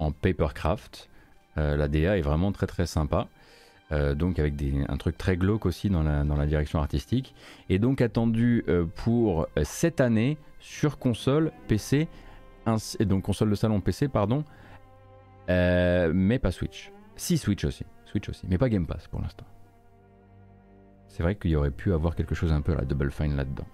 en 0.00 0.12
papercraft. 0.12 1.08
Euh, 1.56 1.78
la 1.78 1.88
DA 1.88 2.18
est 2.18 2.20
vraiment 2.20 2.52
très 2.52 2.66
très 2.66 2.84
sympa. 2.84 3.28
Euh, 3.90 4.14
donc 4.14 4.38
avec 4.38 4.52
un 4.86 4.96
truc 4.98 5.16
très 5.16 5.38
glauque 5.38 5.64
aussi 5.64 5.88
dans 5.88 6.02
la, 6.02 6.24
dans 6.24 6.36
la 6.36 6.44
direction 6.44 6.78
artistique. 6.78 7.34
Et 7.70 7.78
donc 7.78 8.02
attendu 8.02 8.66
pour 8.96 9.46
cette 9.62 10.02
année 10.02 10.36
sur 10.60 10.98
console, 10.98 11.50
PC, 11.66 12.06
et 12.98 13.04
donc 13.06 13.22
console 13.22 13.48
de 13.48 13.54
salon 13.54 13.80
PC, 13.80 14.08
pardon, 14.08 14.44
mais 15.48 16.38
pas 16.38 16.52
Switch. 16.52 16.92
Si 17.16 17.38
Switch 17.38 17.64
aussi, 17.64 17.86
Switch 18.04 18.28
aussi, 18.28 18.46
mais 18.46 18.58
pas 18.58 18.68
Game 18.68 18.86
Pass 18.86 19.08
pour 19.08 19.22
l'instant. 19.22 19.46
C'est 21.08 21.22
vrai 21.22 21.34
qu'il 21.34 21.50
y 21.52 21.56
aurait 21.56 21.70
pu 21.70 21.94
avoir 21.94 22.14
quelque 22.14 22.34
chose 22.34 22.52
un 22.52 22.60
peu 22.60 22.72
à 22.72 22.76
la 22.76 22.84
Double 22.84 23.10
Fine 23.10 23.36
là-dedans. 23.36 23.66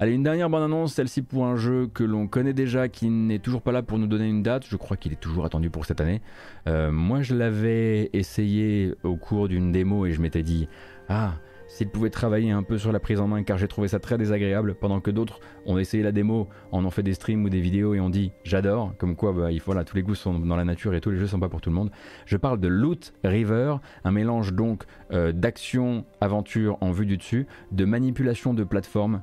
Allez, 0.00 0.14
une 0.14 0.24
dernière 0.24 0.50
bande 0.50 0.64
annonce, 0.64 0.94
celle-ci 0.94 1.22
pour 1.22 1.46
un 1.46 1.54
jeu 1.54 1.86
que 1.86 2.02
l'on 2.02 2.26
connaît 2.26 2.54
déjà, 2.54 2.88
qui 2.88 3.08
n'est 3.08 3.38
toujours 3.38 3.62
pas 3.62 3.70
là 3.70 3.82
pour 3.82 3.98
nous 3.98 4.08
donner 4.08 4.28
une 4.28 4.42
date. 4.42 4.64
Je 4.68 4.76
crois 4.76 4.96
qu'il 4.96 5.12
est 5.12 5.20
toujours 5.20 5.44
attendu 5.44 5.70
pour 5.70 5.86
cette 5.86 6.00
année. 6.00 6.22
Euh, 6.66 6.90
moi, 6.90 7.22
je 7.22 7.36
l'avais 7.36 8.10
essayé 8.12 8.94
au 9.04 9.14
cours 9.16 9.46
d'une 9.46 9.70
démo 9.70 10.04
et 10.06 10.12
je 10.12 10.20
m'étais 10.20 10.42
dit, 10.42 10.66
ah, 11.08 11.34
s'il 11.68 11.88
pouvait 11.88 12.10
travailler 12.10 12.50
un 12.50 12.64
peu 12.64 12.78
sur 12.78 12.90
la 12.90 12.98
prise 12.98 13.20
en 13.20 13.28
main, 13.28 13.44
car 13.44 13.58
j'ai 13.58 13.68
trouvé 13.68 13.86
ça 13.86 14.00
très 14.00 14.18
désagréable, 14.18 14.74
pendant 14.74 15.00
que 15.00 15.10
d'autres 15.10 15.38
ont 15.66 15.78
essayé 15.78 16.02
la 16.02 16.10
démo, 16.10 16.48
en 16.72 16.84
ont 16.84 16.90
fait 16.90 17.04
des 17.04 17.14
streams 17.14 17.44
ou 17.44 17.48
des 17.48 17.60
vidéos 17.60 17.94
et 17.94 18.00
ont 18.00 18.10
dit, 18.10 18.32
j'adore, 18.42 18.94
comme 18.98 19.14
quoi, 19.14 19.32
bah, 19.32 19.52
il 19.52 19.60
faut, 19.60 19.66
voilà, 19.66 19.84
tous 19.84 19.94
les 19.94 20.02
goûts 20.02 20.16
sont 20.16 20.38
dans 20.38 20.56
la 20.56 20.64
nature 20.64 20.94
et 20.94 21.00
tous 21.00 21.10
les 21.10 21.18
jeux 21.18 21.28
sont 21.28 21.40
pas 21.40 21.48
pour 21.48 21.60
tout 21.60 21.70
le 21.70 21.76
monde. 21.76 21.90
Je 22.26 22.36
parle 22.36 22.58
de 22.58 22.66
Loot 22.66 23.14
River, 23.22 23.76
un 24.04 24.10
mélange 24.10 24.52
donc 24.52 24.82
euh, 25.12 25.30
d'action, 25.30 26.04
aventure 26.20 26.76
en 26.80 26.90
vue 26.90 27.06
du 27.06 27.16
dessus, 27.16 27.46
de 27.70 27.84
manipulation 27.84 28.52
de 28.52 28.64
plateformes, 28.64 29.22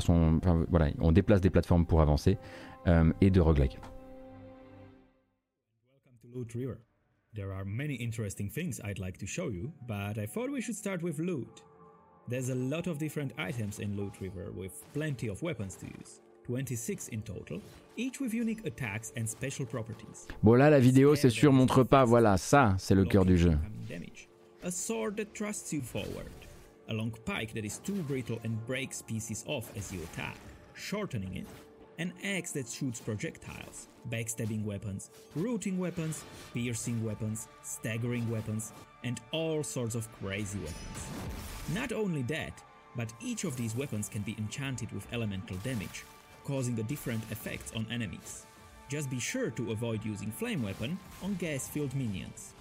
façon, 0.00 0.38
enfin, 0.38 0.64
voilà, 0.70 0.90
on 1.00 1.12
déplace 1.12 1.40
des 1.40 1.50
plateformes 1.50 1.86
pour 1.86 2.00
avancer, 2.00 2.38
euh, 2.86 3.12
et 3.20 3.30
de 3.30 3.40
roguelike. 3.40 3.78
to 6.22 6.28
Loot 6.38 6.54
River. 6.54 6.78
There 7.34 7.52
are 7.52 7.64
many 7.66 7.94
interesting 7.96 8.48
things 8.48 8.80
I'd 8.82 8.98
like 8.98 9.18
to 9.18 9.26
show 9.26 9.48
you, 9.50 9.72
but 9.86 10.16
I 10.18 10.26
thought 10.26 10.50
we 10.50 10.60
should 10.62 10.76
start 10.76 11.02
with 11.02 11.18
loot. 11.18 11.62
There's 12.28 12.48
a 12.50 12.54
lot 12.54 12.86
of 12.86 12.98
different 12.98 13.32
items 13.38 13.78
in 13.78 13.96
Loot 13.96 14.20
River 14.20 14.50
with 14.56 14.72
plenty 14.94 15.28
of 15.28 15.42
weapons 15.42 15.76
to 15.76 15.86
use. 15.86 16.20
26 16.44 17.08
in 17.08 17.22
total, 17.22 17.60
each 17.96 18.20
with 18.20 18.32
unique 18.32 18.64
attacks 18.66 19.12
and 19.16 19.26
special 19.28 19.66
properties. 19.66 20.26
Bon 20.42 20.54
là 20.54 20.70
la 20.70 20.78
vidéo 20.80 21.14
c'est 21.16 21.30
sûr 21.30 21.52
montre 21.52 21.82
pas, 21.84 22.04
voilà 22.04 22.36
ça 22.36 22.74
c'est 22.78 22.94
le 22.94 23.04
cœur 23.04 23.24
du 23.24 23.36
jeu. 23.36 23.56
A 24.62 24.70
sword 24.70 25.16
that 25.16 25.34
thrusts 25.34 25.72
you 25.72 25.80
forward. 25.82 26.30
A 26.88 26.94
long 26.94 27.12
pike 27.24 27.52
that 27.54 27.64
is 27.64 27.78
too 27.78 28.00
brittle 28.02 28.38
and 28.44 28.64
breaks 28.64 29.02
pieces 29.02 29.44
off 29.48 29.76
as 29.76 29.92
you 29.92 30.00
attack, 30.04 30.36
shortening 30.74 31.34
it. 31.34 31.46
An 31.98 32.12
axe 32.22 32.52
that 32.52 32.68
shoots 32.68 33.00
projectiles, 33.00 33.88
backstabbing 34.08 34.64
weapons, 34.64 35.10
rooting 35.34 35.78
weapons, 35.78 36.22
piercing 36.54 37.04
weapons, 37.04 37.48
staggering 37.62 38.30
weapons, 38.30 38.72
and 39.02 39.20
all 39.32 39.64
sorts 39.64 39.96
of 39.96 40.08
crazy 40.20 40.58
weapons. 40.58 41.06
Not 41.74 41.90
only 41.90 42.22
that, 42.22 42.62
but 42.94 43.12
each 43.20 43.44
of 43.44 43.56
these 43.56 43.74
weapons 43.74 44.08
can 44.08 44.22
be 44.22 44.36
enchanted 44.38 44.92
with 44.92 45.12
elemental 45.12 45.56
damage, 45.58 46.04
causing 46.44 46.78
a 46.78 46.84
different 46.84 47.22
effects 47.30 47.72
on 47.74 47.86
enemies. 47.90 48.46
Just 48.88 49.10
be 49.10 49.18
sure 49.18 49.50
to 49.50 49.72
avoid 49.72 50.04
using 50.04 50.30
flame 50.30 50.62
weapon 50.62 50.98
on 51.22 51.34
gas-filled 51.34 51.94
minions. 51.96 52.52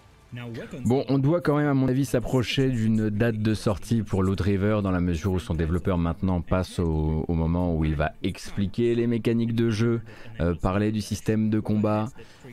Bon, 0.85 1.05
on 1.09 1.17
doit 1.17 1.41
quand 1.41 1.57
même, 1.57 1.67
à 1.67 1.73
mon 1.73 1.87
avis, 1.87 2.05
s'approcher 2.05 2.69
d'une 2.69 3.09
date 3.09 3.37
de 3.37 3.53
sortie 3.53 4.01
pour 4.01 4.23
Loot 4.23 4.39
River 4.41 4.79
dans 4.83 4.91
la 4.91 4.99
mesure 4.99 5.33
où 5.33 5.39
son 5.39 5.53
développeur 5.53 5.97
maintenant 5.97 6.41
passe 6.41 6.79
au, 6.79 7.25
moment 7.29 7.75
où 7.75 7.85
il 7.85 7.95
va 7.95 8.13
expliquer 8.23 8.95
les 8.95 9.07
mécaniques 9.07 9.55
de 9.55 9.69
jeu, 9.69 10.01
euh, 10.39 10.53
parler 10.55 10.91
du 10.91 11.01
système 11.01 11.49
de 11.49 11.59
combat. 11.59 12.07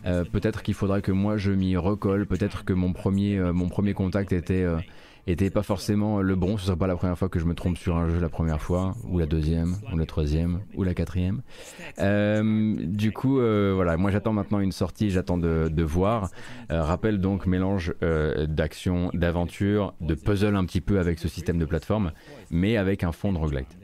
Euh, 0.07 0.25
peut-être 0.25 0.63
qu'il 0.63 0.75
faudra 0.75 1.01
que 1.01 1.13
moi 1.13 1.37
je 1.37 1.53
m'y 1.53 1.77
recolle. 1.77 2.27
Peut-être 2.27 2.65
que 2.65 2.73
mon 2.73 2.93
premier, 2.93 3.39
euh, 3.39 3.93
contact 3.95 4.33
était, 4.33 4.67
était 5.27 5.51
pas 5.51 5.63
forcément 5.63 6.21
le 6.21 6.35
bon. 6.35 6.57
Ce 6.57 6.67
sera 6.67 6.77
pas 6.77 6.87
la 6.87 6.97
première 6.97 7.19
fois 7.19 7.29
que 7.29 7.39
je 7.39 7.45
me 7.45 7.55
trompe 7.55 7.79
sur 7.79 7.97
un 7.97 8.09
jeu 8.09 8.21
la 8.21 8.29
première 8.29 8.61
fois, 8.61 8.95
ou 9.09 9.19
la 9.19 9.27
deuxième, 9.27 9.77
ou 9.93 9.97
la 9.97 10.07
troisième, 10.07 10.61
ou 10.75 10.83
la 10.83 10.95
quatrième. 10.95 11.43
Euh, 11.99 12.75
du 12.79 13.13
coup, 13.13 13.39
euh, 13.39 13.73
voilà, 13.75 13.97
moi 13.97 14.11
j'attends 14.11 14.33
maintenant 14.33 14.61
une 14.61 14.73
sortie, 14.73 15.11
j'attends 15.11 15.39
de, 15.39 15.69
de 15.71 15.83
voir. 15.83 16.31
Euh, 16.71 16.83
rappel 16.83 17.21
donc 17.21 17.47
mélange 17.47 17.95
euh, 18.03 18.47
d'action, 18.47 19.11
d'aventure, 19.15 19.95
de 20.01 20.15
puzzle 20.15 20.57
un 20.57 20.65
petit 20.65 20.81
peu 20.81 20.99
avec 20.99 21.19
ce 21.19 21.29
système 21.29 21.59
de 21.59 21.65
plateforme, 21.65 22.13
mais 22.51 22.77
avec 22.77 23.05
un 23.05 23.13
fond 23.13 23.33
de 23.33 23.39
roguelite. 23.39 23.82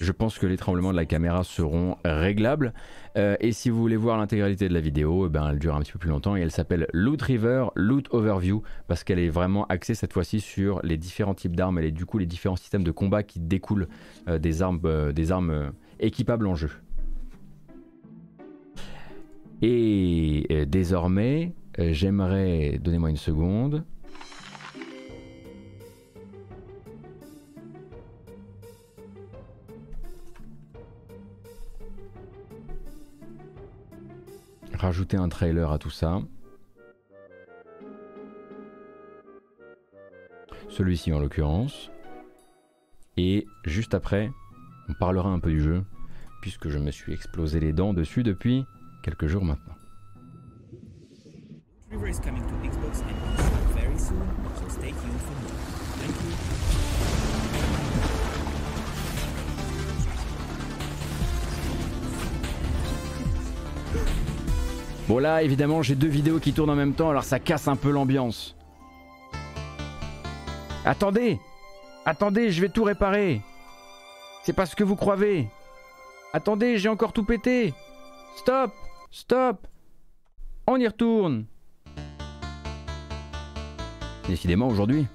Je 0.00 0.12
pense 0.12 0.38
que 0.38 0.46
les 0.46 0.56
tremblements 0.56 0.90
de 0.90 0.96
la 0.96 1.04
caméra 1.04 1.44
seront 1.44 1.96
réglables. 2.04 2.72
Euh, 3.16 3.36
et 3.40 3.52
si 3.52 3.70
vous 3.70 3.78
voulez 3.78 3.96
voir 3.96 4.18
l'intégralité 4.18 4.68
de 4.68 4.74
la 4.74 4.80
vidéo, 4.80 5.26
eh 5.26 5.28
ben, 5.28 5.48
elle 5.50 5.58
dure 5.58 5.74
un 5.74 5.80
petit 5.80 5.92
peu 5.92 5.98
plus 5.98 6.10
longtemps 6.10 6.36
et 6.36 6.40
elle 6.40 6.50
s'appelle 6.50 6.86
Loot 6.92 7.20
River 7.22 7.66
Loot 7.74 8.08
Overview 8.10 8.62
parce 8.88 9.04
qu'elle 9.04 9.18
est 9.18 9.28
vraiment 9.28 9.66
axée 9.66 9.94
cette 9.94 10.12
fois-ci 10.12 10.40
sur 10.40 10.80
les 10.82 10.96
différents 10.96 11.34
types 11.34 11.56
d'armes 11.56 11.78
et 11.78 11.90
du 11.90 12.06
coup 12.06 12.18
les 12.18 12.26
différents 12.26 12.56
systèmes 12.56 12.84
de 12.84 12.90
combat 12.90 13.22
qui 13.22 13.40
découlent 13.40 13.88
euh, 14.28 14.38
des 14.38 14.62
armes, 14.62 14.80
euh, 14.84 15.12
des 15.12 15.32
armes 15.32 15.72
équipables 16.00 16.46
en 16.46 16.54
jeu. 16.54 16.70
Et 19.62 20.66
désormais, 20.68 21.54
j'aimerais, 21.78 22.78
donnez-moi 22.78 23.08
une 23.08 23.16
seconde. 23.16 23.84
Rajouter 34.76 35.16
un 35.16 35.28
trailer 35.28 35.70
à 35.70 35.78
tout 35.78 35.90
ça. 35.90 36.20
Celui-ci 40.68 41.12
en 41.12 41.20
l'occurrence. 41.20 41.90
Et 43.16 43.46
juste 43.64 43.94
après, 43.94 44.30
on 44.88 44.94
parlera 44.94 45.30
un 45.30 45.38
peu 45.38 45.50
du 45.50 45.60
jeu, 45.60 45.84
puisque 46.42 46.68
je 46.68 46.78
me 46.78 46.90
suis 46.90 47.12
explosé 47.12 47.60
les 47.60 47.72
dents 47.72 47.94
dessus 47.94 48.22
depuis 48.22 48.64
quelques 49.02 49.26
jours 49.26 49.44
maintenant. 49.44 49.74
Bon 65.08 65.18
là, 65.18 65.42
évidemment, 65.44 65.82
j'ai 65.82 65.94
deux 65.94 66.08
vidéos 66.08 66.40
qui 66.40 66.52
tournent 66.52 66.70
en 66.70 66.74
même 66.74 66.94
temps, 66.94 67.10
alors 67.10 67.22
ça 67.22 67.38
casse 67.38 67.68
un 67.68 67.76
peu 67.76 67.90
l'ambiance. 67.90 68.56
Attendez. 70.84 71.38
Attendez, 72.04 72.50
je 72.50 72.60
vais 72.60 72.68
tout 72.68 72.82
réparer. 72.82 73.40
C'est 74.42 74.52
pas 74.52 74.66
ce 74.66 74.74
que 74.74 74.82
vous 74.82 74.96
croyez. 74.96 75.48
Attendez, 76.32 76.78
j'ai 76.78 76.88
encore 76.88 77.12
tout 77.12 77.24
pété. 77.24 77.72
Stop. 78.36 78.72
Stop. 79.12 79.66
On 80.66 80.76
y 80.76 80.86
retourne. 80.86 81.46
Décidément, 84.28 84.66
aujourd'hui. 84.66 85.06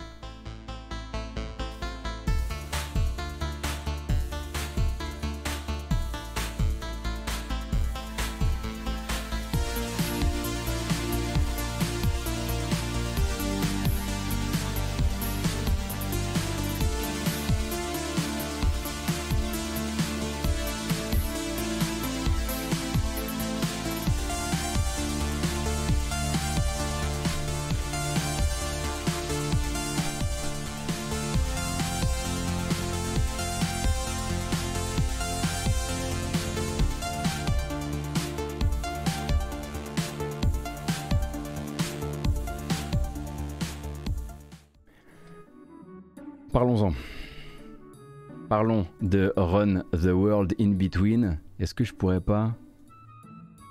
Parlons 48.62 48.86
de 49.02 49.34
Run 49.38 49.82
the 49.92 50.14
World 50.14 50.54
in 50.62 50.74
Between. 50.74 51.40
Est-ce 51.58 51.74
que 51.74 51.84
je 51.84 51.96
pourrais 51.96 52.22
pas 52.22 52.54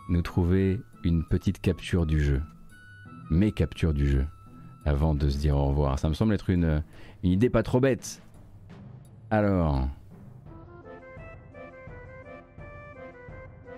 nous 0.08 0.20
trouver 0.20 0.80
une 1.04 1.22
petite 1.22 1.60
capture 1.60 2.06
du 2.06 2.20
jeu? 2.20 2.42
Mes 3.30 3.52
captures 3.52 3.94
du 3.94 4.08
jeu 4.08 4.26
avant 4.84 5.14
de 5.14 5.28
se 5.28 5.38
dire 5.38 5.56
au 5.56 5.66
revoir. 5.66 5.96
Ça 6.00 6.08
me 6.08 6.14
semble 6.14 6.34
être 6.34 6.50
une, 6.50 6.82
idée 7.22 7.50
pas 7.50 7.62
trop 7.62 7.78
bête. 7.78 8.20
Alors. 9.30 9.88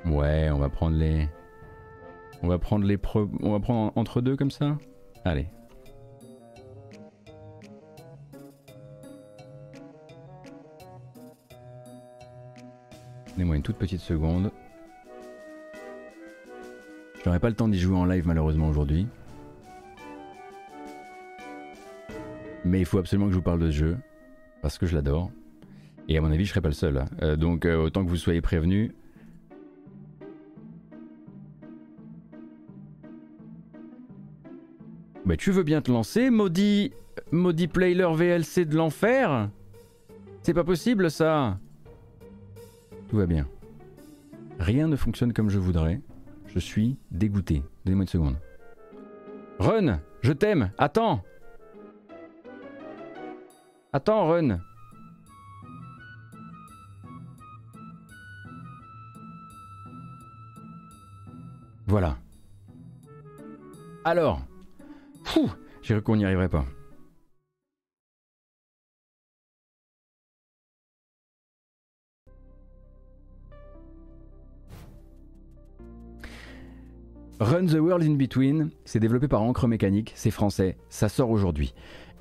Ouais, 0.06 0.48
on 0.50 0.56
va 0.56 0.70
prendre 0.70 0.96
les, 0.96 1.28
On 2.42 2.48
va 2.48 2.56
prendre 2.58 2.86
les 2.86 2.98
on 3.42 3.52
va 3.52 3.60
prendre 3.60 3.92
entre 3.96 4.22
deux 4.22 4.34
comme 4.34 4.50
ça? 4.50 4.78
Allez. 5.26 5.48
Donnez-moi 13.32 13.56
une 13.56 13.62
toute 13.62 13.76
petite 13.76 14.00
seconde. 14.00 14.50
Je 17.18 17.28
n'aurai 17.28 17.38
pas 17.38 17.48
le 17.48 17.54
temps 17.54 17.68
d'y 17.68 17.78
jouer 17.78 17.96
en 17.96 18.04
live 18.04 18.26
malheureusement 18.26 18.68
aujourd'hui. 18.68 19.06
Mais 22.64 22.80
il 22.80 22.84
faut 22.84 22.98
absolument 22.98 23.26
que 23.26 23.32
je 23.32 23.36
vous 23.36 23.42
parle 23.42 23.60
de 23.60 23.70
ce 23.70 23.76
jeu. 23.76 23.96
Parce 24.60 24.76
que 24.76 24.86
je 24.86 24.94
l'adore. 24.94 25.30
Et 26.08 26.18
à 26.18 26.20
mon 26.20 26.30
avis, 26.30 26.44
je 26.44 26.50
serai 26.50 26.60
pas 26.60 26.68
le 26.68 26.74
seul. 26.74 26.98
Hein. 26.98 27.06
Euh, 27.22 27.36
donc 27.36 27.64
euh, 27.64 27.76
autant 27.76 28.04
que 28.04 28.10
vous 28.10 28.16
soyez 28.16 28.40
prévenus. 28.40 28.92
Bah 35.24 35.36
tu 35.36 35.52
veux 35.52 35.62
bien 35.62 35.80
te 35.80 35.90
lancer, 35.90 36.30
maudit, 36.30 36.92
maudit 37.30 37.68
player 37.68 38.08
VLC 38.12 38.64
de 38.64 38.76
l'enfer? 38.76 39.48
C'est 40.42 40.54
pas 40.54 40.64
possible 40.64 41.10
ça 41.10 41.58
Tout 43.12 43.18
va 43.18 43.26
bien. 43.26 43.46
Rien 44.58 44.88
ne 44.88 44.96
fonctionne 44.96 45.34
comme 45.34 45.50
je 45.50 45.58
voudrais. 45.58 46.00
Je 46.46 46.58
suis 46.58 46.96
dégoûté. 47.10 47.62
Donnez-moi 47.84 48.04
une 48.04 48.08
seconde. 48.08 48.36
Run, 49.58 50.00
je 50.22 50.32
t'aime. 50.32 50.70
Attends. 50.78 51.22
Attends, 53.92 54.28
Run. 54.28 54.60
Voilà. 61.86 62.16
Alors. 64.06 64.40
J'ai 65.82 65.92
cru 65.92 66.02
qu'on 66.02 66.16
n'y 66.16 66.24
arriverait 66.24 66.48
pas. 66.48 66.64
Run 77.42 77.66
the 77.66 77.80
World 77.80 78.04
in 78.04 78.14
Between, 78.14 78.70
c'est 78.84 79.00
développé 79.00 79.26
par 79.26 79.42
Encre 79.42 79.66
Mécanique, 79.66 80.12
c'est 80.14 80.30
français, 80.30 80.76
ça 80.88 81.08
sort 81.08 81.28
aujourd'hui. 81.28 81.74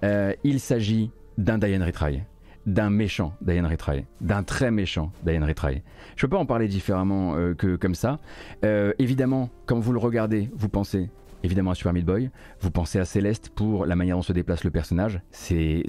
Euh, 0.03 0.33
il 0.43 0.59
s'agit 0.59 1.11
d'un 1.37 1.59
Diane 1.59 1.83
Retry, 1.83 2.23
d'un 2.65 2.89
méchant 2.89 3.35
Diane 3.39 3.67
Retry, 3.67 4.05
d'un 4.19 4.41
très 4.41 4.71
méchant 4.71 5.11
Diane 5.23 5.43
Retry. 5.43 5.83
Je 6.15 6.25
peux 6.25 6.29
pas 6.31 6.39
en 6.39 6.47
parler 6.47 6.67
différemment 6.67 7.35
euh, 7.35 7.53
que 7.53 7.75
comme 7.75 7.93
ça. 7.93 8.17
Euh, 8.65 8.93
évidemment, 8.97 9.51
quand 9.67 9.79
vous 9.79 9.93
le 9.93 9.99
regardez, 9.99 10.49
vous 10.55 10.69
pensez 10.69 11.11
évidemment 11.43 11.71
à 11.71 11.75
Super 11.75 11.93
Meat 11.93 12.05
Boy. 12.05 12.29
Vous 12.59 12.71
pensez 12.71 12.99
à 12.99 13.05
Céleste 13.05 13.49
pour 13.49 13.85
la 13.85 13.95
manière 13.95 14.15
dont 14.15 14.21
se 14.21 14.33
déplace 14.33 14.63
le 14.63 14.71
personnage. 14.71 15.21
C'est 15.31 15.83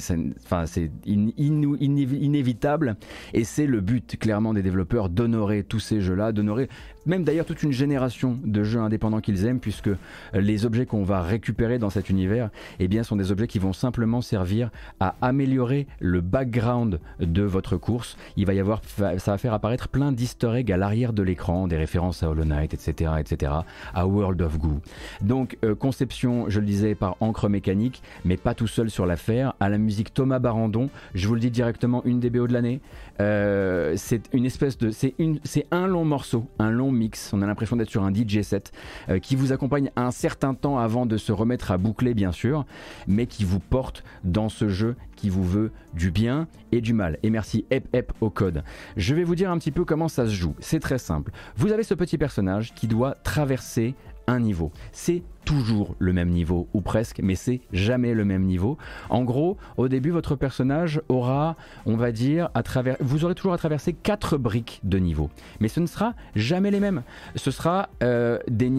inévitable 1.06 2.96
et 3.32 3.44
c'est 3.44 3.66
le 3.66 3.80
but 3.80 4.18
clairement 4.18 4.54
des 4.54 4.62
développeurs 4.62 5.08
d'honorer 5.08 5.62
tous 5.62 5.80
ces 5.80 6.00
jeux-là, 6.00 6.32
d'honorer 6.32 6.68
même 7.06 7.24
d'ailleurs 7.24 7.46
toute 7.46 7.62
une 7.62 7.72
génération 7.72 8.38
de 8.44 8.62
jeux 8.62 8.80
indépendants 8.80 9.20
qu'ils 9.20 9.44
aiment, 9.46 9.60
puisque 9.60 9.90
les 10.34 10.66
objets 10.66 10.86
qu'on 10.86 11.02
va 11.02 11.22
récupérer 11.22 11.78
dans 11.78 11.90
cet 11.90 12.10
univers, 12.10 12.50
eh 12.78 12.88
bien, 12.88 13.02
sont 13.02 13.16
des 13.16 13.32
objets 13.32 13.46
qui 13.46 13.58
vont 13.58 13.72
simplement 13.72 14.20
servir 14.20 14.70
à 15.00 15.14
améliorer 15.20 15.86
le 16.00 16.20
background 16.20 17.00
de 17.20 17.42
votre 17.42 17.76
course. 17.76 18.16
Il 18.36 18.46
va 18.46 18.54
y 18.54 18.60
avoir, 18.60 18.80
ça 18.96 19.16
va 19.26 19.38
faire 19.38 19.52
apparaître 19.52 19.88
plein 19.88 20.12
d'easter 20.12 20.52
eggs 20.54 20.72
à 20.72 20.76
l'arrière 20.76 21.12
de 21.12 21.22
l'écran, 21.22 21.66
des 21.66 21.76
références 21.76 22.22
à 22.22 22.30
Hollow 22.30 22.44
Knight, 22.44 22.74
etc., 22.74 23.12
etc., 23.18 23.52
à 23.94 24.06
World 24.06 24.40
of 24.42 24.58
Goo. 24.58 24.80
Donc, 25.20 25.58
euh, 25.64 25.74
conception, 25.74 26.48
je 26.48 26.60
le 26.60 26.66
disais, 26.66 26.94
par 26.94 27.16
encre 27.20 27.48
mécanique, 27.48 28.02
mais 28.24 28.36
pas 28.36 28.54
tout 28.54 28.66
seul 28.66 28.90
sur 28.90 29.06
l'affaire. 29.06 29.54
À 29.60 29.68
la 29.68 29.78
musique 29.78 30.14
Thomas 30.14 30.38
Barandon, 30.38 30.90
je 31.14 31.26
vous 31.28 31.34
le 31.34 31.40
dis 31.40 31.50
directement, 31.50 32.02
une 32.04 32.20
des 32.20 32.30
BO 32.30 32.46
de 32.46 32.52
l'année. 32.52 32.80
Euh, 33.22 33.94
c'est 33.96 34.22
une 34.32 34.44
espèce 34.44 34.76
de, 34.78 34.90
c'est 34.90 35.66
un 35.70 35.86
long 35.86 36.04
morceau, 36.04 36.46
un 36.58 36.70
long 36.70 36.90
mix. 36.90 37.32
On 37.32 37.40
a 37.42 37.46
l'impression 37.46 37.76
d'être 37.76 37.90
sur 37.90 38.02
un 38.02 38.12
DJ 38.12 38.42
set 38.42 38.72
euh, 39.08 39.18
qui 39.18 39.36
vous 39.36 39.52
accompagne 39.52 39.90
un 39.96 40.10
certain 40.10 40.54
temps 40.54 40.78
avant 40.78 41.06
de 41.06 41.16
se 41.16 41.30
remettre 41.30 41.70
à 41.70 41.78
boucler, 41.78 42.14
bien 42.14 42.32
sûr, 42.32 42.66
mais 43.06 43.26
qui 43.26 43.44
vous 43.44 43.60
porte 43.60 44.02
dans 44.24 44.48
ce 44.48 44.68
jeu 44.68 44.96
qui 45.16 45.28
vous 45.28 45.44
veut 45.44 45.70
du 45.94 46.10
bien 46.10 46.48
et 46.72 46.80
du 46.80 46.94
mal. 46.94 47.18
Et 47.22 47.30
merci 47.30 47.64
Ep 47.70 47.86
Ep 47.94 48.12
au 48.20 48.30
code. 48.30 48.64
Je 48.96 49.14
vais 49.14 49.24
vous 49.24 49.36
dire 49.36 49.50
un 49.50 49.58
petit 49.58 49.70
peu 49.70 49.84
comment 49.84 50.08
ça 50.08 50.26
se 50.26 50.32
joue. 50.32 50.54
C'est 50.58 50.80
très 50.80 50.98
simple. 50.98 51.30
Vous 51.56 51.70
avez 51.70 51.84
ce 51.84 51.94
petit 51.94 52.18
personnage 52.18 52.74
qui 52.74 52.88
doit 52.88 53.14
traverser 53.22 53.94
un 54.26 54.40
niveau. 54.40 54.72
C'est 54.90 55.22
toujours 55.44 55.94
le 55.98 56.12
même 56.12 56.30
niveau, 56.30 56.68
ou 56.74 56.80
presque, 56.80 57.20
mais 57.22 57.34
c'est 57.34 57.60
jamais 57.72 58.14
le 58.14 58.24
même 58.24 58.42
niveau. 58.42 58.78
En 59.10 59.22
gros, 59.24 59.56
au 59.76 59.88
début, 59.88 60.10
votre 60.10 60.36
personnage 60.36 61.00
aura, 61.08 61.56
on 61.86 61.96
va 61.96 62.12
dire, 62.12 62.48
à 62.54 62.62
travers, 62.62 62.96
vous 63.00 63.24
aurez 63.24 63.34
toujours 63.34 63.52
à 63.52 63.58
traverser 63.58 63.92
quatre 63.92 64.36
briques 64.36 64.80
de 64.84 64.98
niveau. 64.98 65.30
Mais 65.60 65.68
ce 65.68 65.80
ne 65.80 65.86
sera 65.86 66.14
jamais 66.34 66.70
les 66.70 66.80
mêmes. 66.80 67.02
Ce 67.36 67.50
sera 67.50 67.88
euh, 68.02 68.38
des, 68.48 68.70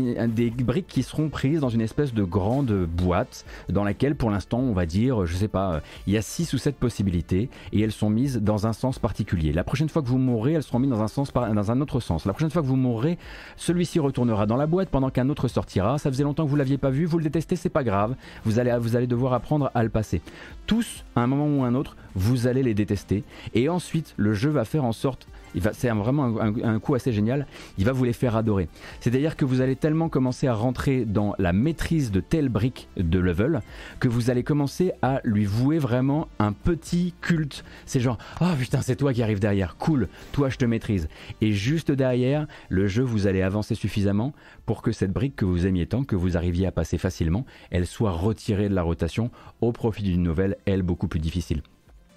briques 0.52 0.88
qui 0.88 1.04
seront 1.04 1.30
prises 1.30 1.60
dans 1.60 1.70
une 1.70 1.82
espèce 1.82 2.14
de 2.14 2.24
grande 2.24 2.72
boîte 2.86 3.46
dans 3.70 3.84
laquelle, 3.84 4.16
pour 4.16 4.30
l'instant, 4.30 4.60
on 4.60 4.74
va 4.74 4.86
dire, 4.86 5.26
je 5.26 5.36
sais 5.36 5.48
pas, 5.48 5.82
il 6.08 6.14
y 6.14 6.18
a 6.18 6.22
six 6.22 6.54
ou 6.54 6.58
sept 6.58 6.76
possibilités 6.76 7.50
et 7.72 7.82
elles 7.82 7.92
sont 7.92 8.10
mises 8.10 8.40
dans 8.42 8.68
un 8.68 8.74
sens 8.74 9.00
particulier. 9.00 9.54
La 9.54 9.64
prochaine 9.64 9.90
fois 9.90 10.02
que 10.02 10.08
vous 10.08 10.18
mourrez, 10.18 10.54
elles 10.54 10.64
seront 10.64 10.80
mises 10.80 10.92
dans 10.92 11.02
un, 11.02 11.08
sens, 11.08 11.32
dans 11.34 11.72
un 11.72 11.82
autre 11.82 12.00
sens. 12.00 12.26
La 12.26 12.34
prochaine 12.34 12.50
fois 12.50 12.62
que 12.62 12.68
vous 12.68 12.76
mourrez, 12.76 13.18
celui-ci 13.58 14.00
retournera 14.00 14.46
dans 14.46 14.58
la 14.58 14.68
boîte 14.68 14.90
pendant 14.90 15.10
qu'un 15.10 15.30
autre 15.30 15.48
sortira. 15.48 15.98
Ça 15.98 16.10
faisait 16.10 16.24
longtemps 16.24 16.46
que 16.46 16.50
vous 16.50 16.53
l'aviez 16.56 16.78
pas 16.78 16.90
vu, 16.90 17.06
vous 17.06 17.18
le 17.18 17.24
détestez, 17.24 17.56
c'est 17.56 17.70
pas 17.70 17.84
grave. 17.84 18.16
Vous 18.46 18.60
allez, 18.60 18.76
vous 18.80 18.96
allez 18.96 19.08
devoir 19.08 19.34
apprendre 19.34 19.72
à 19.74 19.84
le 19.84 19.90
passer. 19.90 20.22
Tous, 20.66 21.04
à 21.16 21.22
un 21.22 21.28
moment 21.28 21.48
ou 21.48 21.64
un 21.64 21.76
autre, 21.76 21.96
vous 22.16 22.48
allez 22.48 22.64
les 22.64 22.74
détester. 22.74 23.24
Et 23.54 23.70
ensuite, 23.70 24.14
le 24.18 24.34
jeu 24.34 24.50
va 24.50 24.66
faire 24.66 24.84
en 24.84 24.94
sorte 24.94 25.28
c'est 25.74 25.90
vraiment 25.90 26.36
un, 26.40 26.80
coup 26.80 26.96
assez 26.96 27.12
génial, 27.12 27.48
il 27.78 27.86
va 27.86 27.92
vous 27.92 28.04
les 28.04 28.14
faire 28.14 28.36
adorer. 28.36 28.68
C'est-à-dire 29.00 29.36
que 29.36 29.46
vous 29.46 29.62
allez 29.62 29.76
tellement 29.76 30.10
commencer 30.10 30.48
à 30.48 30.54
rentrer 30.54 31.06
dans 31.06 31.36
la 31.38 31.54
maîtrise 31.54 32.12
de 32.12 32.20
telle 32.20 32.50
brique 32.50 32.88
de 32.98 33.20
level 33.20 33.62
que 34.00 34.08
vous 34.08 34.30
allez 34.30 34.44
commencer 34.44 34.94
à 35.02 35.22
lui 35.24 35.46
vouer 35.46 35.80
vraiment 35.80 36.28
un 36.40 36.52
petit 36.52 37.14
culte. 37.22 37.64
C'est 37.86 38.00
genre, 38.00 38.18
oh 38.42 38.46
putain, 38.58 38.82
c'est 38.82 38.96
toi 38.96 39.14
qui 39.14 39.24
arrives 39.24 39.40
derrière, 39.40 39.78
cool, 39.78 40.08
toi 40.32 40.50
je 40.50 40.58
te 40.58 40.66
maîtrise. 40.66 41.08
Et 41.42 41.52
juste 41.52 41.92
derrière, 41.92 42.48
le 42.70 42.88
jeu, 42.88 43.04
vous 43.04 43.28
allez 43.28 43.42
avancer 43.42 43.76
suffisamment 43.76 44.34
pour 44.66 44.82
que 44.82 44.92
cette 44.92 45.12
brique 45.12 45.36
que 45.36 45.46
vous 45.46 45.66
aimiez 45.66 45.86
tant, 45.86 46.04
que 46.04 46.16
vous 46.16 46.38
arriviez 46.38 46.68
à 46.68 46.72
passer 46.72 46.98
facilement, 46.98 47.46
elle 47.72 47.88
soit 47.88 48.12
retirée 48.12 48.70
de 48.70 48.76
la 48.76 48.84
rotation 48.84 49.32
au 49.62 49.72
profit 49.72 50.04
d'une 50.04 50.24
nouvelle, 50.24 50.58
elle, 50.66 50.84
beaucoup 50.84 51.08
plus 51.08 51.20
difficile 51.20 51.62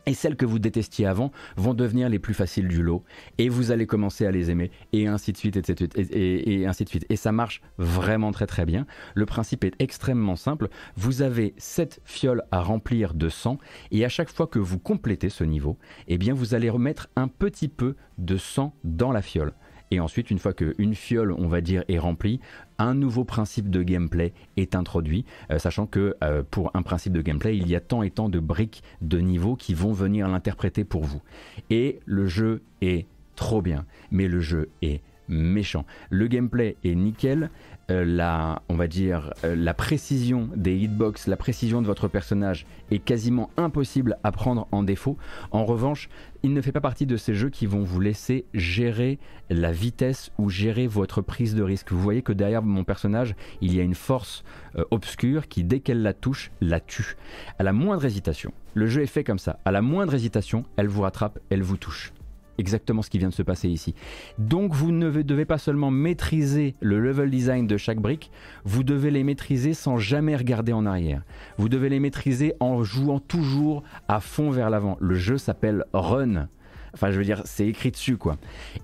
et 0.07 0.15
celles 0.15 0.37
que 0.37 0.47
vous 0.47 0.59
détestiez 0.59 1.07
avant 1.07 1.33
vont 1.57 1.75
devenir 1.75 2.09
les 2.09 2.19
plus 2.19 2.35
faciles 2.35 2.69
du 2.69 2.83
lot. 2.83 3.05
Et 3.39 3.49
vous 3.49 3.71
allez 3.71 3.87
commencer 3.87 4.27
à 4.27 4.31
les 4.31 4.51
aimer 4.51 4.71
et 4.93 5.07
ainsi 5.07 5.33
de 5.33 5.37
suite 5.37 5.57
et, 5.57 7.17
ça 7.17 7.33
marche 7.33 7.61
vraiment 7.79 8.33
très 8.33 8.47
très 8.47 8.65
bien. 8.65 8.87
Le 9.15 9.27
principe 9.27 9.65
est 9.65 9.75
extrêmement 9.79 10.37
simple. 10.37 10.69
Vous 10.97 11.23
avez 11.23 11.55
7 11.59 12.01
fioles 12.05 12.43
à 12.51 12.61
remplir 12.63 13.15
de 13.15 13.29
sang 13.29 13.59
et 13.91 14.05
à 14.05 14.09
chaque 14.09 14.31
fois 14.31 14.47
que 14.47 14.59
vous 14.59 14.79
complétez 14.79 15.29
ce 15.29 15.45
niveau 15.45 15.77
eh 16.09 16.19
bien 16.19 16.35
vous 16.35 16.55
allez 16.55 16.71
remettre 16.71 17.09
un 17.17 17.29
petit 17.29 17.69
peu 17.69 17.97
de 18.19 18.37
sang 18.37 18.75
dans 18.85 19.13
la 19.13 19.23
fiole 19.23 19.53
et 19.91 20.01
ensuite, 20.01 20.31
une 20.31 20.39
fois 20.39 20.53
qu'une 20.53 20.95
fiole, 20.95 21.33
on 21.33 21.47
va 21.47 21.61
dire, 21.61 21.85
est 21.89 21.99
remplie, 21.99 22.41
un 22.79 22.95
nouveau 22.95 23.25
principe 23.25 23.71
de 23.71 23.83
gameplay 23.83 24.33
est 24.57 24.75
introduit, 24.75 25.25
euh, 25.51 25.59
sachant 25.59 25.87
que 25.87 26.17
euh, 26.23 26.43
pour 26.51 26.71
un 26.75 26.83
principe 26.83 27.13
de 27.13 27.23
gameplay, 27.23 27.57
il 27.57 27.69
y 27.69 27.77
a 27.77 27.81
tant 27.81 28.03
et 28.03 28.11
tant 28.11 28.29
de 28.29 28.41
briques 28.41 28.83
de 29.01 29.19
niveau 29.19 29.57
qui 29.57 29.75
vont 29.75 29.93
venir 29.93 30.29
l'interpréter 30.29 30.85
pour 30.85 31.05
vous. 31.05 31.23
Et 31.71 32.01
le 32.05 32.27
jeu 32.27 32.63
est 32.83 33.07
trop 33.37 33.63
bien, 33.63 33.87
mais 34.11 34.29
le 34.29 34.41
jeu 34.41 34.71
est 34.83 35.03
méchant. 35.29 35.85
Le 36.11 36.27
gameplay 36.27 36.77
est 36.85 36.95
nickel, 36.95 37.51
euh, 37.91 38.05
la, 38.05 38.63
on 38.69 38.75
va 38.75 38.89
dire, 38.89 39.33
euh, 39.45 39.55
la 39.55 39.73
précision 39.73 40.49
des 40.57 40.75
hitbox, 40.77 41.29
la 41.29 41.37
précision 41.37 41.81
de 41.83 41.87
votre 41.87 42.09
personnage 42.09 42.67
est 42.91 42.99
quasiment 42.99 43.51
impossible 43.57 44.19
à 44.25 44.33
prendre 44.33 44.67
en 44.73 44.83
défaut. 44.83 45.17
En 45.53 45.65
revanche, 45.65 46.09
il 46.43 46.53
ne 46.53 46.61
fait 46.61 46.73
pas 46.73 46.81
partie 46.81 47.07
de 47.07 47.17
ces 47.17 47.35
jeux 47.35 47.51
qui 47.51 47.67
vont 47.67 47.83
vous 47.83 48.01
laisser 48.01 48.45
gérer 48.55 49.21
la 49.51 49.71
vitesse 49.71 50.33
ou 50.39 50.51
gérer 50.51 50.89
votre 50.89 51.21
prise 51.21 51.55
de 51.55 51.63
risque. 51.63 51.93
Vous 51.93 52.01
voyez 52.01 52.23
que 52.23 52.33
derrière 52.33 52.63
mon 52.63 52.83
personnage, 52.83 53.37
il 53.61 53.73
y 53.75 53.79
a 53.79 53.85
une 53.85 53.95
force 53.95 54.43
euh, 54.77 54.85
obscure 54.91 55.47
qui, 55.47 55.63
dès 55.63 55.79
qu'elle 55.79 56.03
la 56.03 56.13
touche, 56.13 56.51
la 56.61 56.81
tue. 56.81 57.17
À 57.59 57.63
la 57.63 57.73
moindre 57.73 58.05
hésitation, 58.05 58.53
le 58.75 58.89
jeu 58.89 59.03
est 59.03 59.07
fait 59.07 59.25
comme 59.25 59.39
ça. 59.39 59.61
À 59.65 59.71
la 59.71 59.81
moindre 59.81 60.15
hésitation, 60.15 60.65
elle 60.77 60.89
vous 60.89 61.03
rattrape, 61.03 61.39
elle 61.51 61.63
vous 61.63 61.77
touche 61.77 62.13
exactement 62.59 63.03
ce 63.03 63.11
qui 63.11 63.19
vient 63.19 63.29
de 63.29 63.35
se 63.35 63.43
passer 63.43 63.69
ici. 63.69 63.95
Donc 64.39 64.73
vous 64.73 64.93
ne 64.93 65.11
devez 65.23 65.45
pas 65.45 65.59
seulement 65.59 65.91
maîtriser 65.91 66.75
le 66.81 67.01
level 67.01 67.31
design 67.31 67.67
de 67.67 67.77
chaque 67.77 68.01
brique, 68.01 68.31
vous 68.65 68.85
devez 68.85 69.11
les 69.11 69.25
maîtriser 69.25 69.75
sans 69.75 69.97
jamais 69.99 70.37
regarder 70.37 70.73
en 70.73 70.87
arrière. 70.87 71.23
Vous 71.59 71.69
devez 71.69 71.89
les 71.89 72.01
maîtriser 72.01 72.55
en 72.61 72.83
jouant 72.85 73.21
toujours 73.21 73.83
à 74.09 74.21
fond 74.21 74.51
vers 74.51 74.71
l'avant. 74.71 74.97
Le 75.01 75.15
jeu 75.15 75.39
s'appelle 75.39 75.85
Run. 75.93 76.49
Enfin, 76.97 77.11
je 77.11 77.19
veux 77.19 77.25
dire, 77.25 77.43
c'est 77.45 77.67
écrit 77.67 77.91
dessus, 77.91 78.17
quoi. 78.17 78.39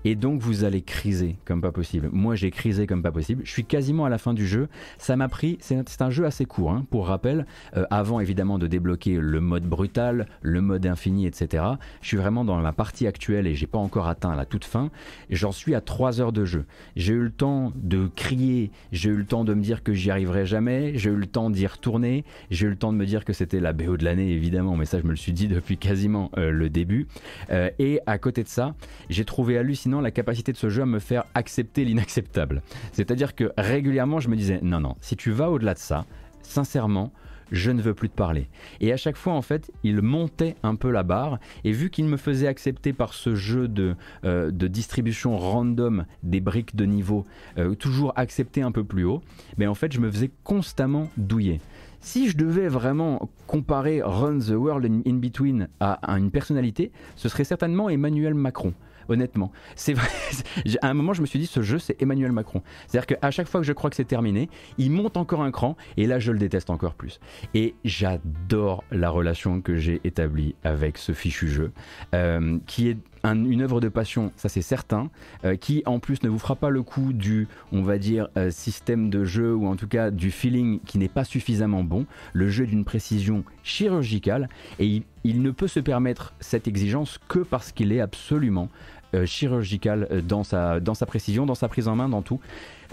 Et 0.05 0.13
donc, 0.13 0.39
vous 0.39 0.65
allez 0.65 0.83
criser 0.83 1.37
comme 1.45 1.61
pas 1.61 1.71
possible. 1.71 2.09
Moi, 2.11 2.35
j'ai 2.35 2.51
crisé 2.51 2.85
comme 2.85 3.01
pas 3.01 3.11
possible. 3.11 3.41
Je 3.43 3.49
suis 3.49 3.65
quasiment 3.65 4.05
à 4.05 4.09
la 4.09 4.19
fin 4.19 4.35
du 4.35 4.45
jeu. 4.45 4.67
Ça 4.99 5.15
m'a 5.15 5.27
pris. 5.27 5.57
C'est 5.61 6.01
un 6.01 6.09
jeu 6.11 6.25
assez 6.25 6.45
court, 6.45 6.71
hein, 6.71 6.85
pour 6.91 7.07
rappel. 7.07 7.47
Euh, 7.75 7.85
avant, 7.89 8.19
évidemment, 8.19 8.59
de 8.59 8.67
débloquer 8.67 9.17
le 9.19 9.41
mode 9.41 9.63
brutal, 9.63 10.27
le 10.43 10.61
mode 10.61 10.85
infini, 10.85 11.25
etc. 11.25 11.63
Je 12.01 12.07
suis 12.07 12.17
vraiment 12.17 12.45
dans 12.45 12.61
la 12.61 12.71
partie 12.71 13.07
actuelle 13.07 13.47
et 13.47 13.55
j'ai 13.55 13.65
pas 13.65 13.79
encore 13.79 14.07
atteint 14.07 14.35
la 14.35 14.45
toute 14.45 14.65
fin. 14.65 14.91
J'en 15.31 15.51
suis 15.51 15.73
à 15.73 15.81
3 15.81 16.21
heures 16.21 16.33
de 16.33 16.45
jeu. 16.45 16.65
J'ai 16.95 17.13
eu 17.13 17.23
le 17.23 17.31
temps 17.31 17.73
de 17.75 18.07
crier. 18.15 18.69
J'ai 18.91 19.09
eu 19.09 19.15
le 19.15 19.25
temps 19.25 19.43
de 19.43 19.55
me 19.55 19.61
dire 19.61 19.81
que 19.81 19.93
j'y 19.93 20.11
arriverai 20.11 20.45
jamais. 20.45 20.97
J'ai 20.99 21.09
eu 21.09 21.15
le 21.15 21.25
temps 21.25 21.49
d'y 21.49 21.65
retourner. 21.65 22.25
J'ai 22.51 22.67
eu 22.67 22.69
le 22.69 22.75
temps 22.75 22.93
de 22.93 22.97
me 22.97 23.05
dire 23.07 23.25
que 23.25 23.33
c'était 23.33 23.59
la 23.59 23.73
BO 23.73 23.97
de 23.97 24.05
l'année, 24.05 24.29
évidemment. 24.31 24.75
Mais 24.75 24.85
ça, 24.85 24.99
je 24.99 25.05
me 25.05 25.09
le 25.09 25.15
suis 25.15 25.33
dit 25.33 25.47
depuis 25.47 25.77
quasiment 25.77 26.29
euh, 26.37 26.51
le 26.51 26.69
début. 26.69 27.07
Euh, 27.49 27.69
et 27.79 27.99
à 28.05 28.17
côté 28.17 28.43
de 28.43 28.47
ça, 28.47 28.75
j'ai 29.09 29.25
trouvé 29.25 29.57
hallucinant 29.57 30.01
la 30.01 30.11
capacité 30.11 30.51
de 30.51 30.57
ce 30.57 30.69
jeu 30.69 30.81
à 30.81 30.85
me 30.85 30.99
faire 30.99 31.25
accepter 31.33 31.85
l'inacceptable. 31.85 32.61
C'est-à-dire 32.91 33.35
que 33.35 33.51
régulièrement, 33.57 34.19
je 34.19 34.29
me 34.29 34.35
disais, 34.35 34.59
non, 34.61 34.79
non, 34.79 34.95
si 35.01 35.15
tu 35.15 35.31
vas 35.31 35.49
au-delà 35.49 35.73
de 35.73 35.79
ça, 35.79 36.05
sincèrement, 36.41 37.11
je 37.51 37.71
ne 37.71 37.81
veux 37.81 37.93
plus 37.93 38.09
te 38.09 38.15
parler. 38.15 38.49
Et 38.81 38.91
à 38.91 38.97
chaque 38.97 39.15
fois, 39.15 39.33
en 39.33 39.41
fait, 39.41 39.71
il 39.83 40.01
montait 40.01 40.55
un 40.63 40.75
peu 40.75 40.89
la 40.89 41.03
barre, 41.03 41.39
et 41.63 41.71
vu 41.71 41.89
qu'il 41.89 42.05
me 42.05 42.17
faisait 42.17 42.47
accepter 42.47 42.93
par 42.93 43.13
ce 43.13 43.35
jeu 43.35 43.67
de, 43.67 43.95
euh, 44.25 44.51
de 44.51 44.67
distribution 44.67 45.37
random 45.37 46.05
des 46.23 46.41
briques 46.41 46.75
de 46.75 46.85
niveau, 46.85 47.25
euh, 47.57 47.75
toujours 47.75 48.13
accepter 48.15 48.61
un 48.61 48.71
peu 48.71 48.83
plus 48.83 49.05
haut, 49.05 49.21
mais 49.57 49.67
en 49.67 49.75
fait, 49.75 49.93
je 49.93 49.99
me 49.99 50.11
faisais 50.11 50.31
constamment 50.43 51.09
douiller. 51.17 51.61
Si 52.03 52.29
je 52.29 52.35
devais 52.35 52.67
vraiment 52.67 53.29
comparer 53.47 54.01
Run 54.03 54.39
the 54.39 54.49
World 54.49 54.85
in 55.07 55.13
Between 55.13 55.69
à, 55.79 55.99
une 56.17 56.31
personnalité, 56.31 56.91
ce 57.15 57.29
serait 57.29 57.45
certainement 57.45 57.89
Emmanuel 57.89 58.33
Macron 58.33 58.73
honnêtement. 59.09 59.51
C'est 59.75 59.93
vrai. 59.93 60.07
À 60.81 60.89
un 60.89 60.93
moment, 60.93 61.13
je 61.13 61.21
me 61.21 61.25
suis 61.25 61.37
dit, 61.37 61.45
ce 61.45 61.61
jeu, 61.61 61.77
c'est 61.77 62.01
Emmanuel 62.01 62.31
Macron. 62.31 62.61
C'est-à-dire 62.87 63.17
qu'à 63.17 63.31
chaque 63.31 63.49
fois 63.49 63.59
que 63.59 63.67
je 63.67 63.73
crois 63.73 63.89
que 63.89 63.97
c'est 63.97 64.05
terminé, 64.05 64.49
il 64.77 64.91
monte 64.91 65.17
encore 65.17 65.43
un 65.43 65.51
cran, 65.51 65.75
et 65.97 66.07
là, 66.07 66.19
je 66.19 66.31
le 66.31 66.39
déteste 66.39 66.69
encore 66.69 66.93
plus. 66.93 67.19
Et 67.53 67.75
j'adore 67.83 68.85
la 68.91 69.09
relation 69.09 69.59
que 69.59 69.75
j'ai 69.75 69.99
établie 70.05 70.55
avec 70.63 70.97
ce 70.97 71.11
fichu 71.11 71.49
jeu, 71.49 71.73
euh, 72.15 72.59
qui 72.65 72.87
est 72.87 72.97
une 73.23 73.61
œuvre 73.61 73.79
de 73.79 73.89
passion, 73.89 74.31
ça 74.35 74.49
c'est 74.49 74.61
certain, 74.61 75.09
euh, 75.45 75.55
qui 75.55 75.81
en 75.85 75.99
plus 75.99 76.23
ne 76.23 76.29
vous 76.29 76.39
fera 76.39 76.55
pas 76.55 76.69
le 76.69 76.83
coup 76.83 77.13
du, 77.13 77.47
on 77.71 77.81
va 77.81 77.97
dire, 77.97 78.27
euh, 78.37 78.51
système 78.51 79.09
de 79.09 79.23
jeu 79.23 79.53
ou 79.55 79.67
en 79.67 79.75
tout 79.75 79.87
cas 79.87 80.11
du 80.11 80.31
feeling 80.31 80.79
qui 80.85 80.97
n'est 80.97 81.07
pas 81.07 81.23
suffisamment 81.23 81.83
bon. 81.83 82.05
Le 82.33 82.49
jeu 82.49 82.65
d'une 82.65 82.83
précision 82.83 83.43
chirurgicale 83.63 84.49
et 84.79 85.03
il, 85.23 85.41
ne 85.41 85.51
peut 85.51 85.67
se 85.67 85.79
permettre 85.79 86.33
cette 86.39 86.67
exigence 86.67 87.19
que 87.27 87.39
parce 87.39 87.71
qu'il 87.71 87.93
est 87.93 88.01
absolument 88.01 88.69
euh, 89.13 89.25
chirurgical 89.25 90.09
dans 90.27 90.43
sa, 90.43 90.79
dans 90.79 90.93
sa 90.93 91.05
précision, 91.05 91.45
dans 91.45 91.55
sa 91.55 91.69
prise 91.69 91.87
en 91.87 91.95
main, 91.95 92.09
dans 92.09 92.21
tout. 92.21 92.41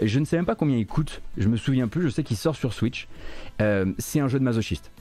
Je 0.01 0.19
ne 0.19 0.25
sais 0.25 0.37
même 0.37 0.45
pas 0.45 0.55
combien 0.55 0.77
il 0.77 0.87
coûte, 0.87 1.21
je 1.37 1.47
me 1.49 1.57
souviens 1.57 1.87
plus, 1.87 2.03
je 2.03 2.09
sais 2.09 2.23
qu'il 2.23 2.37
sort 2.37 2.55
sur 2.55 2.73
Switch. 2.73 3.07
c'est 3.99 4.19
un 4.19 4.27
jeu 4.27 4.39
de 4.39 4.43
masochiste. 4.43 4.91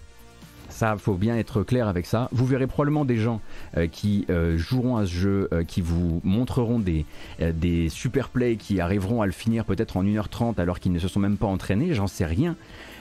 Ça, 0.81 0.97
faut 0.97 1.12
bien 1.12 1.36
être 1.36 1.62
clair 1.62 1.89
avec 1.89 2.07
ça. 2.07 2.31
Vous 2.32 2.47
verrez 2.47 2.66
probablement 2.66 3.05
des 3.05 3.19
gens 3.19 3.43
euh, 3.77 3.86
qui 3.86 4.24
euh, 4.31 4.57
joueront 4.57 4.97
à 4.97 5.05
ce 5.05 5.12
jeu, 5.12 5.48
euh, 5.52 5.62
qui 5.62 5.82
vous 5.82 6.23
montreront 6.24 6.78
des, 6.78 7.05
des 7.39 7.90
super 7.90 8.31
plays 8.31 8.57
qui 8.57 8.81
arriveront 8.81 9.20
à 9.20 9.27
le 9.27 9.32
finir 9.32 9.66
peut-être 9.66 9.98
en 9.98 10.05
1h30 10.05 10.59
alors 10.59 10.81
qu'ils 10.81 10.93
ne 10.93 10.98
se 10.98 11.07
sont 11.07 11.20
même 11.20 11.36
pas 11.36 11.48
entraînés, 11.48 11.93
j'en 11.93 12.07
sais 12.07 12.24
rien. 12.24 12.57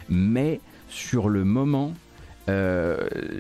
Mais 0.10 0.60
sur 0.90 1.30
le 1.30 1.46
moment, 1.46 1.94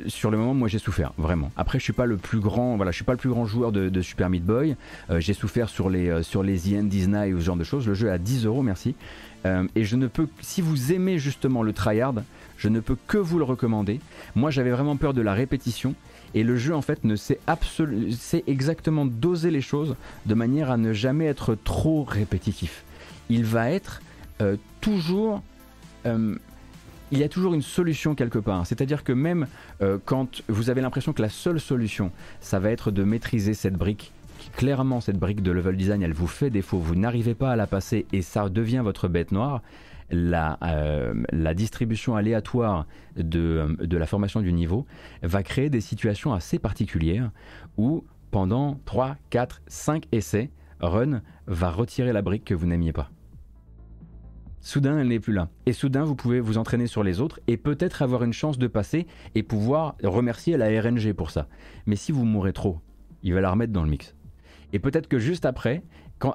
sur 0.08 0.32
le 0.32 0.38
moment, 0.38 0.54
moi 0.54 0.70
j'ai 0.70 0.80
souffert 0.80 1.12
vraiment. 1.18 1.52
Après, 1.58 1.78
je 1.78 1.84
suis 1.84 1.92
pas 1.92 2.06
le 2.06 2.16
plus 2.16 2.40
grand, 2.40 2.78
voilà, 2.78 2.92
je 2.92 2.96
suis 2.96 3.04
pas 3.04 3.12
le 3.12 3.18
plus 3.18 3.32
grand 3.32 3.46
joueur 3.46 3.74
de, 3.74 4.02
Super 4.02 4.30
Meat 4.30 4.46
Boy. 4.46 4.78
j'ai 5.18 5.34
souffert 5.34 5.68
sur 5.68 5.90
les 5.90 6.24
sur 6.24 6.44
les 6.44 6.58
The 6.60 6.88
Disney 6.88 7.34
ou 7.34 7.42
ce 7.42 7.44
genre 7.46 7.58
de 7.58 7.66
choses. 7.66 7.86
Le 7.86 7.94
jeu 7.94 8.10
à 8.10 8.18
10 8.18 8.46
euros, 8.46 8.62
merci. 8.62 8.96
et 9.46 9.84
je 9.84 9.96
ne 9.98 10.08
peux, 10.08 10.30
si 10.40 10.62
vous 10.62 10.94
aimez 10.94 11.18
justement 11.18 11.62
le 11.62 11.74
tryhard, 11.74 12.14
je 12.60 12.68
ne 12.68 12.82
peux 12.82 12.98
que 13.08 13.18
vous 13.18 13.40
le 13.40 13.46
recommander. 13.46 14.02
Moi, 14.36 14.52
j'avais 14.52 14.70
vraiment 14.70 14.98
peur 14.98 15.14
de 15.14 15.22
la 15.22 15.34
répétition. 15.34 15.96
Et 16.36 16.44
le 16.44 16.58
jeu, 16.58 16.76
en 16.76 16.82
fait, 16.82 17.06
ne 17.06 17.16
sait 17.16 17.40
exactement 18.46 19.06
doser 19.06 19.50
les 19.50 19.62
choses 19.62 19.96
de 20.26 20.34
manière 20.36 20.70
à 20.70 20.78
ne 20.78 20.94
jamais 20.94 21.26
être 21.26 21.56
trop 21.56 22.04
répétitif. 22.04 22.84
Il 23.30 23.46
va 23.46 23.72
être 23.72 24.02
euh, 24.42 24.58
toujours. 24.82 25.42
Euh, 26.06 26.36
il 27.12 27.18
y 27.18 27.24
a 27.24 27.30
toujours 27.30 27.56
une 27.56 27.64
solution 27.64 28.14
quelque 28.14 28.38
part. 28.38 28.68
C'est-à-dire 28.68 29.04
que 29.04 29.14
même 29.14 29.48
euh, 29.82 29.98
quand 30.06 30.44
vous 30.48 30.70
avez 30.70 30.82
l'impression 30.82 31.14
que 31.14 31.24
la 31.24 31.30
seule 31.30 31.60
solution, 31.60 32.12
ça 32.40 32.60
va 32.60 32.70
être 32.70 32.92
de 32.92 33.04
maîtriser 33.04 33.56
cette 33.56 33.74
brique, 33.74 34.12
clairement 34.56 35.02
cette 35.02 35.18
brique 35.18 35.42
de 35.42 35.50
level 35.50 35.76
design, 35.76 36.04
elle 36.04 36.14
vous 36.14 36.28
fait 36.28 36.52
défaut, 36.52 36.78
vous 36.78 36.94
n'arrivez 36.94 37.34
pas 37.34 37.52
à 37.52 37.56
la 37.56 37.66
passer 37.66 38.06
et 38.14 38.22
ça 38.22 38.48
devient 38.48 38.82
votre 38.84 39.08
bête 39.08 39.32
noire, 39.32 39.64
euh, 40.12 41.14
la, 41.32 41.54
distribution 41.54 42.16
aléatoire 42.16 42.88
de, 43.16 43.78
la 43.82 44.06
formation 44.06 44.42
du 44.42 44.54
niveau 44.54 44.86
va 45.22 45.44
créer 45.44 45.70
des 45.70 45.82
situations 45.82 46.34
assez 46.34 46.60
particulières 46.60 47.32
où 47.78 48.04
pendant 48.32 48.80
3, 48.86 49.18
4, 49.30 49.62
5 49.68 50.06
essais, 50.12 50.52
Run 50.80 51.22
va 51.48 51.72
retirer 51.72 52.14
la 52.14 52.22
brique 52.22 52.46
que 52.46 52.54
vous 52.54 52.66
n'aimiez 52.66 52.94
pas. 52.94 53.10
Soudain, 54.62 55.00
elle 55.00 55.08
n'est 55.08 55.20
plus 55.20 55.34
là. 55.34 55.50
Et 55.66 55.74
soudain, 55.74 56.04
vous 56.04 56.16
pouvez 56.16 56.40
vous 56.40 56.58
entraîner 56.58 56.88
sur 56.88 57.04
les 57.04 57.22
autres 57.22 57.40
et 57.48 57.58
peut-être 57.58 58.02
avoir 58.02 58.24
une 58.24 58.34
chance 58.34 58.58
de 58.58 58.68
passer 58.68 59.08
et 59.36 59.44
pouvoir 59.44 59.96
remercier 60.04 60.58
la 60.58 60.68
RNG 60.82 61.14
pour 61.14 61.32
ça. 61.32 61.48
Mais 61.86 61.96
si 61.96 62.12
vous 62.12 62.26
mourrez 62.26 62.54
trop, 62.54 62.80
il 63.24 63.34
va 63.34 63.42
la 63.42 63.52
remettre 63.52 63.74
dans 63.74 63.84
le 63.84 63.90
mix. 63.90 64.16
Et 64.74 64.80
peut-être 64.80 65.08
que 65.08 65.18
juste 65.18 65.46
après, 65.46 65.82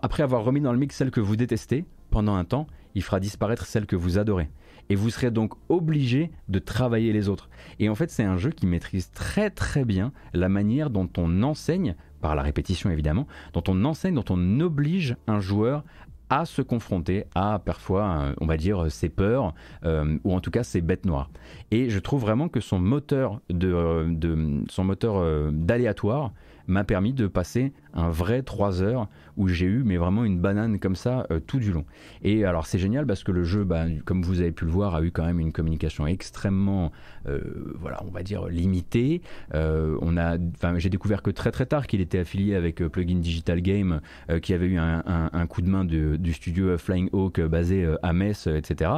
après 0.03 0.23
avoir 0.23 0.45
remis 0.45 0.61
dans 0.61 0.73
le 0.73 0.79
mix 0.79 0.97
celle 0.97 1.11
que 1.11 1.21
vous 1.21 1.37
détestez, 1.37 1.85
pendant 2.11 2.35
un 2.35 2.45
temps, 2.45 2.67
il 2.95 3.03
fera 3.03 3.21
disparaître 3.21 3.67
celle 3.67 3.87
que 3.87 3.97
vous 3.97 4.19
adorez. 4.19 4.49
Et 4.91 4.97
vous 4.97 5.11
serez 5.11 5.31
donc 5.31 5.55
obligé 5.69 6.31
de 6.49 6.59
travailler 6.59 7.13
les 7.13 7.29
autres. 7.29 7.49
Et 7.79 7.89
en 7.89 7.95
fait, 7.95 8.11
c'est 8.11 8.23
un 8.23 8.37
jeu 8.37 8.51
qui 8.51 8.67
maîtrise 8.67 9.11
très 9.13 9.51
très 9.51 9.85
bien 9.85 10.13
la 10.35 10.49
manière 10.49 10.91
dont 10.91 11.09
on 11.17 11.43
enseigne, 11.43 11.95
par 12.21 12.35
la 12.35 12.43
répétition 12.43 12.91
évidemment, 12.91 13.27
dont 13.55 13.65
on 13.69 13.85
enseigne, 13.85 14.15
dont 14.15 14.25
on 14.29 14.61
oblige 14.61 15.17
un 15.27 15.41
joueur 15.41 15.85
à 16.31 16.45
se 16.47 16.63
confronter 16.63 17.25
à 17.35 17.59
parfois, 17.59 18.05
euh, 18.05 18.35
on 18.41 18.47
va 18.47 18.57
dire, 18.57 18.91
ses 18.91 19.09
peurs 19.09 19.55
euh, 19.85 20.19
ou 20.25 20.35
en 20.35 20.41
tout 20.41 20.51
cas 20.51 20.65
ses 20.65 20.81
bêtes 20.81 21.07
noires. 21.07 21.31
Et 21.71 21.91
je 21.91 21.99
trouve 21.99 22.23
vraiment 22.23 22.49
que 22.49 22.61
son 22.61 22.79
moteur 22.79 23.41
euh, 23.53 24.07
de 24.09 24.65
son 24.69 24.85
moteur 24.85 25.53
d'aléatoire 25.53 26.33
m'a 26.67 26.85
permis 26.85 27.13
de 27.13 27.27
passer 27.27 27.73
un 27.93 28.09
vrai 28.09 28.43
3 28.43 28.83
heures 28.83 29.09
où 29.37 29.49
j'ai 29.49 29.67
eu 29.67 29.83
mais 29.85 29.97
vraiment 29.97 30.25
une 30.25 30.41
banane 30.41 30.79
comme 30.79 30.97
ça 30.97 31.27
euh, 31.31 31.41
tout 31.41 31.59
du 31.59 31.73
long. 31.73 31.85
Et 32.23 32.45
alors 32.45 32.67
c'est 32.67 32.79
génial 32.79 33.07
parce 33.07 33.25
que 33.25 33.33
le 33.33 33.45
jeu, 33.45 33.65
bah, 33.65 33.85
comme 34.05 34.23
vous 34.23 34.41
avez 34.41 34.53
pu 34.53 34.65
le 34.65 34.71
voir, 34.71 34.95
a 34.95 35.03
eu 35.03 35.11
quand 35.11 35.25
même 35.25 35.41
une 35.41 35.53
communication 35.53 36.07
extrêmement, 36.07 36.93
euh, 37.27 37.41
voilà, 37.79 38.03
on 38.07 38.11
va 38.11 38.23
dire 38.23 38.47
limitée. 38.47 39.23
Euh, 39.55 39.97
on 40.01 40.17
a, 40.17 40.37
j'ai 40.79 40.91
découvert 40.91 41.23
que 41.23 41.31
très 41.31 41.51
très 41.51 41.67
tard 41.67 41.87
qu'il 41.87 42.01
était 42.01 42.19
affilié 42.19 42.55
avec 42.55 42.77
Plugin 42.77 43.19
Digital 43.19 43.61
Game, 43.61 44.01
qui 44.43 44.55
avait 44.55 44.67
eu 44.67 44.79
un, 44.79 45.47
coup 45.47 45.63
de 45.63 45.69
main 45.69 45.85
du 45.85 46.33
studio 46.33 46.77
Flying 46.79 47.09
Hawk 47.13 47.41
basé 47.41 47.87
à 48.03 48.13
Metz, 48.13 48.47
etc. 48.47 48.91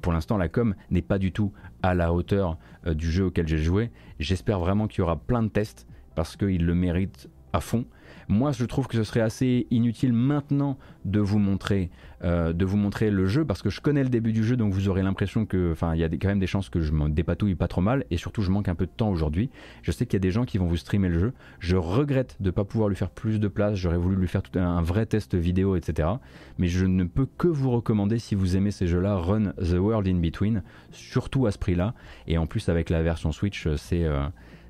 pour 0.00 0.12
l'instant, 0.12 0.36
la 0.36 0.48
com 0.48 0.74
n'est 0.90 1.02
pas 1.02 1.18
du 1.18 1.32
tout 1.32 1.52
à 1.82 1.94
la 1.94 2.12
hauteur 2.12 2.58
du 2.86 3.10
jeu 3.10 3.26
auquel 3.26 3.48
j'ai 3.48 3.58
joué. 3.58 3.90
J'espère 4.18 4.58
vraiment 4.58 4.86
qu'il 4.86 5.00
y 5.00 5.02
aura 5.02 5.16
plein 5.16 5.42
de 5.42 5.48
tests 5.48 5.86
parce 6.14 6.36
qu'il 6.36 6.64
le 6.64 6.74
mérite 6.74 7.28
à 7.52 7.60
fond. 7.60 7.84
Moi, 8.28 8.52
je 8.52 8.64
trouve 8.64 8.86
que 8.88 8.96
ce 8.96 9.04
serait 9.04 9.20
assez 9.20 9.66
inutile 9.70 10.12
maintenant 10.12 10.78
de 11.04 11.20
vous 11.20 11.38
montrer, 11.38 11.90
euh, 12.22 12.52
de 12.52 12.64
vous 12.64 12.76
montrer 12.76 13.10
le 13.10 13.26
jeu 13.26 13.44
parce 13.44 13.60
que 13.60 13.68
je 13.68 13.80
connais 13.80 14.02
le 14.02 14.08
début 14.08 14.32
du 14.32 14.42
jeu, 14.44 14.56
donc 14.56 14.72
vous 14.72 14.88
aurez 14.88 15.02
l'impression 15.02 15.44
que, 15.44 15.72
enfin, 15.72 15.94
il 15.94 16.00
y 16.00 16.04
a 16.04 16.08
quand 16.08 16.28
même 16.28 16.38
des 16.38 16.46
chances 16.46 16.70
que 16.70 16.80
je 16.80 16.92
me 16.92 17.10
dépatouille 17.10 17.54
pas 17.54 17.68
trop 17.68 17.82
mal 17.82 18.04
et 18.10 18.16
surtout 18.16 18.40
je 18.40 18.50
manque 18.50 18.68
un 18.68 18.74
peu 18.74 18.86
de 18.86 18.90
temps 18.90 19.10
aujourd'hui. 19.10 19.50
Je 19.82 19.92
sais 19.92 20.06
qu'il 20.06 20.14
y 20.14 20.16
a 20.16 20.20
des 20.20 20.30
gens 20.30 20.44
qui 20.44 20.58
vont 20.58 20.66
vous 20.66 20.76
streamer 20.76 21.08
le 21.08 21.18
jeu. 21.18 21.32
Je 21.58 21.76
regrette 21.76 22.36
de 22.40 22.46
ne 22.46 22.50
pas 22.50 22.64
pouvoir 22.64 22.88
lui 22.88 22.96
faire 22.96 23.10
plus 23.10 23.38
de 23.38 23.48
place. 23.48 23.76
J'aurais 23.76 23.98
voulu 23.98 24.16
lui 24.16 24.28
faire 24.28 24.42
tout 24.42 24.58
un, 24.58 24.80
vrai 24.80 25.06
test 25.06 25.34
vidéo, 25.34 25.76
etc. 25.76 26.08
Mais 26.58 26.68
je 26.68 26.86
ne 26.86 27.04
peux 27.04 27.26
que 27.26 27.48
vous 27.48 27.70
recommander 27.70 28.18
si 28.18 28.34
vous 28.34 28.56
aimez 28.56 28.70
ces 28.70 28.86
jeux-là, 28.86 29.16
Run 29.16 29.52
the 29.58 29.74
World 29.74 30.08
in 30.08 30.18
Between, 30.18 30.62
surtout 30.92 31.46
à 31.46 31.50
ce 31.50 31.58
prix-là 31.58 31.94
et 32.26 32.38
en 32.38 32.46
plus 32.46 32.68
avec 32.68 32.88
la 32.90 33.02
version 33.02 33.32
Switch, 33.32 33.68
c'est 33.76 34.04
euh, 34.04 34.26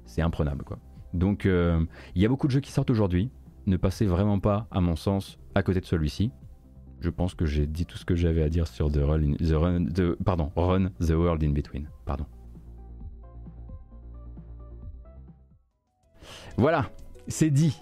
c'est 0.06 0.22
imprenable 0.22 0.64
quoi. 0.64 0.78
Donc 1.14 1.46
euh, 1.46 1.82
il 2.14 2.20
y 2.20 2.26
a 2.26 2.28
beaucoup 2.28 2.48
de 2.48 2.52
jeux 2.52 2.60
qui 2.60 2.72
sortent 2.72 2.90
aujourd'hui. 2.90 3.30
Ne 3.66 3.78
passez 3.78 4.04
vraiment 4.04 4.40
pas, 4.40 4.66
à 4.70 4.80
mon 4.80 4.96
sens, 4.96 5.38
à 5.54 5.62
côté 5.62 5.80
de 5.80 5.86
celui-ci. 5.86 6.32
Je 7.00 7.08
pense 7.08 7.34
que 7.34 7.46
j'ai 7.46 7.66
dit 7.66 7.86
tout 7.86 7.96
ce 7.96 8.04
que 8.04 8.14
j'avais 8.14 8.42
à 8.42 8.48
dire 8.48 8.66
sur 8.66 8.90
the 8.90 8.98
run, 8.98 9.34
the 9.34 9.52
run, 9.52 9.86
pardon, 10.24 10.50
Run 10.56 10.90
the 11.00 11.10
World 11.10 11.42
in 11.42 11.50
Between. 11.50 11.88
Pardon. 12.04 12.26
Voilà, 16.56 16.90
c'est 17.28 17.50
dit. 17.50 17.80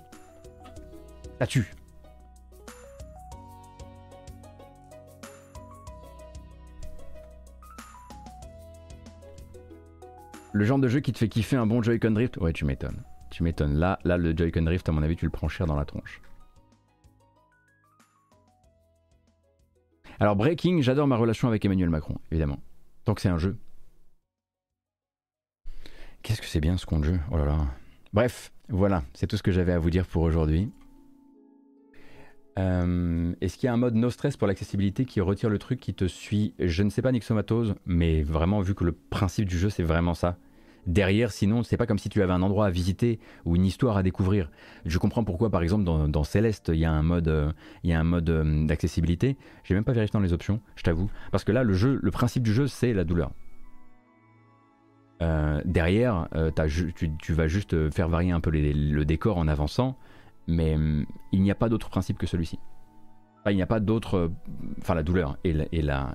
Ça 1.41 1.47
tue. 1.47 1.75
Le 10.53 10.65
genre 10.65 10.79
de 10.79 10.87
jeu 10.87 11.01
qui 11.01 11.13
te 11.13 11.19
fait 11.19 11.29
kiffer 11.29 11.57
un 11.57 11.67
bon 11.67 11.83
Joy-Con 11.83 12.11
Drift 12.11 12.37
Ouais, 12.37 12.53
tu 12.53 12.65
m'étonnes 12.65 13.03
Tu 13.33 13.43
m'étonnes. 13.43 13.79
Là, 13.79 13.99
là, 14.05 14.19
le 14.19 14.37
Joy-Con 14.37 14.63
Drift, 14.63 14.87
à 14.91 14.93
mon 14.93 15.03
avis, 15.03 15.17
tu 15.17 15.25
le 15.25 15.31
prends 15.31 15.49
cher 15.49 15.67
dans 15.67 15.75
la 15.75 15.87
tronche. 15.87 16.21
Alors, 20.21 20.37
Breaking, 20.37 20.83
j'adore 20.83 21.07
ma 21.07 21.17
relation 21.17 21.49
avec 21.49 21.65
Emmanuel 21.65 21.89
Macron, 21.89 22.19
évidemment. 22.31 22.61
Tant 23.05 23.15
que 23.15 23.23
c'est 23.23 23.31
un 23.31 23.39
jeu. 23.39 23.57
Qu'est-ce 26.23 26.43
que 26.43 26.47
c'est 26.47 26.61
bien 26.61 26.77
ce 26.77 26.85
compte 26.85 27.05
jeu? 27.05 27.19
Oh 27.31 27.39
là 27.39 27.47
là. 27.47 27.67
Bref, 28.13 28.53
voilà, 28.69 29.03
c'est 29.15 29.27
tout 29.27 29.39
ce 29.39 29.43
que 29.43 29.51
j'avais 29.51 29.73
à 29.73 29.79
vous 29.79 29.91
dire 29.91 30.07
pour 30.07 30.23
aujourd'hui. 30.23 30.71
Euh, 32.59 33.35
Est-ce 33.41 33.57
qu'il 33.57 33.67
y 33.67 33.71
a 33.71 33.73
un 33.73 33.79
mode 33.79 33.95
no 33.95 34.11
stress 34.11 34.37
pour 34.37 34.47
l'accessibilité 34.47 35.07
qui 35.07 35.23
retire 35.23 35.49
le 35.49 35.59
truc 35.59 35.81
qui 35.81 35.95
te 35.95 36.05
suit? 36.05 36.55
Je 36.59 36.83
ne 36.83 36.91
sais 36.91 37.01
pas, 37.01 37.13
Nixomatose, 37.13 37.75
mais 37.87 38.23
vraiment, 38.23 38.61
vu 38.61 38.75
que 38.75 38.85
le 38.85 38.93
principe 38.93 39.49
du 39.49 39.59
jeu, 39.59 39.71
c'est 39.71 39.83
vraiment 39.83 40.13
ça. 40.13 40.37
Derrière, 40.87 41.31
sinon, 41.31 41.63
c'est 41.63 41.77
pas 41.77 41.87
comme 41.87 41.99
si 41.99 42.09
tu 42.09 42.23
avais 42.23 42.33
un 42.33 42.43
endroit 42.43 42.67
à 42.67 42.71
visiter 42.71 43.21
ou 43.45 43.55
une 43.55 43.65
histoire 43.65 43.97
à 43.97 44.03
découvrir. 44.03 44.51
Je 44.85 44.99
comprends 44.99 45.23
pourquoi, 45.23 45.49
par 45.49 45.63
exemple, 45.63 45.85
dans, 45.85 46.25
Céleste, 46.25 46.71
il 46.73 46.81
y 46.81 46.85
a 46.85 46.91
un 46.91 47.03
mode, 47.03 47.29
euh, 47.29 47.53
il 47.85 47.91
y 47.91 47.93
a 47.93 48.01
un 48.01 48.05
mode 48.05 48.29
euh, 48.31 48.67
d'accessibilité. 48.67 49.37
J'ai 49.63 49.75
même 49.75 49.85
pas 49.85 49.93
vérifié 49.93 50.13
dans 50.13 50.21
les 50.21 50.33
options, 50.33 50.61
je 50.75 50.83
t'avoue, 50.83 51.09
parce 51.31 51.45
que 51.45 51.53
là, 51.53 51.63
le 51.63 51.73
jeu, 51.73 52.01
le 52.03 52.11
principe 52.11 52.43
du 52.43 52.53
jeu, 52.53 52.67
c'est 52.67 52.93
la 52.93 53.05
douleur. 53.05 53.31
Euh, 55.23 55.61
derrière, 55.65 56.27
euh, 56.35 56.51
tu, 56.97 57.17
tu 57.17 57.33
vas 57.33 57.47
juste 57.47 57.91
faire 57.91 58.09
varier 58.09 58.33
un 58.33 58.41
peu 58.41 58.51
le 58.51 59.05
décor 59.05 59.39
en 59.39 59.47
avançant, 59.47 59.97
mais 60.49 60.75
hum, 60.75 61.07
il 61.31 61.43
n'y 61.43 61.51
a 61.53 61.55
pas 61.55 61.69
d'autre 61.69 61.91
principe 61.91 62.19
que 62.19 62.27
celui-ci. 62.27 62.59
Il 63.49 63.57
n'y 63.57 63.63
a 63.63 63.67
pas 63.67 63.81
d'autre. 63.81 64.31
Enfin, 64.81 64.95
la 64.95 65.03
douleur 65.03 65.37
et, 65.43 65.55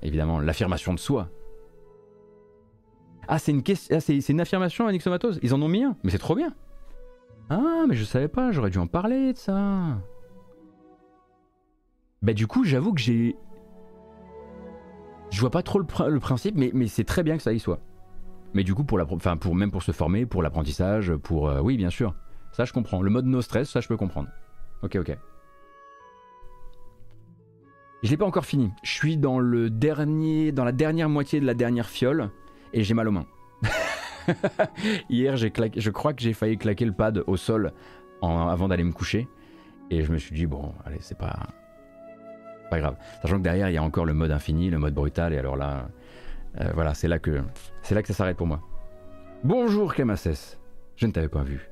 évidemment 0.02 0.39
l'affirmation 0.39 0.94
de 0.94 0.99
soi. 0.99 1.30
Ah, 3.27 3.39
c'est 3.39 3.51
une, 3.51 3.61
ah, 3.91 3.99
c'est, 3.99 4.29
une 4.29 4.41
affirmation, 4.41 4.87
Anixomatose 4.87 5.39
Ils 5.43 5.53
en 5.53 5.61
ont 5.61 5.67
mis 5.67 5.83
un 5.83 5.95
Mais 6.03 6.11
c'est 6.11 6.17
trop 6.17 6.35
bien 6.35 6.53
Ah, 7.49 7.85
mais 7.87 7.95
je 7.95 8.03
savais 8.05 8.27
pas, 8.27 8.51
j'aurais 8.51 8.69
dû 8.69 8.77
en 8.77 8.87
parler 8.87 9.33
de 9.33 9.37
ça. 9.37 9.97
Bah, 12.21 12.33
du 12.33 12.47
coup, 12.47 12.63
j'avoue 12.63 12.93
que 12.93 13.01
j'ai. 13.01 13.35
Je 15.29 15.41
vois 15.41 15.51
pas 15.51 15.61
trop 15.61 15.77
le, 15.79 15.85
pr- 15.85 16.07
le 16.07 16.19
principe, 16.19 16.55
mais, 16.55 16.71
mais 16.73 16.87
c'est 16.87 17.03
très 17.03 17.21
bien 17.23 17.35
que 17.37 17.43
ça 17.43 17.51
y 17.53 17.59
soit. 17.59 17.79
Mais 18.53 18.63
du 18.63 18.73
coup, 18.73 18.85
pour 18.85 18.97
la, 18.97 19.05
enfin, 19.09 19.35
pour, 19.35 19.55
même 19.55 19.71
pour 19.71 19.83
se 19.83 19.91
former, 19.91 20.25
pour 20.25 20.41
l'apprentissage, 20.41 21.13
pour. 21.17 21.49
euh, 21.49 21.59
oui, 21.61 21.75
bien 21.77 21.89
sûr. 21.89 22.15
Ça, 22.53 22.63
je 22.65 22.71
comprends. 22.73 23.01
Le 23.01 23.09
mode 23.09 23.25
no 23.25 23.41
stress, 23.41 23.69
ça, 23.69 23.81
je 23.81 23.87
peux 23.87 23.97
comprendre. 23.97 24.29
Ok, 24.83 24.95
ok. 24.95 25.17
Je 28.03 28.09
l'ai 28.09 28.17
pas 28.17 28.25
encore 28.25 28.45
fini. 28.45 28.71
Je 28.83 28.91
suis 28.91 29.17
dans 29.17 29.39
le 29.39 29.69
dernier, 29.69 30.51
dans 30.51 30.63
la 30.63 30.71
dernière 30.71 31.09
moitié 31.09 31.39
de 31.41 31.45
la 31.45 31.55
dernière 31.55 31.89
fiole 31.89 32.29
et 32.73 32.84
j'ai 32.84 32.94
mal 32.94 33.07
aux 33.07 33.11
mains. 33.11 33.26
Hier, 35.10 35.35
claqué, 35.52 35.80
je 35.80 35.89
crois 35.89 36.14
que 36.14 36.22
j'ai 36.22 36.34
failli 36.34 36.57
claquer 36.57 36.85
le 36.85 36.91
pad 36.91 37.23
au 37.27 37.38
sol 37.38 37.73
avant 38.22 38.68
d'aller 38.68 38.84
me 38.84 38.91
coucher 38.91 39.27
et 39.89 40.03
je 40.03 40.11
me 40.11 40.18
suis 40.18 40.35
dit 40.35 40.45
bon, 40.45 40.73
allez, 40.85 40.98
c'est 40.99 41.18
pas 41.18 41.48
pas 42.69 42.80
grave. 42.80 42.98
Sachant 43.22 43.38
que 43.38 43.44
derrière, 43.44 43.69
il 43.69 43.73
y 43.73 43.77
a 43.77 43.84
encore 43.84 44.06
le 44.06 44.14
mode 44.14 44.31
infini, 44.31 44.69
le 44.69 44.77
mode 44.77 44.94
brutal 44.94 45.34
et 45.34 45.38
alors 45.38 45.56
là, 45.56 45.88
euh, 46.60 46.72
voilà, 46.73 46.94
c'est 46.94 47.07
là 47.07 47.19
que 47.19 47.41
c'est 47.81 47.95
là 47.95 48.02
que 48.02 48.07
ça 48.07 48.14
s'arrête 48.14 48.38
pour 48.38 48.48
moi. 48.48 48.61
Bonjour 49.44 49.94
Clémasses, 49.94 50.57
je 50.95 51.06
ne 51.06 51.11
t'avais 51.11 51.30
pas 51.30 51.44
vu. 51.44 51.69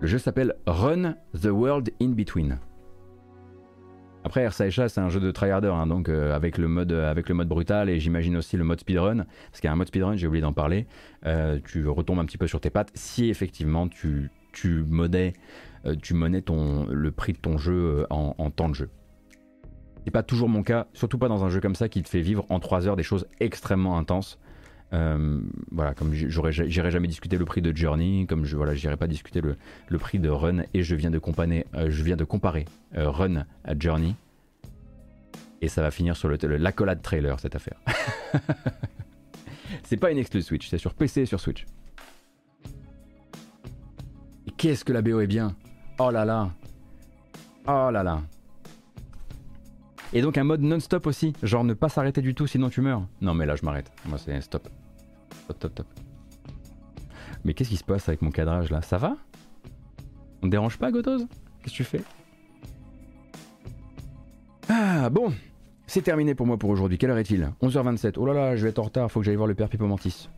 Le 0.00 0.06
jeu 0.06 0.18
s'appelle 0.18 0.54
Run 0.66 1.14
the 1.34 1.46
World 1.46 1.90
in 2.00 2.10
Between. 2.10 2.58
Après, 4.26 4.44
RSA 4.44 4.88
c'est 4.88 4.98
un 4.98 5.08
jeu 5.08 5.20
de 5.20 5.30
tryharder, 5.30 5.68
hein, 5.68 5.86
donc 5.86 6.08
euh, 6.08 6.34
avec, 6.34 6.58
le 6.58 6.66
mode, 6.66 6.90
avec 6.90 7.28
le 7.28 7.36
mode 7.36 7.46
brutal 7.46 7.88
et 7.88 8.00
j'imagine 8.00 8.36
aussi 8.36 8.56
le 8.56 8.64
mode 8.64 8.80
speedrun. 8.80 9.18
Parce 9.18 9.60
qu'il 9.60 9.68
y 9.68 9.70
a 9.70 9.72
un 9.72 9.76
mode 9.76 9.86
speedrun, 9.86 10.16
j'ai 10.16 10.26
oublié 10.26 10.42
d'en 10.42 10.52
parler. 10.52 10.88
Euh, 11.26 11.60
tu 11.64 11.86
retombes 11.86 12.18
un 12.18 12.24
petit 12.24 12.36
peu 12.36 12.48
sur 12.48 12.60
tes 12.60 12.68
pattes 12.68 12.90
si 12.94 13.30
effectivement 13.30 13.86
tu, 13.86 14.32
tu 14.52 14.84
euh, 14.90 15.94
tu 16.02 16.14
le 16.14 17.10
prix 17.12 17.34
de 17.34 17.38
ton 17.38 17.56
jeu 17.56 18.00
euh, 18.00 18.06
en, 18.10 18.50
temps 18.50 18.68
de 18.68 18.74
jeu. 18.74 18.90
C'est 20.04 20.10
pas 20.10 20.24
toujours 20.24 20.48
mon 20.48 20.64
cas, 20.64 20.88
surtout 20.92 21.18
pas 21.18 21.28
dans 21.28 21.44
un 21.44 21.48
jeu 21.48 21.60
comme 21.60 21.76
ça 21.76 21.88
qui 21.88 22.02
te 22.02 22.08
fait 22.08 22.20
vivre 22.20 22.46
en 22.48 22.58
3 22.58 22.88
heures 22.88 22.96
des 22.96 23.04
choses 23.04 23.28
extrêmement 23.38 23.96
intenses. 23.96 24.40
Euh, 24.92 25.40
voilà, 25.72 25.94
comme 25.94 26.12
j'irai 26.12 26.52
jamais 26.52 27.08
discuter 27.08 27.36
le 27.36 27.44
prix 27.44 27.60
de 27.60 27.76
Journey, 27.76 28.26
comme 28.28 28.44
je 28.44 28.56
voilà, 28.56 28.74
j'irai 28.74 28.96
pas 28.96 29.08
discuter 29.08 29.40
le, 29.40 29.98
prix 29.98 30.18
de 30.18 30.28
Run, 30.28 30.62
et 30.74 30.82
je 30.82 30.94
viens 30.94 31.10
de 31.10 31.18
comparer, 31.18 31.66
euh, 31.74 31.90
euh, 32.96 33.10
Run 33.10 33.46
à 33.64 33.78
Journey, 33.78 34.14
et 35.60 35.68
ça 35.68 35.82
va 35.82 35.90
finir 35.90 36.16
sur 36.16 36.28
le, 36.28 36.36
l'accolade 36.56 37.02
trailer 37.02 37.40
cette 37.40 37.56
affaire. 37.56 37.80
c'est 39.82 39.96
pas 39.96 40.10
une 40.10 40.18
exclus 40.18 40.42
Switch, 40.42 40.68
c'est 40.68 40.78
sur 40.78 40.94
PC 40.94 41.22
et 41.22 41.26
sur 41.26 41.40
Switch. 41.40 41.66
Qu'est-ce 44.56 44.84
que 44.84 44.92
la 44.92 45.02
BO 45.02 45.20
est 45.20 45.26
bien? 45.26 45.54
Oh 45.98 46.10
là 46.10 46.24
là 46.24 46.50
Oh 47.66 47.90
là 47.90 48.02
là 48.02 48.22
et 50.12 50.22
donc 50.22 50.38
un 50.38 50.44
mode 50.44 50.60
non-stop 50.60 51.06
aussi, 51.06 51.32
genre 51.42 51.64
ne 51.64 51.74
pas 51.74 51.88
s'arrêter 51.88 52.22
du 52.22 52.34
tout 52.34 52.46
sinon 52.46 52.68
tu 52.68 52.80
meurs. 52.80 53.02
Non 53.20 53.34
mais 53.34 53.46
là 53.46 53.56
je 53.56 53.64
m'arrête, 53.64 53.90
moi 54.06 54.18
c'est 54.18 54.40
stop. 54.40 54.68
Stop, 55.44 55.56
stop, 55.56 55.72
stop. 55.72 55.86
Mais 57.44 57.54
qu'est-ce 57.54 57.70
qui 57.70 57.76
se 57.76 57.84
passe 57.84 58.08
avec 58.08 58.22
mon 58.22 58.30
cadrage 58.30 58.70
là? 58.70 58.82
Ça 58.82 58.98
va? 58.98 59.16
On 60.42 60.46
te 60.46 60.50
dérange 60.50 60.78
pas 60.78 60.90
Gotos? 60.90 61.26
Qu'est-ce 61.62 61.72
que 61.72 61.76
tu 61.76 61.84
fais? 61.84 62.02
Ah 64.68 65.10
bon, 65.10 65.32
c'est 65.86 66.02
terminé 66.02 66.34
pour 66.34 66.46
moi 66.46 66.58
pour 66.58 66.70
aujourd'hui. 66.70 66.98
Quelle 66.98 67.10
heure 67.10 67.18
est-il? 67.18 67.52
11h27. 67.62 68.14
Oh 68.16 68.26
là 68.26 68.32
là, 68.32 68.56
je 68.56 68.64
vais 68.64 68.70
être 68.70 68.80
en 68.80 68.84
retard, 68.84 69.10
faut 69.10 69.20
que 69.20 69.26
j'aille 69.26 69.36
voir 69.36 69.46
le 69.46 69.54
père 69.54 69.68
Pipo 69.68 69.86
Mantis. 69.86 70.28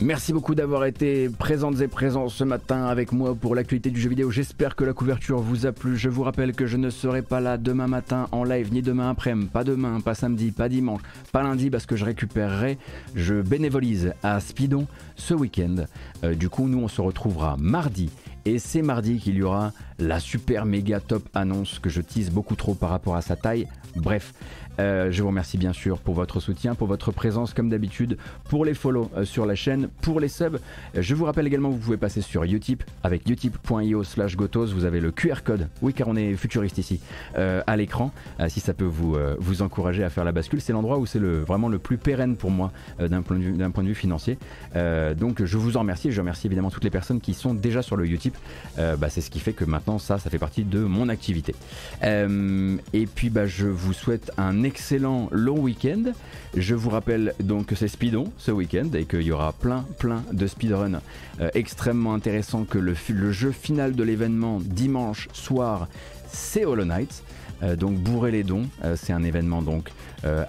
Merci 0.00 0.32
beaucoup 0.32 0.54
d'avoir 0.54 0.84
été 0.84 1.28
présentes 1.28 1.80
et 1.80 1.88
présents 1.88 2.28
ce 2.28 2.44
matin 2.44 2.84
avec 2.84 3.10
moi 3.10 3.34
pour 3.34 3.56
l'actualité 3.56 3.90
du 3.90 4.00
jeu 4.00 4.08
vidéo. 4.08 4.30
J'espère 4.30 4.76
que 4.76 4.84
la 4.84 4.92
couverture 4.92 5.40
vous 5.40 5.66
a 5.66 5.72
plu. 5.72 5.96
Je 5.96 6.08
vous 6.08 6.22
rappelle 6.22 6.52
que 6.52 6.66
je 6.66 6.76
ne 6.76 6.88
serai 6.88 7.20
pas 7.20 7.40
là 7.40 7.58
demain 7.58 7.88
matin 7.88 8.28
en 8.30 8.44
live, 8.44 8.72
ni 8.72 8.80
demain 8.80 9.10
après-midi, 9.10 9.50
pas 9.52 9.64
demain, 9.64 10.00
pas 10.00 10.14
samedi, 10.14 10.52
pas 10.52 10.68
dimanche, 10.68 11.00
pas 11.32 11.42
lundi 11.42 11.68
parce 11.68 11.84
que 11.84 11.96
je 11.96 12.04
récupérerai. 12.04 12.78
Je 13.16 13.42
bénévolise 13.42 14.14
à 14.22 14.38
Speedon 14.38 14.86
ce 15.16 15.34
week-end. 15.34 15.86
Euh, 16.22 16.34
du 16.34 16.48
coup, 16.48 16.68
nous, 16.68 16.78
on 16.78 16.88
se 16.88 17.00
retrouvera 17.00 17.56
mardi. 17.58 18.08
Et 18.44 18.60
c'est 18.60 18.82
mardi 18.82 19.18
qu'il 19.18 19.34
y 19.34 19.42
aura 19.42 19.72
la 19.98 20.20
super 20.20 20.64
méga 20.64 21.00
top 21.00 21.28
annonce 21.34 21.80
que 21.80 21.90
je 21.90 22.00
tease 22.00 22.30
beaucoup 22.30 22.54
trop 22.54 22.74
par 22.74 22.90
rapport 22.90 23.16
à 23.16 23.20
sa 23.20 23.34
taille. 23.34 23.66
Bref, 23.96 24.32
euh, 24.78 25.10
je 25.10 25.22
vous 25.22 25.28
remercie 25.28 25.58
bien 25.58 25.72
sûr 25.72 25.98
pour 25.98 26.14
votre 26.14 26.40
soutien, 26.40 26.74
pour 26.74 26.86
votre 26.86 27.12
présence 27.12 27.54
comme 27.54 27.68
d'habitude, 27.68 28.16
pour 28.48 28.64
les 28.64 28.74
follow 28.74 29.10
euh, 29.16 29.24
sur 29.24 29.46
la 29.46 29.54
chaîne, 29.54 29.88
pour 30.02 30.20
les 30.20 30.28
subs. 30.28 30.56
Euh, 30.96 31.02
je 31.02 31.14
vous 31.14 31.24
rappelle 31.24 31.46
également 31.46 31.68
que 31.70 31.74
vous 31.74 31.80
pouvez 31.80 31.96
passer 31.96 32.20
sur 32.20 32.44
Utip 32.44 32.84
avec 33.02 33.28
utip.io 33.28 34.04
slash 34.04 34.36
gotos. 34.36 34.66
Vous 34.66 34.84
avez 34.84 35.00
le 35.00 35.10
QR 35.10 35.42
code, 35.44 35.68
oui 35.82 35.94
car 35.94 36.08
on 36.08 36.16
est 36.16 36.34
futuriste 36.34 36.78
ici, 36.78 37.00
à 37.34 37.76
l'écran. 37.76 38.12
Si 38.48 38.60
ça 38.60 38.74
peut 38.74 38.84
vous, 38.84 39.16
vous 39.38 39.62
encourager 39.62 40.04
à 40.04 40.10
faire 40.10 40.24
la 40.24 40.32
bascule, 40.32 40.60
c'est 40.60 40.72
l'endroit 40.72 40.98
où 40.98 41.06
c'est 41.06 41.18
le, 41.18 41.40
vraiment 41.40 41.68
le 41.68 41.78
plus 41.78 41.98
pérenne 41.98 42.36
pour 42.36 42.50
moi 42.50 42.72
d'un 42.98 43.22
point, 43.22 43.36
de 43.36 43.42
vue- 43.88 43.94
financier. 43.94 44.38
Donc 44.74 45.44
je 45.44 45.56
vous 45.56 45.76
en 45.76 45.80
remercie 45.80 46.10
je 46.10 46.20
remercie 46.20 46.46
évidemment 46.46 46.70
toutes 46.70 46.84
les 46.84 46.90
personnes 46.90 47.20
qui 47.20 47.34
sont 47.34 47.54
déjà 47.54 47.82
sur 47.82 47.96
le 47.96 48.06
Utip. 48.06 48.36
Bah, 48.76 49.08
c'est 49.08 49.20
ce 49.20 49.30
qui 49.30 49.40
fait 49.40 49.52
que 49.52 49.64
maintenant 49.64 49.98
ça, 49.98 50.18
ça 50.18 50.30
fait 50.30 50.38
partie 50.38 50.64
de 50.64 50.80
mon 50.80 51.08
activité. 51.08 51.54
Et 52.02 53.06
puis 53.06 53.30
bah, 53.30 53.46
je 53.46 53.66
vous 53.66 53.92
souhaite 53.92 54.30
un 54.36 54.64
excellent 54.68 55.28
long 55.32 55.58
week-end. 55.58 56.12
Je 56.54 56.74
vous 56.74 56.90
rappelle 56.90 57.32
donc 57.40 57.66
que 57.66 57.74
c'est 57.74 57.88
Speedon 57.88 58.30
ce 58.36 58.50
week-end 58.50 58.90
et 58.92 59.06
qu'il 59.06 59.22
y 59.22 59.32
aura 59.32 59.54
plein 59.54 59.86
plein 59.98 60.22
de 60.30 60.46
speedrun 60.46 61.00
euh, 61.40 61.48
extrêmement 61.54 62.12
intéressants 62.12 62.64
que 62.64 62.76
le, 62.78 62.94
jeu 63.32 63.50
final 63.50 63.96
de 63.96 64.04
l'événement 64.04 64.60
dimanche 64.60 65.28
soir 65.32 65.88
c'est 66.30 66.66
Hollow 66.66 66.84
Knight. 66.84 67.22
Euh, 67.62 67.76
donc 67.76 67.96
bourrez 67.96 68.30
les 68.30 68.44
dons, 68.44 68.66
Euh, 68.84 68.94
c'est 68.94 69.14
un 69.14 69.24
événement 69.24 69.62
donc 69.62 69.90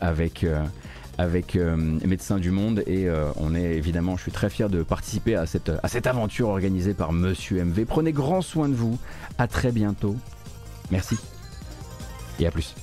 avec 0.01 0.45
Médecins 2.05 2.37
du 2.37 2.49
Monde 2.49 2.83
et 2.87 3.07
on 3.35 3.53
est 3.53 3.75
évidemment, 3.75 4.17
je 4.17 4.23
suis 4.23 4.31
très 4.31 4.49
fier 4.49 4.69
de 4.69 4.83
participer 4.83 5.35
à 5.35 5.45
cette, 5.45 5.71
à 5.83 5.87
cette 5.87 6.07
aventure 6.07 6.49
organisée 6.49 6.93
par 6.93 7.11
Monsieur 7.13 7.63
MV. 7.63 7.85
Prenez 7.85 8.11
grand 8.13 8.41
soin 8.41 8.67
de 8.67 8.73
vous, 8.73 8.97
à 9.37 9.47
très 9.47 9.71
bientôt, 9.71 10.15
merci 10.91 11.17
et 12.39 12.47
à 12.47 12.51
plus. 12.51 12.73